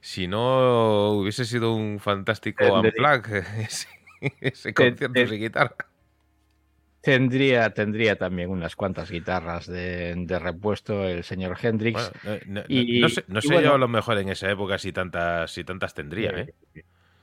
Si 0.00 0.28
no 0.28 1.10
hubiese 1.10 1.44
sido 1.44 1.74
un 1.74 1.98
fantástico 1.98 2.64
unplug 2.72 3.26
ese, 3.58 3.88
ese 4.40 4.72
concierto 4.72 5.26
sin 5.26 5.40
guitarra. 5.40 5.89
Tendría, 7.00 7.70
tendría 7.70 8.16
también 8.16 8.50
unas 8.50 8.76
cuantas 8.76 9.10
guitarras 9.10 9.66
de, 9.66 10.38
repuesto 10.38 11.08
el 11.08 11.24
señor 11.24 11.56
Hendrix. 11.60 12.12
no, 12.46 12.60
y, 12.68 13.00
no, 13.00 13.08
sé, 13.08 13.24
yo 13.48 13.74
a 13.74 13.78
lo 13.78 13.88
mejor 13.88 14.18
en 14.18 14.28
esa 14.28 14.50
época 14.50 14.78
si 14.78 14.92
tantas, 14.92 15.50
si 15.50 15.64
tantas 15.64 15.94
tendría, 15.94 16.30
¿eh? 16.30 16.54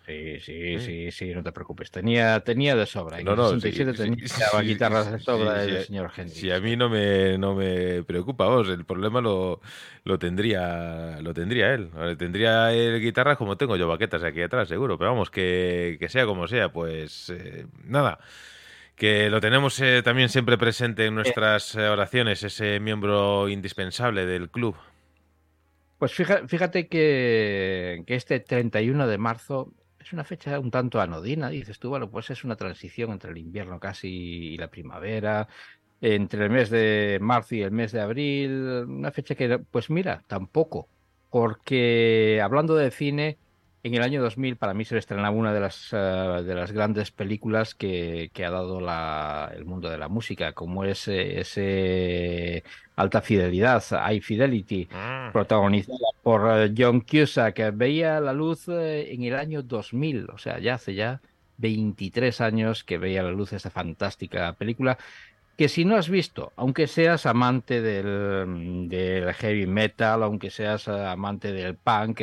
Sí, 0.07 0.39
sí, 0.39 0.79
sí, 0.79 1.11
sí, 1.11 1.33
no 1.35 1.43
te 1.43 1.51
preocupes. 1.51 1.91
Tenía, 1.91 2.39
tenía 2.39 2.77
de 2.77 2.85
sobra. 2.85 3.19
En 3.19 3.27
el 3.27 3.35
67 3.35 3.91
tenía 3.93 4.25
guitarras 4.63 5.11
de 5.11 5.19
sobra 5.19 5.63
el 5.63 5.83
señor 5.83 6.09
Hendrix. 6.15 6.39
Si 6.39 6.49
a 6.49 6.61
mí 6.61 6.77
no 6.77 6.89
me, 6.89 7.37
no 7.37 7.53
me 7.53 8.03
preocupa, 8.03 8.45
vos, 8.45 8.69
el 8.69 8.85
problema 8.85 9.19
lo, 9.19 9.59
lo 10.05 10.17
tendría 10.17 11.19
lo 11.21 11.33
tendría 11.33 11.73
él. 11.73 11.89
Tendría 12.17 12.73
él 12.73 13.01
guitarras 13.01 13.37
como 13.37 13.57
tengo 13.57 13.75
yo 13.75 13.89
baquetas 13.89 14.23
aquí 14.23 14.41
atrás, 14.41 14.69
seguro. 14.69 14.97
Pero 14.97 15.11
vamos, 15.11 15.29
que, 15.29 15.97
que 15.99 16.07
sea 16.07 16.25
como 16.25 16.47
sea, 16.47 16.71
pues 16.71 17.29
eh, 17.29 17.67
nada 17.83 18.17
que 18.97 19.29
lo 19.29 19.39
tenemos 19.39 19.79
eh, 19.79 20.01
también 20.03 20.27
siempre 20.27 20.57
presente 20.57 21.05
en 21.05 21.13
nuestras 21.13 21.75
eh, 21.75 21.87
oraciones, 21.87 22.43
ese 22.43 22.79
miembro 22.79 23.47
indispensable 23.47 24.25
del 24.25 24.49
club. 24.49 24.75
Pues 25.99 26.13
fíjate, 26.13 26.87
que, 26.87 28.03
este 28.07 28.39
31 28.39 29.07
de 29.07 29.17
marzo 29.17 29.71
es 29.99 30.13
una 30.13 30.23
fecha 30.23 30.59
un 30.59 30.71
tanto 30.71 30.99
anodina, 30.99 31.49
dices 31.49 31.79
tú, 31.79 31.89
bueno, 31.89 32.09
pues 32.09 32.29
es 32.31 32.43
una 32.43 32.55
transición 32.55 33.11
entre 33.11 33.31
el 33.31 33.37
invierno 33.37 33.79
casi 33.79 34.09
y 34.09 34.57
la 34.57 34.69
primavera, 34.69 35.47
entre 36.01 36.45
el 36.45 36.49
mes 36.49 36.71
de 36.71 37.19
marzo 37.21 37.55
y 37.55 37.61
el 37.61 37.71
mes 37.71 37.91
de 37.91 38.01
abril, 38.01 38.51
una 38.87 39.11
fecha 39.11 39.35
que, 39.35 39.59
pues 39.59 39.91
mira, 39.91 40.23
tampoco, 40.27 40.87
porque 41.29 42.41
hablando 42.43 42.75
de 42.75 42.89
cine, 42.89 43.37
en 43.83 43.93
el 43.93 44.01
año 44.01 44.21
2000 44.21 44.57
para 44.57 44.73
mí 44.73 44.85
se 44.85 44.97
estrenaba 44.97 45.29
una 45.29 45.53
de 45.53 45.59
las, 45.59 45.89
eh, 45.91 45.97
de 45.97 46.55
las 46.55 46.71
grandes 46.71 47.11
películas 47.11 47.75
que, 47.75 48.31
ha 48.37 48.49
dado 48.49 48.79
el 49.51 49.65
mundo 49.65 49.89
de 49.89 49.97
la 49.97 50.07
música, 50.07 50.53
como 50.53 50.83
es 50.83 51.07
eh, 51.07 51.39
ese 51.39 52.63
Alta 52.95 53.21
Fidelidad, 53.21 53.83
High 53.89 54.21
Fidelity, 54.21 54.87
ah. 54.91 55.29
protagonizada 55.31 55.97
por 56.23 56.59
eh, 56.59 56.73
John 56.77 57.01
Cusack, 57.01 57.55
que 57.55 57.71
veía 57.71 58.19
la 58.19 58.33
luz 58.33 58.67
en 58.67 59.23
el 59.23 59.35
año 59.35 59.61
2000, 59.61 60.29
o 60.31 60.37
sea, 60.37 60.59
ya 60.59 60.75
hace 60.75 60.95
ya 60.95 61.21
23 61.57 62.41
años 62.41 62.83
que 62.83 62.97
veía 62.97 63.23
la 63.23 63.31
luz 63.31 63.53
esta 63.53 63.69
fantástica 63.69 64.53
película 64.53 64.97
que 65.57 65.69
si 65.69 65.85
no 65.85 65.95
has 65.95 66.07
visto, 66.07 66.53
aunque 66.55 66.85
seas 66.85 67.25
amante 67.25 67.81
del, 67.81 68.87
del, 68.87 69.33
heavy 69.33 69.65
metal, 69.65 70.21
aunque 70.21 70.51
seas 70.51 70.87
amante 70.87 71.51
del 71.51 71.75
punk, 71.75 72.21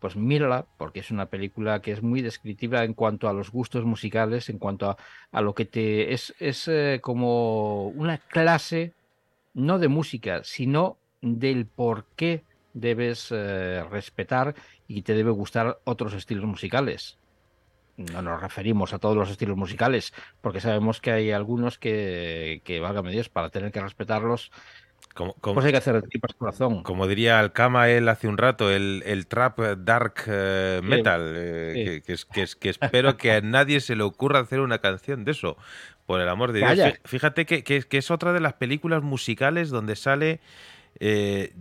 pues 0.00 0.16
mírala, 0.16 0.66
porque 0.78 1.00
es 1.00 1.10
una 1.10 1.26
película 1.26 1.80
que 1.80 1.92
es 1.92 2.02
muy 2.02 2.22
descriptiva 2.22 2.84
en 2.84 2.94
cuanto 2.94 3.28
a 3.28 3.32
los 3.32 3.50
gustos 3.50 3.84
musicales, 3.84 4.48
en 4.48 4.58
cuanto 4.58 4.96
a, 5.30 5.40
lo 5.40 5.54
que 5.54 5.66
te 5.66 6.12
es, 6.12 6.34
es 6.40 6.66
eh, 6.68 6.98
como 7.02 7.88
una 7.88 8.18
clase, 8.18 8.94
no 9.54 9.78
de 9.78 9.88
música, 9.88 10.40
sino 10.42 10.96
del 11.20 11.66
por 11.66 12.06
qué 12.16 12.42
debes 12.72 13.28
eh, 13.30 13.84
respetar 13.90 14.54
y 14.88 15.02
te 15.02 15.14
debe 15.14 15.30
gustar 15.30 15.80
otros 15.84 16.14
estilos 16.14 16.46
musicales. 16.46 17.18
No 17.96 18.22
nos 18.22 18.40
referimos 18.40 18.94
a 18.94 18.98
todos 18.98 19.16
los 19.16 19.30
estilos 19.30 19.58
musicales, 19.58 20.14
porque 20.40 20.60
sabemos 20.60 21.02
que 21.02 21.10
hay 21.10 21.32
algunos 21.32 21.78
que, 21.78 22.62
que 22.64 22.80
válgame 22.80 23.10
Dios, 23.10 23.28
para 23.28 23.50
tener 23.50 23.72
que 23.72 23.80
respetarlos, 23.82 24.50
como, 25.14 25.34
pues 25.34 25.66
hay 25.66 25.72
que 25.72 25.78
hacer 25.78 26.02
corazón. 26.38 26.82
Como 26.82 27.06
diría 27.06 27.40
Alcama 27.40 27.88
él 27.88 28.08
hace 28.08 28.28
un 28.28 28.38
rato, 28.38 28.70
el, 28.70 29.02
el 29.04 29.26
trap 29.26 29.58
dark 29.78 30.22
eh, 30.26 30.80
metal, 30.82 31.34
eh, 31.36 32.02
Que, 32.06 32.12
es, 32.12 32.56
que, 32.56 32.68
espero 32.68 33.16
que 33.16 33.32
a 33.32 33.40
nadie 33.42 33.80
se 33.80 33.96
le 33.96 34.02
ocurra 34.02 34.40
hacer 34.40 34.60
una 34.60 34.78
canción 34.78 35.24
de 35.24 35.32
eso, 35.32 35.56
por 36.06 36.20
el 36.20 36.28
amor 36.28 36.52
de 36.52 36.60
Dios. 36.60 36.94
Fíjate 37.04 37.44
que, 37.44 37.84
es 37.90 38.10
otra 38.10 38.32
de 38.32 38.40
las 38.40 38.54
películas 38.54 39.02
musicales 39.02 39.70
donde 39.70 39.96
sale... 39.96 40.40
Eh, 40.98 41.52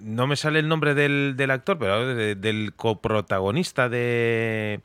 no 0.00 0.26
me 0.26 0.36
sale 0.36 0.60
el 0.60 0.68
nombre 0.68 0.94
del, 0.94 1.50
actor, 1.50 1.78
pero 1.78 2.06
del 2.14 2.72
coprotagonista 2.74 3.90
de 3.90 4.80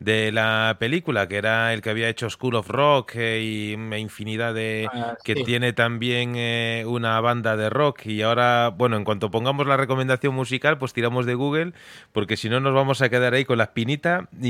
de 0.00 0.30
la 0.30 0.76
película, 0.78 1.26
que 1.26 1.36
era 1.36 1.74
el 1.74 1.82
que 1.82 1.90
había 1.90 2.08
hecho 2.08 2.30
School 2.30 2.54
of 2.54 2.68
Rock 2.68 3.12
eh, 3.16 3.40
y 3.42 3.72
infinidad 3.98 4.54
de... 4.54 4.88
Ah, 4.92 5.16
que 5.24 5.34
tiene 5.34 5.72
también 5.72 6.34
eh, 6.36 6.84
una 6.86 7.20
banda 7.20 7.56
de 7.56 7.68
rock 7.68 8.06
y 8.06 8.22
ahora, 8.22 8.68
bueno, 8.68 8.96
en 8.96 9.02
cuanto 9.04 9.30
pongamos 9.30 9.66
la 9.66 9.76
recomendación 9.76 10.34
musical, 10.34 10.78
pues 10.78 10.92
tiramos 10.92 11.26
de 11.26 11.34
Google, 11.34 11.72
porque 12.12 12.36
si 12.36 12.48
no 12.48 12.60
nos 12.60 12.74
vamos 12.74 13.02
a 13.02 13.08
quedar 13.08 13.34
ahí 13.34 13.44
con 13.44 13.58
la 13.58 13.64
espinita 13.64 14.28
y, 14.40 14.48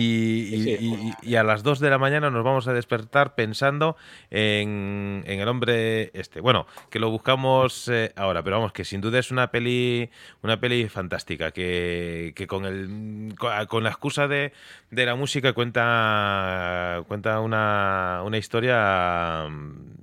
y- 0.54 0.62
Sí. 0.62 0.76
y- 1.22 1.30
y 1.30 1.36
a 1.36 1.42
las 1.42 1.62
2 1.62 1.80
de 1.80 1.88
la 1.90 1.98
mañana 1.98 2.28
nos 2.30 2.44
vamos 2.44 2.68
a 2.68 2.72
despertar 2.74 3.34
pensando 3.34 3.96
en, 4.30 5.22
en 5.26 5.40
el 5.40 5.48
hombre 5.48 6.10
este. 6.14 6.40
Bueno, 6.40 6.66
que 6.90 6.98
lo 6.98 7.10
buscamos 7.10 7.88
eh, 7.88 8.12
ahora, 8.16 8.42
pero 8.42 8.56
vamos, 8.56 8.72
que 8.72 8.84
sin 8.84 9.00
duda 9.00 9.18
es 9.18 9.30
una 9.30 9.50
peli, 9.50 10.10
una 10.42 10.60
peli 10.60 10.88
fantástica, 10.88 11.50
que, 11.52 12.32
que 12.36 12.46
con 12.46 12.64
el 12.66 13.34
con 13.68 13.82
la 13.84 13.88
excusa 13.90 14.28
de, 14.28 14.52
de 14.90 15.06
la 15.06 15.14
música 15.14 15.37
cuenta 15.54 17.04
cuenta 17.08 17.40
una, 17.40 18.22
una 18.24 18.38
historia 18.38 19.46
mm, 19.48 19.96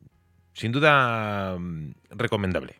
sin 0.53 0.71
duda 0.71 1.57
mm, 1.57 1.93
recomendable. 2.11 2.75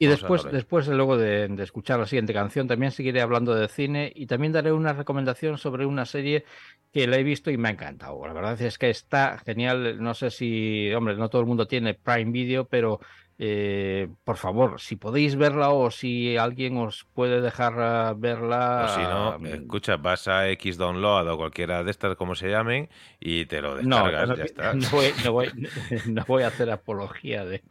Y 0.00 0.06
Vamos 0.06 0.20
después, 0.20 0.52
después 0.52 0.86
luego 0.88 1.16
de, 1.16 1.48
de 1.48 1.62
escuchar 1.64 1.98
la 1.98 2.06
siguiente 2.06 2.32
canción, 2.32 2.68
también 2.68 2.92
seguiré 2.92 3.20
hablando 3.20 3.54
de 3.54 3.66
cine 3.66 4.12
y 4.14 4.26
también 4.26 4.52
daré 4.52 4.70
una 4.72 4.92
recomendación 4.92 5.58
sobre 5.58 5.86
una 5.86 6.04
serie 6.04 6.44
que 6.92 7.08
la 7.08 7.16
he 7.16 7.24
visto 7.24 7.50
y 7.50 7.56
me 7.56 7.68
ha 7.68 7.72
encantado. 7.72 8.24
La 8.26 8.32
verdad 8.32 8.60
es 8.62 8.78
que 8.78 8.90
está 8.90 9.38
genial. 9.38 10.00
No 10.00 10.14
sé 10.14 10.30
si, 10.30 10.92
hombre, 10.94 11.16
no 11.16 11.28
todo 11.28 11.40
el 11.40 11.48
mundo 11.48 11.66
tiene 11.66 11.94
Prime 11.94 12.30
Video, 12.30 12.64
pero 12.64 13.00
eh, 13.40 14.08
por 14.24 14.36
favor, 14.36 14.80
si 14.80 14.96
podéis 14.96 15.36
verla 15.36 15.70
o 15.70 15.90
si 15.92 16.36
alguien 16.36 16.76
os 16.76 17.06
puede 17.14 17.40
dejar 17.40 17.74
ah, 17.78 18.14
verla. 18.16 18.86
O 18.86 18.88
si 18.94 19.00
no, 19.00 19.28
ah, 19.32 19.38
escucha, 19.54 19.96
vas 19.96 20.26
a 20.28 20.48
X 20.50 20.76
Download 20.76 21.28
o 21.28 21.36
cualquiera 21.36 21.84
de 21.84 21.90
estas, 21.90 22.16
como 22.16 22.34
se 22.34 22.48
llamen, 22.50 22.88
y 23.20 23.46
te 23.46 23.60
lo 23.60 23.76
descargas, 23.76 24.28
no, 24.28 24.34
ya 24.36 24.44
está. 24.44 24.74
no 24.74 24.88
voy, 24.90 25.12
no 25.24 25.32
voy- 25.32 25.52
no 26.06 26.24
voy 26.26 26.42
a 26.44 26.48
hacer 26.48 26.68
apología 26.70 27.44
de, 27.44 27.62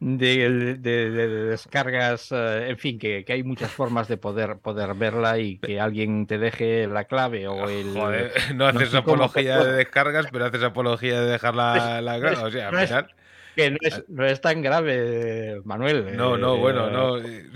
de, 0.00 0.76
de- 0.78 1.10
de 1.10 1.28
descargas, 1.44 2.32
eh, 2.32 2.70
en 2.70 2.78
fin, 2.78 2.98
que, 2.98 3.22
que 3.22 3.34
hay 3.34 3.42
muchas 3.42 3.70
formas 3.70 4.08
de 4.08 4.16
poder, 4.16 4.56
poder 4.58 4.94
verla 4.94 5.38
y 5.38 5.58
que 5.58 5.78
alguien 5.78 6.26
te 6.26 6.38
deje 6.38 6.86
la 6.86 7.04
clave 7.04 7.46
o 7.46 7.68
el... 7.68 7.92
Joder, 7.92 8.32
no 8.54 8.66
haces 8.68 8.88
sé 8.90 8.96
apología 8.96 9.62
de 9.62 9.72
descargas, 9.72 10.26
pero 10.32 10.46
haces 10.46 10.62
apología 10.62 11.20
de 11.20 11.30
dejar 11.32 11.54
la, 11.54 11.98
es- 11.98 12.38
O 12.38 12.50
sea, 12.50 12.68
al 12.72 12.86
final. 12.86 13.14
Que 13.56 13.70
no 13.70 13.76
es, 13.80 14.04
no 14.08 14.24
es 14.24 14.40
tan 14.40 14.62
grave, 14.62 15.60
Manuel. 15.64 16.16
No, 16.16 16.36
no, 16.38 16.54
eh, 16.54 16.58
bueno, 16.58 16.90
no. 16.90 17.18
eh, 17.18 17.46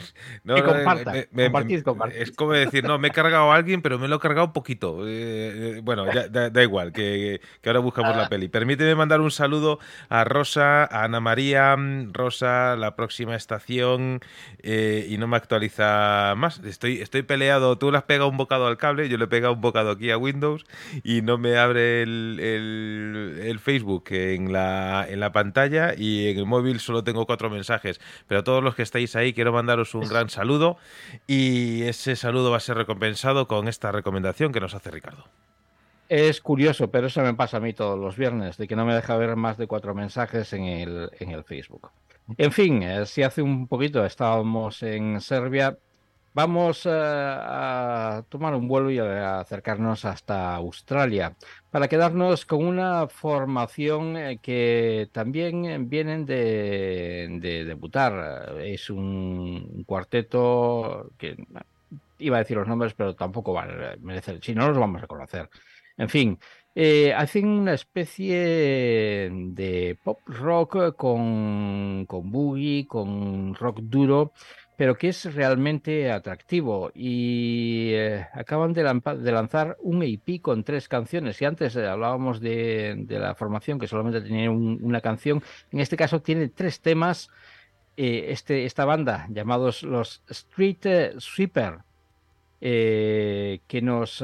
no, 0.44 0.54
que 0.56 0.62
no, 0.62 0.66
comparta, 0.68 1.12
me- 1.12 1.28
me- 1.32 1.82
compartid. 1.82 2.20
Es 2.20 2.30
como 2.32 2.52
decir, 2.52 2.84
no, 2.84 2.98
me 2.98 3.08
he 3.08 3.10
cargado 3.10 3.52
a 3.52 3.56
alguien, 3.56 3.80
pero 3.82 3.98
me 3.98 4.08
lo 4.08 4.16
he 4.16 4.20
cargado 4.20 4.52
poquito. 4.52 5.06
Eh, 5.06 5.76
eh, 5.76 5.80
bueno, 5.82 6.12
ya, 6.12 6.28
da, 6.28 6.50
da 6.50 6.62
igual, 6.62 6.92
que, 6.92 7.40
que 7.60 7.68
ahora 7.68 7.80
buscamos 7.80 8.12
Ah. 8.14 8.22
la 8.22 8.28
peli. 8.28 8.48
Permíteme 8.48 8.94
mandar 8.94 9.20
un 9.20 9.30
saludo 9.30 9.78
a 10.08 10.24
Rosa, 10.24 10.84
a 10.84 11.04
Ana 11.04 11.20
María, 11.20 11.76
Rosa, 12.12 12.76
la 12.76 12.96
próxima 12.96 13.36
estación, 13.36 14.20
eh, 14.62 15.06
y 15.08 15.16
no 15.18 15.26
me 15.28 15.36
actualiza 15.36 16.34
más. 16.36 16.60
Estoy, 16.64 17.00
estoy 17.00 17.22
peleado, 17.22 17.78
tú 17.78 17.90
le 17.90 17.98
has 17.98 18.04
pegado 18.04 18.28
un 18.28 18.36
bocado 18.36 18.66
al 18.66 18.76
cable, 18.76 19.08
yo 19.08 19.16
le 19.18 19.24
he 19.24 19.28
pegado 19.28 19.54
un 19.54 19.60
bocado 19.60 19.90
aquí 19.92 20.10
a 20.10 20.18
Windows, 20.18 20.64
y 21.02 21.22
no 21.22 21.38
me 21.38 21.56
abre 21.56 22.02
el, 22.02 22.38
el- 22.40 23.40
el 23.44 23.58
Facebook 23.58 24.04
en 24.10 24.52
la, 24.52 25.06
en 25.08 25.20
la 25.20 25.32
pantalla, 25.32 25.83
y 25.96 26.28
en 26.28 26.38
el 26.38 26.46
móvil 26.46 26.80
solo 26.80 27.04
tengo 27.04 27.26
cuatro 27.26 27.50
mensajes. 27.50 28.00
Pero 28.26 28.40
a 28.40 28.44
todos 28.44 28.64
los 28.64 28.74
que 28.74 28.82
estáis 28.82 29.14
ahí, 29.16 29.34
quiero 29.34 29.52
mandaros 29.52 29.94
un 29.94 30.08
gran 30.08 30.30
saludo, 30.30 30.78
y 31.26 31.82
ese 31.82 32.16
saludo 32.16 32.50
va 32.50 32.56
a 32.56 32.60
ser 32.60 32.76
recompensado 32.76 33.46
con 33.46 33.68
esta 33.68 33.92
recomendación 33.92 34.52
que 34.52 34.60
nos 34.60 34.74
hace 34.74 34.90
Ricardo. 34.90 35.24
Es 36.08 36.40
curioso, 36.40 36.90
pero 36.90 37.06
eso 37.06 37.22
me 37.22 37.34
pasa 37.34 37.56
a 37.56 37.60
mí 37.60 37.72
todos 37.72 37.98
los 37.98 38.16
viernes, 38.16 38.56
de 38.56 38.68
que 38.68 38.76
no 38.76 38.84
me 38.84 38.94
deja 38.94 39.16
ver 39.16 39.36
más 39.36 39.56
de 39.56 39.66
cuatro 39.66 39.94
mensajes 39.94 40.52
en 40.52 40.64
el, 40.64 41.10
en 41.18 41.30
el 41.30 41.44
Facebook. 41.44 41.90
En 42.38 42.52
fin, 42.52 42.82
eh, 42.82 43.06
si 43.06 43.22
hace 43.22 43.42
un 43.42 43.68
poquito 43.68 44.04
estábamos 44.04 44.82
en 44.82 45.20
Serbia, 45.20 45.78
vamos 46.34 46.84
eh, 46.84 46.90
a 46.92 48.24
tomar 48.28 48.54
un 48.54 48.68
vuelo 48.68 48.90
y 48.90 48.98
a 48.98 49.40
acercarnos 49.40 50.04
hasta 50.04 50.54
Australia 50.56 51.34
para 51.70 51.88
quedarnos 51.88 52.44
con 52.44 52.64
una 52.64 53.08
formación 53.08 54.16
eh, 54.16 54.38
que 54.42 55.08
también 55.12 55.64
eh, 55.64 55.78
vienen 55.78 56.26
de, 56.26 57.28
de 57.40 57.64
debutar. 57.64 58.56
Es 58.60 58.90
un 58.90 59.84
cuarteto 59.86 61.10
que 61.16 61.36
iba 62.18 62.36
a 62.36 62.40
decir 62.40 62.56
los 62.56 62.68
nombres, 62.68 62.94
pero 62.94 63.14
tampoco 63.14 63.52
vale 63.52 63.96
merecer, 64.00 64.40
si 64.42 64.54
no 64.54 64.68
los 64.68 64.78
vamos 64.78 65.02
a 65.02 65.06
conocer. 65.06 65.48
En 65.96 66.08
fin, 66.08 66.38
eh, 66.74 67.12
hacen 67.14 67.46
una 67.46 67.74
especie 67.74 69.30
de 69.30 69.96
pop 70.02 70.20
rock 70.26 70.96
con, 70.96 72.04
con 72.06 72.30
boogie, 72.32 72.86
con 72.88 73.54
rock 73.54 73.78
duro, 73.82 74.32
pero 74.76 74.96
que 74.96 75.08
es 75.08 75.32
realmente 75.34 76.10
atractivo. 76.10 76.90
Y 76.94 77.90
eh, 77.94 78.26
acaban 78.32 78.72
de, 78.72 78.82
lanzar 79.32 79.76
un 79.80 80.02
EP 80.02 80.40
con 80.42 80.64
tres 80.64 80.88
canciones. 80.88 81.40
Y 81.40 81.44
antes 81.44 81.76
eh, 81.76 81.86
hablábamos 81.86 82.40
de, 82.40 83.04
la 83.08 83.34
formación 83.34 83.78
que 83.78 83.86
solamente 83.88 84.20
tenía 84.20 84.50
un- 84.50 84.80
una 84.82 85.00
canción. 85.00 85.42
En 85.70 85.80
este 85.80 85.96
caso 85.96 86.20
tiene 86.22 86.48
tres 86.48 86.80
temas. 86.80 87.28
eh, 87.96 88.26
este, 88.32 88.64
esta 88.64 88.84
banda, 88.84 89.26
llamados 89.30 89.82
los 89.84 90.22
Street 90.28 91.14
Sweeper, 91.18 91.78
que 92.60 93.80
nos, 93.82 94.18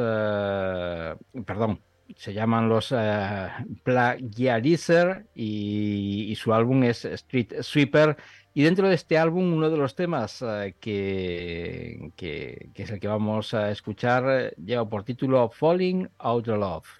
perdón, 1.47 1.81
se 2.17 2.33
llaman 2.33 2.69
los 2.69 2.93
eh, 2.97 3.49
Plagiarizer 3.85 5.27
y 5.35 6.35
su 6.37 6.53
álbum 6.53 6.83
es 6.85 7.05
Street 7.05 7.53
Sweeper. 7.63 8.17
Y 8.53 8.63
dentro 8.63 8.89
de 8.89 8.95
este 8.97 9.17
álbum, 9.17 9.53
uno 9.53 9.71
de 9.71 9.77
los 9.77 9.95
temas 9.95 10.43
eh, 10.43 10.75
que, 10.81 12.13
que, 12.17 12.73
es 12.75 12.91
el 12.91 12.99
que 12.99 13.07
vamos 13.07 13.55
a 13.55 13.71
escuchar 13.71 14.25
eh, 14.29 14.55
lleva 14.57 14.89
por 14.89 15.05
título 15.05 15.49
Falling 15.51 16.09
Out 16.19 16.49
of 16.49 16.59
Love. 16.59 17.00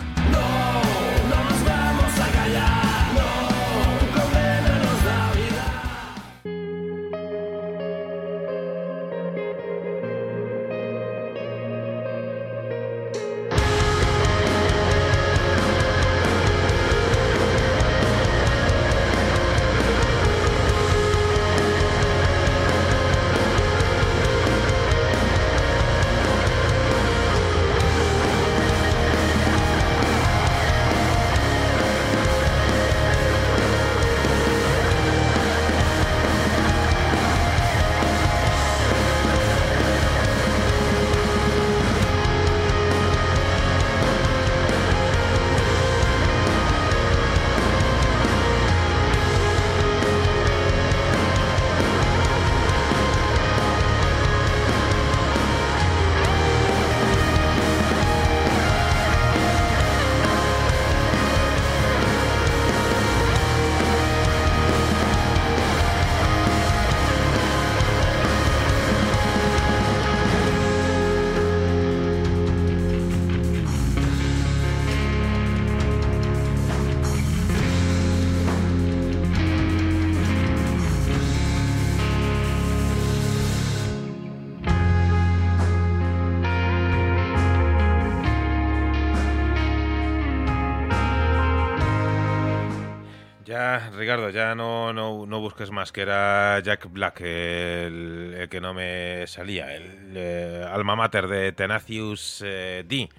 Más, 95.71 95.91
que 95.91 96.01
era 96.01 96.59
Jack 96.59 96.91
Black 96.91 97.21
el, 97.21 98.47
que 98.49 98.61
no 98.61 98.73
me 98.73 99.25
salía, 99.27 99.73
el 99.75 100.13
eh, 100.15 100.65
alma 100.69 100.95
mater 100.95 101.27
de 101.27 101.51
Tenacious 101.51 102.43
eh, 102.45 102.83
D, 102.87 103.09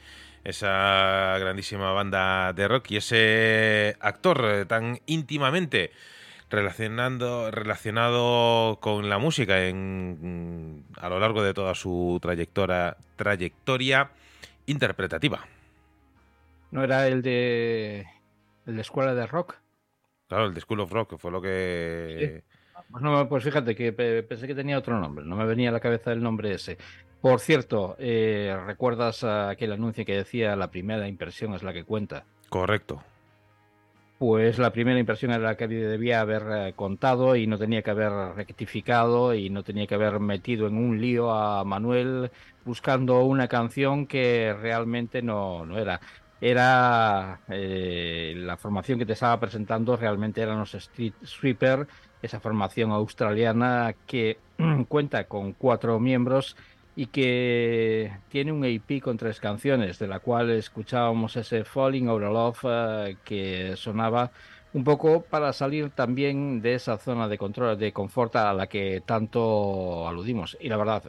esa 0.44 1.36
grandísima 1.38 1.92
banda 1.92 2.52
de 2.52 2.68
rock 2.68 2.90
y 2.90 2.96
ese 2.96 3.96
actor 4.00 4.44
eh, 4.44 4.64
tan 4.66 5.00
íntimamente 5.06 5.92
relacionando, 6.50 7.50
relacionado 7.50 8.78
con 8.80 9.08
la 9.08 9.18
música 9.18 9.66
en, 9.66 10.84
a 10.96 11.08
lo 11.08 11.18
largo 11.18 11.42
de 11.42 11.54
toda 11.54 11.74
su 11.74 12.18
trayectoria, 12.20 12.96
trayectoria 13.16 14.10
interpretativa. 14.66 15.46
¿No 16.70 16.84
era 16.84 17.06
el 17.06 17.22
de, 17.22 18.06
el 18.66 18.76
de 18.76 18.80
Escuela 18.80 19.14
de 19.14 19.26
Rock? 19.26 19.61
Claro, 20.32 20.46
el 20.46 20.54
de 20.54 20.62
School 20.62 20.80
of 20.80 20.90
Rock, 20.90 21.10
que 21.10 21.18
fue 21.18 21.30
lo 21.30 21.42
que... 21.42 22.42
Pues, 22.90 23.02
no, 23.02 23.28
pues 23.28 23.44
fíjate 23.44 23.74
que 23.74 23.92
pensé 23.92 24.46
que 24.46 24.54
tenía 24.54 24.78
otro 24.78 24.98
nombre, 24.98 25.26
no 25.26 25.36
me 25.36 25.44
venía 25.44 25.68
a 25.68 25.72
la 25.72 25.80
cabeza 25.80 26.10
el 26.10 26.22
nombre 26.22 26.54
ese. 26.54 26.78
Por 27.20 27.38
cierto, 27.38 27.96
eh, 27.98 28.56
¿recuerdas 28.66 29.24
aquel 29.24 29.72
anuncio 29.72 30.06
que 30.06 30.16
decía 30.16 30.56
la 30.56 30.70
primera 30.70 31.06
impresión 31.06 31.52
es 31.52 31.62
la 31.62 31.74
que 31.74 31.84
cuenta? 31.84 32.24
Correcto. 32.48 33.02
Pues 34.18 34.58
la 34.58 34.72
primera 34.72 34.98
impresión 34.98 35.32
era 35.32 35.42
la 35.42 35.56
que 35.58 35.68
debía 35.68 36.22
haber 36.22 36.44
eh, 36.50 36.72
contado 36.74 37.36
y 37.36 37.46
no 37.46 37.58
tenía 37.58 37.82
que 37.82 37.90
haber 37.90 38.12
rectificado 38.34 39.34
y 39.34 39.50
no 39.50 39.62
tenía 39.62 39.86
que 39.86 39.96
haber 39.96 40.18
metido 40.18 40.66
en 40.66 40.78
un 40.78 40.98
lío 40.98 41.30
a 41.30 41.62
Manuel 41.64 42.30
buscando 42.64 43.22
una 43.24 43.48
canción 43.48 44.06
que 44.06 44.54
realmente 44.58 45.20
no, 45.20 45.66
no 45.66 45.76
era 45.76 46.00
era 46.42 47.38
eh, 47.48 48.34
la 48.36 48.56
formación 48.56 48.98
que 48.98 49.06
te 49.06 49.12
estaba 49.12 49.38
presentando 49.38 49.96
realmente 49.96 50.40
eran 50.40 50.58
los 50.58 50.74
Street 50.74 51.12
Sweeper, 51.22 51.86
esa 52.20 52.40
formación 52.40 52.90
australiana 52.90 53.94
que 54.08 54.38
cuenta 54.88 55.28
con 55.28 55.52
cuatro 55.52 56.00
miembros 56.00 56.56
y 56.96 57.06
que 57.06 58.12
tiene 58.28 58.50
un 58.50 58.64
EP 58.64 59.00
con 59.00 59.16
tres 59.16 59.38
canciones, 59.38 60.00
de 60.00 60.08
la 60.08 60.18
cual 60.18 60.50
escuchábamos 60.50 61.36
ese 61.36 61.62
Falling 61.64 62.08
Out 62.08 62.22
of 62.24 62.32
Love 62.32 62.58
eh, 62.64 63.16
que 63.24 63.76
sonaba 63.76 64.32
un 64.72 64.82
poco 64.82 65.22
para 65.22 65.52
salir 65.52 65.90
también 65.90 66.60
de 66.60 66.74
esa 66.74 66.98
zona 66.98 67.28
de 67.28 67.38
control, 67.38 67.78
de 67.78 67.92
confort 67.92 68.34
a 68.34 68.52
la 68.52 68.66
que 68.66 69.00
tanto 69.06 70.08
aludimos. 70.08 70.56
Y 70.60 70.68
la 70.68 70.76
verdad, 70.76 71.04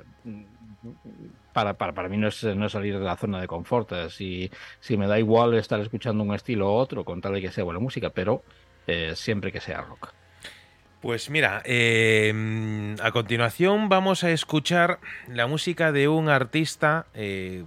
para, 1.54 1.76
para, 1.76 1.94
para 1.94 2.10
mí 2.10 2.18
no 2.18 2.28
es, 2.28 2.44
no 2.44 2.68
salir 2.68 2.98
de 3.00 3.06
la 3.06 3.16
zona 3.16 3.40
de 3.40 3.48
confort. 3.48 3.92
Eh, 3.94 4.10
si, 4.10 4.52
si 4.80 4.98
me 4.98 5.08
da 5.08 5.20
igual 5.20 5.54
estar 5.54 5.80
escuchando 5.80 6.24
un 6.24 6.34
estilo 6.34 6.72
u 6.72 6.76
otro, 6.76 7.06
con 7.06 7.22
tal 7.22 7.34
de 7.34 7.42
que 7.42 7.52
sea 7.52 7.64
buena 7.64 7.80
música, 7.80 8.10
pero 8.10 8.44
eh, 8.88 9.14
siempre 9.16 9.52
que 9.52 9.62
sea 9.62 9.82
rock. 9.82 10.12
Pues 11.02 11.30
mira, 11.30 11.62
em, 11.66 12.96
a 13.02 13.12
continuación 13.12 13.90
vamos 13.90 14.24
a 14.24 14.32
escuchar 14.32 15.00
la 15.28 15.48
música 15.48 15.92
de 15.92 16.08
un 16.08 16.30
artista, 16.30 17.08
eh, 17.14 17.66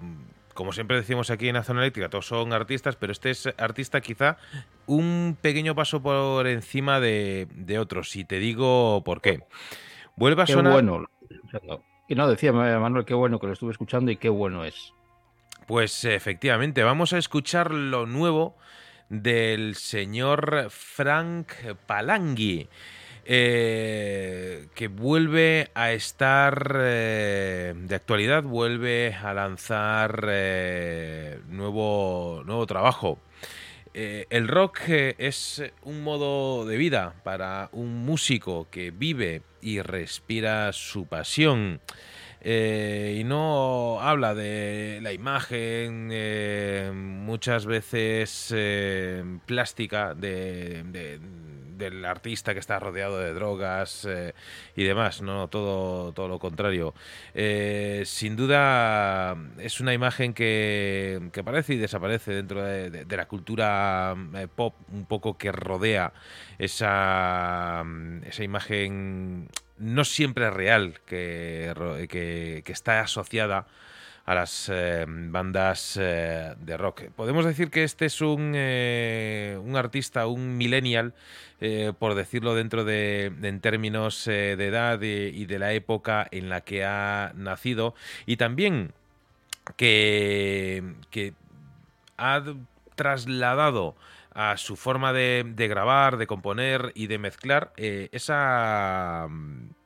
como 0.54 0.72
siempre 0.72 0.96
decimos 0.96 1.28
aquí 1.30 1.48
en 1.48 1.54
la 1.54 1.62
zona 1.62 1.82
eléctrica, 1.82 2.08
todos 2.08 2.26
son 2.26 2.54
artistas, 2.54 2.96
pero 2.96 3.12
este 3.12 3.30
es 3.30 3.46
artista 3.58 4.00
quizá 4.00 4.38
un 4.86 5.36
pequeño 5.38 5.74
paso 5.74 6.02
por 6.02 6.46
encima 6.46 6.98
de, 6.98 7.46
de 7.54 7.78
otros, 7.78 8.16
y 8.16 8.24
te 8.24 8.38
digo 8.38 9.02
por 9.04 9.20
qué. 9.20 9.42
Vuelve 10.16 10.42
a 10.42 10.46
sonar... 10.46 10.72
bueno. 10.72 11.04
Y 12.08 12.14
no, 12.14 12.28
decía 12.28 12.52
Manuel, 12.52 13.04
qué 13.04 13.14
bueno 13.14 13.40
que 13.40 13.46
lo 13.46 13.52
estuve 13.52 13.72
escuchando 13.72 14.10
y 14.10 14.16
qué 14.16 14.28
bueno 14.28 14.64
es. 14.64 14.92
Pues 15.66 16.04
efectivamente, 16.04 16.82
vamos 16.84 17.12
a 17.12 17.18
escuchar 17.18 17.72
lo 17.72 18.06
nuevo 18.06 18.56
del 19.08 19.74
señor 19.74 20.66
Frank 20.70 21.52
Palangui. 21.86 22.68
Eh, 23.28 24.68
que 24.76 24.86
vuelve 24.86 25.72
a 25.74 25.90
estar 25.90 26.76
eh, 26.78 27.74
de 27.76 27.94
actualidad, 27.96 28.44
vuelve 28.44 29.14
a 29.14 29.34
lanzar 29.34 30.26
eh, 30.28 31.40
nuevo, 31.48 32.44
nuevo 32.46 32.64
trabajo. 32.66 33.18
El 33.96 34.46
rock 34.46 34.80
es 34.88 35.62
un 35.82 36.02
modo 36.02 36.66
de 36.66 36.76
vida 36.76 37.14
para 37.24 37.70
un 37.72 38.04
músico 38.04 38.68
que 38.70 38.90
vive 38.90 39.40
y 39.62 39.80
respira 39.80 40.72
su 40.74 41.06
pasión. 41.06 41.80
Eh, 42.48 43.16
y 43.18 43.24
no 43.24 44.00
habla 44.00 44.32
de 44.34 45.00
la 45.02 45.12
imagen 45.12 46.10
eh, 46.12 46.92
muchas 46.94 47.66
veces 47.66 48.52
eh, 48.54 49.24
plástica 49.46 50.14
de, 50.14 50.84
del 51.76 52.04
artista 52.04 52.54
que 52.54 52.60
está 52.60 52.78
rodeado 52.78 53.18
de 53.18 53.32
drogas 53.32 54.08
y 54.76 54.84
demás, 54.84 55.22
no 55.22 55.48
todo, 55.48 56.12
todo 56.12 56.28
lo 56.28 56.38
contrario. 56.38 56.94
sin 57.34 58.36
duda 58.36 59.36
es 59.58 59.80
una 59.80 59.92
imagen 59.92 60.34
que, 60.34 61.30
que 61.32 61.40
aparece 61.40 61.74
y 61.74 61.78
desaparece 61.78 62.32
dentro 62.32 62.62
de, 62.62 63.16
la 63.16 63.26
cultura 63.26 64.14
pop 64.54 64.74
un 64.92 65.06
poco 65.06 65.38
que 65.38 65.52
rodea 65.52 66.12
esa, 66.58 67.84
esa 68.26 68.44
imagen 68.44 69.48
no 69.78 70.04
siempre 70.04 70.50
real 70.50 71.00
que, 71.06 71.72
que, 72.08 72.72
está 72.72 73.00
asociada 73.00 73.66
a 74.26 74.34
las 74.34 74.68
eh, 74.68 75.06
bandas 75.06 75.96
eh, 76.00 76.54
de 76.58 76.76
rock. 76.76 77.04
Podemos 77.14 77.44
decir 77.44 77.70
que 77.70 77.84
este 77.84 78.06
es 78.06 78.20
un, 78.20 78.52
eh, 78.56 79.56
un 79.62 79.76
artista, 79.76 80.26
un 80.26 80.56
millennial, 80.56 81.14
por 81.98 82.14
decirlo 82.14 82.54
dentro 82.54 82.84
de, 82.84 83.32
en 83.42 83.60
términos 83.60 84.26
de 84.26 84.52
edad 84.52 85.00
y 85.00 85.46
de 85.46 85.58
la 85.58 85.72
época 85.72 86.28
en 86.30 86.50
la 86.50 86.60
que 86.60 86.84
ha 86.84 87.32
nacido, 87.34 87.94
y 88.26 88.36
también 88.36 88.92
que, 89.76 90.84
que 91.08 91.32
ha 92.18 92.42
trasladado 92.94 93.96
a 94.34 94.58
su 94.58 94.76
forma 94.76 95.14
de, 95.14 95.54
grabar, 95.56 96.18
de 96.18 96.26
componer 96.26 96.92
y 96.94 97.06
de 97.06 97.16
mezclar, 97.16 97.72
esa, 97.78 99.28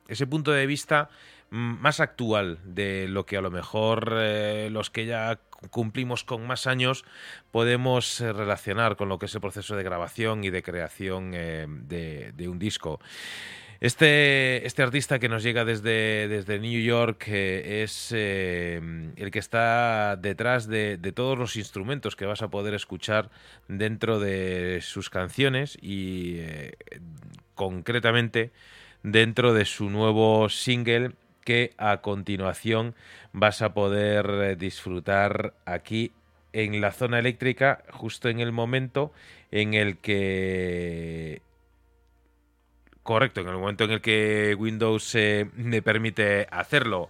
ese 0.09 0.27
punto 0.27 0.51
de 0.51 0.65
vista 0.65 1.09
más 1.51 1.99
actual 1.99 2.57
de 2.63 3.07
lo 3.07 3.25
que 3.25 3.37
a 3.37 3.41
lo 3.41 3.51
mejor 3.51 4.13
eh, 4.17 4.69
los 4.71 4.89
que 4.89 5.05
ya 5.05 5.39
cumplimos 5.69 6.23
con 6.23 6.47
más 6.47 6.65
años 6.65 7.05
podemos 7.51 8.19
eh, 8.19 8.33
relacionar 8.33 8.95
con 8.95 9.09
lo 9.09 9.19
que 9.19 9.27
es 9.27 9.35
el 9.35 9.41
proceso 9.41 9.75
de 9.75 9.83
grabación 9.83 10.43
y 10.43 10.49
de 10.49 10.63
creación 10.63 11.31
de, 11.31 12.47
un 12.47 12.57
disco. 12.57 12.99
Este, 13.81 14.63
este, 14.67 14.83
artista 14.83 15.17
que 15.17 15.27
nos 15.27 15.41
llega 15.41 15.65
desde, 15.65 16.27
desde 16.27 16.59
New 16.59 16.83
York 16.83 17.25
eh, 17.27 17.81
es 17.81 18.11
eh, 18.15 18.79
el 19.15 19.31
que 19.31 19.39
está 19.39 20.17
detrás 20.17 20.67
de, 20.67 20.99
todos 21.15 21.35
los 21.35 21.55
instrumentos 21.55 22.15
que 22.15 22.27
vas 22.27 22.43
a 22.43 22.49
poder 22.49 22.75
escuchar 22.75 23.31
dentro 23.67 24.19
de 24.19 24.81
sus 24.83 25.09
canciones 25.09 25.79
y 25.81 26.35
eh, 26.37 26.77
concretamente 27.55 28.51
dentro 29.01 29.51
de 29.51 29.65
su 29.65 29.89
nuevo 29.89 30.47
single 30.49 31.13
que 31.43 31.73
a 31.77 32.01
continuación 32.01 32.95
vas 33.33 33.61
a 33.61 33.73
poder 33.73 34.57
disfrutar 34.57 35.53
aquí 35.65 36.11
en 36.53 36.81
la 36.81 36.91
zona 36.91 37.19
eléctrica 37.19 37.83
justo 37.89 38.29
en 38.29 38.39
el 38.39 38.51
momento 38.51 39.11
en 39.51 39.73
el 39.73 39.97
que 39.97 41.41
Correcto, 43.03 43.41
en 43.41 43.47
el 43.47 43.57
momento 43.57 43.83
en 43.83 43.91
el 43.91 44.01
que 44.01 44.55
Windows 44.57 45.15
eh, 45.15 45.49
me 45.55 45.81
permite 45.81 46.47
hacerlo. 46.51 47.09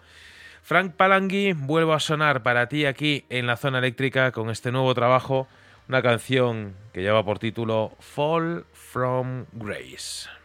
Frank 0.64 0.94
Palangui, 0.94 1.54
vuelvo 1.54 1.94
a 1.94 2.00
sonar 2.00 2.44
para 2.44 2.68
ti 2.68 2.86
aquí 2.86 3.26
en 3.30 3.46
la 3.46 3.58
zona 3.58 3.80
eléctrica 3.80 4.32
con 4.32 4.50
este 4.50 4.72
nuevo 4.72 4.94
trabajo, 4.94 5.48
una 5.90 6.02
canción 6.02 6.76
que 6.94 7.02
lleva 7.02 7.26
por 7.26 7.40
título 7.40 7.98
Fall 8.00 8.66
from 8.72 9.46
Grace. 9.52 10.41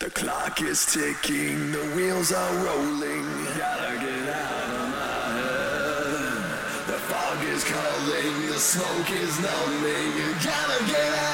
The 0.00 0.10
clock 0.10 0.60
is 0.60 0.84
ticking, 0.86 1.70
the 1.70 1.78
wheels 1.94 2.32
are 2.32 2.54
rolling. 2.64 3.24
Gotta 3.56 3.96
get 3.98 4.28
out 4.28 4.70
of 4.74 4.88
my 4.90 5.38
head. 5.38 6.86
The 6.88 6.98
fog 7.08 7.44
is 7.44 7.62
calling, 7.62 8.46
the 8.48 8.58
smoke 8.58 9.10
is 9.12 9.38
numbing. 9.38 10.34
Gotta 10.42 10.84
get 10.86 11.14
out 11.14 11.33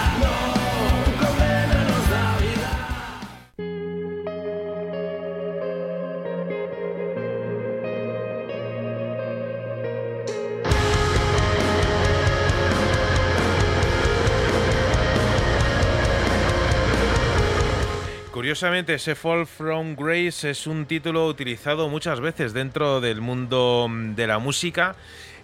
Curiosamente, 18.41 18.95
ese 18.95 19.13
Fall 19.13 19.45
from 19.45 19.95
Grace 19.95 20.49
es 20.49 20.65
un 20.65 20.87
título 20.87 21.27
utilizado 21.27 21.89
muchas 21.89 22.19
veces 22.19 22.53
dentro 22.53 22.99
del 22.99 23.21
mundo 23.21 23.85
mm, 23.87 24.15
de 24.15 24.25
la 24.25 24.39
música 24.39 24.95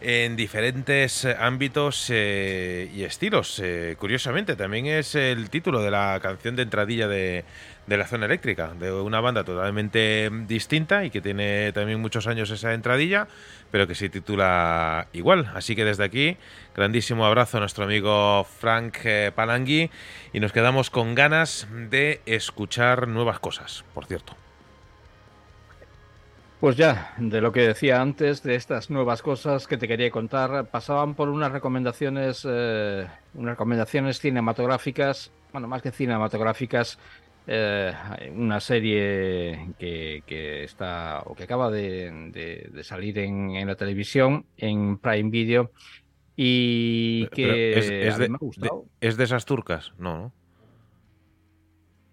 en 0.02 0.36
diferentes 0.36 1.26
ámbitos 1.26 2.08
eh, 2.10 2.90
y 2.94 3.04
estilos. 3.04 3.60
Eh, 3.64 3.96
curiosamente, 4.00 4.56
también 4.56 4.86
es 4.86 5.16
el 5.16 5.50
título 5.50 5.82
de 5.82 5.92
la 5.92 6.20
canción 6.22 6.56
de 6.56 6.64
entradilla 6.64 7.08
de, 7.08 7.46
de, 7.88 7.98
la 7.98 8.08
zona 8.08 8.26
eléctrica, 8.26 8.74
de 8.80 8.92
una 8.92 9.20
banda 9.20 9.44
totalmente 9.44 10.30
distinta 10.48 11.04
y 11.06 11.10
que 11.10 11.22
tiene 11.22 11.72
también 11.74 12.00
muchos 12.00 12.28
años 12.28 12.50
esa 12.50 12.74
entradilla, 12.74 13.28
pero 13.72 13.88
que 13.88 13.96
se 13.96 14.10
titula 14.10 15.08
igual. 15.14 15.52
Así 15.56 15.76
que 15.76 15.86
desde 15.86 16.04
aquí, 16.04 16.38
grandísimo 16.76 17.26
abrazo 17.26 17.58
a 17.58 17.60
nuestro 17.60 17.86
amigo 17.86 18.46
Frank 18.60 18.98
eh, 19.04 19.32
Palangui 19.36 19.90
y 20.34 20.40
nos 20.40 20.52
quedamos 20.52 20.90
con 20.90 21.16
ganas 21.16 21.68
de 21.90 22.22
escuchar 22.26 23.08
nuevas 23.08 23.40
cosas, 23.40 23.84
por 23.94 24.06
cierto. 24.06 24.47
Pues 26.60 26.76
ya, 26.76 27.14
de 27.20 27.40
lo 27.40 27.52
que 27.52 27.62
decía 27.62 28.02
antes, 28.02 28.42
de 28.42 28.56
estas 28.56 28.90
nuevas 28.90 29.22
cosas 29.22 29.68
que 29.68 29.78
te 29.78 29.88
quería 29.88 30.10
contar, 30.10 30.66
pasaban 30.72 31.14
por 31.14 31.30
unas 31.30 31.52
recomendaciones, 31.52 32.48
eh, 32.50 33.06
unas 33.36 33.52
recomendaciones 33.52 34.20
cinematográficas, 34.20 35.32
bueno, 35.52 35.68
más 35.68 35.84
que 35.84 35.92
cinematográficas, 35.92 36.98
eh, 37.46 37.94
una 38.36 38.60
serie 38.60 39.70
que, 39.78 40.24
que, 40.26 40.64
está 40.64 41.22
o 41.26 41.36
que 41.36 41.44
acaba 41.44 41.70
de, 41.70 42.12
de, 42.34 42.70
de 42.74 42.84
salir 42.84 43.20
en, 43.20 43.52
en, 43.52 43.68
la 43.68 43.76
televisión, 43.76 44.48
en 44.58 44.98
Prime 44.98 45.30
Video, 45.30 45.72
y 46.36 47.28
que 47.28 47.78
es, 47.78 47.90
es, 47.90 48.18
de, 48.18 48.30
me 48.30 48.36
ha 48.36 48.40
gustado. 48.40 48.86
¿Es 49.00 49.16
de 49.16 49.26
esas 49.26 49.46
turcas? 49.46 49.94
No, 50.00 50.18
¿no? 50.18 50.34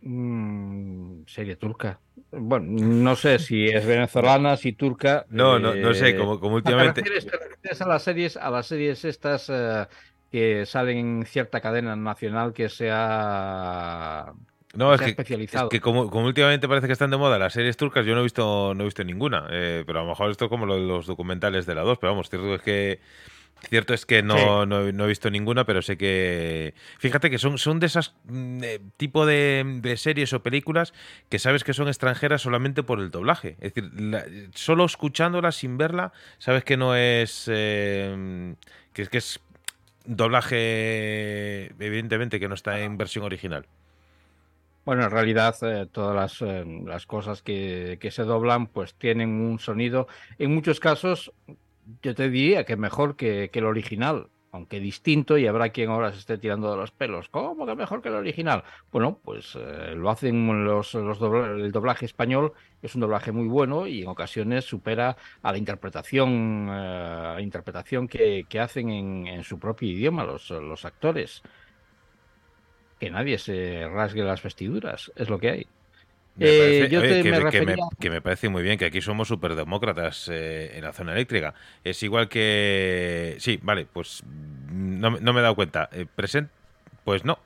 Mm, 0.02 1.24
serie 1.26 1.56
turca. 1.56 1.98
Bueno, 2.38 2.66
no 2.68 3.16
sé 3.16 3.38
si 3.38 3.66
es 3.66 3.86
venezolana, 3.86 4.56
si 4.56 4.72
turca. 4.72 5.26
No, 5.28 5.56
eh, 5.56 5.60
no, 5.60 5.74
no 5.74 5.94
sé, 5.94 6.16
como, 6.16 6.40
como 6.40 6.56
últimamente. 6.56 7.02
¿Te 7.02 7.08
refieres, 7.08 7.26
te 7.26 7.48
refieres, 7.48 7.82
a 7.82 7.88
las 7.88 8.02
series, 8.02 8.36
a 8.36 8.50
las 8.50 8.66
series 8.66 9.04
estas 9.04 9.50
eh, 9.50 9.86
que 10.30 10.66
salen 10.66 10.98
en 10.98 11.26
cierta 11.26 11.60
cadena 11.60 11.94
nacional 11.96 12.52
que 12.52 12.68
sea. 12.68 14.32
No, 14.74 14.92
es 14.92 15.00
que, 15.00 15.10
especializado. 15.10 15.66
es 15.66 15.70
que 15.70 15.80
como, 15.80 16.10
como, 16.10 16.26
últimamente 16.26 16.66
parece 16.66 16.88
que 16.88 16.92
están 16.92 17.10
de 17.10 17.16
moda 17.16 17.38
las 17.38 17.52
series 17.52 17.76
turcas, 17.76 18.04
yo 18.04 18.14
no 18.14 18.20
he 18.20 18.24
visto, 18.24 18.74
no 18.74 18.82
he 18.82 18.84
visto 18.84 19.04
ninguna. 19.04 19.46
Eh, 19.50 19.84
pero 19.86 20.00
a 20.00 20.02
lo 20.02 20.08
mejor 20.08 20.30
esto 20.30 20.48
como 20.48 20.66
lo, 20.66 20.78
los 20.78 21.06
documentales 21.06 21.66
de 21.66 21.76
la 21.76 21.82
2, 21.82 21.98
pero 21.98 22.12
vamos, 22.12 22.28
cierto 22.28 22.54
es 22.54 22.62
que 22.62 23.00
Cierto 23.68 23.94
es 23.94 24.06
que 24.06 24.22
no, 24.22 24.36
sí. 24.36 24.44
no, 24.44 24.92
no, 24.92 25.04
he 25.04 25.08
visto 25.08 25.30
ninguna, 25.30 25.64
pero 25.64 25.82
sé 25.82 25.96
que. 25.96 26.74
Fíjate 26.98 27.30
que 27.30 27.38
son, 27.38 27.58
son 27.58 27.80
de 27.80 27.86
esas 27.86 28.14
eh, 28.62 28.80
tipo 28.96 29.26
de, 29.26 29.80
de, 29.80 29.96
series 29.96 30.32
o 30.32 30.42
películas 30.42 30.92
que 31.28 31.38
sabes 31.38 31.64
que 31.64 31.74
son 31.74 31.88
extranjeras 31.88 32.42
solamente 32.42 32.82
por 32.82 33.00
el 33.00 33.10
doblaje. 33.10 33.56
Es 33.60 33.74
decir, 33.74 33.90
la, 34.00 34.24
solo 34.54 34.84
escuchándola 34.84 35.52
sin 35.52 35.78
verla, 35.78 36.12
sabes 36.38 36.64
que 36.64 36.76
no 36.76 36.94
es. 36.96 37.50
Eh, 37.52 38.54
que, 38.92 39.06
que 39.06 39.18
es 39.18 39.40
doblaje, 40.04 41.66
evidentemente, 41.78 42.38
que 42.40 42.48
no 42.48 42.54
está 42.54 42.80
en 42.80 42.96
versión 42.96 43.24
original. 43.24 43.66
Bueno, 44.84 45.04
en 45.04 45.10
realidad 45.10 45.56
eh, 45.62 45.86
todas 45.90 46.14
las, 46.14 46.42
eh, 46.42 46.64
las 46.84 47.06
cosas 47.06 47.40
que, 47.40 47.96
que, 48.00 48.10
se 48.10 48.24
doblan 48.24 48.66
pues 48.66 48.94
tienen 48.94 49.30
un 49.30 49.58
sonido, 49.58 50.08
en 50.38 50.54
muchos 50.54 50.78
casos 50.78 51.32
yo 52.02 52.14
te 52.14 52.30
diría 52.30 52.64
que 52.64 52.76
mejor 52.76 53.16
que, 53.16 53.50
el 53.52 53.64
original, 53.64 54.28
aunque 54.52 54.80
distinto, 54.80 55.36
y 55.36 55.46
habrá 55.46 55.70
quien 55.70 55.90
ahora 55.90 56.12
se 56.12 56.18
esté 56.20 56.38
tirando 56.38 56.70
de 56.70 56.76
los 56.76 56.90
pelos. 56.90 57.28
¿Cómo 57.28 57.66
que 57.66 57.74
mejor 57.74 58.02
que 58.02 58.08
el 58.08 58.14
original? 58.14 58.64
Bueno, 58.92 59.18
pues 59.24 59.56
eh, 59.56 59.94
lo 59.96 60.10
hacen 60.10 60.64
los, 60.64 60.94
los 60.94 61.18
dobla 61.18 61.46
el 61.46 61.72
doblaje 61.72 62.06
español, 62.06 62.52
es 62.82 62.94
un 62.94 63.00
doblaje 63.00 63.32
muy 63.32 63.48
bueno 63.48 63.86
y 63.86 64.02
en 64.02 64.08
ocasiones 64.08 64.64
supera 64.64 65.16
a 65.42 65.52
la 65.52 65.58
interpretación, 65.58 66.68
eh, 66.70 67.36
interpretación 67.40 68.06
que, 68.06 68.46
que 68.48 68.60
hacen 68.60 68.90
en, 68.90 69.26
en, 69.26 69.44
su 69.44 69.58
propio 69.58 69.90
idioma 69.90 70.24
los, 70.24 70.50
los 70.50 70.84
actores. 70.84 71.42
Que 72.98 73.10
nadie 73.10 73.38
se 73.38 73.88
rasgue 73.88 74.22
las 74.22 74.42
vestiduras, 74.42 75.12
es 75.16 75.28
lo 75.28 75.38
que 75.38 75.50
hay. 75.50 75.66
Me 76.36 76.46
parece, 76.46 76.96
oye, 76.96 77.08
te, 77.08 77.22
que, 77.22 77.30
me 77.30 77.40
refería... 77.40 77.74
que, 77.76 77.82
me, 77.82 77.88
que, 78.00 78.10
me 78.10 78.20
parece 78.20 78.48
muy 78.48 78.62
bien, 78.62 78.76
que 78.76 78.86
aquí 78.86 79.00
somos 79.00 79.28
superdemócratas 79.28 80.28
eh, 80.32 80.72
en 80.76 80.84
la 80.84 80.92
zona 80.92 81.12
eléctrica. 81.12 81.54
Es 81.84 82.02
igual 82.02 82.28
que... 82.28 83.36
Sí, 83.38 83.60
vale, 83.62 83.86
pues 83.92 84.22
no, 84.72 85.10
no 85.10 85.32
me 85.32 85.40
he 85.40 85.42
dado 85.42 85.54
cuenta. 85.54 85.88
Eh, 85.92 86.06
present... 86.12 86.50
Pues 87.04 87.24
no. 87.24 87.38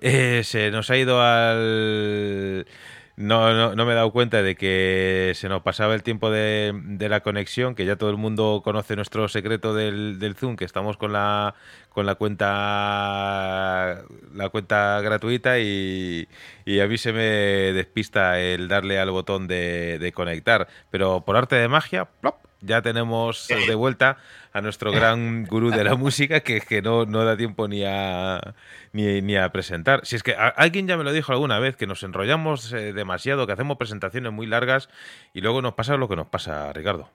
Eh, 0.00 0.42
se 0.44 0.70
nos 0.70 0.88
ha 0.90 0.96
ido 0.96 1.20
al... 1.20 2.64
No, 3.20 3.52
no, 3.52 3.74
no, 3.74 3.84
me 3.84 3.92
he 3.92 3.94
dado 3.94 4.12
cuenta 4.12 4.42
de 4.42 4.56
que 4.56 5.32
se 5.34 5.50
nos 5.50 5.60
pasaba 5.60 5.94
el 5.94 6.02
tiempo 6.02 6.30
de, 6.30 6.72
de, 6.74 7.08
la 7.10 7.20
conexión, 7.20 7.74
que 7.74 7.84
ya 7.84 7.96
todo 7.96 8.08
el 8.08 8.16
mundo 8.16 8.62
conoce 8.64 8.96
nuestro 8.96 9.28
secreto 9.28 9.74
del, 9.74 10.34
Zoom, 10.38 10.56
que 10.56 10.64
estamos 10.64 10.96
con 10.96 11.12
la 11.12 11.54
con 11.90 12.06
la 12.06 12.14
cuenta 12.14 14.04
la 14.32 14.48
cuenta 14.48 15.02
gratuita 15.02 15.58
y, 15.58 16.28
y, 16.64 16.80
a 16.80 16.86
mí 16.86 16.96
se 16.96 17.12
me 17.12 17.20
despista 17.74 18.40
el 18.40 18.68
darle 18.68 18.98
al 18.98 19.10
botón 19.10 19.46
de, 19.48 19.98
de 19.98 20.12
conectar. 20.12 20.66
Pero 20.90 21.22
por 21.22 21.36
arte 21.36 21.56
de 21.56 21.68
magia, 21.68 22.06
plop, 22.06 22.36
ya 22.60 22.82
tenemos 22.82 23.48
de 23.48 23.74
vuelta 23.74 24.18
a 24.52 24.60
nuestro 24.60 24.92
gran 24.92 25.44
gurú 25.44 25.70
de 25.70 25.84
la 25.84 25.94
música 25.94 26.40
que, 26.40 26.60
que 26.60 26.82
no, 26.82 27.06
no, 27.06 27.24
da 27.24 27.36
tiempo 27.36 27.68
ni 27.68 27.84
a, 27.84 28.40
ni, 28.92 29.22
ni, 29.22 29.36
a 29.36 29.50
presentar. 29.50 30.04
Si 30.04 30.16
es 30.16 30.22
que 30.22 30.34
alguien 30.34 30.86
ya 30.86 30.96
me 30.96 31.04
lo 31.04 31.12
dijo 31.12 31.32
alguna 31.32 31.58
vez, 31.58 31.76
que 31.76 31.86
nos 31.86 32.02
enrollamos 32.02 32.72
eh, 32.72 32.92
demasiado, 32.92 33.46
que 33.46 33.52
hacemos 33.52 33.76
presentaciones 33.76 34.32
muy 34.32 34.46
largas 34.46 34.88
y 35.32 35.40
luego 35.40 35.62
nos 35.62 35.74
pasa 35.74 35.96
lo 35.96 36.08
que 36.08 36.16
nos 36.16 36.26
pasa, 36.26 36.72
Ricardo. 36.72 37.08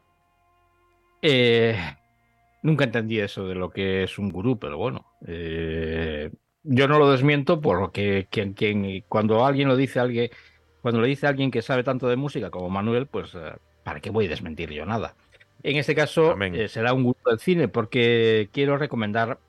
Eh, 1.21 1.77
nunca 2.63 2.85
entendí 2.85 3.19
eso 3.19 3.47
de 3.47 3.55
lo 3.55 3.69
que 3.69 4.03
es 4.03 4.17
un 4.17 4.29
gurú, 4.29 4.57
pero 4.57 4.77
bueno. 4.77 5.05
Eh, 5.27 6.31
yo 6.63 6.87
no 6.87 6.97
lo 6.97 7.11
desmiento 7.11 7.61
porque 7.61 8.27
quien, 8.31 8.53
quien, 8.53 9.03
cuando 9.07 9.45
alguien 9.45 9.67
lo 9.67 9.75
dice 9.75 9.99
alguien, 9.99 10.31
cuando 10.81 11.01
le 11.01 11.07
dice 11.07 11.27
a 11.27 11.29
alguien 11.29 11.51
que 11.51 11.61
sabe 11.61 11.83
tanto 11.83 12.07
de 12.07 12.15
música 12.15 12.49
como 12.49 12.69
Manuel, 12.69 13.05
pues 13.05 13.37
¿para 13.83 13.99
qué 13.99 14.09
voy 14.09 14.25
a 14.25 14.29
desmentir 14.29 14.71
yo 14.71 14.85
nada? 14.85 15.15
En 15.67 15.77
este 15.77 15.95
caso 15.95 16.39
eh, 16.39 16.67
será 16.67 16.93
un 16.93 17.01
gusto 17.01 17.31
del 17.31 17.39
cine 17.39 17.67
porque 17.67 18.49
quiero 18.53 18.77
recomendar 18.77 19.39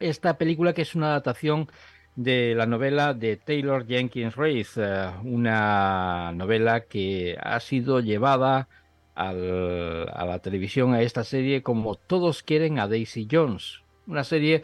esta 0.00 0.38
película 0.38 0.72
que 0.72 0.80
es 0.80 0.94
una 0.94 1.08
adaptación 1.08 1.68
de 2.16 2.54
la 2.56 2.64
novela 2.64 3.12
de 3.12 3.36
Taylor 3.36 3.86
Jenkins 3.86 4.36
Reid, 4.36 4.66
uh, 4.78 5.20
una 5.22 6.32
novela 6.32 6.84
que 6.84 7.36
ha 7.38 7.60
sido 7.60 8.00
llevada 8.00 8.68
al, 9.14 10.08
a 10.14 10.24
la 10.24 10.38
televisión 10.38 10.94
a 10.94 11.02
esta 11.02 11.24
serie 11.24 11.62
como 11.62 11.96
Todos 11.96 12.42
quieren 12.42 12.78
a 12.78 12.88
Daisy 12.88 13.28
Jones, 13.30 13.82
una 14.06 14.24
serie 14.24 14.62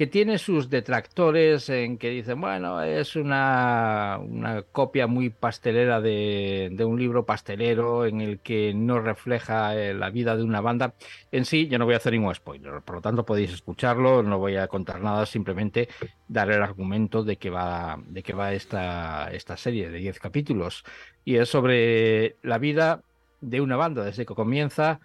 que 0.00 0.06
tiene 0.06 0.38
sus 0.38 0.70
detractores 0.70 1.68
en 1.68 1.98
que 1.98 2.08
dicen, 2.08 2.40
bueno, 2.40 2.80
es 2.80 3.16
una, 3.16 4.18
una 4.18 4.62
copia 4.62 5.06
muy 5.06 5.28
pastelera 5.28 6.00
de, 6.00 6.70
de, 6.72 6.84
un 6.86 6.98
libro 6.98 7.26
pastelero 7.26 8.06
en 8.06 8.22
el 8.22 8.38
que 8.38 8.72
no 8.72 8.98
refleja 9.00 9.76
eh, 9.76 9.92
la 9.92 10.08
vida 10.08 10.38
de 10.38 10.42
una 10.42 10.62
banda. 10.62 10.94
En 11.30 11.44
sí, 11.44 11.68
yo 11.68 11.78
no 11.78 11.84
voy 11.84 11.92
a 11.92 11.98
hacer 11.98 12.14
ningún 12.14 12.34
spoiler, 12.34 12.80
por 12.80 12.94
lo 12.94 13.02
tanto 13.02 13.26
podéis 13.26 13.52
escucharlo, 13.52 14.22
no 14.22 14.38
voy 14.38 14.56
a 14.56 14.68
contar 14.68 15.02
nada, 15.02 15.26
simplemente 15.26 15.90
dar 16.28 16.50
el 16.50 16.62
argumento 16.62 17.22
de 17.22 17.36
que 17.36 17.50
va, 17.50 17.98
de 18.06 18.22
que 18.22 18.32
va 18.32 18.54
esta, 18.54 19.30
esta 19.30 19.58
serie 19.58 19.90
de 19.90 19.98
10 19.98 20.18
capítulos. 20.18 20.82
Y 21.26 21.36
es 21.36 21.50
sobre 21.50 22.36
la 22.40 22.56
vida 22.56 23.02
de 23.42 23.60
una 23.60 23.76
banda 23.76 24.02
desde 24.02 24.24
que 24.24 24.34
comienza 24.34 24.98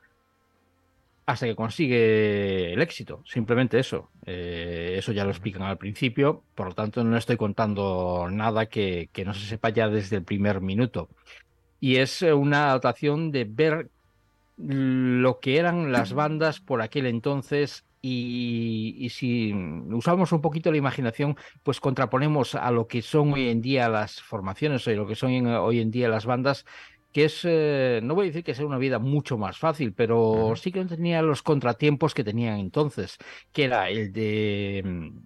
hasta 1.26 1.47
que 1.47 1.56
consigue 1.56 2.73
el 2.73 2.81
éxito, 2.81 3.23
simplemente 3.26 3.80
eso. 3.80 4.11
Eh, 4.26 4.95
eso 4.97 5.11
ya 5.11 5.23
lo 5.23 5.31
explican 5.31 5.64
al 5.64 5.77
principio, 5.77 6.43
por 6.53 6.68
lo 6.68 6.73
tanto 6.73 7.03
no 7.03 7.18
estoy 7.18 7.38
contando 7.38 8.27
nada 8.31 8.68
que, 8.68 9.10
no 9.26 9.34
se 9.34 9.47
sepa 9.47 9.69
ya 9.69 9.89
desde 9.89 10.18
el 10.18 10.23
primer 10.23 10.61
minuto. 10.61 11.10
Y 11.80 11.97
es 11.97 12.22
una 12.22 12.69
adaptación 12.69 13.31
de 13.31 13.45
ver 13.45 13.89
lo 14.57 15.39
que 15.39 15.57
eran 15.57 15.91
las 15.91 16.14
bandas 16.14 16.60
por 16.60 16.81
aquel 16.81 17.07
entonces 17.07 17.85
y, 18.02 18.95
y, 18.99 19.10
si 19.10 19.52
usamos 19.91 20.31
un 20.31 20.39
poquito 20.39 20.69
la 20.72 20.77
imaginación, 20.77 21.35
pues 21.64 21.80
contraponemos 21.80 22.53
a 22.53 22.69
lo 22.69 22.88
que 22.88 23.02
son 23.02 23.34
hoy 23.34 23.49
en 23.49 23.61
día 23.61 23.89
las 23.89 24.22
formaciones 24.22 24.88
o 24.88 24.91
lo 24.91 25.07
que 25.07 25.15
son 25.15 25.47
hoy 25.47 25.80
en 25.80 25.89
día 25.89 26.07
las 26.07 26.27
bandas, 26.27 26.65
que 27.15 27.23
es, 27.23 27.43
eh, 27.45 28.01
no 28.03 28.13
voy 28.13 28.25
a 28.25 28.27
decir 28.27 28.43
que 28.43 28.53
sea 28.53 28.65
una 28.65 28.77
vida 28.77 28.99
mucho 28.99 29.37
más 29.37 29.57
fácil, 29.57 29.93
pero 29.93 30.19
uh 30.31 30.51
-huh. 30.51 30.55
sí 30.57 30.69
que 30.73 30.81
no 30.83 30.87
tenía 30.89 31.21
los 31.21 31.41
contratiempos 31.43 32.13
que 32.13 32.25
tenían 32.25 32.57
entonces, 32.59 33.17
que 33.53 33.63
era 33.63 33.89
el 33.89 34.11
de, 34.11 34.79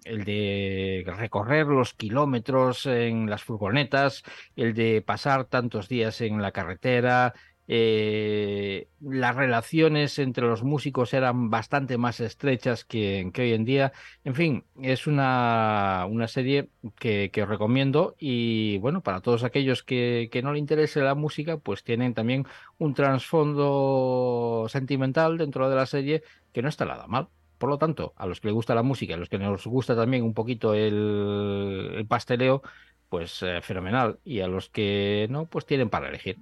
el 0.04 0.24
de 0.24 1.02
recorrer 1.18 1.66
los 1.66 1.92
kilómetros 1.94 2.86
en 2.86 3.28
las 3.28 3.42
furgonetas, 3.42 4.22
el 4.54 4.72
de 4.72 5.02
pasar 5.02 5.46
tantos 5.46 5.88
días 5.88 6.20
en 6.20 6.40
la 6.40 6.52
carretera, 6.52 7.34
eh, 7.72 8.88
las 9.00 9.36
relaciones 9.36 10.18
entre 10.18 10.44
los 10.44 10.64
músicos 10.64 11.14
eran 11.14 11.50
bastante 11.50 11.98
más 11.98 12.18
estrechas 12.18 12.84
que, 12.84 13.30
que 13.32 13.42
hoy 13.42 13.52
en 13.52 13.64
día. 13.64 13.92
En 14.24 14.34
fin, 14.34 14.64
es 14.82 15.06
una, 15.06 16.04
una 16.10 16.26
serie 16.26 16.68
que, 16.98 17.30
os 17.40 17.48
recomiendo 17.48 18.16
y 18.18 18.78
bueno, 18.78 19.02
para 19.02 19.20
todos 19.20 19.44
aquellos 19.44 19.84
que, 19.84 20.28
no 20.42 20.52
le 20.52 20.58
interese 20.58 21.00
la 21.00 21.14
música, 21.14 21.58
pues 21.58 21.84
tienen 21.84 22.12
también 22.12 22.44
un 22.78 22.92
trasfondo 22.94 24.66
sentimental 24.68 25.38
dentro 25.38 25.70
de 25.70 25.76
la 25.76 25.86
serie 25.86 26.24
que 26.52 26.62
no 26.62 26.68
está 26.68 26.84
nada 26.86 27.06
mal. 27.06 27.28
Por 27.58 27.70
lo 27.70 27.78
tanto, 27.78 28.14
a 28.16 28.26
los 28.26 28.40
que 28.40 28.48
les 28.48 28.54
gusta 28.54 28.74
la 28.74 28.82
música, 28.82 29.14
a 29.14 29.16
los 29.16 29.28
que 29.28 29.38
nos 29.38 29.64
gusta 29.64 29.94
también 29.94 30.24
un 30.24 30.34
poquito 30.34 30.74
el, 30.74 31.92
el 31.98 32.06
pasteleo, 32.08 32.62
pues 33.08 33.44
eh, 33.44 33.60
fenomenal. 33.62 34.18
Y 34.24 34.40
a 34.40 34.48
los 34.48 34.70
que 34.70 35.28
no, 35.30 35.46
pues 35.46 35.66
tienen 35.66 35.88
para 35.88 36.08
elegir. 36.08 36.38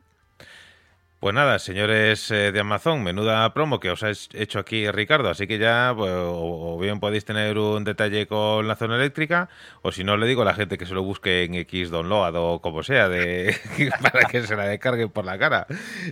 Pues 1.20 1.34
nada, 1.34 1.58
señores 1.58 2.30
eh, 2.30 2.52
de 2.52 2.60
Amazon, 2.60 3.02
menuda 3.02 3.52
promo 3.52 3.80
que 3.80 3.90
os 3.90 4.04
ha 4.04 4.12
hecho 4.34 4.60
aquí 4.60 4.88
Ricardo, 4.88 5.28
así 5.28 5.48
que 5.48 5.58
ya 5.58 5.92
pues, 5.96 6.12
o, 6.14 6.78
bien 6.80 7.00
podéis 7.00 7.24
tener 7.24 7.58
un 7.58 7.82
detalle 7.82 8.28
con 8.28 8.68
la 8.68 8.76
zona 8.76 8.94
eléctrica, 8.94 9.48
o 9.82 9.90
si 9.90 10.04
no 10.04 10.16
le 10.16 10.28
digo 10.28 10.42
a 10.42 10.44
la 10.44 10.54
gente 10.54 10.78
que 10.78 10.86
se 10.86 10.94
lo 10.94 11.02
busque 11.02 11.42
en 11.42 11.56
X 11.56 11.90
Download 11.90 12.36
o 12.36 12.60
como 12.60 12.84
sea, 12.84 13.08
de, 13.08 13.52
para 14.00 14.28
que 14.28 14.42
se 14.42 14.54
la 14.54 14.68
descarguen 14.68 15.10
por 15.10 15.24
la 15.24 15.36
cara. 15.38 15.66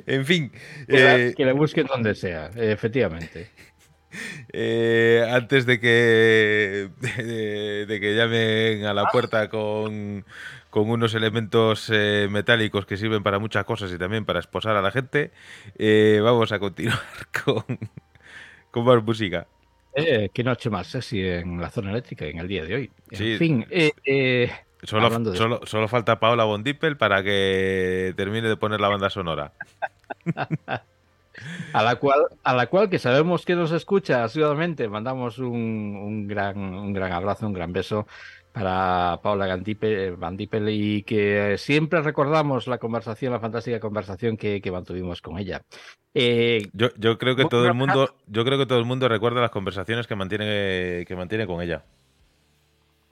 En 0.06 0.26
fin. 0.26 0.50
Que, 0.88 1.28
eh, 1.28 1.34
que 1.36 1.44
le 1.44 1.52
busquen 1.52 1.86
donde 1.86 2.16
sea, 2.16 2.50
efectivamente. 2.56 3.50
Eh, 4.52 5.26
antes 5.28 5.66
de 5.66 5.78
que 5.78 6.88
de, 7.00 7.84
de, 7.84 8.00
que 8.00 8.14
llamen 8.14 8.86
a 8.86 8.94
la 8.94 9.06
puerta 9.06 9.50
con, 9.50 10.24
con 10.76 10.90
unos 10.90 11.14
elementos 11.14 11.90
eh, 11.90 12.28
metálicos 12.30 12.84
que 12.84 12.98
sirven 12.98 13.22
para 13.22 13.38
muchas 13.38 13.64
cosas 13.64 13.90
y 13.90 13.96
también 13.96 14.26
para 14.26 14.40
esposar 14.40 14.76
a 14.76 14.82
la 14.82 14.90
gente, 14.90 15.30
eh, 15.78 16.20
vamos 16.22 16.52
a 16.52 16.58
continuar 16.58 17.00
con, 17.44 17.64
con 18.70 18.84
más 18.84 19.02
música. 19.02 19.46
Eh, 19.94 20.28
qué 20.34 20.44
noche 20.44 20.68
más 20.68 20.88
sexy 20.88 21.26
en 21.26 21.58
la 21.62 21.70
zona 21.70 21.92
eléctrica 21.92 22.26
en 22.26 22.40
el 22.40 22.46
día 22.46 22.66
de 22.66 22.74
hoy. 22.74 22.90
En 23.10 23.38
fin, 23.38 23.66
eh, 23.70 24.50
solo, 24.82 25.08
de... 25.18 25.34
solo, 25.38 25.60
solo, 25.64 25.88
falta 25.88 26.20
Paola 26.20 26.44
Bondipel 26.44 26.98
para 26.98 27.22
que 27.22 28.12
termine 28.14 28.46
de 28.46 28.58
poner 28.58 28.78
la 28.78 28.88
banda 28.88 29.08
sonora. 29.08 29.54
a 31.72 31.82
la 31.82 31.96
cual, 31.96 32.26
a 32.44 32.54
la 32.54 32.66
cual 32.66 32.90
que 32.90 32.98
sabemos 32.98 33.46
que 33.46 33.54
nos 33.54 33.72
escucha 33.72 34.24
asiduamente, 34.24 34.88
mandamos 34.88 35.38
un, 35.38 35.48
un, 35.48 36.28
gran, 36.28 36.58
un 36.58 36.92
gran 36.92 37.12
abrazo, 37.12 37.46
un 37.46 37.54
gran 37.54 37.72
beso 37.72 38.06
para 38.56 39.20
Paula 39.22 39.46
Van 40.16 40.34
Dipel 40.34 40.68
y 40.70 41.02
que 41.02 41.56
siempre 41.58 42.00
recordamos 42.00 42.66
la 42.66 42.78
conversación, 42.78 43.30
la 43.34 43.38
fantástica 43.38 43.78
conversación 43.78 44.38
que, 44.38 44.62
que 44.62 44.72
mantuvimos 44.72 45.20
con 45.20 45.36
ella. 45.36 45.60
Eh, 46.14 46.66
yo, 46.72 46.88
yo, 46.96 47.18
creo 47.18 47.36
que 47.36 47.44
todo 47.44 47.66
el 47.66 47.74
mundo, 47.74 48.16
yo 48.26 48.46
creo 48.46 48.56
que 48.56 48.64
todo 48.64 48.78
el 48.78 48.86
mundo 48.86 49.10
recuerda 49.10 49.42
las 49.42 49.50
conversaciones 49.50 50.06
que 50.06 50.16
mantiene, 50.16 51.04
que 51.06 51.14
mantiene 51.14 51.46
con 51.46 51.60
ella. 51.60 51.84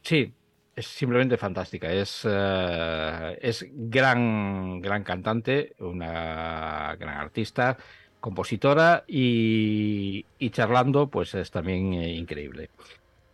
Sí, 0.00 0.32
es 0.74 0.86
simplemente 0.86 1.36
fantástica. 1.36 1.92
Es, 1.92 2.24
uh, 2.24 3.36
es 3.38 3.66
gran, 3.70 4.80
gran 4.80 5.04
cantante, 5.04 5.74
una 5.78 6.96
gran 6.98 7.18
artista, 7.18 7.76
compositora 8.18 9.04
y, 9.06 10.24
y 10.38 10.48
charlando, 10.48 11.08
pues 11.08 11.34
es 11.34 11.50
también 11.50 11.92
eh, 11.92 12.14
increíble. 12.14 12.70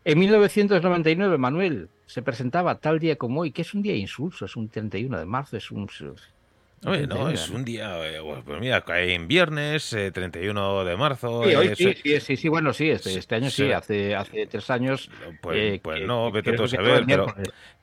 En 0.05 0.19
1999, 0.19 1.39
Manuel, 1.39 1.89
se 2.11 2.23
presentaba 2.23 2.75
tal 2.75 2.99
día 2.99 3.15
como 3.15 3.43
hoy, 3.43 3.53
que 3.53 3.63
es 3.63 3.73
un 3.73 3.83
día 3.83 3.95
insulso, 3.95 4.45
es 4.45 4.57
un 4.57 4.69
31 4.69 5.17
de 5.17 5.25
marzo, 5.27 5.57
es 5.57 5.71
un... 5.71 5.89
Oye, 6.85 7.07
no, 7.07 7.29
es 7.29 7.49
un 7.51 7.65
día, 7.65 7.99
pues 8.45 8.61
mira, 8.61 8.81
cae 8.81 9.15
en 9.15 9.29
viernes, 9.29 9.93
eh, 9.93 10.11
31 10.11 10.85
de 10.85 10.97
marzo. 10.97 11.45
Sí, 11.45 11.55
hoy 11.55 11.77
sí, 11.77 11.95
sí, 11.95 12.21
sí, 12.21 12.37
sí, 12.37 12.49
bueno, 12.49 12.73
sí, 12.73 12.91
este, 12.91 13.17
este 13.17 13.35
año 13.37 13.49
sí, 13.49 13.71
hace, 13.71 14.17
hace 14.17 14.47
tres 14.47 14.71
años. 14.71 15.09
Pues, 15.41 15.59
eh, 15.59 15.81
pues 15.81 16.03
no, 16.05 16.33
vete 16.33 16.53
tú 16.55 16.65
a 16.65 16.69
saber, 16.69 17.05
pero, 17.07 17.33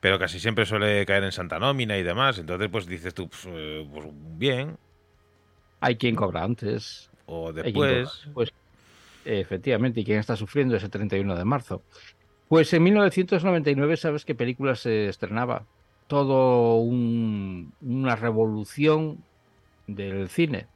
pero, 0.00 0.18
casi 0.18 0.38
siempre 0.38 0.66
suele 0.66 1.06
caer 1.06 1.24
en 1.24 1.32
Santa 1.32 1.58
Nómina 1.58 1.96
y 1.96 2.02
demás, 2.02 2.38
entonces 2.38 2.68
pues 2.70 2.86
dices 2.86 3.14
tú, 3.14 3.30
pues, 3.30 3.86
pues 3.90 4.06
bien. 4.36 4.76
Hay 5.80 5.96
quien 5.96 6.16
cobra 6.16 6.42
antes. 6.42 7.08
O 7.24 7.50
después. 7.50 8.28
Pues, 8.34 8.52
efectivamente, 9.24 10.00
y 10.00 10.04
quien 10.04 10.18
está 10.18 10.36
sufriendo 10.36 10.76
ese 10.76 10.90
31 10.90 11.34
de 11.34 11.44
marzo. 11.46 11.82
Pues 12.48 12.72
en 12.72 12.82
1999, 12.82 13.96
¿sabes 13.96 14.24
qué 14.24 14.34
película 14.34 14.74
se 14.74 15.08
estrenaba? 15.08 15.64
Todo 16.06 16.76
un, 16.76 17.74
una 17.82 18.16
revolución 18.16 19.22
del 19.86 20.28
cine. 20.28 20.66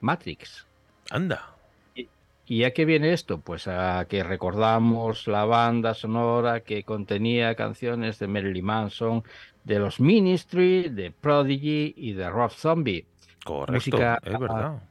Matrix. 0.00 0.66
Anda. 1.10 1.54
¿Y, 1.94 2.08
¿Y 2.46 2.64
a 2.64 2.74
qué 2.74 2.84
viene 2.84 3.14
esto? 3.14 3.40
Pues 3.40 3.66
a 3.66 4.06
que 4.08 4.22
recordamos 4.22 5.26
la 5.26 5.46
banda 5.46 5.94
sonora 5.94 6.60
que 6.60 6.84
contenía 6.84 7.54
canciones 7.54 8.18
de 8.18 8.28
Marilyn 8.28 8.64
Manson, 8.64 9.24
de 9.64 9.78
los 9.78 10.00
Ministry, 10.00 10.90
de 10.90 11.10
Prodigy 11.10 11.94
y 11.96 12.12
de 12.12 12.28
Rob 12.28 12.50
Zombie. 12.50 13.06
Correcto, 13.44 13.72
Música, 13.74 14.18
es 14.22 14.38
verdad. 14.38 14.82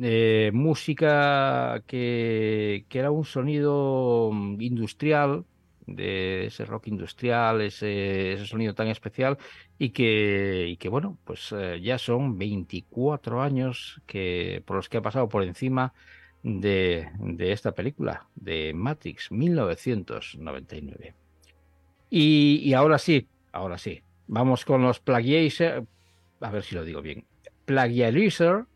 Eh, 0.00 0.50
música 0.54 1.82
que, 1.86 2.84
que, 2.88 2.98
era 3.00 3.10
un 3.10 3.24
sonido 3.24 4.30
industrial, 4.60 5.44
de 5.86 6.46
ese 6.46 6.64
rock 6.64 6.86
industrial, 6.88 7.62
ese, 7.62 8.34
ese 8.34 8.46
sonido 8.46 8.74
tan 8.74 8.88
especial, 8.88 9.38
y 9.76 9.90
que, 9.90 10.66
y 10.68 10.76
que 10.76 10.88
bueno, 10.88 11.18
pues 11.24 11.52
eh, 11.56 11.80
ya 11.82 11.98
son 11.98 12.38
24 12.38 13.42
años 13.42 14.00
que, 14.06 14.62
por 14.66 14.76
los 14.76 14.88
que 14.88 14.98
ha 14.98 15.02
pasado 15.02 15.28
por 15.28 15.42
encima 15.42 15.92
de, 16.44 17.08
de 17.18 17.52
esta 17.52 17.72
película, 17.72 18.28
de 18.36 18.72
Matrix 18.74 19.32
1999. 19.32 21.14
Y, 22.10 22.60
y 22.62 22.74
ahora 22.74 22.98
sí, 22.98 23.26
ahora 23.50 23.78
sí, 23.78 24.02
vamos 24.28 24.64
con 24.64 24.82
los 24.82 25.00
plagiaries, 25.00 25.60
a 25.60 26.50
ver 26.50 26.62
si 26.62 26.76
lo 26.76 26.84
digo 26.84 27.02
bien, 27.02 27.26
plagiarizer 27.64 28.66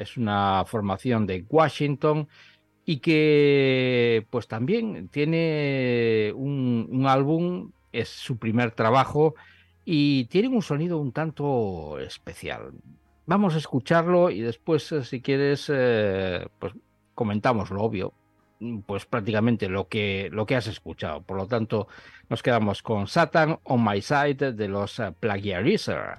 es 0.00 0.16
una 0.16 0.64
formación 0.66 1.26
de 1.26 1.44
Washington 1.48 2.26
y 2.86 2.98
que 2.98 4.26
pues 4.30 4.48
también 4.48 5.08
tiene 5.08 6.32
un, 6.34 7.04
álbum, 7.06 7.72
es 7.92 8.08
su 8.08 8.38
primer 8.38 8.72
trabajo 8.72 9.34
y 9.84 10.24
tiene 10.24 10.48
un 10.48 10.62
sonido 10.62 10.98
un 10.98 11.12
tanto 11.12 11.98
especial. 11.98 12.72
Vamos 13.26 13.54
a 13.54 13.58
escucharlo 13.58 14.30
y 14.30 14.40
después, 14.40 14.92
si 15.02 15.20
quieres, 15.20 15.70
eh, 15.72 16.48
pues 16.58 16.72
comentamos 17.14 17.70
lo 17.70 17.82
obvio, 17.82 18.14
pues 18.86 19.04
prácticamente 19.04 19.68
lo 19.68 19.86
que, 19.86 20.30
lo 20.32 20.46
que 20.46 20.56
has 20.56 20.66
escuchado. 20.66 21.22
Por 21.22 21.36
lo 21.36 21.46
tanto, 21.46 21.88
nos 22.30 22.42
quedamos 22.42 22.82
con 22.82 23.06
Satan 23.06 23.58
on 23.64 23.84
My 23.84 24.00
Side 24.00 24.52
de 24.52 24.68
los 24.68 24.98
uh, 24.98 25.12
Plagiarizer. 25.20 26.18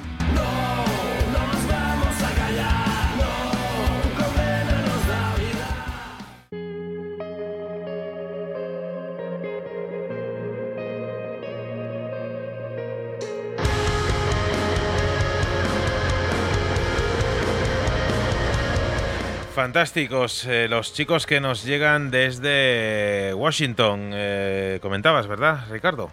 Fantásticos, 19.61 20.47
eh, 20.47 20.67
los 20.67 20.91
chicos 20.91 21.27
que 21.27 21.39
nos 21.39 21.63
llegan 21.63 22.09
desde 22.09 23.31
Washington. 23.35 24.09
Eh, 24.11 24.79
comentabas, 24.81 25.27
¿verdad, 25.27 25.67
Ricardo? 25.69 26.09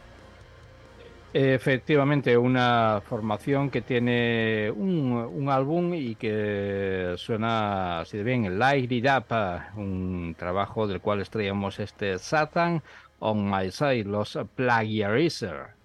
Efectivamente, 1.32 2.36
una 2.36 3.00
formación 3.08 3.70
que 3.70 3.80
tiene 3.80 4.70
un, 4.70 5.12
un 5.12 5.48
álbum 5.48 5.94
y 5.94 6.14
que 6.16 7.14
suena 7.16 8.00
así 8.00 8.18
de 8.18 8.22
bien, 8.22 8.58
Light 8.58 8.92
It 8.92 9.06
Up, 9.06 9.34
un 9.76 10.36
trabajo 10.38 10.86
del 10.86 11.00
cual 11.00 11.22
estrellamos 11.22 11.80
este 11.80 12.18
Satan 12.18 12.82
on 13.18 13.50
My 13.50 13.70
Side, 13.70 14.04
los 14.04 14.38
Plagiarizer. 14.56 15.77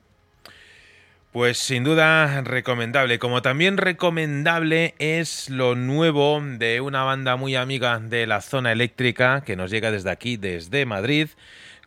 Pues 1.34 1.57
sin 1.57 1.84
duda 1.84 2.41
recomendable, 2.43 3.18
como 3.18 3.41
también 3.41 3.77
recomendable 3.77 4.93
es 4.99 5.49
lo 5.49 5.73
nuevo 5.73 6.39
de 6.39 6.80
una 6.80 7.05
banda 7.05 7.38
muy 7.38 7.55
amiga 7.55 7.97
de 7.97 8.27
la 8.27 8.39
zona 8.39 8.72
eléctrica 8.72 9.41
que 9.41 9.55
nos 9.55 9.72
llega 9.72 9.89
desde 9.89 10.11
aquí, 10.11 10.38
desde 10.38 10.85
Madrid, 10.85 11.30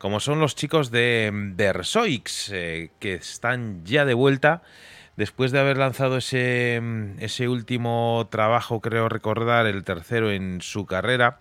como 0.01 0.19
son 0.19 0.41
los 0.41 0.57
chicos 0.57 0.91
de 0.91 1.31
Versoix, 1.33 2.51
eh, 2.53 2.91
que 2.99 3.15
están 3.15 3.85
ya 3.85 4.05
de 4.05 4.15
vuelta 4.15 4.63
después 5.17 5.53
de 5.53 5.61
haber 5.61 5.77
lanzado 5.77 6.17
ese, 6.17 6.83
ese 7.21 7.49
último 7.49 8.27
trabajo, 8.29 8.81
creo 8.81 9.09
recordar, 9.09 9.69
el 9.69 9.85
tercero 9.85 10.33
en 10.33 10.61
su 10.61 10.87
carrera, 10.87 11.39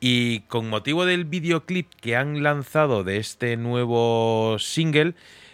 y 0.00 0.40
con 0.48 0.70
motivo 0.70 1.04
del 1.04 1.26
videoclip 1.26 1.92
que 2.00 2.16
han 2.16 2.42
lanzado 2.42 3.04
de 3.04 3.18
este 3.18 3.58
nuevo 3.58 4.56
single, 4.58 5.12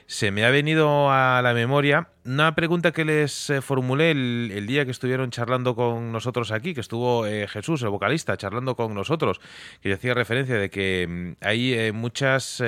se 0.09 0.31
me 0.31 0.47
ha 0.47 0.51
venido 0.51 1.11
a 1.11 1.43
la 1.43 1.53
memoria 1.53 2.09
una 2.25 2.55
pregunta 2.55 2.93
que 2.93 3.05
les 3.05 3.51
eh, 3.51 3.61
formulé 3.61 4.13
el, 4.13 4.67
día 4.67 4.87
que 4.87 4.91
estuvieron 4.91 5.31
charlando 5.31 5.75
con 5.75 6.13
nosotros 6.13 6.51
aquí, 6.51 6.73
que 6.73 6.81
estuvo 6.81 7.27
eh, 7.27 7.47
Jesús, 7.47 7.83
el 7.83 7.91
vocalista, 7.91 8.35
charlando 8.39 8.75
con 8.75 8.95
nosotros, 8.95 9.39
que 9.83 9.93
hacía 9.93 10.15
referencia 10.15 10.57
de 10.57 10.71
que 10.71 11.07
mm, 11.07 11.45
hay 11.45 11.75
eh, 11.75 11.93
muchas 11.93 12.63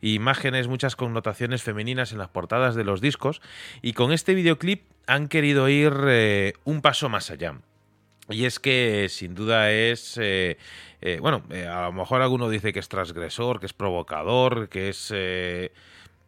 imágenes, 0.00 0.66
muchas 0.66 0.96
connotaciones 0.96 1.62
femeninas 1.62 2.12
en 2.12 2.18
las 2.18 2.28
portadas 2.28 2.74
de 2.74 2.84
los 2.84 3.02
discos, 3.02 3.42
y 3.82 3.92
con 3.92 4.10
este 4.10 4.32
videoclip 4.32 4.84
han 5.06 5.28
querido 5.28 5.68
ir 5.68 6.54
un 6.64 6.80
paso 6.80 7.10
más 7.10 7.30
allá. 7.30 7.60
Y 8.30 8.46
es 8.46 8.58
que 8.58 9.08
sin 9.10 9.34
duda 9.34 9.70
es, 9.70 10.18
bueno, 11.20 11.42
a 11.70 11.82
lo 11.82 11.92
mejor 11.92 12.22
alguno 12.22 12.48
dice 12.48 12.72
que 12.72 12.80
es 12.80 12.88
transgresor, 12.88 13.60
que 13.60 13.66
es 13.66 13.74
provocador, 13.74 14.68
que 14.68 14.88
es 14.88 15.12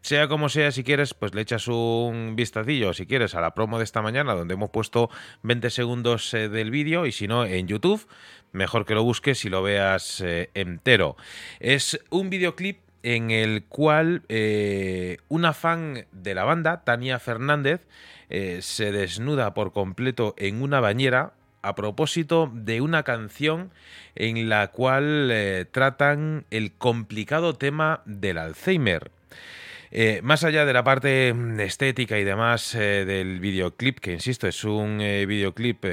sea 0.01 0.29
como 0.29 0.49
sea, 0.49 0.71
si 0.71 0.85
quieres, 0.85 1.15
pues 1.15 1.35
le 1.35 1.43
echas 1.43 1.69
un 1.69 2.35
vistacillo, 2.37 2.95
si 2.95 3.07
quieres, 3.07 3.35
a 3.35 3.41
la 3.41 3.55
promo 3.55 3.79
de 3.79 3.85
esta 3.85 4.03
mañana, 4.03 4.35
donde 4.35 4.55
hemos 4.55 4.71
puesto 4.71 5.11
20 5.43 5.71
segundos 5.71 6.33
eh, 6.35 6.49
del 6.49 6.71
vídeo, 6.71 7.07
y 7.07 7.13
si 7.13 7.27
no, 7.29 7.45
en 7.45 7.67
YouTube, 7.67 8.07
mejor 8.53 8.87
que 8.87 8.95
lo 8.95 9.03
busques 9.03 9.45
y 9.45 9.51
lo 9.51 9.63
veas 9.63 10.21
eh, 10.21 10.51
entero. 10.55 11.17
Es 11.61 12.01
un 12.11 12.31
videoclip 12.31 12.79
en 13.03 13.31
el 13.31 13.65
cual 13.65 14.23
eh, 14.29 15.19
una 15.29 15.53
fan 15.53 16.07
de 16.13 16.35
la 16.35 16.45
banda, 16.45 16.85
Tania 16.85 17.19
Fernández, 17.19 17.87
se 18.29 18.93
desnuda 18.93 19.55
por 19.55 19.73
completo 19.73 20.35
en 20.37 20.61
una 20.61 20.81
bañera 20.81 21.33
a 21.63 21.75
propósito 21.75 22.51
de 22.53 22.83
una 22.83 23.03
canción 23.03 23.71
en 24.17 24.51
la 24.51 24.67
cual 24.69 25.67
tratan 25.73 26.45
el 26.51 26.75
complicado 26.75 27.55
tema 27.55 28.03
del 28.05 28.37
Alzheimer. 28.37 29.13
Eh, 29.91 30.21
más 30.23 30.45
allá 30.45 30.65
de 30.65 30.73
la 30.73 30.85
parte 30.85 31.33
mm, 31.33 31.61
estética 31.61 32.19
y 32.19 32.25
demás 32.25 32.75
eh, 32.75 33.05
del 33.05 33.41
videoclip, 33.41 33.99
que 34.01 34.13
insisto, 34.13 34.47
es 34.47 34.65
un 34.65 35.01
eh, 35.01 35.27
videoclip 35.27 35.85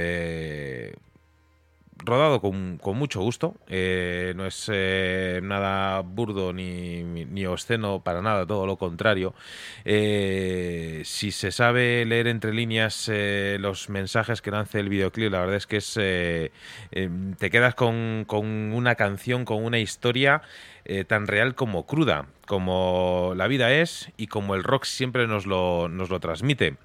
rodado 1.97 2.41
con, 2.41 2.79
mucho 2.95 3.21
gusto, 3.21 3.55
no 3.67 4.45
es 4.45 4.69
nada 5.41 6.01
burdo 6.01 6.53
ni, 6.53 7.03
ni, 7.03 7.45
obsceno 7.45 8.01
para 8.03 8.21
nada, 8.21 8.45
todo 8.45 8.65
lo 8.65 8.77
contrario. 8.77 9.33
si 9.83 11.31
se 11.31 11.51
sabe 11.51 12.05
leer 12.05 12.27
entre 12.27 12.53
líneas 12.53 13.09
los 13.59 13.89
mensajes 13.89 14.41
que 14.41 14.51
lanza 14.51 14.79
el 14.79 14.89
videoclip, 14.89 15.31
la 15.31 15.39
verdad 15.39 15.55
es 15.55 15.67
que 15.67 15.77
es, 15.77 15.97
em, 15.97 17.33
te 17.35 17.49
quedas 17.49 17.75
con, 17.75 18.25
con 18.27 18.45
una 18.73 18.95
canción, 18.95 19.45
con 19.45 19.63
una 19.63 19.79
historia 19.79 20.41
eh, 20.87 21.03
tan 21.03 21.25
real 21.25 21.55
como 21.55 21.87
cruda, 21.87 22.27
como 22.45 23.33
la 23.35 23.47
vida 23.47 23.73
es 23.73 24.11
y 24.17 24.27
como 24.27 24.53
el 24.53 24.63
rock 24.63 24.83
siempre 24.83 25.25
nos 25.25 25.47
lo, 25.47 25.89
nos 25.89 26.11
lo 26.11 26.19
transmite. 26.19 26.75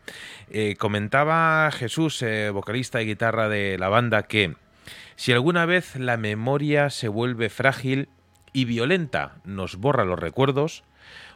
Eh, 0.50 0.76
comentaba 0.78 1.70
Jesús, 1.70 2.22
eh, 2.22 2.48
vocalista 2.48 3.02
y 3.02 3.06
guitarra 3.06 3.50
de 3.50 3.76
la 3.78 3.90
banda, 3.90 4.22
que 4.22 4.54
si 5.16 5.32
alguna 5.32 5.66
vez 5.66 5.96
la 5.96 6.16
memoria 6.16 6.90
se 6.90 7.08
vuelve 7.08 7.50
frágil 7.50 8.08
y 8.52 8.64
violenta, 8.64 9.40
nos 9.44 9.76
borra 9.76 10.04
los 10.04 10.18
recuerdos, 10.18 10.84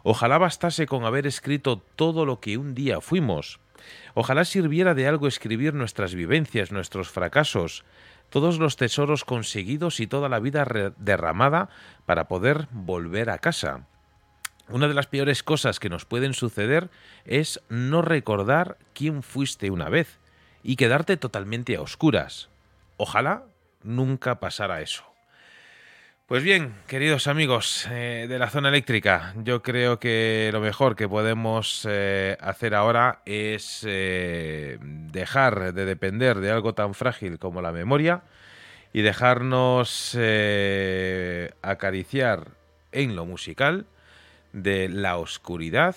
ojalá 0.02 0.38
bastase 0.38 0.86
con 0.86 1.04
haber 1.04 1.26
escrito 1.26 1.78
todo 1.78 2.26
lo 2.26 2.40
que 2.40 2.58
un 2.58 2.74
día 2.74 3.00
fuimos. 3.00 3.60
Ojalá 4.14 4.44
sirviera 4.44 4.94
de 4.94 5.08
algo 5.08 5.26
escribir 5.26 5.74
nuestras 5.74 6.14
vivencias, 6.14 6.72
nuestros 6.72 7.10
fracasos, 7.10 7.84
todos 8.30 8.58
los 8.58 8.76
tesoros 8.76 9.24
conseguidos 9.24 10.00
y 10.00 10.06
toda 10.06 10.28
la 10.28 10.40
vida 10.40 10.66
derramada 10.96 11.68
para 12.06 12.26
poder 12.26 12.68
volver 12.72 13.30
a 13.30 13.38
casa. 13.38 13.86
Una 14.68 14.88
de 14.88 14.94
las 14.94 15.06
peores 15.06 15.42
cosas 15.42 15.78
que 15.78 15.90
nos 15.90 16.06
pueden 16.06 16.32
suceder 16.32 16.90
es 17.26 17.60
no 17.68 18.00
recordar 18.00 18.78
quién 18.94 19.22
fuiste 19.22 19.70
una 19.70 19.90
vez 19.90 20.18
y 20.62 20.76
quedarte 20.76 21.16
totalmente 21.18 21.76
a 21.76 21.82
oscuras. 21.82 22.48
Ojalá 22.96 23.44
nunca 23.84 24.40
pasara 24.40 24.80
eso. 24.80 25.04
Pues 26.26 26.42
bien, 26.42 26.74
queridos 26.86 27.26
amigos 27.26 27.86
eh, 27.90 28.24
de 28.26 28.38
la 28.38 28.48
zona 28.48 28.70
eléctrica, 28.70 29.34
yo 29.44 29.60
creo 29.60 30.00
que 30.00 30.48
lo 30.54 30.60
mejor 30.60 30.96
que 30.96 31.06
podemos 31.06 31.86
eh, 31.86 32.38
hacer 32.40 32.74
ahora 32.74 33.20
es 33.26 33.84
eh, 33.86 34.78
dejar 34.80 35.74
de 35.74 35.84
depender 35.84 36.40
de 36.40 36.50
algo 36.50 36.72
tan 36.72 36.94
frágil 36.94 37.38
como 37.38 37.60
la 37.60 37.72
memoria 37.72 38.22
y 38.94 39.02
dejarnos 39.02 40.16
acariciar 41.60 42.52
en 42.92 43.16
lo 43.16 43.26
musical 43.26 43.86
de 44.54 44.88
la 44.88 45.18
oscuridad 45.18 45.94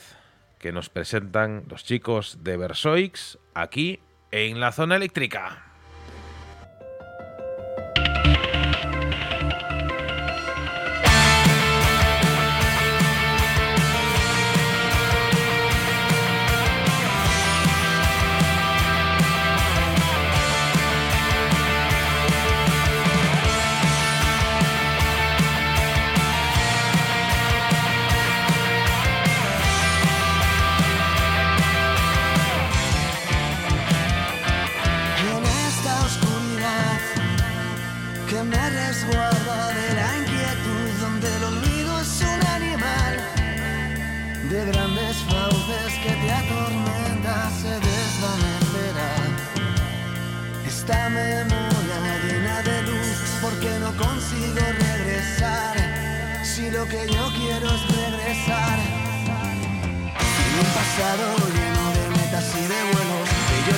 que 0.60 0.74
nos 0.74 0.90
presentan 0.90 1.64
los 1.70 1.86
chicos 1.86 2.40
de 2.44 2.58
Versoix 2.58 3.38
aquí 3.54 4.02
en 4.32 4.60
la 4.60 4.74
zona 4.74 4.98
eléctrica. 4.98 5.67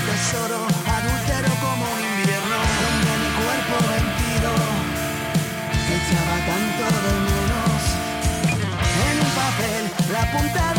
Tesoro, 0.09 0.59
adúltero 0.95 1.51
como 1.59 1.83
un 1.95 2.01
invierno, 2.13 2.57
donde 2.81 3.11
mi 3.21 3.29
cuerpo 3.39 3.75
vencido 3.91 4.51
echaba 5.95 6.35
tanto 6.49 6.85
de 7.03 7.13
menos. 7.27 7.81
En 9.07 9.15
un 9.19 9.31
papel, 9.41 9.83
la 10.13 10.23
punta 10.31 10.73
de 10.73 10.78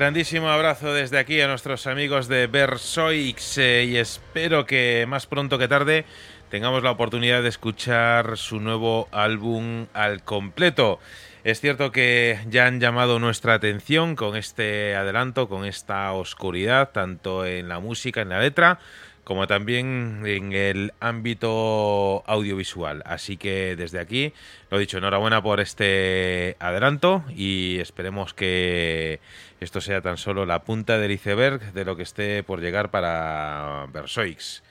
Grandísimo 0.00 0.48
abrazo 0.48 0.94
desde 0.94 1.18
aquí 1.18 1.42
a 1.42 1.46
nuestros 1.46 1.86
amigos 1.86 2.26
de 2.26 2.46
Versoix 2.46 3.58
eh, 3.58 3.84
y 3.86 3.98
espero 3.98 4.64
que 4.64 5.04
más 5.06 5.26
pronto 5.26 5.58
que 5.58 5.68
tarde 5.68 6.06
tengamos 6.48 6.82
la 6.82 6.92
oportunidad 6.92 7.42
de 7.42 7.50
escuchar 7.50 8.38
su 8.38 8.60
nuevo 8.60 9.08
álbum 9.12 9.88
al 9.92 10.22
completo. 10.22 11.00
Es 11.44 11.60
cierto 11.60 11.92
que 11.92 12.38
ya 12.48 12.66
han 12.66 12.80
llamado 12.80 13.18
nuestra 13.18 13.52
atención 13.52 14.16
con 14.16 14.36
este 14.36 14.96
adelanto, 14.96 15.50
con 15.50 15.66
esta 15.66 16.10
oscuridad, 16.14 16.92
tanto 16.92 17.44
en 17.44 17.68
la 17.68 17.78
música, 17.78 18.22
en 18.22 18.30
la 18.30 18.40
letra, 18.40 18.78
como 19.22 19.46
también 19.46 20.22
en 20.24 20.52
el 20.54 20.92
ámbito 20.98 22.24
audiovisual. 22.26 23.02
Así 23.04 23.36
que 23.36 23.76
desde 23.76 24.00
aquí, 24.00 24.32
lo 24.70 24.78
dicho, 24.78 24.96
enhorabuena 24.96 25.42
por 25.42 25.60
este 25.60 26.56
adelanto 26.58 27.22
y 27.36 27.78
esperemos 27.80 28.32
que 28.32 29.20
esto 29.60 29.80
sea 29.80 30.00
tan 30.00 30.16
solo 30.16 30.46
la 30.46 30.64
punta 30.64 30.98
del 30.98 31.12
iceberg 31.12 31.72
de 31.72 31.84
lo 31.84 31.96
que 31.96 32.02
esté 32.02 32.42
por 32.42 32.60
llegar 32.60 32.90
para 32.90 33.86
Versoix. 33.92 34.62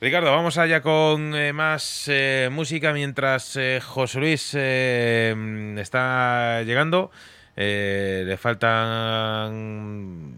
Ricardo, 0.00 0.30
vamos 0.30 0.58
allá 0.58 0.82
con 0.82 1.34
eh, 1.34 1.52
más 1.52 2.08
eh, 2.08 2.48
música 2.50 2.92
mientras 2.92 3.56
eh, 3.56 3.80
José 3.82 4.20
Luis 4.20 4.54
está 4.54 6.62
llegando. 6.62 7.10
Le 7.56 8.36
faltan 8.36 10.34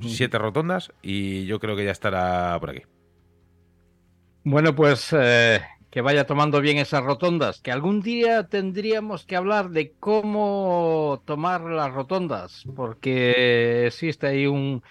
siete 0.00 0.38
rotondas 0.38 0.92
y 1.02 1.44
yo 1.46 1.60
creo 1.60 1.76
que 1.76 1.84
ya 1.84 1.90
estará 1.90 2.58
por 2.60 2.70
aquí. 2.70 2.82
Bueno, 4.44 4.74
pues 4.74 5.14
eh, 5.16 5.60
que 5.92 6.00
vaya 6.00 6.26
tomando 6.26 6.60
bien 6.62 6.78
esas 6.78 7.04
rotondas, 7.04 7.60
que 7.60 7.70
algún 7.72 8.00
día 8.02 8.48
tendríamos 8.48 9.26
que 9.26 9.36
hablar 9.36 9.70
de 9.70 9.92
cómo 10.00 11.22
tomar 11.26 11.60
las 11.62 11.92
rotondas, 11.94 12.64
porque 12.74 13.86
existe 13.88 14.26
ahí 14.26 14.46
un, 14.48 14.82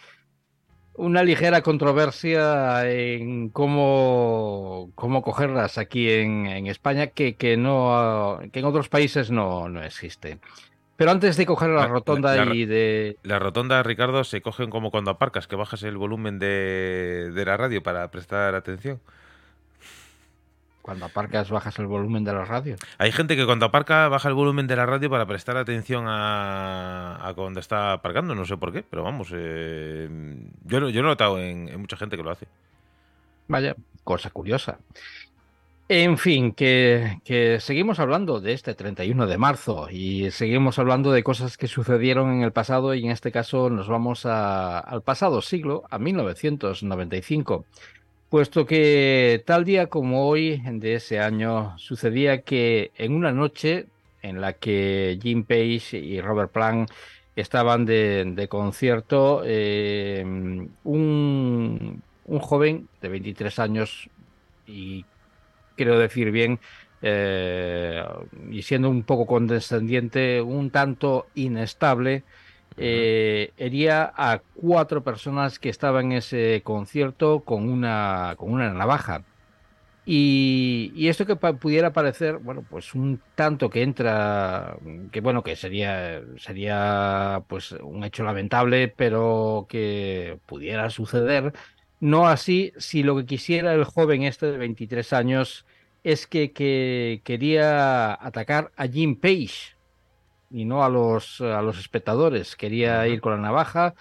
una 0.94 1.24
ligera 1.24 1.62
controversia 1.64 2.90
en 2.90 3.50
cómo, 3.50 4.92
cómo 4.96 5.22
cogerlas 5.24 5.78
aquí 5.78 6.10
en, 6.12 6.46
en 6.48 6.68
España 6.68 7.08
que, 7.08 7.36
que, 7.36 7.58
no, 7.58 8.40
que 8.52 8.60
en 8.60 8.66
otros 8.66 8.90
países 8.90 9.32
no, 9.32 9.70
no 9.70 9.82
existe. 9.84 10.40
Pero 10.98 11.12
antes 11.12 11.38
de 11.38 11.46
coger 11.48 11.70
la 11.72 11.82
La- 11.82 11.88
rotonda 11.88 12.36
la- 12.38 12.46
la- 12.46 12.56
y 12.56 12.66
de... 12.66 13.18
Las 13.24 13.42
rotondas, 13.42 13.86
Ricardo, 13.86 14.24
se 14.24 14.42
cogen 14.42 14.70
como 14.70 14.92
cuando 14.92 15.12
aparcas, 15.12 15.48
que 15.48 15.56
bajas 15.56 15.84
el 15.84 15.98
volumen 15.98 16.40
de, 16.40 17.32
de 17.34 17.46
la 17.46 17.58
radio 17.58 17.84
para 17.84 18.10
prestar 18.12 18.56
atención. 18.56 19.00
Cuando 20.82 21.06
aparcas 21.06 21.50
bajas 21.50 21.78
el 21.80 21.86
volumen 21.88 22.24
de 22.24 22.34
la 22.34 22.44
radio. 22.46 22.76
Hay 22.98 23.12
gente 23.12 23.36
que 23.36 23.46
cuando 23.46 23.66
aparca 23.68 24.08
baja 24.10 24.28
el 24.30 24.34
volumen 24.34 24.66
de 24.68 24.76
la 24.76 24.86
radio 24.86 25.10
para 25.10 25.26
prestar 25.26 25.56
atención 25.58 26.06
a, 26.08 27.20
a 27.28 27.34
cuando 27.36 27.60
está 27.60 27.94
aparcando, 27.94 28.34
no 28.36 28.46
sé 28.46 28.58
por 28.58 28.72
qué, 28.74 28.84
pero 28.88 29.04
vamos, 29.04 29.30
eh, 29.34 30.10
yo, 30.66 30.80
yo 30.90 31.02
lo 31.02 31.08
he 31.10 31.12
notado 31.12 31.40
en, 31.40 31.70
en 31.70 31.80
mucha 31.80 31.98
gente 31.98 32.18
que 32.18 32.24
lo 32.24 32.32
hace. 32.32 32.48
Vaya, 33.48 33.76
cosa 34.04 34.30
curiosa. 34.32 34.80
En 35.94 36.18
fin, 36.18 36.54
que, 36.54 37.20
que 37.26 37.60
seguimos 37.60 38.00
hablando 38.00 38.40
de 38.40 38.54
este 38.54 38.74
31 38.76 39.28
de 39.28 39.38
marzo 39.38 39.90
y 39.92 40.32
seguimos 40.32 40.80
hablando 40.80 41.12
de 41.12 41.22
cosas 41.22 41.58
que 41.58 41.68
sucedieron 41.68 42.32
en 42.32 42.44
el 42.44 42.54
pasado 42.54 42.94
y 42.94 43.04
en 43.04 43.12
este 43.12 43.30
caso 43.34 43.70
nos 43.70 43.90
vamos 43.90 44.26
a- 44.26 44.80
al 44.80 45.02
pasado 45.02 45.42
siglo, 45.42 45.84
a 45.92 46.00
1995, 46.00 47.66
puesto 48.32 48.66
que 48.66 49.44
tal 49.46 49.66
día 49.66 49.88
como 49.88 50.26
hoy 50.26 50.64
de 50.66 50.96
ese 50.96 51.20
año 51.20 51.78
sucedía 51.78 52.44
que 52.44 52.92
en 52.96 53.14
una 53.14 53.34
noche 53.34 53.88
en 54.22 54.40
la 54.40 54.54
que 54.54 55.20
Jim 55.22 55.44
Page 55.44 55.98
y 55.98 56.22
Robert 56.22 56.50
Plant 56.50 56.90
estaban 57.36 57.86
de, 57.86 58.48
concierto, 58.50 59.42
eh, 59.46 60.24
un, 60.26 62.02
un 62.26 62.40
joven 62.40 62.88
de 63.02 63.10
23 63.10 63.60
años 63.60 64.10
y 64.66 65.04
quiero 65.76 66.00
decir 66.00 66.32
bien, 66.32 66.62
eh, 67.02 68.02
y 68.50 68.62
siendo 68.62 68.90
un 68.90 69.04
poco 69.04 69.26
condescendiente, 69.26 70.42
un 70.42 70.70
tanto 70.70 71.28
inestable, 71.36 72.24
eh, 72.78 73.52
hería 73.58 74.12
a 74.16 74.42
cuatro 74.56 75.04
personas 75.04 75.60
que 75.60 75.70
estaban 75.70 76.12
en 76.12 76.18
ese 76.20 76.62
concierto 76.64 77.42
con 77.42 77.70
una, 77.70 78.36
con 78.38 78.52
una 78.52 78.74
navaja. 78.74 79.24
Y, 80.06 81.08
esto 81.08 81.26
que 81.26 81.36
pudiera 81.36 81.94
parecer, 81.94 82.38
bueno, 82.40 82.66
pues 82.68 82.96
un 82.96 83.22
tanto 83.36 83.70
que 83.70 83.84
entra, 83.84 84.78
que 85.12 85.22
bueno, 85.22 85.44
que 85.44 85.56
sería, 85.56 86.22
sería 86.38 87.44
pues 87.48 87.72
un 87.74 88.04
hecho 88.04 88.24
lamentable, 88.24 88.88
pero 88.88 89.68
que 89.70 90.40
pudiera 90.48 90.90
suceder, 90.90 91.54
no 92.00 92.28
así 92.28 92.74
si 92.78 93.04
lo 93.04 93.16
que 93.18 93.26
quisiera 93.26 93.74
el 93.74 93.84
joven 93.86 94.24
este 94.24 94.52
de 94.52 94.58
23 94.58 95.14
años 95.14 95.66
es 96.04 96.26
que, 96.28 96.52
que 96.52 97.22
quería 97.24 98.14
atacar 98.14 98.72
a 98.76 98.88
Jim 98.88 99.16
Page 99.16 99.76
y 100.52 100.66
no 100.66 100.84
a 100.84 100.90
los, 100.90 101.42
a 101.42 101.62
los 101.62 101.80
espectadores. 101.80 102.56
Quería 102.56 103.08
ir 103.08 103.22
con 103.22 103.34
la 103.34 103.40
navaja 103.40 103.94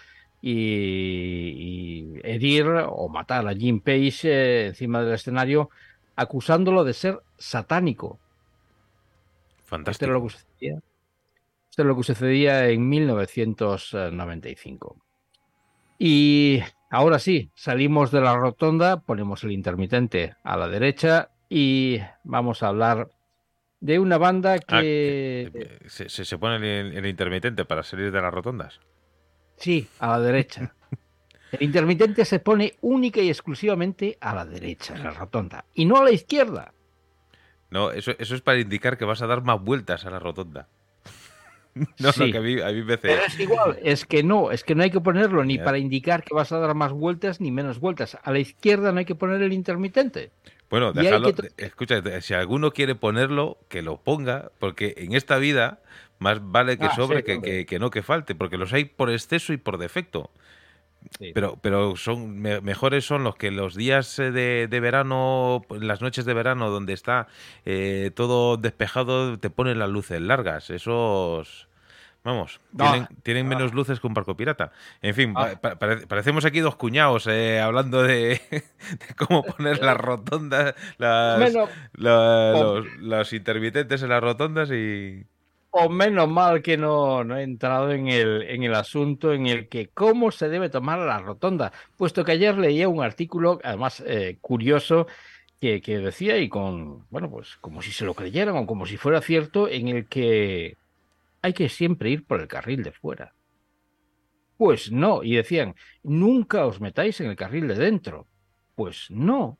y, 0.42 2.14
y 2.14 2.20
herir 2.22 2.66
o 2.88 3.08
matar 3.08 3.46
a 3.46 3.54
Jim 3.54 3.80
Page 3.80 4.20
eh, 4.24 4.66
encima 4.68 5.02
del 5.02 5.14
escenario 5.14 5.70
acusándolo 6.16 6.84
de 6.84 6.92
ser 6.92 7.20
satánico. 7.38 8.18
Esto 9.58 9.76
Fantástico. 9.76 10.10
era 10.10 10.18
lo 10.18 10.26
que 10.26 10.30
sucedía. 10.30 10.80
Esto 11.70 11.82
es 11.82 11.86
lo 11.86 11.96
que 11.96 12.02
sucedía 12.02 12.68
en 12.68 12.88
1995. 12.88 14.96
Y 15.98 16.60
ahora 16.90 17.18
sí, 17.18 17.50
salimos 17.54 18.10
de 18.10 18.20
la 18.20 18.36
rotonda, 18.36 19.00
ponemos 19.00 19.44
el 19.44 19.52
intermitente 19.52 20.34
a 20.42 20.56
la 20.56 20.68
derecha 20.68 21.30
y 21.48 22.00
vamos 22.24 22.62
a 22.62 22.68
hablar 22.68 23.08
de 23.80 23.98
una 23.98 24.18
banda 24.18 24.58
que... 24.58 25.48
Ah, 25.48 25.80
que- 25.82 25.88
se, 25.88 26.08
se- 26.24 26.38
pone 26.38 26.56
el, 26.80 26.96
el 26.96 27.06
intermitente 27.06 27.64
para 27.64 27.82
salir 27.82 28.12
de 28.12 28.20
las 28.20 28.32
rotondas. 28.32 28.80
Sí, 29.56 29.88
a 29.98 30.08
la 30.08 30.20
derecha. 30.20 30.74
El 31.52 31.64
intermitente 31.64 32.24
se 32.24 32.38
pone 32.38 32.74
única 32.80 33.20
y 33.20 33.28
exclusivamente 33.28 34.16
a 34.20 34.34
la 34.36 34.44
derecha, 34.44 34.94
en 34.94 35.02
la 35.02 35.10
rotonda, 35.10 35.64
y 35.74 35.84
no 35.84 35.96
a 35.96 36.04
la 36.04 36.12
izquierda. 36.12 36.72
No, 37.70 37.90
eso, 37.90 38.12
eso 38.20 38.36
es 38.36 38.40
para 38.40 38.60
indicar 38.60 38.96
que 38.96 39.04
vas 39.04 39.20
a 39.20 39.26
dar 39.26 39.42
más 39.42 39.60
vueltas 39.60 40.04
a 40.06 40.10
la 40.10 40.20
rotonda. 40.20 40.68
No, 42.00 42.12
Sí. 42.12 42.20
no, 42.26 42.32
que 42.32 42.38
a 42.38 42.40
mí, 42.40 42.60
a 42.60 42.66
mí 42.72 42.82
me 42.82 42.94
hace... 42.94 43.08
Pero 43.08 43.22
es 43.24 43.38
igual, 43.40 43.78
es 43.82 44.04
que 44.04 44.22
no, 44.24 44.50
es 44.50 44.64
que 44.64 44.74
no 44.74 44.82
hay 44.82 44.90
que 44.90 45.00
ponerlo 45.00 45.44
ni 45.44 45.56
para 45.58 45.78
indicar 45.78 46.22
que 46.24 46.34
vas 46.34 46.50
a 46.52 46.58
dar 46.58 46.74
más 46.74 46.92
vueltas 46.92 47.40
ni 47.40 47.50
menos 47.52 47.78
vueltas. 47.80 48.18
A 48.22 48.32
la 48.32 48.38
izquierda 48.40 48.90
no 48.92 48.98
hay 48.98 49.04
que 49.04 49.14
poner 49.14 49.40
el 49.42 49.52
intermitente. 49.52 50.30
Bueno, 50.70 50.92
que 50.92 51.00
to- 51.32 51.42
Escucha, 51.58 52.20
si 52.20 52.34
alguno 52.34 52.72
quiere 52.72 52.94
ponerlo, 52.94 53.58
que 53.68 53.82
lo 53.82 53.98
ponga, 53.98 54.52
porque 54.58 54.94
en 54.98 55.14
esta 55.14 55.36
vida 55.38 55.80
más 56.18 56.38
vale 56.42 56.78
que 56.78 56.86
Ah, 56.86 56.94
sobre 56.94 57.18
sí, 57.20 57.24
que, 57.24 57.40
que- 57.40 57.66
que 57.66 57.78
no 57.78 57.90
que 57.90 58.02
falte, 58.02 58.34
porque 58.34 58.56
los 58.56 58.72
hay 58.72 58.84
por 58.84 59.10
exceso 59.10 59.52
y 59.52 59.56
por 59.56 59.78
defecto. 59.78 60.30
Sí. 61.18 61.30
Pero, 61.34 61.56
pero 61.62 61.96
son 61.96 62.38
me- 62.40 62.60
mejores 62.60 63.06
son 63.06 63.24
los 63.24 63.36
que 63.36 63.50
los 63.50 63.74
días 63.74 64.18
eh, 64.18 64.30
de, 64.32 64.68
de 64.68 64.80
verano, 64.80 65.62
las 65.80 66.02
noches 66.02 66.24
de 66.26 66.34
verano, 66.34 66.70
donde 66.70 66.92
está 66.92 67.26
eh, 67.64 68.10
todo 68.14 68.56
despejado, 68.58 69.38
te 69.38 69.50
ponen 69.50 69.78
las 69.78 69.88
luces 69.90 70.20
largas. 70.20 70.70
Esos, 70.70 71.68
vamos, 72.24 72.60
No. 72.72 72.84
tienen, 72.90 73.08
tienen 73.22 73.48
menos 73.48 73.72
luces 73.74 73.98
que 74.00 74.06
un 74.06 74.14
barco 74.14 74.36
pirata. 74.36 74.72
En 75.02 75.14
fin, 75.14 75.32
Ah. 75.36 75.50
pa- 75.60 75.70
pa- 75.70 75.78
pare- 75.78 76.06
parecemos 76.06 76.44
aquí 76.44 76.60
dos 76.60 76.76
cuñados 76.76 77.26
eh, 77.26 77.60
hablando 77.60 78.02
de, 78.02 78.40
de 78.50 79.14
cómo 79.16 79.42
poner 79.42 79.82
las 79.82 79.96
rotondas, 79.96 80.74
las, 80.98 81.38
Menos, 81.38 81.68
la- 81.94 82.52
o- 82.56 82.80
los, 82.80 82.86
los 82.98 83.32
intermitentes 83.32 84.02
en 84.02 84.08
las 84.10 84.20
rotondas 84.22 84.70
y... 84.70 85.24
o 85.70 85.88
menos 85.88 86.28
mal 86.28 86.62
que 86.62 86.76
no, 86.76 87.22
no 87.24 87.36
he 87.38 87.42
entrado 87.42 87.92
en 87.92 88.08
el, 88.08 88.42
en 88.42 88.64
el 88.64 88.74
asunto 88.74 89.32
en 89.32 89.46
el 89.46 89.68
que 89.68 89.88
cómo 89.88 90.30
se 90.30 90.48
debe 90.48 90.68
tomar 90.68 90.98
la 90.98 91.18
rotonda, 91.20 91.72
puesto 91.96 92.24
que 92.24 92.32
ayer 92.32 92.58
leía 92.58 92.88
un 92.88 93.02
artículo, 93.02 93.60
además 93.62 94.02
eh, 94.06 94.36
curioso, 94.40 95.06
que, 95.60 95.80
que 95.82 95.98
decía 95.98 96.38
y 96.38 96.48
con, 96.48 97.04
bueno, 97.10 97.30
pues 97.30 97.56
como 97.60 97.82
si 97.82 97.92
se 97.92 98.04
lo 98.04 98.14
creyeran 98.14 98.56
o 98.56 98.66
como 98.66 98.84
si 98.86 98.96
fuera 98.96 99.20
cierto, 99.20 99.68
en 99.68 99.88
el 99.88 100.06
que 100.06 100.76
hay 101.42 101.52
que 101.52 101.68
siempre 101.68 102.10
ir 102.10 102.26
por 102.26 102.40
el 102.40 102.48
carril 102.48 102.82
de 102.82 102.92
fuera. 102.92 103.34
Pues 104.56 104.92
no, 104.92 105.22
y 105.22 105.34
decían, 105.36 105.74
nunca 106.02 106.66
os 106.66 106.80
metáis 106.80 107.20
en 107.20 107.28
el 107.30 107.36
carril 107.36 107.66
de 107.68 107.74
dentro. 107.76 108.28
Pues 108.74 109.06
no, 109.10 109.58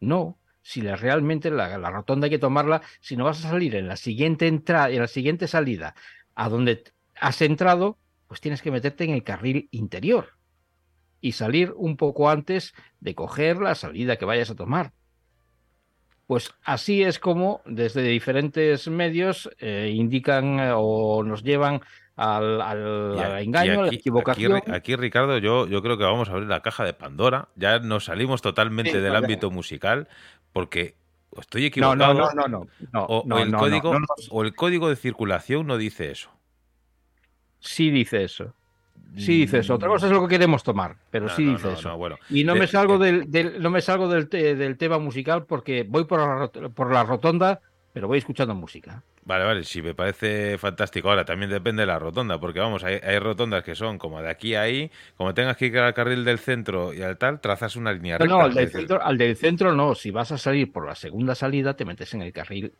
no. 0.00 0.38
Si 0.62 0.82
la- 0.82 0.96
realmente 0.96 1.50
la, 1.50 1.78
la 1.78 1.90
rotonda 1.90 2.26
hay 2.26 2.30
que 2.30 2.38
tomarla, 2.38 2.82
si 3.00 3.16
no 3.16 3.24
vas 3.24 3.44
a 3.44 3.48
salir 3.50 3.74
en 3.76 3.88
la 3.88 3.96
siguiente 3.96 4.46
entrada, 4.48 4.90
en 4.90 5.00
la 5.00 5.06
siguiente 5.08 5.46
salida, 5.48 5.94
a 6.34 6.48
donde 6.48 6.84
has 7.14 7.40
entrado, 7.42 7.98
pues 8.26 8.40
tienes 8.40 8.60
que 8.62 8.70
meterte 8.70 9.04
en 9.04 9.10
el 9.10 9.22
carril 9.24 9.68
interior 9.70 10.30
y 11.20 11.32
salir 11.32 11.72
un 11.76 11.96
poco 11.96 12.30
antes 12.30 12.74
de 13.00 13.14
coger 13.14 13.58
la 13.58 13.74
salida 13.76 14.16
que 14.18 14.26
vayas 14.26 14.50
a 14.50 14.56
tomar. 14.56 14.92
Pues 16.30 16.54
así 16.62 17.02
es 17.02 17.18
como 17.18 17.60
desde 17.66 18.02
diferentes 18.04 18.86
medios 18.86 19.50
eh, 19.58 19.90
indican 19.92 20.60
eh, 20.60 20.70
o 20.72 21.24
nos 21.24 21.42
llevan 21.42 21.80
al, 22.14 22.60
al- 22.62 23.14
Y 23.16 23.18
a- 23.18 23.26
al 23.34 23.42
y 23.42 23.46
engaño, 23.46 23.72
a 23.72 23.82
la 23.82 23.86
aquí- 23.88 23.96
equivocación. 23.96 24.52
Aquí, 24.54 24.70
aquí, 24.70 24.94
Ricardo, 24.94 25.38
yo, 25.38 25.66
yo 25.66 25.82
creo 25.82 25.98
que 25.98 26.04
vamos 26.04 26.28
a 26.28 26.32
abrir 26.34 26.46
la 26.48 26.62
caja 26.62 26.84
de 26.84 26.92
Pandora. 26.94 27.48
Ya 27.56 27.80
nos 27.80 28.04
salimos 28.04 28.42
totalmente 28.42 28.92
Sí, 28.92 28.98
del 28.98 29.16
ámbito 29.16 29.50
musical 29.50 30.06
porque 30.52 30.94
estoy 31.36 31.64
equivocado 31.64 32.14
no, 32.14 32.30
no, 32.30 32.30
no, 32.32 32.46
no, 32.46 32.66
no, 32.92 33.04
o, 33.06 33.22
o 33.22 33.26
no, 33.26 33.38
el 33.40 33.50
no, 33.50 33.58
código, 33.58 33.92
no, 33.94 33.98
no, 33.98 34.06
no. 34.06 34.24
o 34.30 34.44
el 34.44 34.54
código 34.54 34.88
de 34.88 34.94
circulación 34.94 35.66
no 35.66 35.78
dice 35.78 36.12
eso. 36.12 36.30
Sí 37.58 37.90
dice 37.90 38.22
eso. 38.22 38.54
Sí 39.16 39.40
dice 39.40 39.58
eso. 39.58 39.74
Otra 39.74 39.88
cosa 39.88 40.06
es 40.06 40.12
lo 40.12 40.22
que 40.22 40.28
queremos 40.34 40.62
tomar, 40.62 40.96
pero 41.10 41.26
No, 41.26 41.34
sí 41.34 41.44
dice 41.44 41.68
no, 41.68 41.72
eso. 41.72 41.88
no, 41.90 41.98
bueno. 41.98 42.16
Y 42.28 42.44
no 42.44 42.54
Eh, 42.54 42.58
me 42.58 42.66
salgo 42.66 42.94
eh, 42.96 42.98
del, 42.98 43.30
del- 43.30 43.62
no 43.62 43.70
me 43.70 43.80
salgo 43.80 44.08
del, 44.08 44.28
te- 44.28 44.54
del 44.54 44.76
tema 44.78 44.98
musical 44.98 45.46
porque 45.46 45.84
voy 45.88 46.04
por 46.04 46.20
la, 46.20 46.48
por 46.74 46.92
la 46.92 47.02
rotonda, 47.04 47.60
pero 47.92 48.08
voy 48.08 48.18
escuchando 48.18 48.54
música. 48.54 49.04
Vale, 49.22 49.44
vale, 49.44 49.64
sí, 49.64 49.82
me 49.82 49.94
parece 49.94 50.58
fantástico. 50.58 51.08
Ahora, 51.10 51.24
también 51.24 51.50
depende 51.50 51.82
de 51.82 51.86
la 51.86 51.98
rotonda, 51.98 52.40
porque 52.40 52.58
vamos, 52.58 52.82
hay, 52.84 52.98
hay 53.02 53.18
rotondas 53.18 53.62
que 53.62 53.74
son 53.74 53.98
como 53.98 54.20
de 54.22 54.30
aquí 54.30 54.54
a 54.54 54.62
ahí, 54.62 54.90
como 55.16 55.34
tengas 55.34 55.56
que 55.56 55.66
ir 55.66 55.78
al 55.78 55.94
carril 55.94 56.24
del 56.24 56.38
centro 56.38 56.92
y 56.94 57.02
al 57.02 57.18
tal, 57.18 57.40
trazas 57.40 57.76
una 57.76 57.92
línea 57.92 58.18
recta. 58.18 58.34
no, 58.34 58.40
al 58.40 58.54
del, 58.54 58.70
centro, 58.70 59.02
al 59.02 59.18
del 59.18 59.36
centro 59.36 59.72
no. 59.74 59.94
Si 59.94 60.10
vas 60.10 60.32
a 60.32 60.38
salir 60.38 60.72
por 60.72 60.86
la 60.86 60.94
segunda 60.94 61.34
salida, 61.34 61.74
te 61.76 61.84
metes 61.84 62.12
en 62.14 62.22
el 62.22 62.32
carril 62.32 62.74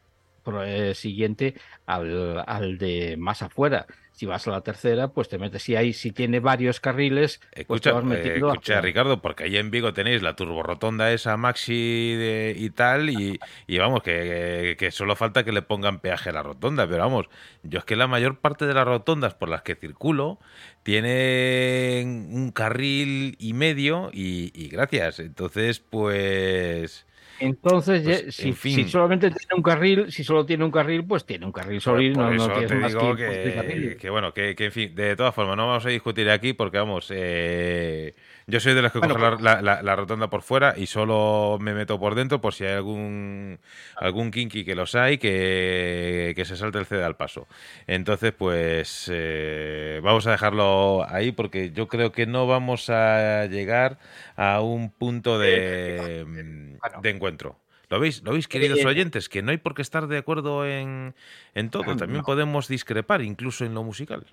eh, 0.64 0.94
siguiente 0.94 1.54
al, 1.86 2.42
al 2.46 2.78
de 2.78 3.16
más 3.18 3.42
afuera. 3.42 3.86
Si 4.20 4.26
vas 4.26 4.46
a 4.46 4.50
la 4.50 4.60
tercera, 4.60 5.08
pues 5.08 5.30
te 5.30 5.38
metes. 5.38 5.62
Si 5.62 5.74
hay, 5.76 5.94
si 5.94 6.12
tiene 6.12 6.40
varios 6.40 6.78
carriles, 6.78 7.38
pues 7.38 7.54
te 7.54 7.60
Escucha, 7.62 7.90
eh, 8.00 8.02
metiendo 8.02 8.52
escucha, 8.52 8.74
hacia- 8.74 8.80
Ricardo, 8.82 9.22
porque 9.22 9.44
ahí 9.44 9.56
en 9.56 9.70
Vigo 9.70 9.94
tenéis 9.94 10.20
la 10.20 10.36
turborotonda 10.36 11.10
esa 11.10 11.38
maxi 11.38 12.16
de- 12.16 12.54
y 12.54 12.68
tal, 12.68 13.08
y, 13.08 13.40
y 13.66 13.78
vamos, 13.78 14.02
que, 14.02 14.76
que 14.78 14.90
solo 14.90 15.16
falta 15.16 15.42
que 15.42 15.52
le 15.52 15.62
pongan 15.62 16.00
peaje 16.00 16.28
a 16.28 16.32
la 16.34 16.42
rotonda, 16.42 16.86
pero 16.86 16.98
vamos, 17.04 17.28
yo 17.62 17.78
es 17.78 17.86
que 17.86 17.96
la 17.96 18.08
mayor 18.08 18.40
parte 18.40 18.66
de 18.66 18.74
las 18.74 18.84
rotondas 18.86 19.32
por 19.32 19.48
las 19.48 19.62
que 19.62 19.74
circulo 19.74 20.38
tienen 20.82 22.28
un 22.30 22.50
carril 22.52 23.36
y 23.38 23.54
medio 23.54 24.10
y, 24.12 24.52
y 24.54 24.68
gracias. 24.68 25.18
Entonces, 25.18 25.80
pues... 25.80 27.06
Entonces, 27.40 28.02
Pues, 28.04 28.24
ya- 28.26 28.32
si, 28.32 28.48
en 28.48 28.54
fin. 28.54 28.74
si 28.74 28.84
solamente 28.88 29.28
tiene 29.30 29.54
un 29.56 29.62
carril, 29.62 30.12
si 30.12 30.22
solo 30.24 30.44
tiene 30.44 30.64
un 30.64 30.70
carril, 30.70 31.04
pues 31.06 31.24
tiene 31.24 31.46
un 31.46 31.52
carril 31.52 31.80
solo 31.80 32.02
y 32.02 32.12
Por 32.12 32.24
no, 32.24 32.30
no 32.32 32.52
te 32.52 32.74
más 32.74 32.88
digo 32.92 33.16
que, 33.16 33.22
que, 33.22 33.54
carril. 33.56 33.96
que 33.96 34.10
bueno, 34.10 34.34
que, 34.34 34.54
que, 34.54 34.66
en 34.66 34.72
fin, 34.72 34.94
de 34.94 35.16
todas 35.16 35.34
formas, 35.34 35.56
no 35.56 35.66
vamos 35.66 35.86
a 35.86 35.88
discutir 35.88 36.28
aquí 36.30 36.52
porque 36.52 36.78
vamos, 36.78 37.10
eh, 37.14 38.14
yo 38.50 38.60
soy 38.60 38.74
de 38.74 38.82
los 38.82 38.92
que 38.92 38.98
Bueno, 38.98 39.14
cojo 39.14 39.36
la, 39.42 39.62
la- 39.62 39.82
la 39.82 39.96
rotonda 39.96 40.28
por 40.28 40.42
fuera 40.42 40.74
y 40.76 40.86
solo 40.86 41.58
me 41.60 41.72
meto 41.74 41.98
por 41.98 42.14
dentro 42.14 42.40
por 42.40 42.52
si 42.52 42.64
hay 42.64 42.74
algún 42.74 43.58
algún 43.96 44.30
kinky 44.30 44.64
que 44.64 44.74
los 44.74 44.94
hay 44.94 45.18
que, 45.18 46.32
que 46.36 46.44
se 46.44 46.56
salte 46.56 46.78
el 46.78 46.86
CD 46.86 47.04
al 47.04 47.16
paso. 47.16 47.46
Entonces, 47.86 48.32
pues 48.32 49.08
eh, 49.12 50.00
vamos 50.02 50.26
a 50.26 50.32
dejarlo 50.32 51.06
ahí 51.08 51.32
porque 51.32 51.70
yo 51.72 51.88
creo 51.88 52.12
que 52.12 52.26
no 52.26 52.46
vamos 52.46 52.90
a 52.90 53.46
llegar 53.46 53.98
a 54.36 54.60
un 54.60 54.90
punto 54.90 55.38
de, 55.38 56.24
de 57.02 57.10
encuentro. 57.10 57.58
¿Lo 57.88 57.98
veis, 57.98 58.22
¿Lo 58.22 58.32
veis, 58.32 58.46
queridos 58.46 58.78
oyentes? 58.88 59.28
Que 59.28 59.42
no 59.42 59.50
hay 59.50 59.56
por 59.58 59.74
qué 59.74 59.82
estar 59.82 60.06
de 60.06 60.18
acuerdo 60.18 60.64
en, 60.66 61.14
en 61.54 61.70
todo. 61.70 61.82
Ah, 61.90 61.96
También 61.96 62.22
podemos 62.24 62.68
discrepar, 62.68 63.20
incluso 63.22 63.64
en 63.64 63.74
lo 63.74 63.82
musical. 63.82 64.26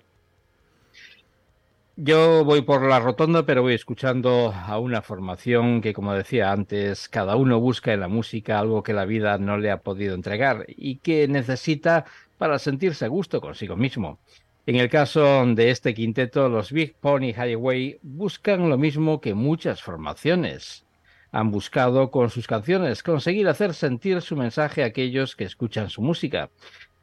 Yo 2.00 2.44
voy 2.44 2.62
por 2.62 2.88
la 2.88 3.00
rotonda, 3.00 3.44
pero 3.44 3.62
voy 3.62 3.74
escuchando 3.74 4.52
a 4.54 4.78
una 4.78 5.02
formación 5.02 5.80
que, 5.80 5.92
como 5.92 6.14
decía 6.14 6.52
antes, 6.52 7.08
cada 7.08 7.34
uno 7.34 7.58
busca 7.58 7.92
en 7.92 7.98
la 7.98 8.06
música 8.06 8.60
algo 8.60 8.84
que 8.84 8.92
la 8.92 9.04
vida 9.04 9.36
no 9.38 9.58
le 9.58 9.72
ha 9.72 9.80
podido 9.82 10.14
entregar 10.14 10.64
y 10.68 10.98
que 10.98 11.26
necesita 11.26 12.04
para 12.36 12.60
sentirse 12.60 13.04
a 13.04 13.08
gusto 13.08 13.40
consigo 13.40 13.74
mismo. 13.74 14.20
En 14.64 14.76
el 14.76 14.88
caso 14.88 15.44
de 15.44 15.70
este 15.70 15.92
quinteto, 15.92 16.48
los 16.48 16.70
Big 16.70 16.94
Pony 16.94 17.32
Highway 17.36 17.98
buscan 18.02 18.70
lo 18.70 18.78
mismo 18.78 19.20
que 19.20 19.34
muchas 19.34 19.82
formaciones. 19.82 20.86
Han 21.32 21.50
buscado 21.50 22.12
con 22.12 22.30
sus 22.30 22.46
canciones 22.46 23.02
conseguir 23.02 23.48
hacer 23.48 23.74
sentir 23.74 24.22
su 24.22 24.36
mensaje 24.36 24.84
a 24.84 24.86
aquellos 24.86 25.34
que 25.34 25.44
escuchan 25.44 25.90
su 25.90 26.00
música. 26.00 26.48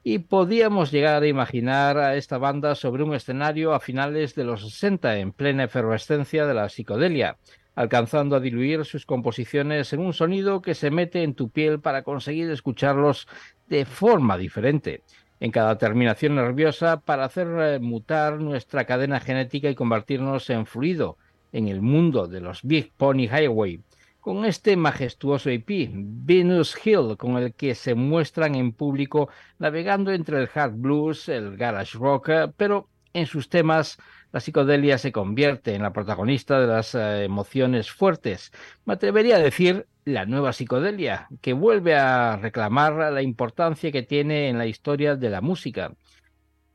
Y 0.07 0.19
podíamos 0.19 0.91
llegar 0.91 1.23
a 1.23 1.27
imaginar 1.27 1.97
a 1.97 2.15
esta 2.15 2.37
banda 2.37 2.75
sobre 2.75 3.01
un 3.01 3.15
escenario 3.15 3.73
a 3.73 3.79
finales 3.79 4.35
de 4.35 4.43
los 4.43 4.61
60, 4.61 5.17
en 5.17 5.31
plena 5.31 5.63
efervescencia 5.63 6.45
de 6.45 6.53
la 6.53 6.69
psicodelia, 6.69 7.37
alcanzando 7.73 8.35
a 8.35 8.39
diluir 8.39 8.85
sus 8.85 9.07
composiciones 9.07 9.93
en 9.93 10.01
un 10.01 10.13
sonido 10.13 10.61
que 10.61 10.75
se 10.75 10.91
mete 10.91 11.23
en 11.23 11.33
tu 11.33 11.49
piel 11.49 11.79
para 11.79 12.03
conseguir 12.03 12.51
escucharlos 12.51 13.27
de 13.67 13.85
forma 13.85 14.37
diferente, 14.37 15.01
en 15.39 15.49
cada 15.49 15.79
terminación 15.79 16.35
nerviosa 16.35 17.01
para 17.01 17.25
hacer 17.25 17.79
mutar 17.81 18.39
nuestra 18.39 18.85
cadena 18.85 19.19
genética 19.19 19.71
y 19.71 19.75
convertirnos 19.75 20.51
en 20.51 20.67
fluido 20.67 21.17
en 21.51 21.67
el 21.67 21.81
mundo 21.81 22.27
de 22.27 22.41
los 22.41 22.61
Big 22.61 22.93
Pony 22.95 23.23
Highway 23.23 23.81
con 24.25 24.43
este 24.43 24.75
majestuoso 24.75 25.51
EP, 25.51 25.91
Venus 25.93 26.75
Hill, 26.83 27.15
con 27.15 27.37
el 27.37 27.53
que 27.53 27.75
se 27.75 27.93
muestran 27.93 28.55
en 28.55 28.73
público 28.73 29.29
navegando 29.59 30.11
entre 30.11 30.41
el 30.41 30.49
hard 30.51 30.73
blues, 30.73 31.29
el 31.29 31.55
garage 31.57 31.95
rock, 31.95 32.29
eh, 32.29 32.47
pero 32.57 32.89
en 33.13 33.27
sus 33.27 33.49
temas 33.49 33.99
la 34.31 34.39
psicodelia 34.39 34.97
se 34.97 35.11
convierte 35.11 35.75
en 35.75 35.83
la 35.83 35.93
protagonista 35.93 36.59
de 36.59 36.65
las 36.65 36.95
eh, 36.95 37.23
emociones 37.23 37.91
fuertes. 37.91 38.51
Me 38.85 38.95
atrevería 38.95 39.35
a 39.35 39.39
decir 39.39 39.85
la 40.05 40.25
nueva 40.25 40.53
psicodelia, 40.53 41.27
que 41.39 41.53
vuelve 41.53 41.93
a 41.93 42.37
reclamar 42.37 43.13
la 43.13 43.21
importancia 43.21 43.91
que 43.91 44.01
tiene 44.01 44.49
en 44.49 44.57
la 44.57 44.65
historia 44.65 45.15
de 45.15 45.29
la 45.29 45.41
música. 45.41 45.93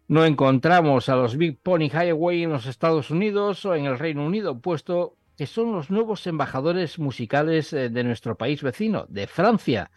No 0.07 0.25
encontramos 0.25 1.09
a 1.09 1.17
los 1.17 1.37
Big 1.37 1.59
Pony 1.61 1.91
Highway 1.93 2.45
en 2.45 2.51
los 2.51 2.67
Estados 2.67 3.11
Unidos 3.11 3.65
o 3.65 3.75
en 3.75 3.87
el 3.87 3.99
Reino 3.99 4.25
Unido, 4.25 4.61
puesto 4.61 5.17
que 5.37 5.47
son 5.47 5.73
los 5.73 5.91
nuevos 5.91 6.27
embajadores 6.27 6.99
musicales 6.99 7.73
eh, 7.73 7.89
de 7.89 8.05
nuestro 8.05 8.37
país 8.37 8.63
vecino, 8.63 9.07
de 9.09 9.27
Francia, 9.27 9.91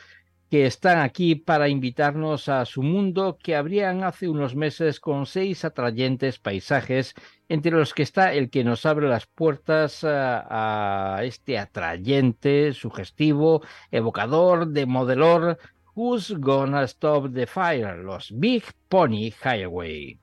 que 0.49 0.65
están 0.67 0.99
aquí 0.99 1.35
para 1.35 1.67
invitarnos 1.67 2.47
a 2.47 2.65
su 2.65 2.83
mundo 2.83 3.39
que 3.41 3.55
abrían 3.55 4.03
hace 4.03 4.29
unos 4.29 4.55
meses 4.55 4.99
con 4.99 5.25
seis 5.25 5.65
atrayentes 5.65 6.37
paisajes, 6.39 7.15
entre 7.49 7.71
los 7.71 7.93
que 7.93 8.03
está 8.03 8.33
el 8.33 8.49
que 8.49 8.63
nos 8.63 8.85
abre 8.85 9.09
las 9.09 9.25
puertas 9.25 10.03
a, 10.03 11.15
a 11.17 11.23
este 11.23 11.57
atrayente, 11.57 12.73
sugestivo, 12.73 13.63
evocador, 13.89 14.67
demodelor, 14.67 15.57
Who's 15.95 16.31
Gonna 16.39 16.83
Stop 16.83 17.33
the 17.33 17.45
Fire, 17.47 17.97
los 17.97 18.31
Big 18.31 18.63
Pony 18.89 19.31
Highway. 19.43 20.22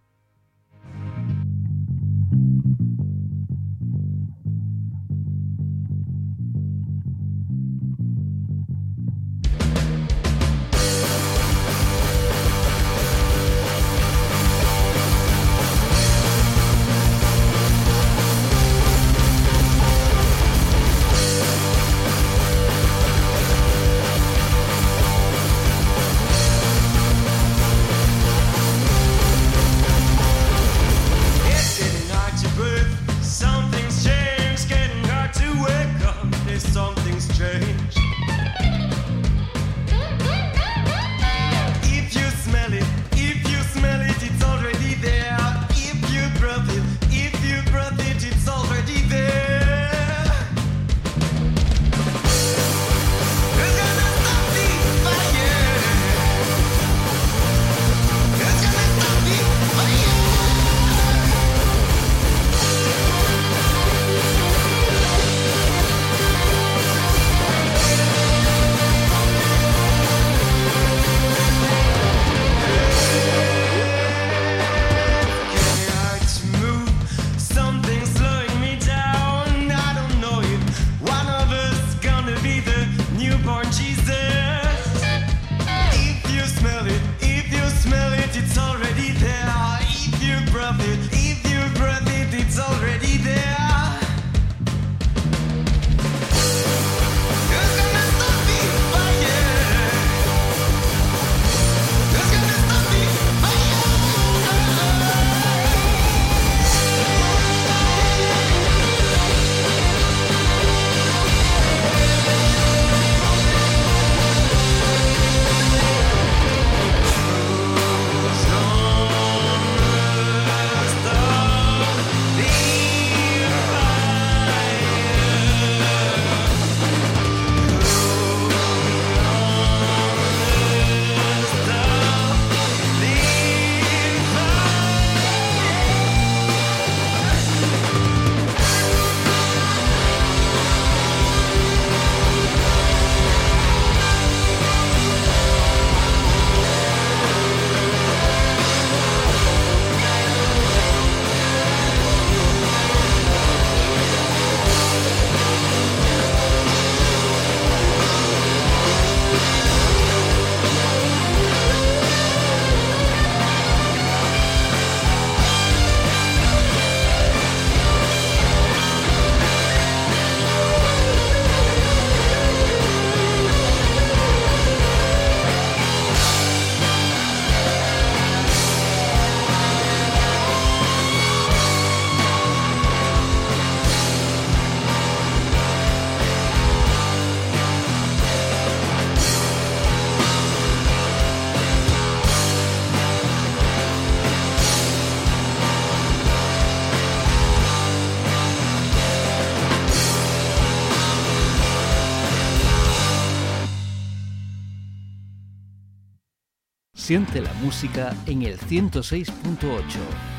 Siente 207.11 207.41
la 207.41 207.53
música 207.55 208.15
en 208.27 208.43
el 208.43 208.57
106.8, 208.57 209.27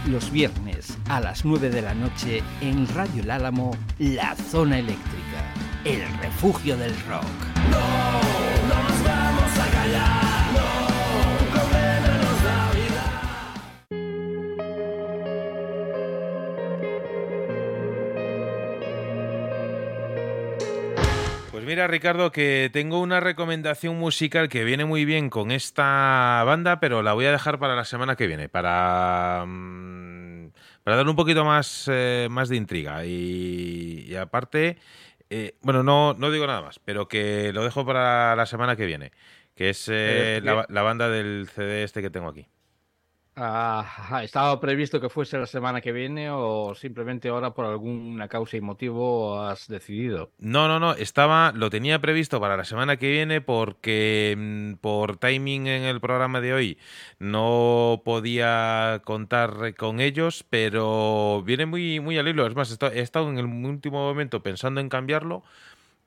los 0.08 0.32
viernes 0.32 0.98
a 1.10 1.20
las 1.20 1.44
9 1.44 1.70
de 1.70 1.82
la 1.82 1.94
noche 1.94 2.42
en 2.62 2.88
Radio 2.96 3.24
El 3.24 3.32
Álamo, 3.32 3.76
La 4.00 4.38
Zona 4.38 4.80
Eléctrica, 4.80 5.54
el 5.84 6.02
refugio 6.22 6.78
del 6.78 6.94
rock. 7.10 8.11
Ricardo, 21.92 22.32
que 22.32 22.70
tengo 22.74 23.00
una 23.00 23.20
recomendación 23.20 23.98
musical 24.00 24.50
que 24.50 24.64
viene 24.64 24.86
muy 24.86 25.06
bien 25.06 25.30
con 25.30 25.52
esta 25.52 26.42
banda, 26.46 26.80
pero 26.80 27.04
la 27.04 27.14
voy 27.14 27.26
a 27.26 27.32
dejar 27.32 27.60
para 27.60 27.76
la 27.76 27.86
semana 27.86 28.16
que 28.16 28.26
viene, 28.28 28.50
para, 28.50 29.44
mm, 29.46 30.48
para 30.84 30.98
dar 30.98 31.08
un 31.08 31.16
poquito 31.16 31.46
más, 31.46 31.88
eh, 31.92 32.28
más 32.32 32.50
de 32.50 32.56
intriga. 32.56 33.06
Y, 33.06 34.06
y 34.08 34.16
aparte, 34.16 34.78
eh, 35.30 35.56
bueno, 35.62 35.84
no, 35.84 36.16
no 36.18 36.32
digo 36.32 36.48
nada 36.48 36.62
más, 36.62 36.80
pero 36.80 37.08
que 37.08 37.52
lo 37.54 37.64
dejo 37.64 37.86
para 37.86 38.36
la 38.36 38.46
semana 38.46 38.76
que 38.76 38.86
viene, 38.86 39.12
que 39.56 39.70
es 39.70 39.88
Eh, 39.92 40.42
la, 40.44 40.66
la 40.70 40.82
banda 40.82 41.10
del 41.10 41.48
CD 41.54 41.84
este 41.84 42.02
que 42.02 42.10
tengo 42.10 42.30
aquí. 42.30 42.48
Ah, 43.36 44.22
¿Estaba 44.24 44.60
previsto 44.60 45.00
que 45.02 45.10
fuese 45.10 45.38
la 45.38 45.46
semana 45.48 45.82
que 45.82 45.92
viene 45.94 46.30
o 46.32 46.76
simplemente 46.76 47.30
ahora 47.30 47.54
por 47.54 47.66
alguna 47.66 48.28
causa 48.28 48.58
y 48.58 48.62
motivo 48.62 49.40
has 49.42 49.68
decidido? 49.68 50.34
No, 50.40 50.68
no, 50.68 50.80
no, 50.80 50.94
estaba, 50.96 51.52
lo 51.56 51.70
tenía 51.70 52.02
previsto 52.02 52.40
para 52.40 52.58
la 52.58 52.66
semana 52.66 52.98
que 52.98 53.12
viene 53.12 53.42
porque 53.42 54.34
mm, 54.36 54.74
por 54.82 55.18
timing 55.18 55.68
en 55.68 55.84
el 55.84 56.02
programa 56.02 56.42
de 56.42 56.52
hoy 56.54 56.80
no 57.20 58.02
podía 58.04 59.04
contar 59.06 59.76
con 59.76 60.00
ellos, 60.00 60.44
pero 60.50 61.44
viene 61.46 61.68
muy, 61.68 62.00
muy 62.00 62.18
al 62.18 62.28
hilo. 62.28 62.48
Es 62.48 62.56
más, 62.56 62.72
he 62.72 62.74
esta- 62.74 62.92
he 62.92 63.02
estado 63.02 63.30
en 63.30 63.38
el 63.38 63.46
último 63.46 64.00
momento 64.00 64.42
pensando 64.42 64.82
en 64.82 64.90
cambiarlo, 64.90 65.44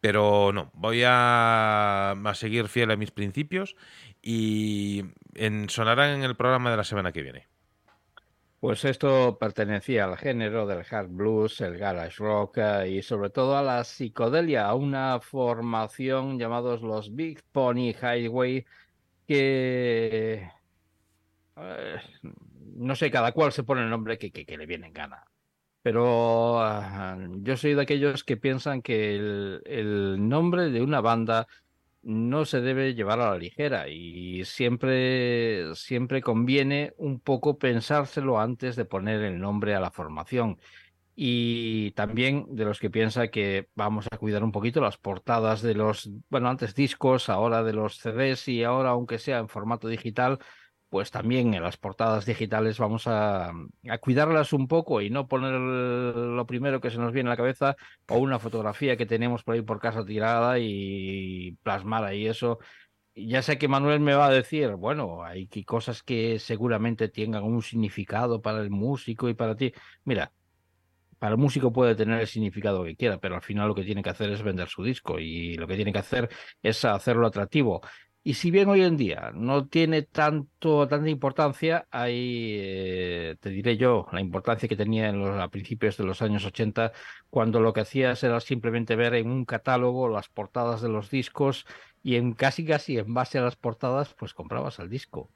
pero 0.05 0.53
no, 0.53 0.71
voy 0.75 1.03
a, 1.03 2.15
seguir 2.35 2.69
fiel 2.69 2.91
a 2.91 2.97
mis 2.97 3.11
principios 3.11 3.75
y 4.21 5.03
en, 5.35 5.71
sonarán 5.71 6.11
en 6.11 6.25
el 6.25 6.37
programa 6.37 6.71
de 6.71 6.77
la 6.77 6.85
semana 6.85 7.11
que 7.11 7.23
viene. 7.23 7.49
Pues 8.61 8.85
esto 8.85 9.39
pertenecía 9.39 10.05
al 10.05 10.19
género 10.19 10.67
del 10.67 10.85
hard 10.91 11.09
blues, 11.09 11.59
el 11.63 11.79
garage 11.79 12.23
rock 12.23 12.59
eh, 12.59 12.91
y 12.91 13.03
sobre 13.03 13.31
todo 13.31 13.57
a 13.57 13.63
la 13.63 13.83
psicodelia, 13.83 14.67
a 14.67 14.75
una 14.75 15.21
formación 15.21 16.39
llamados 16.39 16.83
los 16.83 17.15
Big 17.15 17.43
Pony 17.51 17.95
Highway 17.95 18.67
que 19.27 20.51
eh, 21.57 21.97
no 22.75 22.95
sé, 22.95 23.11
cada 23.11 23.33
cual 23.33 23.53
se 23.53 23.65
pone 23.65 23.81
el 23.81 23.89
nombre 23.89 24.19
que 24.19 24.57
le 24.59 24.67
viene 24.67 24.89
en 24.89 24.93
gana. 24.93 25.25
Pero 25.85 26.63
ah, 26.63 27.19
yo 27.43 27.59
soy 27.59 27.75
de 27.75 27.83
aquellos 27.83 28.25
que 28.25 28.39
piensan 28.39 28.81
que 28.81 29.17
el, 29.17 30.17
nombre 30.29 30.71
de 30.71 30.81
una 30.81 31.03
banda 31.03 31.47
no 32.03 32.47
se 32.47 32.63
debe 32.63 32.95
llevar 32.95 33.21
a 33.21 33.33
la 33.33 33.39
ligera 33.39 33.89
y 33.91 34.47
siempre, 34.47 35.75
siempre 35.75 36.23
conviene 36.23 36.95
un 36.97 37.21
poco 37.21 37.59
pensárselo 37.59 38.41
antes 38.41 38.77
de 38.77 38.87
poner 38.87 39.21
el 39.25 39.39
nombre 39.39 39.75
a 39.75 39.81
la 39.81 39.91
formación. 39.91 40.59
Y 41.15 41.91
también 41.93 42.47
de 42.57 42.65
los 42.65 42.81
que 42.81 42.89
piensa 42.89 43.29
que 43.29 43.69
vamos 43.75 44.07
a 44.11 44.17
cuidar 44.17 44.43
un 44.43 44.53
poquito 44.53 44.81
las 44.81 44.97
portadas 44.97 45.61
de 45.61 45.75
los, 45.75 46.11
bueno, 46.31 46.49
antes 46.49 46.75
discos, 46.75 47.29
ahora 47.29 47.63
de 47.63 47.75
los 47.75 47.99
CDs 47.99 48.49
y 48.49 48.65
ahora, 48.65 48.91
aunque 48.91 49.19
sea 49.19 49.39
en 49.39 49.49
formato 49.51 49.89
digital, 49.89 50.39
pues 50.95 51.11
también 51.11 51.55
en 51.55 51.63
las 51.65 51.77
portadas 51.77 52.25
digitales 52.25 52.79
vamos 52.79 53.09
a, 53.09 53.53
cuidarlas 54.01 54.53
un 54.53 54.69
poco 54.69 55.01
y 55.01 55.11
no 55.11 55.27
poner 55.27 55.51
lo 55.55 56.47
primero 56.47 56.81
que 56.81 56.89
se 56.93 56.99
nos 56.99 57.13
viene 57.13 57.31
a 57.31 57.33
la 57.33 57.37
cabeza 57.37 57.75
o 58.09 58.19
una 58.19 58.39
fotografía 58.39 58.97
que 58.97 59.05
tenemos 59.05 59.43
por 59.43 59.57
ahí 59.57 59.63
por 59.63 59.81
casa 59.81 60.05
tirada 60.05 60.61
y 60.61 61.59
plasmar 61.65 62.05
ahí 62.05 62.29
eso. 62.29 62.61
Ya 63.17 63.43
sé 63.43 63.59
que 63.59 63.67
Manuel 63.67 63.99
me 63.99 64.15
va 64.15 64.27
a 64.27 64.31
decir, 64.31 64.77
bueno, 64.77 65.25
hay 65.25 65.49
cosas 65.65 66.05
que 66.05 66.39
seguramente 66.39 67.09
tengan 67.09 67.43
un 67.43 67.61
significado 67.63 68.41
para 68.41 68.61
el 68.61 68.71
músico 68.71 69.29
y 69.29 69.35
para 69.35 69.57
ti. 69.57 69.73
Mira, 70.05 70.33
para 71.19 71.33
el 71.33 71.39
músico 71.39 71.73
puede 71.73 71.97
tener 71.97 72.21
el 72.21 72.29
significado 72.29 72.85
que 72.85 72.95
quiera, 72.95 73.19
pero 73.19 73.35
al 73.35 73.43
final 73.43 73.67
lo 73.67 73.75
que 73.75 73.83
tiene 73.83 74.03
que 74.05 74.11
hacer 74.11 74.31
es 74.31 74.43
vender 74.45 74.69
su 74.69 74.85
disco 74.85 75.19
y 75.19 75.55
lo 75.57 75.67
que 75.67 75.75
tiene 75.75 75.93
que 75.93 75.99
hacer 75.99 76.29
es 76.63 76.85
hacerlo 76.85 77.27
atractivo. 77.27 77.81
Y 78.27 78.35
si 78.35 78.51
bien 78.51 78.71
hoy 78.71 78.83
en 78.83 78.97
día 78.97 79.33
no 79.35 79.67
tiene 79.69 80.01
tanto, 80.01 80.89
tanta 80.89 81.11
importancia, 81.11 81.87
hay, 81.91 82.57
eh, 82.59 83.37
te 83.39 83.51
diré 83.51 83.77
yo, 83.77 84.07
la 84.13 84.21
importancia 84.23 84.67
que 84.67 84.77
tenía 84.77 85.11
en 85.11 85.19
los, 85.21 85.39
a 85.39 85.49
principios 85.49 85.99
de 85.99 86.05
los 86.05 86.23
años 86.23 86.43
80, 86.47 86.93
cuando 87.29 87.61
lo 87.61 87.75
que 87.75 87.83
hacías 87.83 88.25
era 88.25 88.41
simplemente 88.41 88.97
ver 88.97 89.15
en 89.15 89.31
un 89.31 89.45
catálogo 89.45 90.09
las 90.09 90.31
portadas 90.31 90.81
de 90.81 90.89
los 90.89 91.11
discos 91.11 91.67
y 92.03 92.17
en 92.17 92.33
casi 92.33 92.65
casi 92.65 92.97
en 92.97 93.13
base 93.13 93.39
a 93.39 93.43
las 93.43 93.57
portadas, 93.57 94.15
pues 94.15 94.33
comprabas 94.33 94.79
el 94.79 94.89
disco. 94.89 95.29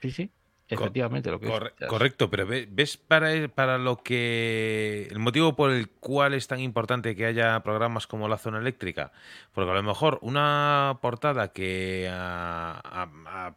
Sí, 0.00 0.12
sí, 0.12 0.30
efectivamente 0.74 1.30
lo 1.30 1.40
que 1.40 1.46
escuchas. 1.48 1.88
correcto, 1.88 2.30
pero 2.30 2.46
ve- 2.46 2.68
ves 2.70 2.96
para, 2.96 3.48
para 3.48 3.78
lo 3.78 4.02
que 4.02 5.08
el 5.10 5.18
motivo 5.18 5.54
por 5.56 5.70
el 5.70 5.88
cual 5.88 6.34
es 6.34 6.46
tan 6.46 6.60
importante 6.60 7.14
que 7.16 7.26
haya 7.26 7.60
programas 7.62 8.06
como 8.06 8.28
la 8.28 8.38
zona 8.38 8.58
eléctrica, 8.58 9.12
porque 9.52 9.70
a 9.70 9.74
lo 9.74 9.82
mejor 9.82 10.18
una 10.22 10.98
portada 11.00 11.52
que 11.52 12.08
a- 12.10 12.80
a- 12.84 13.08
a- 13.26 13.54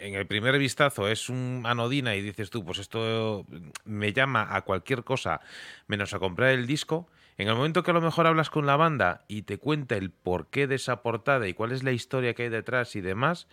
en 0.00 0.14
el 0.14 0.26
primer 0.26 0.58
vistazo 0.58 1.06
es 1.08 1.28
un 1.28 1.62
anodina 1.66 2.14
y 2.16 2.22
dices 2.22 2.50
tú, 2.50 2.64
pues 2.64 2.78
esto 2.78 3.46
me 3.84 4.12
llama 4.12 4.48
a 4.54 4.62
cualquier 4.62 5.04
cosa 5.04 5.40
menos 5.86 6.12
a 6.14 6.18
comprar 6.18 6.50
el 6.50 6.66
disco. 6.66 7.08
En 7.38 7.48
el 7.48 7.54
momento 7.54 7.82
que 7.82 7.90
a 7.92 7.94
lo 7.94 8.00
mejor 8.00 8.26
hablas 8.26 8.50
con 8.50 8.66
la 8.66 8.76
banda 8.76 9.24
y 9.28 9.42
te 9.42 9.58
cuenta 9.58 9.96
el 9.96 10.10
porqué 10.10 10.66
de 10.66 10.74
esa 10.76 11.02
portada 11.02 11.46
y 11.48 11.54
cuál 11.54 11.72
es 11.72 11.82
la 11.82 11.92
historia 11.92 12.34
que 12.34 12.44
hay 12.44 12.48
detrás 12.48 12.94
y 12.96 13.00
demás, 13.00 13.48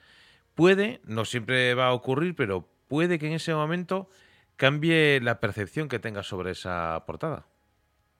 puede, 0.55 1.01
no 1.05 1.25
siempre 1.25 1.73
va 1.75 1.87
a 1.87 1.93
ocurrir, 1.93 2.35
pero 2.35 2.67
puede 2.89 3.19
que 3.19 3.27
en 3.27 3.33
ese 3.35 3.55
momento 3.55 4.09
cambie 4.57 5.21
la 5.21 5.39
percepción 5.39 5.89
que 5.89 5.99
tengas 5.99 6.27
sobre 6.27 6.51
esa 6.51 7.03
portada. 7.07 7.47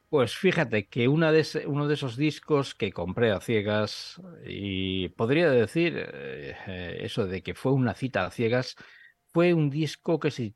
Pues 0.10 0.36
fíjate 0.36 0.88
que 0.88 1.08
una 1.08 1.32
de 1.32 1.42
ese- 1.42 1.68
uno 1.68 1.88
de 1.88 1.94
esos 1.94 2.18
discos 2.18 2.74
que 2.74 2.92
compré 2.92 3.32
a 3.32 3.40
ciegas, 3.42 4.20
y 4.46 5.10
podría 5.10 5.52
decir 5.52 5.94
eh, 5.98 6.98
eso 7.02 7.28
de 7.28 7.44
que 7.44 7.54
fue 7.54 7.74
una 7.74 7.94
cita 7.94 8.26
a 8.26 8.32
ciegas, 8.32 8.76
fue 9.32 9.54
un 9.54 9.70
disco 9.70 10.20
que 10.20 10.32
se 10.32 10.52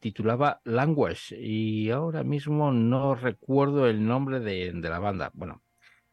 titulaba 0.00 0.60
Language, 0.64 1.36
y 1.38 1.90
ahora 1.90 2.24
mismo 2.24 2.72
no 2.72 3.14
recuerdo 3.14 3.86
el 3.86 4.06
nombre 4.06 4.40
de, 4.40 4.72
de 4.72 4.88
la 4.90 4.98
banda. 4.98 5.30
Bueno, 5.34 5.62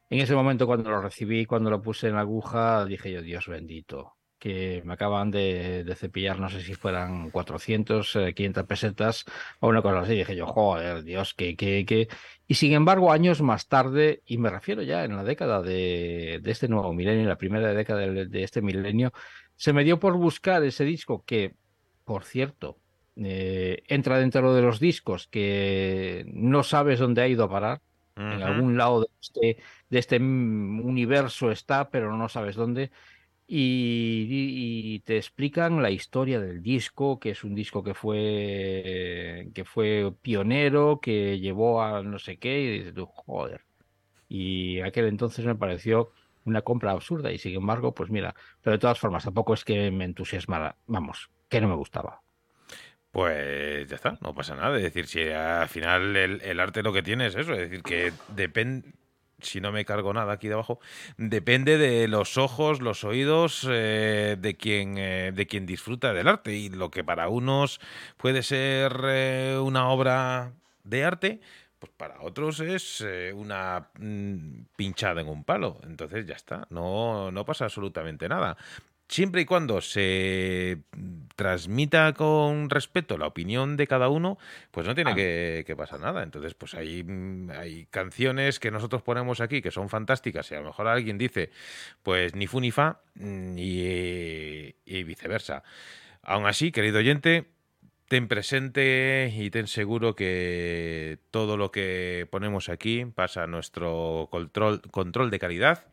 en 0.09 0.19
ese 0.21 0.35
momento 0.35 0.67
cuando 0.67 0.89
lo 0.91 1.01
recibí, 1.01 1.45
cuando 1.47 1.71
lo 1.71 1.81
puse 1.81 2.09
en 2.09 2.15
la 2.15 2.21
aguja, 2.21 2.85
dije 2.85 3.11
yo, 3.13 3.21
Dios 3.23 3.47
bendito, 3.47 4.16
que 4.39 4.81
me 4.85 4.93
acaban 4.93 5.31
de, 5.31 5.83
de 5.83 5.95
cepillar, 5.95 6.39
no 6.39 6.49
sé 6.49 6.61
si 6.61 6.73
fueran 6.73 7.29
400, 7.31 8.15
eh, 8.15 8.33
500 8.33 8.63
pesetas 8.65 9.25
o 9.59 9.67
una 9.69 9.81
cosa 9.81 9.99
así. 9.99 10.15
Dije 10.15 10.35
yo, 10.35 10.47
joder, 10.47 11.03
Dios, 11.03 11.33
que, 11.33 11.55
que, 11.55 11.85
que... 11.85 12.07
Y 12.47 12.55
sin 12.55 12.73
embargo, 12.73 13.11
años 13.11 13.41
más 13.41 13.67
tarde, 13.67 14.21
y 14.25 14.37
me 14.37 14.49
refiero 14.49 14.81
ya 14.81 15.03
en 15.03 15.15
la 15.15 15.23
década 15.23 15.61
de, 15.61 16.39
de 16.41 16.51
este 16.51 16.67
nuevo 16.67 16.93
milenio, 16.93 17.27
la 17.27 17.37
primera 17.37 17.73
década 17.73 18.01
de, 18.01 18.25
de 18.27 18.43
este 18.43 18.61
milenio, 18.61 19.11
se 19.55 19.73
me 19.73 19.83
dio 19.83 19.99
por 19.99 20.15
buscar 20.17 20.63
ese 20.63 20.85
disco 20.85 21.23
que, 21.25 21.55
por 22.05 22.23
cierto, 22.23 22.79
eh, 23.19 23.83
entra 23.87 24.19
dentro 24.19 24.53
de 24.53 24.61
los 24.61 24.79
discos 24.79 25.27
que 25.27 26.23
no 26.27 26.61
sabes 26.63 26.99
dónde 26.99 27.21
ha 27.21 27.27
ido 27.27 27.45
a 27.45 27.49
parar. 27.49 27.81
En 28.15 28.41
algún 28.41 28.77
lado 28.77 29.01
de 29.01 29.07
este, 29.21 29.57
de 29.91 29.99
este 29.99 30.17
universo 30.17 31.51
está, 31.51 31.91
pero 31.91 32.17
no 32.17 32.29
sabes 32.29 32.55
dónde. 32.55 32.89
Y, 33.49 34.99
te 35.05 35.15
explican 35.17 35.81
la 35.81 35.89
historia 35.89 36.39
del 36.39 36.61
disco, 36.61 37.19
que 37.19 37.29
es 37.31 37.43
un 37.45 37.55
disco 37.55 37.81
que 37.83 37.93
fue, 37.93 39.49
que 39.53 39.63
fue 39.63 40.13
pionero, 40.21 40.99
que 41.01 41.39
llevó 41.39 41.81
a 41.81 42.03
no 42.03 42.19
sé 42.19 42.37
qué, 42.37 42.61
y 42.61 42.77
dices 42.79 42.93
tú, 42.93 43.05
joder. 43.05 43.61
Y 44.27 44.81
aquel 44.81 45.05
entonces 45.05 45.45
me 45.45 45.55
pareció 45.55 46.11
una 46.43 46.61
compra 46.61 46.91
absurda, 46.91 47.31
y 47.31 47.37
sin 47.37 47.55
embargo, 47.55 47.93
pues 47.93 48.09
mira, 48.09 48.35
pero 48.61 48.73
de 48.73 48.79
todas 48.79 48.99
formas, 48.99 49.23
tampoco 49.23 49.53
es 49.53 49.63
que 49.63 49.91
me 49.91 50.05
entusiasmara, 50.05 50.75
vamos, 50.87 51.29
que 51.49 51.61
no 51.61 51.69
me 51.69 51.75
gustaba. 51.75 52.21
Pues 53.11 53.87
ya 53.87 53.95
está, 53.95 54.17
no 54.21 54.35
pasa 54.35 54.55
nada. 54.55 54.75
Es 54.77 54.83
decir, 54.83 55.07
si 55.07 55.29
al 55.29 55.69
final 55.69 56.15
el, 56.15 56.41
el 56.41 56.59
arte 56.59 56.83
lo 56.83 56.93
que 56.93 57.01
tiene 57.01 57.27
es 57.27 57.35
eso, 57.35 57.53
es 57.53 57.59
decir, 57.59 57.81
que 57.81 58.11
depende, 58.29 58.91
si 59.41 59.61
no 59.61 59.71
me 59.71 59.85
cargo 59.85 60.13
nada 60.13 60.33
aquí 60.33 60.47
debajo, 60.47 60.79
depende 61.17 61.77
de 61.77 62.07
los 62.07 62.37
ojos, 62.37 62.81
los 62.81 63.03
oídos 63.03 63.67
eh, 63.69 64.35
de 64.39 64.55
quien 64.55 64.97
eh, 64.97 65.31
de 65.33 65.47
quien 65.47 65.65
disfruta 65.65 66.13
del 66.13 66.27
arte 66.27 66.53
y 66.55 66.69
lo 66.69 66.89
que 66.89 67.03
para 67.03 67.29
unos 67.29 67.79
puede 68.17 68.43
ser 68.43 68.99
eh, 69.05 69.59
una 69.61 69.89
obra 69.89 70.53
de 70.83 71.03
arte, 71.03 71.41
pues 71.79 71.91
para 71.95 72.21
otros 72.21 72.59
es 72.61 73.05
una 73.35 73.89
mm, 73.99 74.61
pinchada 74.75 75.21
en 75.21 75.27
un 75.27 75.43
palo. 75.43 75.79
Entonces 75.83 76.25
ya 76.25 76.35
está, 76.35 76.65
no, 76.69 77.31
no 77.31 77.45
pasa 77.45 77.65
absolutamente 77.65 78.27
nada. 78.27 78.57
Siempre 79.09 79.41
y 79.41 79.45
cuando 79.45 79.81
se 79.81 80.79
transmita 81.35 82.13
con 82.13 82.69
respeto 82.69 83.17
la 83.17 83.27
opinión 83.27 83.77
de 83.77 83.87
cada 83.87 84.09
uno, 84.09 84.37
pues 84.71 84.87
no 84.87 84.95
tiene 84.95 85.11
Ah. 85.11 85.15
que, 85.15 85.63
que 85.67 85.75
pasar 85.75 85.99
nada. 85.99 86.23
Entonces, 86.23 86.53
pues 86.55 86.73
hay, 86.73 87.03
mm, 87.03 87.51
hay 87.51 87.85
canciones 87.91 88.59
que 88.59 88.71
nosotros 88.71 89.01
ponemos 89.03 89.39
aquí 89.39 89.61
que 89.61 89.71
son 89.71 89.89
fantásticas 89.89 90.51
y 90.51 90.55
a 90.55 90.59
lo 90.59 90.67
mejor 90.67 90.87
alguien 90.87 91.17
dice, 91.17 91.51
pues 92.03 92.35
ni 92.35 92.47
fu 92.47 92.59
ni 92.59 92.71
fa 92.71 93.01
mm, 93.15 93.57
y, 93.57 94.75
y 94.85 95.03
viceversa. 95.03 95.63
Aún 96.23 96.45
así, 96.47 96.71
querido 96.71 96.97
oyente, 96.99 97.45
ten 98.07 98.27
presente 98.27 99.31
y 99.35 99.49
ten 99.49 99.67
seguro 99.67 100.15
que 100.15 101.19
todo 101.31 101.55
lo 101.57 101.71
que 101.71 102.27
ponemos 102.31 102.67
aquí 102.69 103.05
pasa 103.05 103.43
a 103.43 103.47
nuestro 103.47 104.27
control, 104.31 104.81
control 104.91 105.29
de 105.29 105.39
calidad 105.39 105.85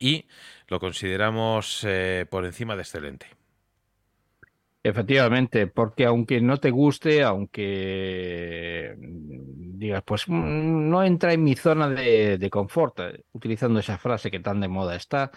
y 0.00 0.26
lo 0.68 0.80
consideramos 0.80 1.84
eh, 1.84 2.26
por 2.28 2.44
encima 2.44 2.76
de 2.76 2.82
excelente. 2.82 3.26
Efectivamente, 4.82 5.66
porque 5.66 6.04
aunque 6.04 6.40
no 6.40 6.58
te 6.58 6.70
guste, 6.70 7.22
aunque 7.22 8.94
mm, 8.96 9.78
digas, 9.78 10.02
pues 10.04 10.28
mm, 10.28 10.88
no 10.88 11.02
entra 11.02 11.32
en 11.32 11.42
mi 11.42 11.56
zona 11.56 11.88
de, 11.88 12.38
de 12.38 12.50
confort, 12.50 13.00
eh, 13.00 13.24
utilizando 13.32 13.80
esa 13.80 13.98
frase 13.98 14.30
que 14.30 14.40
tan 14.40 14.60
de 14.60 14.68
moda 14.68 14.94
está, 14.96 15.30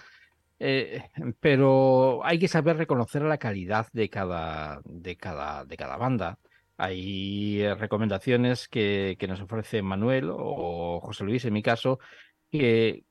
eh, 0.60 1.04
pero 1.40 2.24
hay 2.24 2.38
que 2.38 2.48
saber 2.48 2.78
reconocer 2.78 3.24
la 3.24 3.40
calidad 3.40 3.88
de 3.94 4.10
cada, 4.10 4.82
de 4.86 5.18
cada, 5.18 5.66
de 5.66 5.76
cada 5.78 5.98
banda. 5.98 6.38
Hay 6.78 7.64
recomendaciones 7.76 8.68
que, 8.68 9.16
que 9.20 9.28
nos 9.28 9.42
ofrece 9.42 9.82
Manuel 9.82 10.30
o 10.32 11.00
José 11.02 11.24
Luis, 11.24 11.46
en 11.46 11.54
mi 11.54 11.62
caso, 11.64 12.00
que 12.52 13.06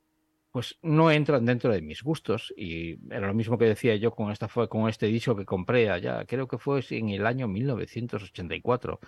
pues 0.51 0.79
no 0.83 1.11
entran 1.11 1.45
dentro 1.45 1.73
de 1.73 1.83
mis 1.83 2.03
gustos. 2.03 2.53
Y 2.57 2.99
era 3.13 3.27
lo 3.27 3.35
mismo 3.35 3.59
que 3.59 3.67
decía 3.67 3.97
yo 3.97 4.11
con 4.13 4.31
esta 4.31 4.49
con 4.49 4.89
este 4.89 5.07
disco 5.07 5.37
que 5.37 5.45
compré 5.45 5.91
allá, 5.91 6.25
creo 6.27 6.49
que 6.49 6.59
fue 6.59 6.83
en 6.91 7.11
el 7.11 7.27
año 7.27 7.49
1984. 7.49 9.01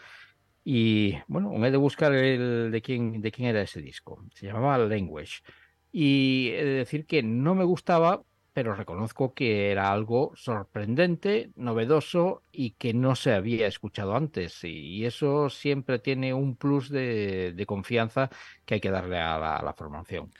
Y 0.64 1.18
bueno, 1.26 1.50
me 1.52 1.68
he 1.68 1.70
de 1.70 1.76
buscar 1.76 2.12
el 2.14 2.70
de 2.70 2.82
quién, 2.82 3.20
de 3.20 3.32
quién 3.32 3.48
era 3.48 3.62
ese 3.62 3.80
disco. 3.82 4.24
Se 4.34 4.46
llamaba 4.46 4.78
Language. 4.78 5.42
Y 5.90 6.50
he 6.52 6.64
de 6.64 6.70
decir 6.72 7.06
que 7.06 7.22
no 7.22 7.54
me 7.54 7.64
gustaba, 7.64 8.22
pero 8.52 8.74
reconozco 8.74 9.34
que 9.34 9.70
era 9.70 9.92
algo 9.92 10.32
sorprendente, 10.36 11.50
novedoso 11.56 12.44
y 12.52 12.72
que 12.72 12.94
no 12.94 13.16
se 13.16 13.32
había 13.32 13.66
escuchado 13.66 14.14
antes. 14.16 14.62
Y 14.64 15.04
eso 15.04 15.50
siempre 15.50 15.98
tiene 15.98 16.32
un 16.34 16.56
plus 16.56 16.88
de, 16.90 17.52
de 17.54 17.66
confianza 17.66 18.30
que 18.64 18.74
hay 18.74 18.80
que 18.80 18.90
darle 18.90 19.18
a 19.18 19.62
la 19.62 19.74
formación. 19.74 20.30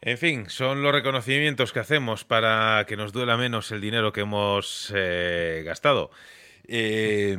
En 0.00 0.18
fin, 0.18 0.48
son 0.48 0.82
los 0.82 0.92
reconocimientos 0.92 1.72
que 1.72 1.80
hacemos 1.80 2.24
para 2.24 2.84
que 2.86 2.96
nos 2.96 3.12
duela 3.12 3.36
menos 3.36 3.72
el 3.72 3.80
dinero 3.80 4.12
que 4.12 4.20
hemos 4.20 4.92
eh, 4.94 5.62
gastado. 5.64 6.10
Eh, 6.68 7.32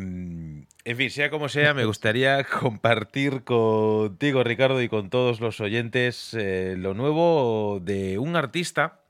en 0.87 0.97
fin, 0.97 1.09
sea 1.09 1.29
como 1.29 1.49
sea, 1.49 1.73
me 1.73 1.85
gustaría 1.85 2.43
compartir 2.61 3.43
contigo, 3.43 4.43
Ricardo, 4.43 4.81
y 4.81 4.89
con 4.89 5.09
todos 5.09 5.41
los 5.41 5.59
oyentes 5.59 6.33
eh, 6.33 6.75
lo 6.77 6.93
nuevo 6.93 7.79
de 7.81 8.17
un 8.17 8.35
artista 8.35 9.01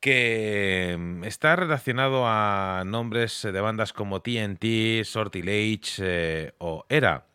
que 0.00 0.96
mm, 0.98 1.24
está 1.24 1.56
relacionado 1.56 2.24
a 2.26 2.82
nombres 2.84 3.42
de 3.42 3.60
bandas 3.60 3.92
como 3.92 4.20
TNT, 4.20 5.04
Sortilege 5.04 6.02
eh, 6.02 6.52
o 6.58 6.84
Era. 6.88 7.26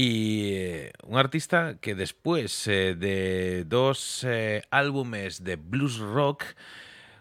Y 0.00 0.52
eh, 0.54 0.92
un 1.08 1.18
artista 1.18 1.78
que 1.80 1.96
después 1.96 2.68
eh, 2.68 2.94
de 2.94 3.64
dos 3.64 4.22
eh, 4.22 4.62
álbumes 4.70 5.42
de 5.42 5.56
blues 5.56 5.98
rock 5.98 6.44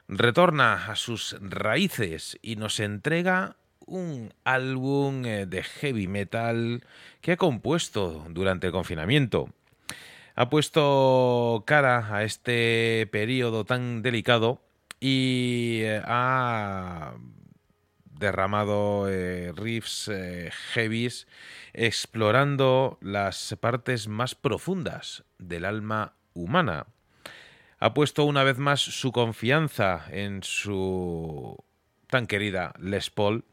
retorna 0.08 0.86
a 0.86 0.96
sus 0.96 1.36
raíces 1.42 2.38
y 2.44 2.56
nos 2.56 2.80
entrega 2.80 3.56
un 3.88 4.32
álbum 4.44 5.24
de 5.24 5.64
heavy 5.64 6.08
metal 6.08 6.86
que 7.20 7.32
ha 7.32 7.38
compuesto 7.38 8.28
durante 8.30 8.68
el 8.68 8.74
confinamiento. 8.74 9.50
Ha 10.36 10.48
puesto 10.52 11.64
cara 11.66 12.16
a 12.16 12.26
este 12.26 13.10
periodo 13.12 13.66
tan 13.66 14.04
delicado 14.04 14.62
y 15.00 15.82
ha 16.04 17.16
derramado 18.20 19.08
eh, 19.10 19.52
riffs 19.56 20.10
eh, 20.12 20.52
heavies 20.74 21.28
explorando 21.74 22.98
las 23.02 23.56
partes 23.60 24.08
más 24.08 24.36
profundas 24.36 25.24
del 25.38 25.66
alma 25.66 26.14
humana. 26.34 26.88
Ha 27.80 27.94
puesto 27.94 28.24
una 28.26 28.44
vez 28.44 28.58
más 28.58 28.82
su 28.82 29.12
confianza 29.12 30.06
en 30.10 30.42
su 30.44 31.56
tan 32.08 32.26
querida 32.26 32.74
Les 32.80 33.10
Paul 33.10 33.44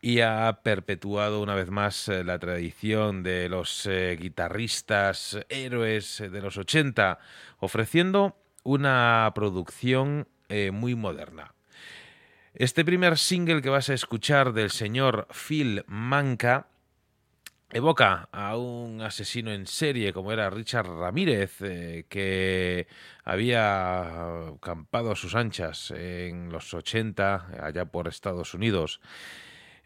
y 0.00 0.20
ha 0.20 0.60
perpetuado 0.62 1.40
una 1.40 1.54
vez 1.54 1.70
más 1.70 2.08
eh, 2.08 2.24
la 2.24 2.38
tradición 2.38 3.22
de 3.22 3.48
los 3.48 3.86
eh, 3.86 4.16
guitarristas 4.20 5.38
héroes 5.48 6.18
de 6.18 6.42
los 6.42 6.58
80, 6.58 7.18
ofreciendo 7.60 8.36
una 8.64 9.30
producción 9.34 10.28
muy 10.70 10.94
moderna. 10.94 11.54
Este 12.54 12.84
primer 12.84 13.16
single 13.16 13.62
que 13.62 13.70
vas 13.70 13.88
a 13.88 13.94
escuchar 13.94 14.52
del 14.52 14.70
señor 14.70 15.26
Phil 15.32 15.84
Manca 15.86 16.66
evoca 17.70 18.28
a 18.30 18.58
un 18.58 19.00
asesino 19.00 19.50
en 19.52 19.66
serie 19.66 20.12
como 20.12 20.32
era 20.32 20.50
Richard 20.50 20.86
Ramírez, 20.86 21.62
eh, 21.62 22.04
que 22.10 22.88
había 23.24 24.52
campado 24.60 25.12
a 25.12 25.16
sus 25.16 25.34
anchas 25.34 25.92
en 25.96 26.52
los 26.52 26.74
80 26.74 27.64
allá 27.64 27.86
por 27.86 28.06
Estados 28.06 28.52
Unidos. 28.52 29.00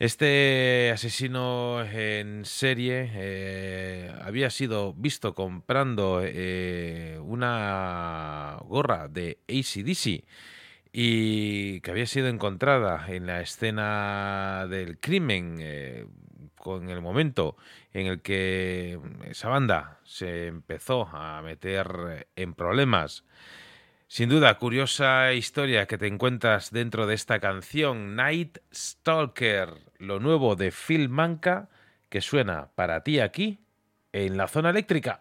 Este 0.01 0.91
asesino 0.93 1.85
en 1.85 2.45
serie 2.45 3.13
eh, 3.15 4.13
había 4.23 4.51
sido 4.51 4.93
visto 4.93 5.37
comprando 5.37 6.21
eh, 6.21 7.17
una 7.23 8.59
gorra 8.65 9.07
de 9.07 9.39
ACDC 9.49 10.25
y 10.99 11.83
que 11.83 11.91
había 11.91 12.07
sido 12.07 12.29
encontrada 12.29 13.05
en 13.09 13.27
la 13.27 13.43
escena 13.43 14.67
del 14.67 14.99
crimen 14.99 15.59
eh, 15.61 16.07
con 16.55 16.89
el 16.89 17.03
momento 17.03 17.59
en 17.93 18.07
el 18.07 18.23
que 18.23 18.99
esa 19.27 19.51
banda 19.51 20.01
se 20.05 20.47
empezó 20.47 21.07
a 21.13 21.43
meter 21.43 22.27
en 22.35 22.55
problemas. 22.55 23.25
Sin 24.09 24.31
duda, 24.31 24.57
curiosa 24.57 25.35
historia 25.35 25.85
que 25.85 25.99
te 25.99 26.07
encuentras 26.07 26.71
dentro 26.71 27.07
de 27.07 27.15
esta 27.15 27.41
canción, 27.41 28.17
Night 28.17 28.57
Stalker, 28.73 29.75
lo 29.99 30.19
nuevo 30.19 30.57
de 30.57 30.73
Phil 30.73 31.11
Manca, 31.11 31.69
que 32.09 32.23
suena 32.23 32.71
para 32.75 33.03
ti 33.03 33.21
aquí, 33.21 33.61
en 34.15 34.39
la 34.39 34.49
zona 34.49 34.71
eléctrica. 34.71 35.21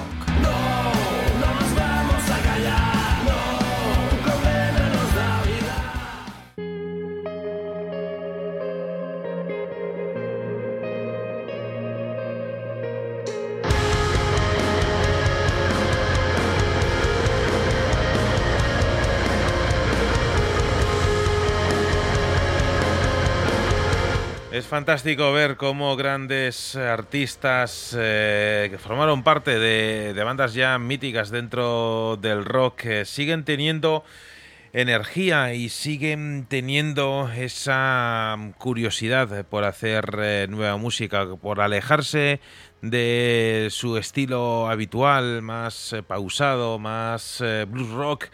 Fantástico 24.71 25.33
ver 25.33 25.57
cómo 25.57 25.97
grandes 25.97 26.77
artistas 26.77 27.93
eh, 27.99 28.69
que 28.71 28.77
formaron 28.77 29.21
parte 29.21 29.59
de, 29.59 30.23
bandas 30.23 30.53
ya 30.53 30.79
míticas 30.79 31.29
dentro 31.29 32.17
del 32.21 32.45
rock 32.45 32.85
eh, 32.85 33.03
siguen 33.03 33.43
teniendo 33.43 34.05
energía 34.71 35.53
y 35.53 35.67
siguen 35.67 36.45
teniendo 36.47 37.29
esa 37.35 38.37
curiosidad 38.59 39.45
por 39.47 39.65
hacer 39.65 40.05
eh, 40.19 40.47
nueva 40.49 40.77
música, 40.77 41.35
por 41.35 41.59
alejarse 41.59 42.39
de 42.81 43.67
su 43.71 43.97
estilo 43.97 44.69
habitual, 44.69 45.41
más 45.41 45.93
pausado, 46.07 46.79
más 46.79 47.43
blues 47.67 47.89
rock, 47.89 48.27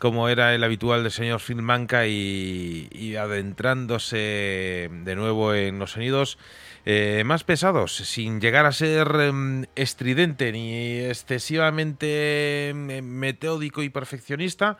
como 0.00 0.28
era 0.28 0.54
el 0.54 0.64
habitual 0.64 1.04
del 1.04 1.12
señor 1.12 1.40
Phil 1.40 1.62
Manca, 1.62 2.06
y, 2.06 3.14
adentrándose 3.16 4.90
de 4.90 5.14
nuevo 5.14 5.54
en 5.54 5.78
los 5.78 5.92
sonidos 5.92 6.38
eh, 6.86 7.22
más 7.26 7.44
pesados, 7.44 7.94
sin 7.94 8.40
llegar 8.40 8.66
a 8.66 8.72
ser 8.72 9.08
em, 9.20 9.66
estridente 9.76 10.50
ni 10.52 11.00
excesivamente 11.00 12.70
em, 12.70 13.04
metódico 13.04 13.82
y 13.82 13.90
perfeccionista, 13.90 14.78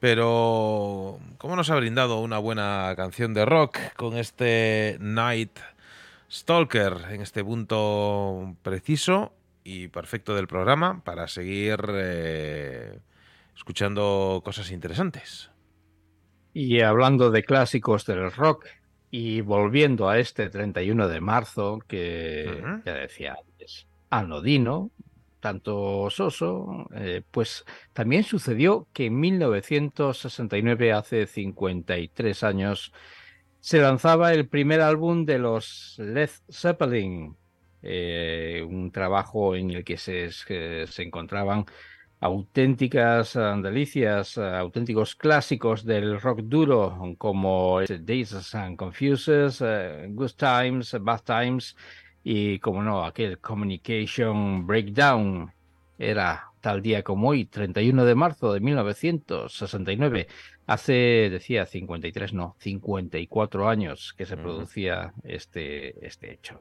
pero 0.00 1.20
¿cómo 1.38 1.54
nos 1.54 1.70
ha 1.70 1.76
brindado 1.76 2.20
una 2.20 2.38
buena 2.38 2.94
canción 2.96 3.34
de 3.34 3.44
rock 3.44 3.78
con 3.94 4.16
este 4.16 4.96
Night 5.00 5.60
Stalker 6.30 6.94
en 7.10 7.20
este 7.20 7.44
punto 7.44 8.56
preciso 8.62 9.34
y 9.64 9.88
perfecto 9.88 10.34
del 10.34 10.48
programa 10.48 11.04
para 11.04 11.28
seguir 11.28 11.78
eh, 11.90 12.98
escuchando 13.54 14.40
cosas 14.44 14.70
interesantes? 14.70 15.50
Y 16.54 16.80
hablando 16.80 17.30
de 17.30 17.42
clásicos 17.44 18.04
del 18.06 18.30
rock 18.30 18.66
y 19.10 19.40
volviendo 19.40 20.08
a 20.08 20.18
este 20.18 20.48
31 20.50 21.08
de 21.08 21.20
marzo 21.20 21.80
que 21.86 22.62
ya 22.84 22.94
decía 22.94 23.36
antes, 23.38 23.86
anodino, 24.10 24.90
tanto 25.40 26.08
soso, 26.10 26.86
eh, 26.94 27.22
pues 27.30 27.64
también 27.92 28.22
sucedió 28.22 28.86
que 28.92 29.06
en 29.06 29.18
1969, 29.18 30.92
hace 30.92 31.26
53 31.26 32.42
años, 32.44 32.92
se 33.60 33.80
lanzaba 33.80 34.32
el 34.34 34.48
primer 34.48 34.80
álbum 34.80 35.24
de 35.24 35.38
los 35.38 35.96
Led 35.98 36.30
Zeppelin, 36.50 37.36
eh, 37.82 38.64
un 38.68 38.90
trabajo 38.92 39.54
en 39.56 39.70
el 39.70 39.84
que 39.84 39.96
se- 39.96 40.30
se 40.30 41.02
encontraban 41.02 41.64
auténticas 42.22 43.34
eh, 43.34 43.40
delicias, 43.62 44.38
eh, 44.38 44.42
auténticos 44.42 45.16
clásicos 45.16 45.84
del 45.84 46.20
rock 46.20 46.40
duro, 46.42 47.16
como 47.18 47.80
Days 47.80 48.54
and 48.54 48.76
Confuses, 48.76 49.60
eh, 49.60 50.06
Good 50.08 50.32
Times, 50.36 50.96
Bad 51.00 51.22
Times 51.24 51.76
y, 52.22 52.60
como 52.60 52.80
no, 52.82 53.04
aquel 53.04 53.38
Communication 53.38 54.64
Breakdown. 54.66 55.52
Era 55.98 56.52
tal 56.60 56.80
día 56.80 57.02
como 57.02 57.30
hoy, 57.30 57.44
31 57.44 58.04
de 58.04 58.14
marzo 58.14 58.52
de 58.52 58.60
1969. 58.60 60.28
Hace, 60.68 61.28
decía, 61.28 61.66
53, 61.66 62.34
no, 62.34 62.54
54 62.60 63.68
años 63.68 64.14
que 64.16 64.26
se 64.26 64.36
producía 64.36 65.12
este, 65.24 66.06
este 66.06 66.32
hecho. 66.32 66.60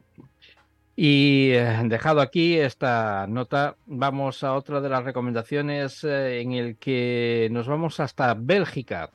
Y 1.03 1.53
eh, 1.53 1.81
dejado 1.85 2.21
aquí 2.21 2.59
esta 2.59 3.25
nota, 3.25 3.75
vamos 3.87 4.43
a 4.43 4.53
otra 4.53 4.81
de 4.81 4.89
las 4.89 5.03
recomendaciones 5.03 6.03
eh, 6.03 6.41
en 6.41 6.51
el 6.51 6.77
que 6.77 7.49
nos 7.51 7.67
vamos 7.67 7.99
hasta 7.99 8.35
Bélgica 8.35 9.09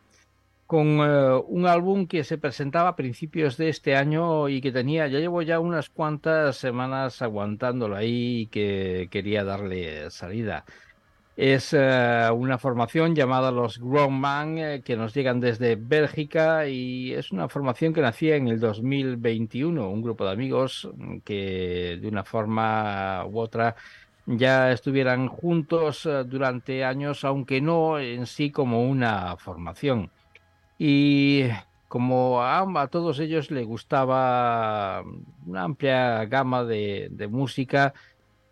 con 0.67 0.99
eh, 0.99 1.41
un 1.47 1.65
álbum 1.67 2.09
que 2.09 2.25
se 2.25 2.39
presentaba 2.39 2.89
a 2.89 2.97
principios 2.97 3.57
de 3.57 3.69
este 3.69 3.95
año 3.95 4.49
y 4.49 4.61
que 4.61 4.73
tenía, 4.73 5.07
ya 5.07 5.21
llevo 5.21 5.43
ya 5.43 5.61
unas 5.61 5.89
cuantas 5.89 6.57
semanas 6.57 7.23
aguantándolo 7.23 7.95
ahí 7.95 8.41
y 8.41 8.47
que 8.49 9.07
quería 9.09 9.45
darle 9.45 10.11
salida. 10.11 10.65
Es 11.37 11.75
eh, 11.75 12.31
una 12.35 12.57
formación 12.57 13.15
llamada 13.15 13.51
los 13.51 13.79
Grown 13.79 14.19
Man 14.19 14.57
eh, 14.57 14.81
que 14.83 14.97
nos 14.97 15.13
llegan 15.13 15.39
desde 15.39 15.77
Bélgica 15.77 16.67
y 16.67 17.13
es 17.13 17.31
una 17.31 17.47
formación 17.51 17.93
que 17.93 18.01
nacía 18.01 18.37
en 18.37 18.49
el 18.49 18.59
2021, 18.59 19.87
un 19.87 20.03
grupo 20.03 20.25
de 20.25 20.33
amigos 20.33 20.89
mm, 20.97 21.19
que 21.19 21.99
de 22.01 22.09
una 22.09 22.25
forma 22.25 23.27
u 23.27 23.39
otra 23.39 23.77
ya 24.25 24.73
estuvieran 24.73 25.29
juntos 25.29 26.07
eh, 26.07 26.25
durante 26.25 26.85
años, 26.85 27.23
aunque 27.23 27.61
no 27.61 27.99
en 27.99 28.25
sí 28.25 28.51
como 28.51 28.89
una 28.89 29.37
formación. 29.37 30.11
Y 30.79 31.45
como 31.89 32.43
a, 32.43 32.61
a 32.61 32.89
todos 32.89 33.19
ellos 33.21 33.51
les 33.51 33.67
gustaba 33.67 35.05
una 35.47 35.65
amplia 35.65 36.25
gama 36.25 36.65
de 36.65 37.29
música, 37.31 37.93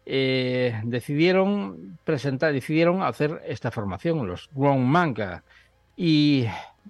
eh, 0.07 0.81
decidieron 0.85 1.99
presentar, 2.05 2.53
decidieron 2.53 3.03
hacer 3.03 3.41
esta 3.47 3.71
formación, 3.71 4.27
los 4.27 4.51
Grown 4.55 4.87
Manga, 4.87 5.45
y 5.97 6.47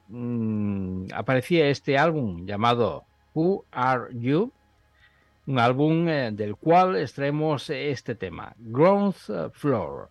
mm, 0.09 1.07
aparecía 1.15 1.68
este 1.68 1.99
álbum 1.99 2.47
llamado 2.47 3.05
Who 3.34 3.65
Are 3.70 4.09
You, 4.12 4.52
un 5.47 5.59
álbum 5.59 6.09
eh, 6.09 6.31
del 6.33 6.57
cual 6.57 6.97
extraemos 6.97 7.68
este 7.70 8.15
tema, 8.15 8.55
Ground 8.59 9.15
Floor. 9.52 10.10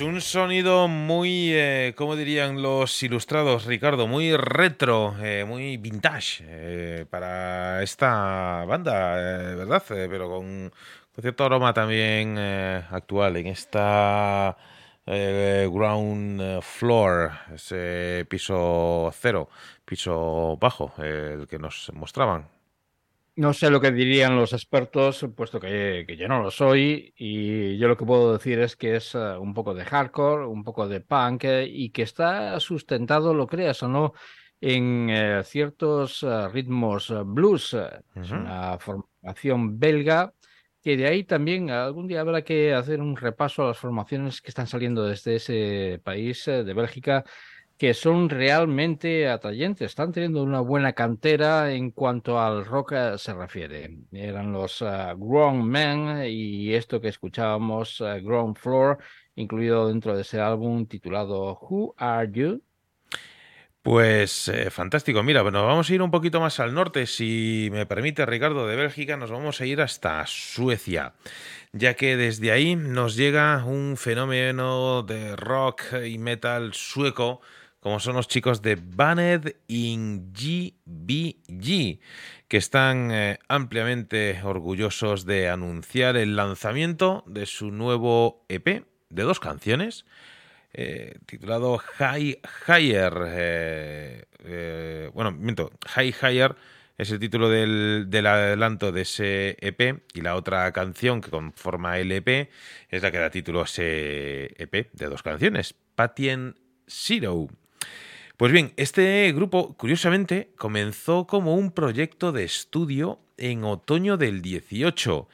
Un 0.00 0.20
sonido 0.20 0.86
muy, 0.86 1.52
eh, 1.52 1.92
¿cómo 1.96 2.14
dirían 2.14 2.62
los 2.62 3.02
ilustrados, 3.02 3.64
Ricardo? 3.64 4.06
Muy 4.06 4.36
retro, 4.36 5.16
eh, 5.20 5.44
muy 5.44 5.76
vintage 5.76 6.44
eh, 6.46 7.06
para 7.10 7.82
esta 7.82 8.64
banda, 8.64 9.14
¿verdad? 9.56 9.82
Pero 9.88 10.28
con, 10.28 10.72
con 11.12 11.22
cierto 11.22 11.44
aroma 11.44 11.72
también 11.74 12.38
actual 12.38 13.38
en 13.38 13.48
esta 13.48 14.56
ground 15.04 16.62
floor, 16.62 17.32
ese 17.54 18.24
piso 18.28 19.10
cero, 19.18 19.48
piso 19.84 20.56
bajo, 20.60 20.92
el 20.98 21.48
que 21.48 21.58
nos 21.58 21.90
mostraban. 21.94 22.57
No 23.38 23.52
sé 23.52 23.70
lo 23.70 23.80
que 23.80 23.92
dirían 23.92 24.34
los 24.34 24.52
expertos, 24.52 25.24
puesto 25.36 25.60
que, 25.60 26.02
que 26.08 26.16
yo 26.16 26.26
no 26.26 26.42
lo 26.42 26.50
soy, 26.50 27.14
y 27.16 27.78
yo 27.78 27.86
lo 27.86 27.96
que 27.96 28.04
puedo 28.04 28.32
decir 28.32 28.58
es 28.58 28.74
que 28.74 28.96
es 28.96 29.14
eh, 29.14 29.38
un 29.38 29.54
poco 29.54 29.74
de 29.74 29.84
hardcore, 29.84 30.44
un 30.44 30.64
poco 30.64 30.88
de 30.88 31.00
punk, 31.00 31.44
eh, 31.44 31.64
y 31.64 31.90
que 31.90 32.02
está 32.02 32.58
sustentado, 32.58 33.32
lo 33.32 33.46
creas 33.46 33.80
o 33.84 33.88
no, 33.88 34.12
en 34.60 35.08
eh, 35.08 35.42
ciertos 35.44 36.24
eh, 36.24 36.48
ritmos 36.48 37.14
blues. 37.26 37.76
Es 38.16 38.32
una 38.32 38.76
formación 38.80 39.78
belga, 39.78 40.34
que 40.82 40.96
de 40.96 41.06
ahí 41.06 41.22
también 41.22 41.70
algún 41.70 42.08
día 42.08 42.22
habrá 42.22 42.42
que 42.42 42.74
hacer 42.74 43.00
un 43.00 43.16
repaso 43.16 43.62
a 43.62 43.68
las 43.68 43.78
formaciones 43.78 44.42
que 44.42 44.50
están 44.50 44.66
saliendo 44.66 45.04
desde 45.04 45.36
ese 45.36 46.00
país 46.02 46.44
de 46.44 46.74
Bélgica 46.74 47.24
que 47.78 47.94
son 47.94 48.28
realmente 48.28 49.28
atrayentes. 49.28 49.86
Están 49.86 50.10
teniendo 50.10 50.42
una 50.42 50.60
buena 50.60 50.94
cantera 50.94 51.72
en 51.72 51.92
cuanto 51.92 52.40
al 52.40 52.64
rock 52.66 52.92
eh, 52.92 53.12
se 53.16 53.32
refiere. 53.32 53.98
Eran 54.10 54.52
los 54.52 54.82
uh, 54.82 55.14
Grown 55.16 55.64
Men 55.64 56.24
y 56.26 56.74
esto 56.74 57.00
que 57.00 57.06
escuchábamos, 57.06 58.00
uh, 58.00 58.20
Ground 58.20 58.56
Floor, 58.58 58.98
incluido 59.36 59.86
dentro 59.86 60.16
de 60.16 60.22
ese 60.22 60.40
álbum 60.40 60.86
titulado 60.86 61.56
Who 61.60 61.94
Are 61.96 62.28
You? 62.32 62.60
Pues 63.80 64.50
fantástico. 64.70 65.22
Mira, 65.22 65.44
nos 65.44 65.64
vamos 65.64 65.88
a 65.88 65.94
ir 65.94 66.02
un 66.02 66.10
poquito 66.10 66.40
más 66.40 66.60
al 66.60 66.74
norte, 66.74 67.06
si 67.06 67.68
me 67.72 67.86
permite, 67.86 68.26
Ricardo, 68.26 68.66
de 68.66 68.76
Bélgica, 68.76 69.16
nos 69.16 69.30
vamos 69.30 69.60
a 69.60 69.66
ir 69.66 69.80
hasta 69.80 70.26
Suecia, 70.26 71.14
ya 71.72 71.94
que 71.94 72.16
desde 72.16 72.50
ahí 72.52 72.76
nos 72.76 73.16
llega 73.16 73.64
un 73.64 73.96
fenómeno 73.96 75.04
de 75.04 75.36
rock 75.36 75.84
y 76.04 76.18
metal 76.18 76.74
sueco, 76.74 77.40
como 77.88 78.00
son 78.00 78.16
los 78.16 78.28
chicos 78.28 78.60
de 78.60 78.76
Banned 78.76 79.56
in 79.66 80.30
GBG, 80.34 82.00
que 82.46 82.58
están 82.58 83.10
eh, 83.10 83.38
ampliamente 83.48 84.38
orgullosos 84.44 85.24
de 85.24 85.48
anunciar 85.48 86.18
el 86.18 86.36
lanzamiento 86.36 87.24
de 87.26 87.46
su 87.46 87.70
nuevo 87.70 88.44
EP 88.50 88.84
de 89.08 89.22
dos 89.22 89.40
canciones 89.40 90.04
eh, 90.74 91.16
titulado 91.24 91.78
High 91.78 92.42
Higher. 92.66 93.14
eh, 93.26 95.10
bueno, 95.14 95.32
miento, 95.32 95.72
High 95.86 96.14
Higher 96.20 96.56
es 96.98 97.10
el 97.10 97.18
título 97.18 97.48
del, 97.48 98.04
del 98.10 98.26
adelanto 98.26 98.92
de 98.92 99.00
ese 99.00 99.56
EP 99.62 100.02
y 100.12 100.20
la 100.20 100.36
otra 100.36 100.70
canción 100.72 101.22
que 101.22 101.30
conforma 101.30 101.98
el 101.98 102.12
EP 102.12 102.50
es 102.90 103.02
la 103.02 103.10
que 103.10 103.16
da 103.16 103.30
título 103.30 103.62
a 103.62 103.64
ese 103.64 104.54
EP 104.62 104.92
de 104.92 105.06
dos 105.06 105.22
canciones, 105.22 105.74
Patient 105.94 106.54
Zero. 106.86 107.48
Pues 108.38 108.52
bien, 108.52 108.72
este 108.76 109.32
grupo, 109.32 109.74
curiosamente, 109.76 110.52
comenzó 110.56 111.26
como 111.26 111.56
un 111.56 111.72
proyecto 111.72 112.30
de 112.30 112.44
estudio 112.44 113.18
en 113.36 113.64
otoño 113.64 114.16
del 114.16 114.42
18. 114.42 115.26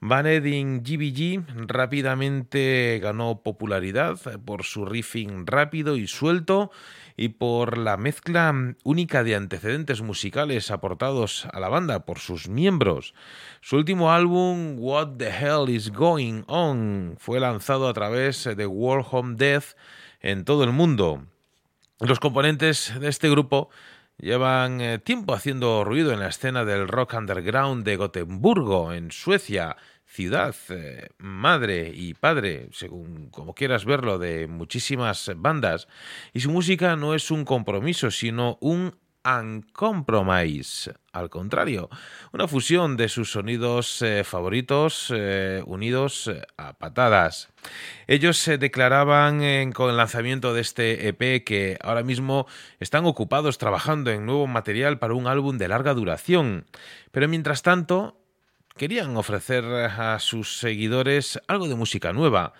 Banned 0.00 0.44
in 0.44 0.82
GBG 0.82 1.68
rápidamente 1.68 2.98
ganó 3.00 3.44
popularidad 3.44 4.18
por 4.44 4.64
su 4.64 4.84
riffing 4.84 5.46
rápido 5.46 5.96
y 5.96 6.08
suelto 6.08 6.72
y 7.16 7.28
por 7.28 7.78
la 7.78 7.96
mezcla 7.96 8.52
única 8.82 9.22
de 9.22 9.36
antecedentes 9.36 10.02
musicales 10.02 10.72
aportados 10.72 11.46
a 11.52 11.60
la 11.60 11.68
banda 11.68 12.04
por 12.06 12.18
sus 12.18 12.48
miembros. 12.48 13.14
Su 13.60 13.76
último 13.76 14.10
álbum, 14.10 14.80
What 14.80 15.10
the 15.18 15.28
Hell 15.28 15.68
is 15.68 15.92
Going 15.92 16.42
On, 16.48 17.14
fue 17.20 17.38
lanzado 17.38 17.86
a 17.86 17.94
través 17.94 18.42
de 18.42 18.66
World 18.66 19.06
Home 19.12 19.36
Death 19.36 19.76
en 20.20 20.44
todo 20.44 20.64
el 20.64 20.72
mundo. 20.72 21.24
Los 22.00 22.20
componentes 22.20 22.92
de 23.00 23.08
este 23.08 23.28
grupo 23.28 23.70
llevan 24.18 24.80
eh, 24.80 25.00
tiempo 25.00 25.34
haciendo 25.34 25.82
ruido 25.82 26.12
en 26.12 26.20
la 26.20 26.28
escena 26.28 26.64
del 26.64 26.86
rock 26.86 27.14
underground 27.14 27.84
de 27.84 27.96
Gotemburgo, 27.96 28.92
en 28.92 29.10
Suecia, 29.10 29.76
ciudad, 30.06 30.54
eh, 30.68 31.08
madre 31.18 31.90
y 31.92 32.14
padre, 32.14 32.68
según 32.70 33.30
como 33.30 33.52
quieras 33.52 33.84
verlo, 33.84 34.20
de 34.20 34.46
muchísimas 34.46 35.28
bandas. 35.38 35.88
Y 36.32 36.38
su 36.38 36.52
música 36.52 36.94
no 36.94 37.16
es 37.16 37.32
un 37.32 37.44
compromiso, 37.44 38.12
sino 38.12 38.58
un 38.60 38.94
uncompromise. 39.24 40.94
Al 41.12 41.30
contrario, 41.30 41.88
una 42.32 42.46
fusión 42.46 42.96
de 42.96 43.08
sus 43.08 43.32
sonidos 43.32 44.02
eh, 44.02 44.22
favoritos 44.24 45.12
eh, 45.14 45.62
unidos 45.66 46.28
eh, 46.28 46.42
a 46.56 46.74
patadas. 46.74 47.48
Ellos 48.06 48.38
se 48.38 48.58
declaraban 48.58 49.42
en- 49.42 49.72
con 49.72 49.90
el 49.90 49.96
lanzamiento 49.96 50.54
de 50.54 50.60
este 50.60 51.08
EP 51.08 51.44
que 51.44 51.78
ahora 51.82 52.02
mismo 52.02 52.46
están 52.78 53.04
ocupados 53.06 53.58
trabajando 53.58 54.10
en 54.10 54.26
nuevo 54.26 54.46
material 54.46 54.98
para 54.98 55.14
un 55.14 55.26
álbum 55.26 55.58
de 55.58 55.68
larga 55.68 55.94
duración. 55.94 56.66
Pero 57.10 57.28
mientras 57.28 57.62
tanto, 57.62 58.20
querían 58.76 59.16
ofrecer 59.16 59.64
a 59.64 60.18
sus 60.20 60.58
seguidores 60.58 61.40
algo 61.48 61.68
de 61.68 61.74
música 61.74 62.12
nueva, 62.12 62.52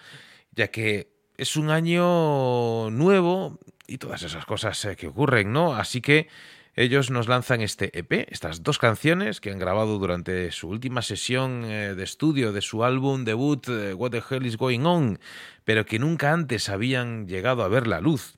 ya 0.53 0.69
que 0.69 1.17
es 1.39 1.57
un 1.57 1.71
año 1.71 2.91
nuevo 2.91 3.59
y 3.87 3.99
todas 3.99 4.23
esas 4.23 4.45
cosas 4.45 4.85
eh, 4.85 4.97
que 4.97 5.07
ocurren, 5.07 5.53
¿no? 5.53 5.75
Así 5.75 6.01
que 6.01 6.29
ellos 6.75 7.11
nos 7.11 7.29
lanzan 7.29 7.61
este 7.61 7.97
EP, 7.97 8.27
estas 8.31 8.63
dos 8.63 8.79
canciones 8.79 9.41
que 9.41 9.51
han 9.51 9.59
grabado 9.59 9.99
durante 9.99 10.51
su 10.51 10.69
última 10.69 11.01
sesión 11.01 11.65
eh, 11.65 11.95
de 11.95 12.05
estudio 12.05 12.53
de 12.53 12.61
su 12.61 12.85
álbum 12.85 13.25
debut 13.25 13.67
eh, 13.69 13.95
What 13.95 14.11
the 14.11 14.23
Hell 14.29 14.47
is 14.47 14.57
Going 14.57 14.85
On, 14.85 15.21
pero 15.65 15.87
que 15.87 16.01
nunca 16.01 16.33
antes 16.33 16.69
habían 16.69 17.29
llegado 17.29 17.63
a 17.63 17.69
ver 17.69 17.87
la 17.87 18.01
luz. 18.01 18.37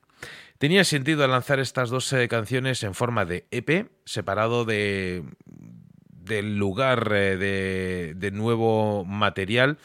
Tenía 0.59 0.85
sentido 0.85 1.27
lanzar 1.27 1.59
estas 1.59 1.89
dos 1.89 2.15
canciones 2.29 2.83
en 2.83 2.93
forma 2.93 3.25
de 3.25 3.47
EP, 3.51 3.91
separado 4.05 4.67
de 4.67 5.25
del 6.11 6.59
lugar 6.59 7.09
de 7.09 8.31
nuevo 8.33 9.07
material, 9.07 9.79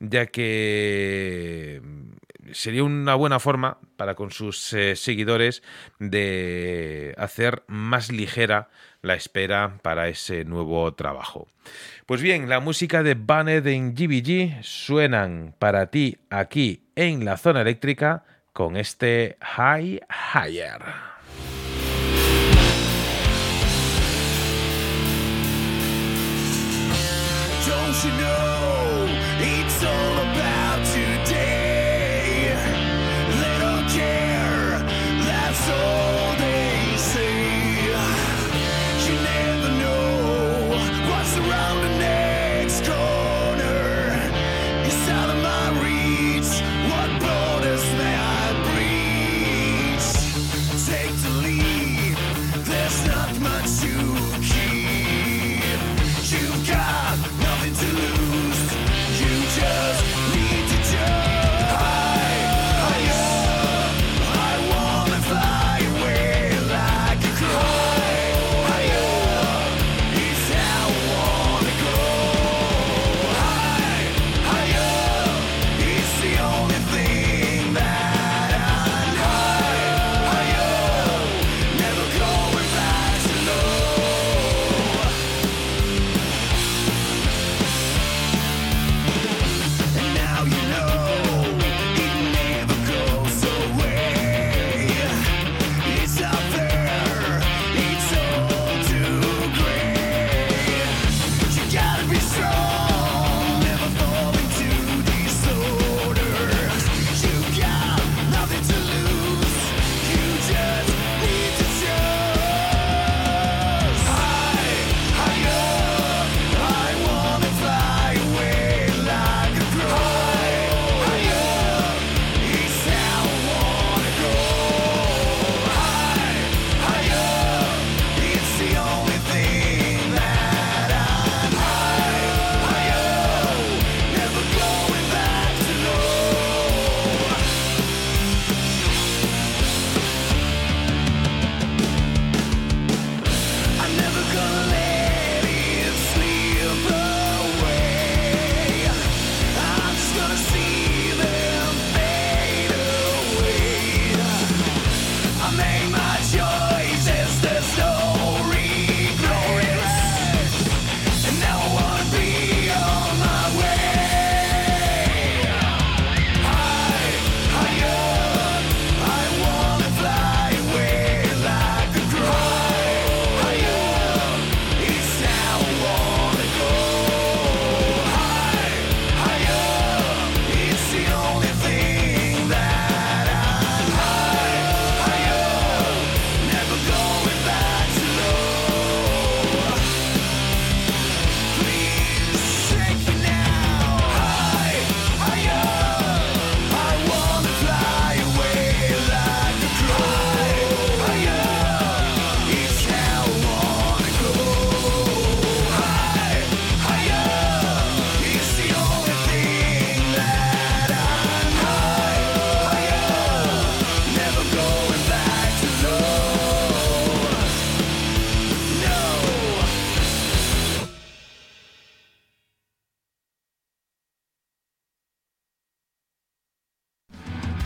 ya 0.00 0.26
que 0.26 1.82
sería 2.52 2.84
una 2.84 3.14
buena 3.14 3.40
forma 3.40 3.78
para 3.96 4.14
con 4.14 4.30
sus 4.30 4.72
eh, 4.72 4.96
seguidores 4.96 5.62
de 5.98 7.14
hacer 7.18 7.64
más 7.66 8.10
ligera 8.10 8.68
la 9.02 9.14
espera 9.14 9.78
para 9.82 10.08
ese 10.08 10.44
nuevo 10.44 10.92
trabajo. 10.94 11.48
Pues 12.06 12.22
bien, 12.22 12.48
la 12.48 12.60
música 12.60 13.02
de 13.02 13.14
Banned 13.14 13.66
en 13.66 13.94
GBG 13.94 14.62
suenan 14.62 15.54
para 15.58 15.86
ti 15.86 16.18
aquí 16.30 16.84
en 16.94 17.24
la 17.24 17.36
zona 17.36 17.62
eléctrica 17.62 18.24
con 18.52 18.76
este 18.76 19.36
High 19.40 20.00
Higher. 20.34 20.82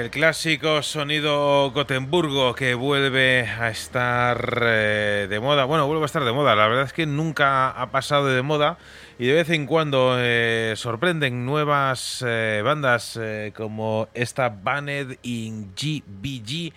El 0.00 0.08
clásico 0.08 0.82
sonido 0.82 1.70
Gotemburgo 1.72 2.54
que 2.54 2.72
vuelve 2.72 3.42
a 3.42 3.68
estar 3.68 4.58
eh, 4.62 5.26
de 5.28 5.40
moda. 5.40 5.66
Bueno, 5.66 5.86
vuelve 5.86 6.04
a 6.04 6.06
estar 6.06 6.24
de 6.24 6.32
moda. 6.32 6.56
La 6.56 6.68
verdad 6.68 6.84
es 6.84 6.94
que 6.94 7.04
nunca 7.04 7.68
ha 7.68 7.90
pasado 7.90 8.28
de 8.28 8.40
moda 8.40 8.78
y 9.18 9.26
de 9.26 9.34
vez 9.34 9.50
en 9.50 9.66
cuando 9.66 10.16
eh, 10.18 10.72
sorprenden 10.76 11.44
nuevas 11.44 12.24
eh, 12.26 12.62
bandas 12.64 13.20
como 13.54 14.08
esta 14.14 14.48
Banned 14.48 15.18
in 15.20 15.74
GBG 15.74 16.72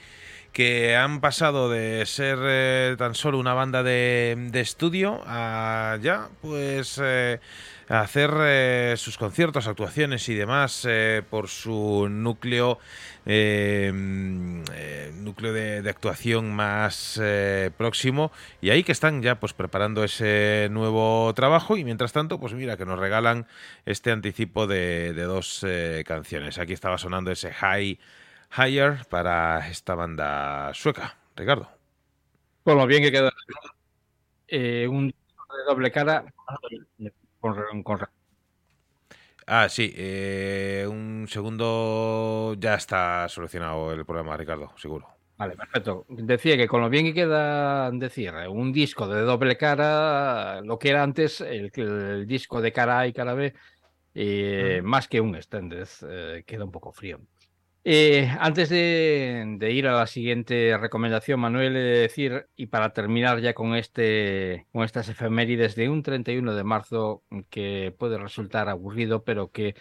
que 0.52 0.98
han 0.98 1.22
pasado 1.22 1.70
de 1.70 2.06
ser 2.06 2.98
tan 2.98 3.16
solo 3.16 3.40
una 3.40 3.54
banda 3.54 3.84
de, 3.84 4.50
estudio 4.54 5.22
a 5.26 5.98
ya 6.02 6.28
pues 6.42 7.02
hacer 7.90 8.98
sus 9.00 9.18
conciertos, 9.18 9.66
actuaciones 9.66 10.30
y 10.30 10.36
demás 10.36 10.88
por 11.32 11.48
su 11.48 12.08
núcleo 12.08 12.78
mm, 13.26 14.62
eh, 14.74 15.12
núcleo 15.16 15.54
de, 15.54 15.90
actuación 15.90 16.54
más 16.54 17.20
eh, 17.22 17.72
próximo. 17.78 18.32
Y 18.62 18.70
ahí 18.70 18.84
que 18.84 18.92
están 18.92 19.22
ya 19.22 19.40
pues 19.40 19.54
preparando 19.54 20.04
ese 20.04 20.68
nuevo 20.72 21.34
trabajo. 21.34 21.78
Y 21.78 21.84
mientras 21.84 22.14
tanto 22.14 22.40
pues 22.40 22.54
mira 22.54 22.78
que 22.78 22.86
nos 22.86 23.00
regalan 23.00 23.48
este 23.86 24.12
anticipo 24.12 24.68
de, 24.68 25.14
dos 25.14 25.64
eh, 25.68 26.04
canciones. 26.06 26.58
Aquí 26.58 26.74
estaba 26.74 26.98
sonando 26.98 27.32
ese 27.32 27.52
High 27.54 28.00
Higher 28.58 29.06
para 29.10 29.70
esta 29.70 29.96
banda 29.96 30.72
sueca. 30.74 31.18
Ricardo. 31.36 31.70
Con 32.64 32.78
lo 32.78 32.86
bien 32.86 33.04
que 33.04 33.12
queda 33.12 33.32
un 34.88 35.08
de 35.10 35.64
doble 35.68 35.92
cara 35.92 36.26
con, 37.40 37.84
con- 37.84 38.00
Ah, 39.48 39.68
sí, 39.70 39.94
eh, 39.96 40.86
un 40.90 41.26
segundo 41.28 42.56
ya 42.58 42.76
está 42.76 43.28
solucionado 43.30 43.92
el 43.92 44.06
problema, 44.06 44.38
Ricardo, 44.38 44.72
seguro. 44.78 45.08
Vale, 45.38 45.56
perfecto. 45.56 46.06
Decía 46.10 46.56
que 46.56 46.68
con 46.68 46.82
lo 46.82 46.90
bien 46.90 47.06
que 47.06 47.14
queda 47.14 47.92
decir 47.92 48.34
un 48.50 48.72
disco 48.72 49.08
de 49.08 49.22
doble 49.22 49.58
cara, 49.58 50.62
lo 50.62 50.78
que 50.78 50.90
era 50.90 51.04
antes 51.04 51.42
el, 51.42 51.72
el 51.76 52.28
disco 52.28 52.62
de 52.62 52.72
cara 52.72 53.00
A 53.00 53.08
y 53.08 53.14
cara 53.14 53.34
B, 53.34 53.54
eh, 54.14 54.82
más 54.84 55.08
que 55.08 55.20
un 55.20 55.36
extended, 55.36 55.88
eh, 56.08 56.44
queda 56.46 56.66
un 56.66 56.72
poco 56.72 56.92
frío. 56.92 57.20
Eh, 57.86 58.30
antes 58.40 58.70
de, 58.70 59.58
ir 59.74 59.88
a 59.88 59.94
la 59.98 60.08
siguiente 60.08 60.78
recomendación, 60.78 61.40
Manuel, 61.42 61.76
he 61.76 61.80
de 61.80 62.00
decir, 62.00 62.48
y 62.56 62.68
para 62.68 62.94
terminar 62.94 63.42
ya 63.42 63.54
con, 63.54 63.76
este, 63.76 64.68
con 64.72 64.86
estas 64.86 65.10
efemérides 65.10 65.76
de 65.76 65.90
un 65.90 66.02
31 66.02 66.56
de 66.56 66.64
marzo 66.64 67.24
que 67.50 67.94
puede 67.98 68.18
resultar 68.18 68.70
aburrido, 68.70 69.26
pero 69.26 69.52
que 69.52 69.76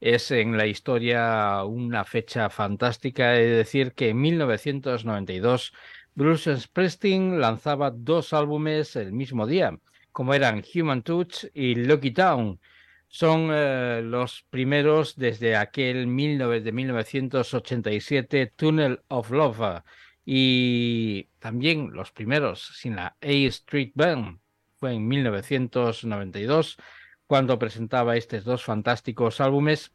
es 0.00 0.30
en 0.30 0.56
la 0.56 0.66
historia 0.66 1.64
una 1.64 2.04
fecha 2.04 2.48
fantástica. 2.48 3.34
He 3.36 3.42
de 3.42 3.56
decir 3.56 3.92
que 3.94 4.10
en 4.10 4.20
1992 4.20 5.72
Bruce 6.14 6.56
Springsteen 6.60 7.40
lanzaba 7.40 7.90
dos 7.90 8.32
álbumes 8.32 8.94
el 8.94 9.12
mismo 9.12 9.46
día, 9.48 9.76
como 10.12 10.34
eran 10.34 10.62
Human 10.74 11.02
Touch 11.02 11.46
y 11.54 11.74
Lucky 11.74 12.12
Town. 12.12 12.60
Son 13.08 13.48
eh, 13.50 14.02
los 14.04 14.44
primeros 14.50 15.16
desde 15.16 15.56
aquel 15.56 16.04
19 16.14 16.60
de 16.60 16.72
1987 16.72 18.52
Tunnel 18.54 19.00
of 19.08 19.30
Love 19.30 19.82
y 20.26 21.24
también 21.38 21.90
los 21.92 22.12
primeros 22.12 22.76
sin 22.76 22.96
la 22.96 23.16
A 23.20 23.30
Street 23.48 23.92
Band 23.94 24.38
fue 24.78 24.92
en 24.92 25.08
1992 25.08 26.76
cuando 27.26 27.58
presentaba 27.58 28.16
estos 28.16 28.44
dos 28.44 28.62
fantásticos 28.62 29.40
álbumes 29.40 29.92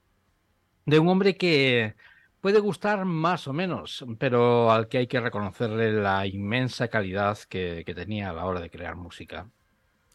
de 0.86 0.98
un 0.98 1.08
hombre 1.08 1.38
que 1.38 1.96
puede 2.42 2.60
gustar 2.60 3.06
más 3.06 3.48
o 3.48 3.54
menos, 3.54 4.04
pero 4.18 4.72
al 4.72 4.88
que 4.88 4.98
hay 4.98 5.08
que 5.08 5.22
reconocerle 5.22 5.94
la 5.94 6.26
inmensa 6.28 6.88
calidad 6.88 7.38
que, 7.48 7.84
que 7.86 7.96
tenía 7.96 8.32
a 8.32 8.34
la 8.34 8.46
hora 8.46 8.60
de 8.60 8.72
crear 8.72 8.96
música. 8.96 9.50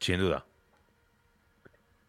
Sin 0.01 0.19
duda. 0.19 0.48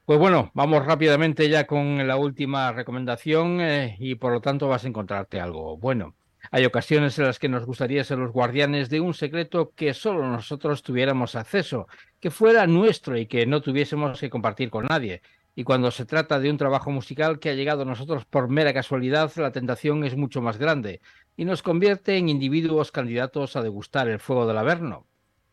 Pues 0.09 0.17
bueno, 0.17 0.49
vamos 0.55 0.87
rápidamente 0.87 1.47
ya 1.49 1.67
con 1.67 2.07
la 2.07 2.17
última 2.17 2.71
recomendación 2.71 3.61
eh, 3.61 3.95
y 3.99 4.15
por 4.15 4.31
lo 4.33 4.41
tanto 4.41 4.67
vas 4.67 4.83
a 4.83 4.87
encontrarte 4.87 5.39
algo 5.39 5.77
bueno. 5.77 6.15
Hay 6.49 6.65
ocasiones 6.65 7.19
en 7.19 7.25
las 7.25 7.37
que 7.37 7.47
nos 7.47 7.63
gustaría 7.63 8.03
ser 8.03 8.17
los 8.17 8.31
guardianes 8.31 8.89
de 8.89 9.01
un 9.01 9.13
secreto 9.13 9.71
que 9.75 9.93
solo 9.93 10.27
nosotros 10.27 10.81
tuviéramos 10.81 11.35
acceso, 11.35 11.87
que 12.19 12.31
fuera 12.31 12.65
nuestro 12.65 13.19
y 13.19 13.27
que 13.27 13.45
no 13.45 13.61
tuviésemos 13.61 14.19
que 14.19 14.31
compartir 14.31 14.71
con 14.71 14.87
nadie. 14.87 15.21
Y 15.53 15.63
cuando 15.63 15.91
se 15.91 16.05
trata 16.05 16.39
de 16.39 16.49
un 16.49 16.57
trabajo 16.57 16.89
musical 16.89 17.37
que 17.37 17.51
ha 17.51 17.53
llegado 17.53 17.83
a 17.83 17.85
nosotros 17.85 18.25
por 18.25 18.49
mera 18.49 18.73
casualidad, 18.73 19.31
la 19.35 19.51
tentación 19.51 20.03
es 20.05 20.17
mucho 20.17 20.41
más 20.41 20.57
grande 20.57 21.01
y 21.37 21.45
nos 21.45 21.61
convierte 21.61 22.17
en 22.17 22.29
individuos 22.29 22.91
candidatos 22.91 23.55
a 23.55 23.61
degustar 23.61 24.07
el 24.09 24.19
fuego 24.19 24.47
del 24.47 24.57
Averno. 24.57 25.05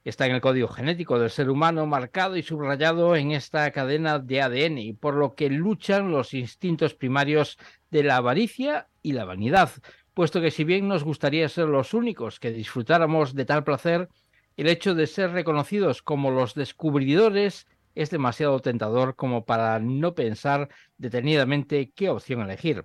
Está 0.07 0.27
en 0.27 0.37
el 0.37 0.41
código 0.41 0.69
genético 0.69 1.19
del 1.19 1.31
ser 1.31 1.51
humano, 1.51 1.85
marcado 1.85 2.37
y 2.37 2.43
subrayado 2.45 3.17
en 3.17 3.33
esta 3.33 3.69
cadena 3.73 4.21
de 4.21 4.41
ADN, 4.41 4.79
y 4.79 4.93
por 4.93 5.17
lo 5.17 5.35
que 5.35 5.51
luchan 5.51 6.13
los 6.13 6.33
instintos 6.33 6.95
primarios 6.95 7.59
de 7.91 8.05
la 8.05 8.19
avaricia 8.19 8.87
y 9.03 9.15
la 9.15 9.25
vanidad, 9.25 9.69
puesto 10.15 10.41
que 10.41 10.53
si 10.53 10.63
bien 10.63 10.87
nos 10.87 11.03
gustaría 11.03 11.49
ser 11.49 11.67
los 11.67 11.93
únicos 11.93 12.39
que 12.39 12.53
disfrutáramos 12.53 13.35
de 13.35 13.47
tal 13.47 13.65
placer, 13.65 14.09
el 14.57 14.69
hecho 14.69 14.95
de 14.95 15.09
ser 15.09 15.33
reconocidos 15.33 16.03
como 16.03 16.31
los 16.31 16.55
descubridores 16.55 17.67
es 17.97 18.11
demasiado 18.11 18.61
tentador 18.61 19.17
como 19.17 19.45
para 19.45 19.81
no 19.81 20.15
pensar 20.15 20.69
detenidamente 20.99 21.91
qué 21.97 22.11
opción 22.11 22.43
elegir. 22.43 22.85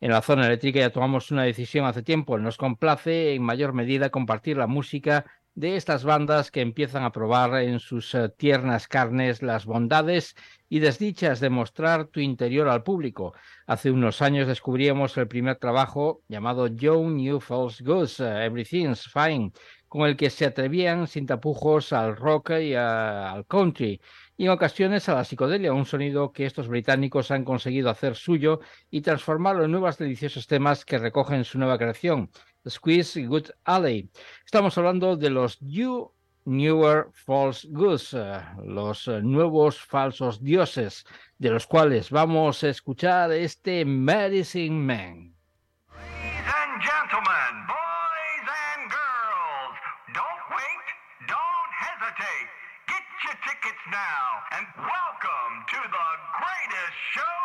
En 0.00 0.10
la 0.10 0.20
zona 0.20 0.46
eléctrica 0.46 0.80
ya 0.80 0.90
tomamos 0.90 1.30
una 1.30 1.44
decisión 1.44 1.86
hace 1.86 2.02
tiempo. 2.02 2.36
Nos 2.36 2.58
complace 2.58 3.34
en 3.34 3.42
mayor 3.42 3.72
medida 3.72 4.10
compartir 4.10 4.58
la 4.58 4.66
música 4.66 5.24
de 5.58 5.74
estas 5.74 6.04
bandas 6.04 6.52
que 6.52 6.60
empiezan 6.60 7.02
a 7.02 7.10
probar 7.10 7.60
en 7.62 7.80
sus 7.80 8.14
eh, 8.14 8.28
tiernas 8.28 8.86
carnes 8.86 9.42
las 9.42 9.66
bondades 9.66 10.36
y 10.68 10.78
desdichas 10.78 11.40
de 11.40 11.50
mostrar 11.50 12.06
tu 12.06 12.20
interior 12.20 12.68
al 12.68 12.84
público. 12.84 13.34
Hace 13.66 13.90
unos 13.90 14.22
años 14.22 14.46
descubríamos 14.46 15.16
el 15.16 15.26
primer 15.26 15.56
trabajo 15.56 16.22
llamado 16.28 16.68
Joe 16.80 17.08
New 17.08 17.40
False 17.40 17.82
Goose, 17.82 18.24
eh, 18.24 18.44
Everything's 18.44 19.10
Fine, 19.12 19.50
con 19.88 20.06
el 20.06 20.16
que 20.16 20.30
se 20.30 20.46
atrevían 20.46 21.08
sin 21.08 21.26
tapujos 21.26 21.92
al 21.92 22.14
rock 22.14 22.50
y 22.60 22.74
al 22.74 23.44
country, 23.46 24.00
y 24.36 24.44
en 24.44 24.50
ocasiones 24.50 25.08
a 25.08 25.14
la 25.14 25.24
psicodelia, 25.24 25.72
un 25.72 25.86
sonido 25.86 26.30
que 26.30 26.46
estos 26.46 26.68
británicos 26.68 27.32
han 27.32 27.44
conseguido 27.44 27.90
hacer 27.90 28.14
suyo 28.14 28.60
y 28.90 29.00
transformarlo 29.00 29.64
en 29.64 29.72
nuevos 29.72 29.98
deliciosos 29.98 30.46
temas 30.46 30.84
que 30.84 30.98
recogen 30.98 31.42
su 31.42 31.58
nueva 31.58 31.78
creación, 31.78 32.30
Squeeze 32.66 33.26
Good 33.26 33.50
Alley. 33.64 34.08
Estamos 34.44 34.76
hablando 34.78 35.16
de 35.16 35.30
los 35.30 35.58
Newer 36.48 37.10
False 37.12 37.68
Goose, 37.70 38.14
eh, 38.14 38.40
los 38.64 39.06
eh, 39.06 39.20
nuevos 39.20 39.78
falsos 39.78 40.42
dioses, 40.42 41.04
de 41.38 41.50
los 41.50 41.66
cuales 41.66 42.10
vamos 42.10 42.64
a 42.64 42.70
escuchar 42.70 43.30
este 43.32 43.84
Medicine 43.84 44.70
Man. 44.74 45.34
Ladies 45.92 46.48
and 46.48 46.80
gentlemen, 46.80 47.52
boys 47.68 48.48
and 48.48 48.88
girls, 48.88 49.76
don't 50.14 50.44
wait, 50.56 50.86
don't 51.28 51.72
hesitate. 51.84 52.48
Get 52.88 53.04
your 53.24 53.36
tickets 53.44 53.84
now 53.92 54.40
and 54.56 54.66
welcome 54.78 55.52
to 55.68 55.80
the 55.84 56.08
greatest 56.40 56.96
show 57.12 57.37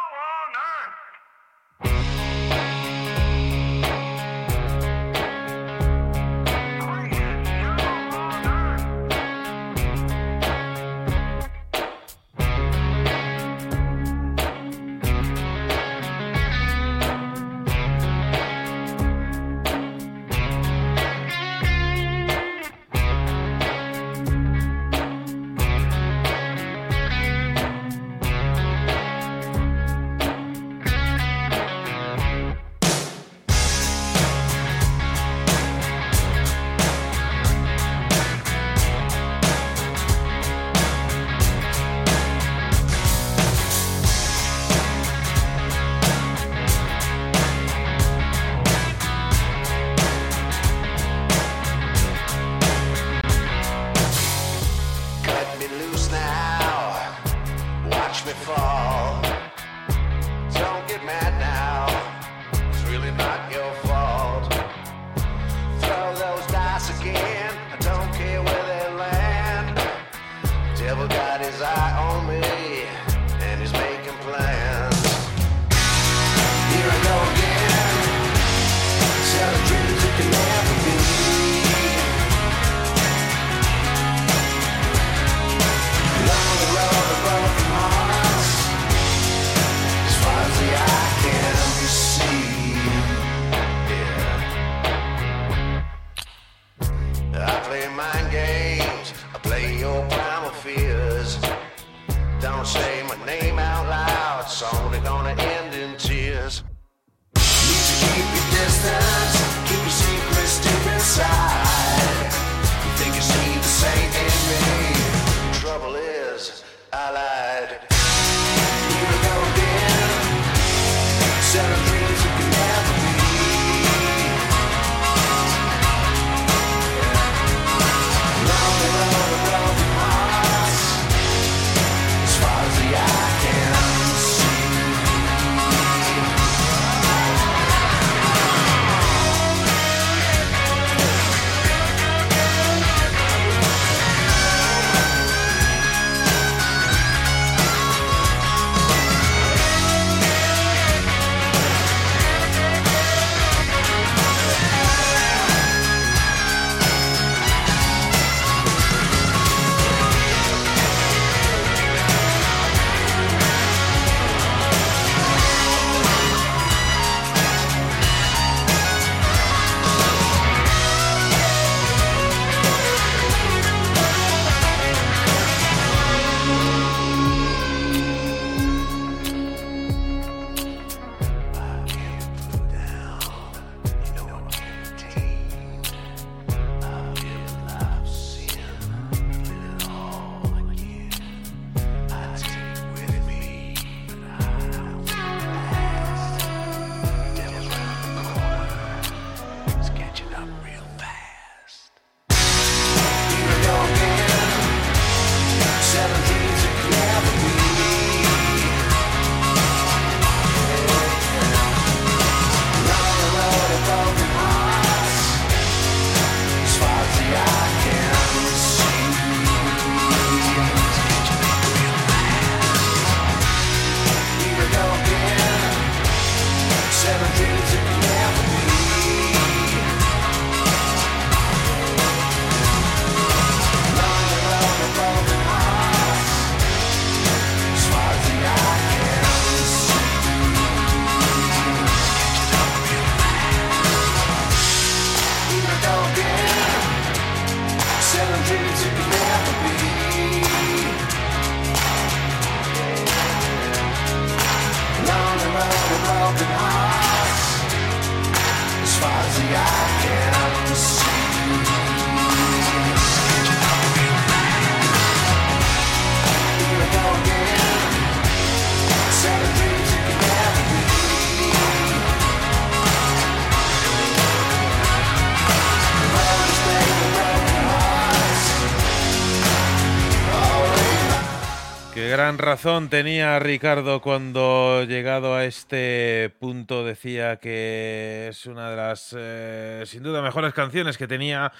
gran 282.24 282.38
razón 282.38 282.88
tenía 282.88 283.38
Ricardo 283.40 284.00
cuando 284.00 284.86
llegado 284.86 285.36
a 285.36 285.44
este 285.44 286.34
punto 286.40 286.86
decía 286.86 287.36
que 287.36 288.30
es 288.30 288.46
una 288.46 288.70
de 288.70 288.78
las 288.78 289.14
eh, 289.18 289.84
sin 289.86 290.04
duda 290.04 290.22
mejores 290.22 290.54
canciones 290.54 290.98
que 290.98 291.06
tenía 291.06 291.52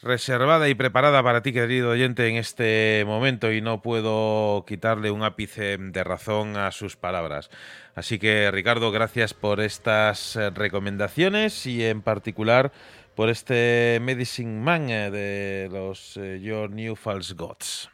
reservada 0.00 0.68
y 0.68 0.76
preparada 0.76 1.20
para 1.24 1.42
ti, 1.42 1.52
querido 1.52 1.90
oyente, 1.90 2.28
en 2.28 2.36
este 2.36 3.02
momento 3.08 3.50
y 3.50 3.60
no 3.60 3.82
puedo 3.82 4.64
quitarle 4.68 5.10
un 5.10 5.24
ápice 5.24 5.76
de 5.78 6.04
razón 6.04 6.56
a 6.56 6.70
sus 6.70 6.94
palabras. 6.94 7.50
Así 7.96 8.20
que, 8.20 8.52
Ricardo, 8.52 8.92
gracias 8.92 9.34
por 9.34 9.58
estas 9.58 10.38
recomendaciones 10.54 11.66
y 11.66 11.84
en 11.84 12.02
particular 12.02 12.70
por 13.16 13.30
este 13.30 13.98
Medicine 14.00 14.60
Man 14.60 14.90
eh, 14.90 15.10
de 15.10 15.68
los 15.72 16.16
eh, 16.18 16.38
Your 16.40 16.70
New 16.70 16.94
False 16.94 17.34
Gods. 17.34 17.90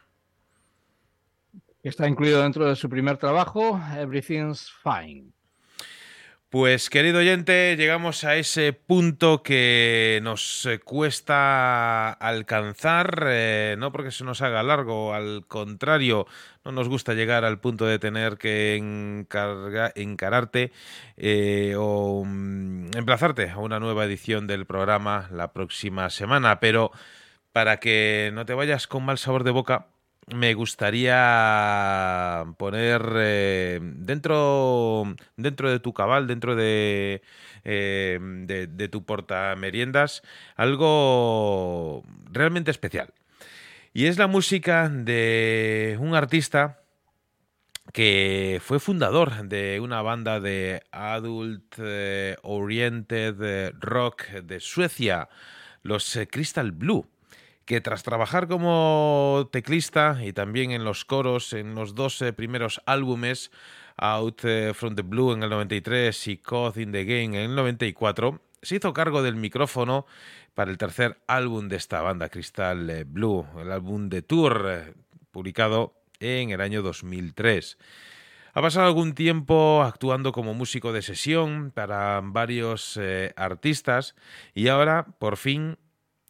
Está 1.85 2.07
incluido 2.07 2.41
dentro 2.41 2.67
de 2.67 2.75
su 2.75 2.89
primer 2.89 3.17
trabajo, 3.17 3.79
Everything's 3.95 4.73
Fine. 4.83 5.25
Pues 6.49 6.89
querido 6.89 7.19
oyente, 7.19 7.75
llegamos 7.77 8.23
a 8.23 8.37
ese 8.37 8.73
punto 8.73 9.43
que 9.43 10.19
nos 10.23 10.65
eh, 10.65 10.79
cuesta 10.79 12.11
alcanzar, 12.11 13.25
eh, 13.27 13.75
no 13.77 13.91
porque 13.91 14.09
se 14.09 14.23
nos 14.23 14.41
haga 14.41 14.63
largo, 14.63 15.13
al 15.13 15.45
contrario, 15.47 16.25
no 16.63 16.71
nos 16.71 16.89
gusta 16.89 17.13
llegar 17.13 17.45
al 17.45 17.59
punto 17.59 17.85
de 17.85 17.99
tener 17.99 18.37
que 18.37 18.77
encarga- 18.77 19.91
encararte 19.95 20.71
eh, 21.17 21.75
o 21.77 22.23
mm, 22.25 22.97
emplazarte 22.97 23.51
a 23.51 23.59
una 23.59 23.79
nueva 23.79 24.05
edición 24.05 24.47
del 24.47 24.65
programa 24.65 25.29
la 25.31 25.53
próxima 25.53 26.09
semana, 26.09 26.59
pero 26.59 26.89
para 27.51 27.77
que 27.77 28.31
no 28.33 28.43
te 28.47 28.55
vayas 28.55 28.87
con 28.87 29.05
mal 29.05 29.19
sabor 29.19 29.43
de 29.43 29.51
boca, 29.51 29.87
me 30.27 30.53
gustaría 30.53 31.15
poner 32.57 33.01
eh, 33.15 33.79
dentro, 33.81 35.15
dentro 35.37 35.69
de 35.69 35.79
tu 35.79 35.93
cabal, 35.93 36.27
dentro 36.27 36.55
de, 36.55 37.21
eh, 37.63 38.19
de, 38.21 38.67
de 38.67 38.87
tu 38.87 39.03
portameriendas, 39.03 40.23
algo 40.55 42.03
realmente 42.31 42.71
especial. 42.71 43.13
Y 43.93 44.07
es 44.07 44.17
la 44.17 44.27
música 44.27 44.89
de 44.89 45.97
un 45.99 46.15
artista 46.15 46.81
que 47.93 48.59
fue 48.61 48.79
fundador 48.79 49.47
de 49.47 49.79
una 49.79 50.01
banda 50.01 50.39
de 50.39 50.83
adult 50.91 51.75
eh, 51.77 52.35
oriented 52.41 53.35
eh, 53.41 53.71
rock 53.79 54.27
de 54.31 54.59
Suecia, 54.59 55.29
los 55.83 56.19
Crystal 56.29 56.71
Blue, 56.71 57.07
que 57.65 57.81
tras 57.81 58.03
trabajar 58.03 58.47
como 58.47 59.49
teclista 59.51 60.19
y 60.23 60.33
también 60.33 60.71
en 60.71 60.83
los 60.83 61.03
coros 61.03 61.53
en 61.53 61.75
los 61.75 61.95
dos 61.95 62.23
primeros 62.35 62.81
álbumes, 62.85 63.51
Out 63.97 64.41
eh, 64.43 64.73
from 64.73 64.95
the 64.95 65.03
Blue 65.03 65.33
en 65.33 65.43
el 65.43 65.49
93 65.49 66.27
y 66.27 66.37
Caught 66.37 66.77
in 66.77 66.91
the 66.91 67.05
Game 67.05 67.41
en 67.41 67.49
el 67.49 67.55
94, 67.55 68.41
se 68.61 68.75
hizo 68.75 68.93
cargo 68.93 69.23
del 69.23 69.35
micrófono 69.35 70.05
para 70.53 70.71
el 70.71 70.77
tercer 70.77 71.21
álbum 71.27 71.69
de 71.69 71.77
esta 71.77 72.01
banda, 72.01 72.29
Crystal 72.29 72.89
eh, 72.89 73.03
Blue, 73.05 73.45
el 73.57 73.71
álbum 73.71 74.09
de 74.09 74.21
tour, 74.21 74.65
eh, 74.69 74.93
publicado 75.31 75.93
en 76.19 76.49
el 76.49 76.59
año 76.59 76.81
2003. 76.81 77.77
Ha 78.53 78.61
pasado 78.61 78.85
algún 78.85 79.13
tiempo 79.13 79.83
actuando 79.83 80.31
como 80.31 80.53
músico 80.53 80.93
de 80.93 81.01
sesión 81.01 81.71
para 81.71 82.21
varios 82.23 82.97
artistas 83.35 84.15
y 84.53 84.69
ahora 84.69 85.07
por 85.19 85.35
fin 85.35 85.77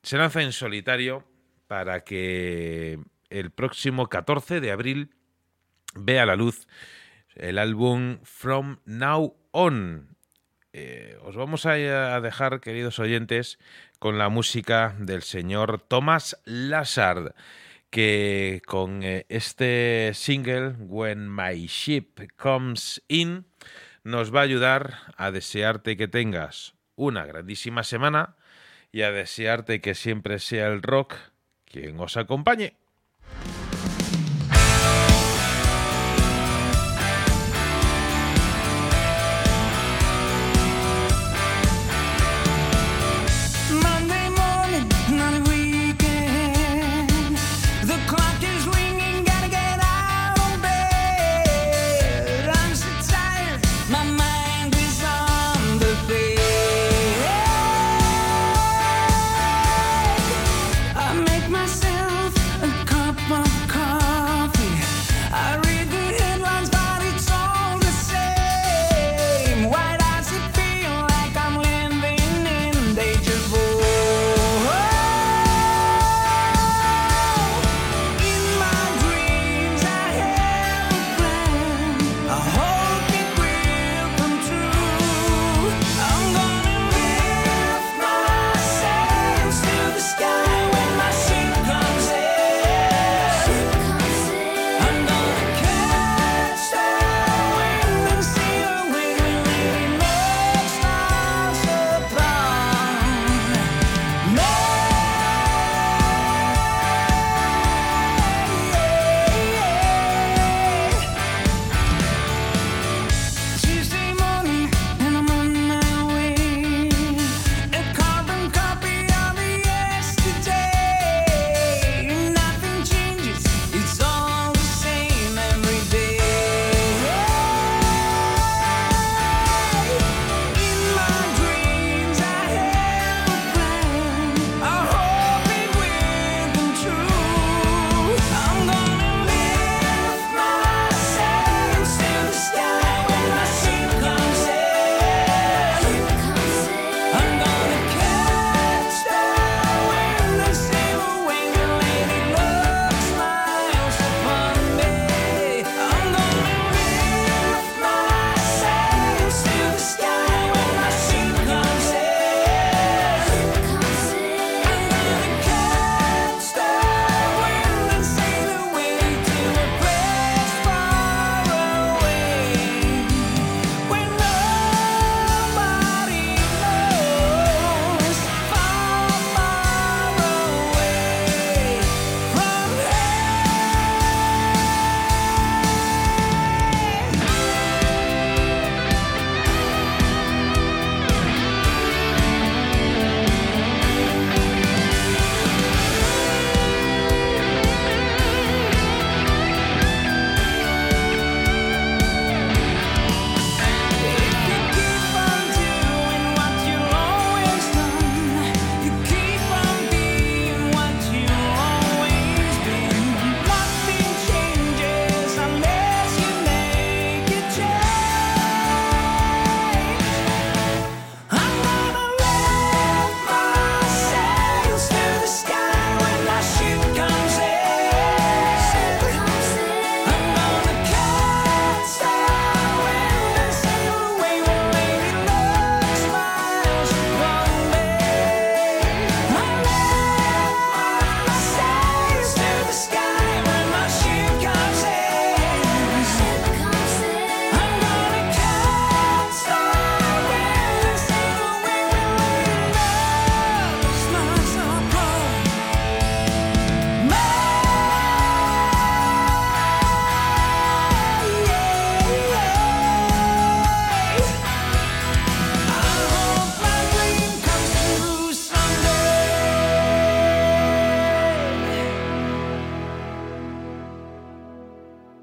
se 0.06 0.20
lanza 0.20 0.44
en 0.44 0.52
solitario 0.52 1.26
para 1.66 2.04
que 2.04 3.00
el 3.32 3.50
próximo 3.50 4.08
14 4.08 4.62
de 4.62 4.72
abril 4.72 5.16
vea 5.96 6.28
la 6.28 6.36
luz 6.36 6.68
el 7.34 7.58
álbum 7.58 8.20
From 8.24 8.78
Now 8.86 9.36
On. 9.52 10.16
Eh, 10.74 11.18
os 11.24 11.36
vamos 11.36 11.66
a, 11.66 11.74
dejar, 12.22 12.62
queridos 12.62 13.00
oyentes, 13.00 13.58
con 13.98 14.20
la 14.20 14.30
música 14.30 14.96
del 15.00 15.24
señor 15.24 15.82
Thomas 15.82 16.40
Lazard 16.46 17.34
que 17.90 18.62
con 18.66 19.02
eh, 19.04 19.26
este 19.30 20.12
single, 20.14 20.76
When 20.80 21.34
My 21.34 21.66
Ship 21.66 22.30
Comes 22.36 23.02
In, 23.08 23.46
nos 24.04 24.36
va 24.36 24.42
a 24.42 24.44
ayudar 24.44 25.00
a 25.18 25.32
desearte 25.32 25.98
que 25.98 26.08
tengas 26.08 26.76
una 26.96 27.26
grandísima 27.26 27.84
semana 27.84 28.36
y 28.96 29.02
a 29.02 29.12
desearte 29.12 29.82
que 29.82 29.94
siempre 29.94 30.40
sea 30.40 30.68
el 30.68 30.82
rock 30.82 31.16
quien 31.66 32.00
os 32.00 32.16
acompañe. 32.16 32.78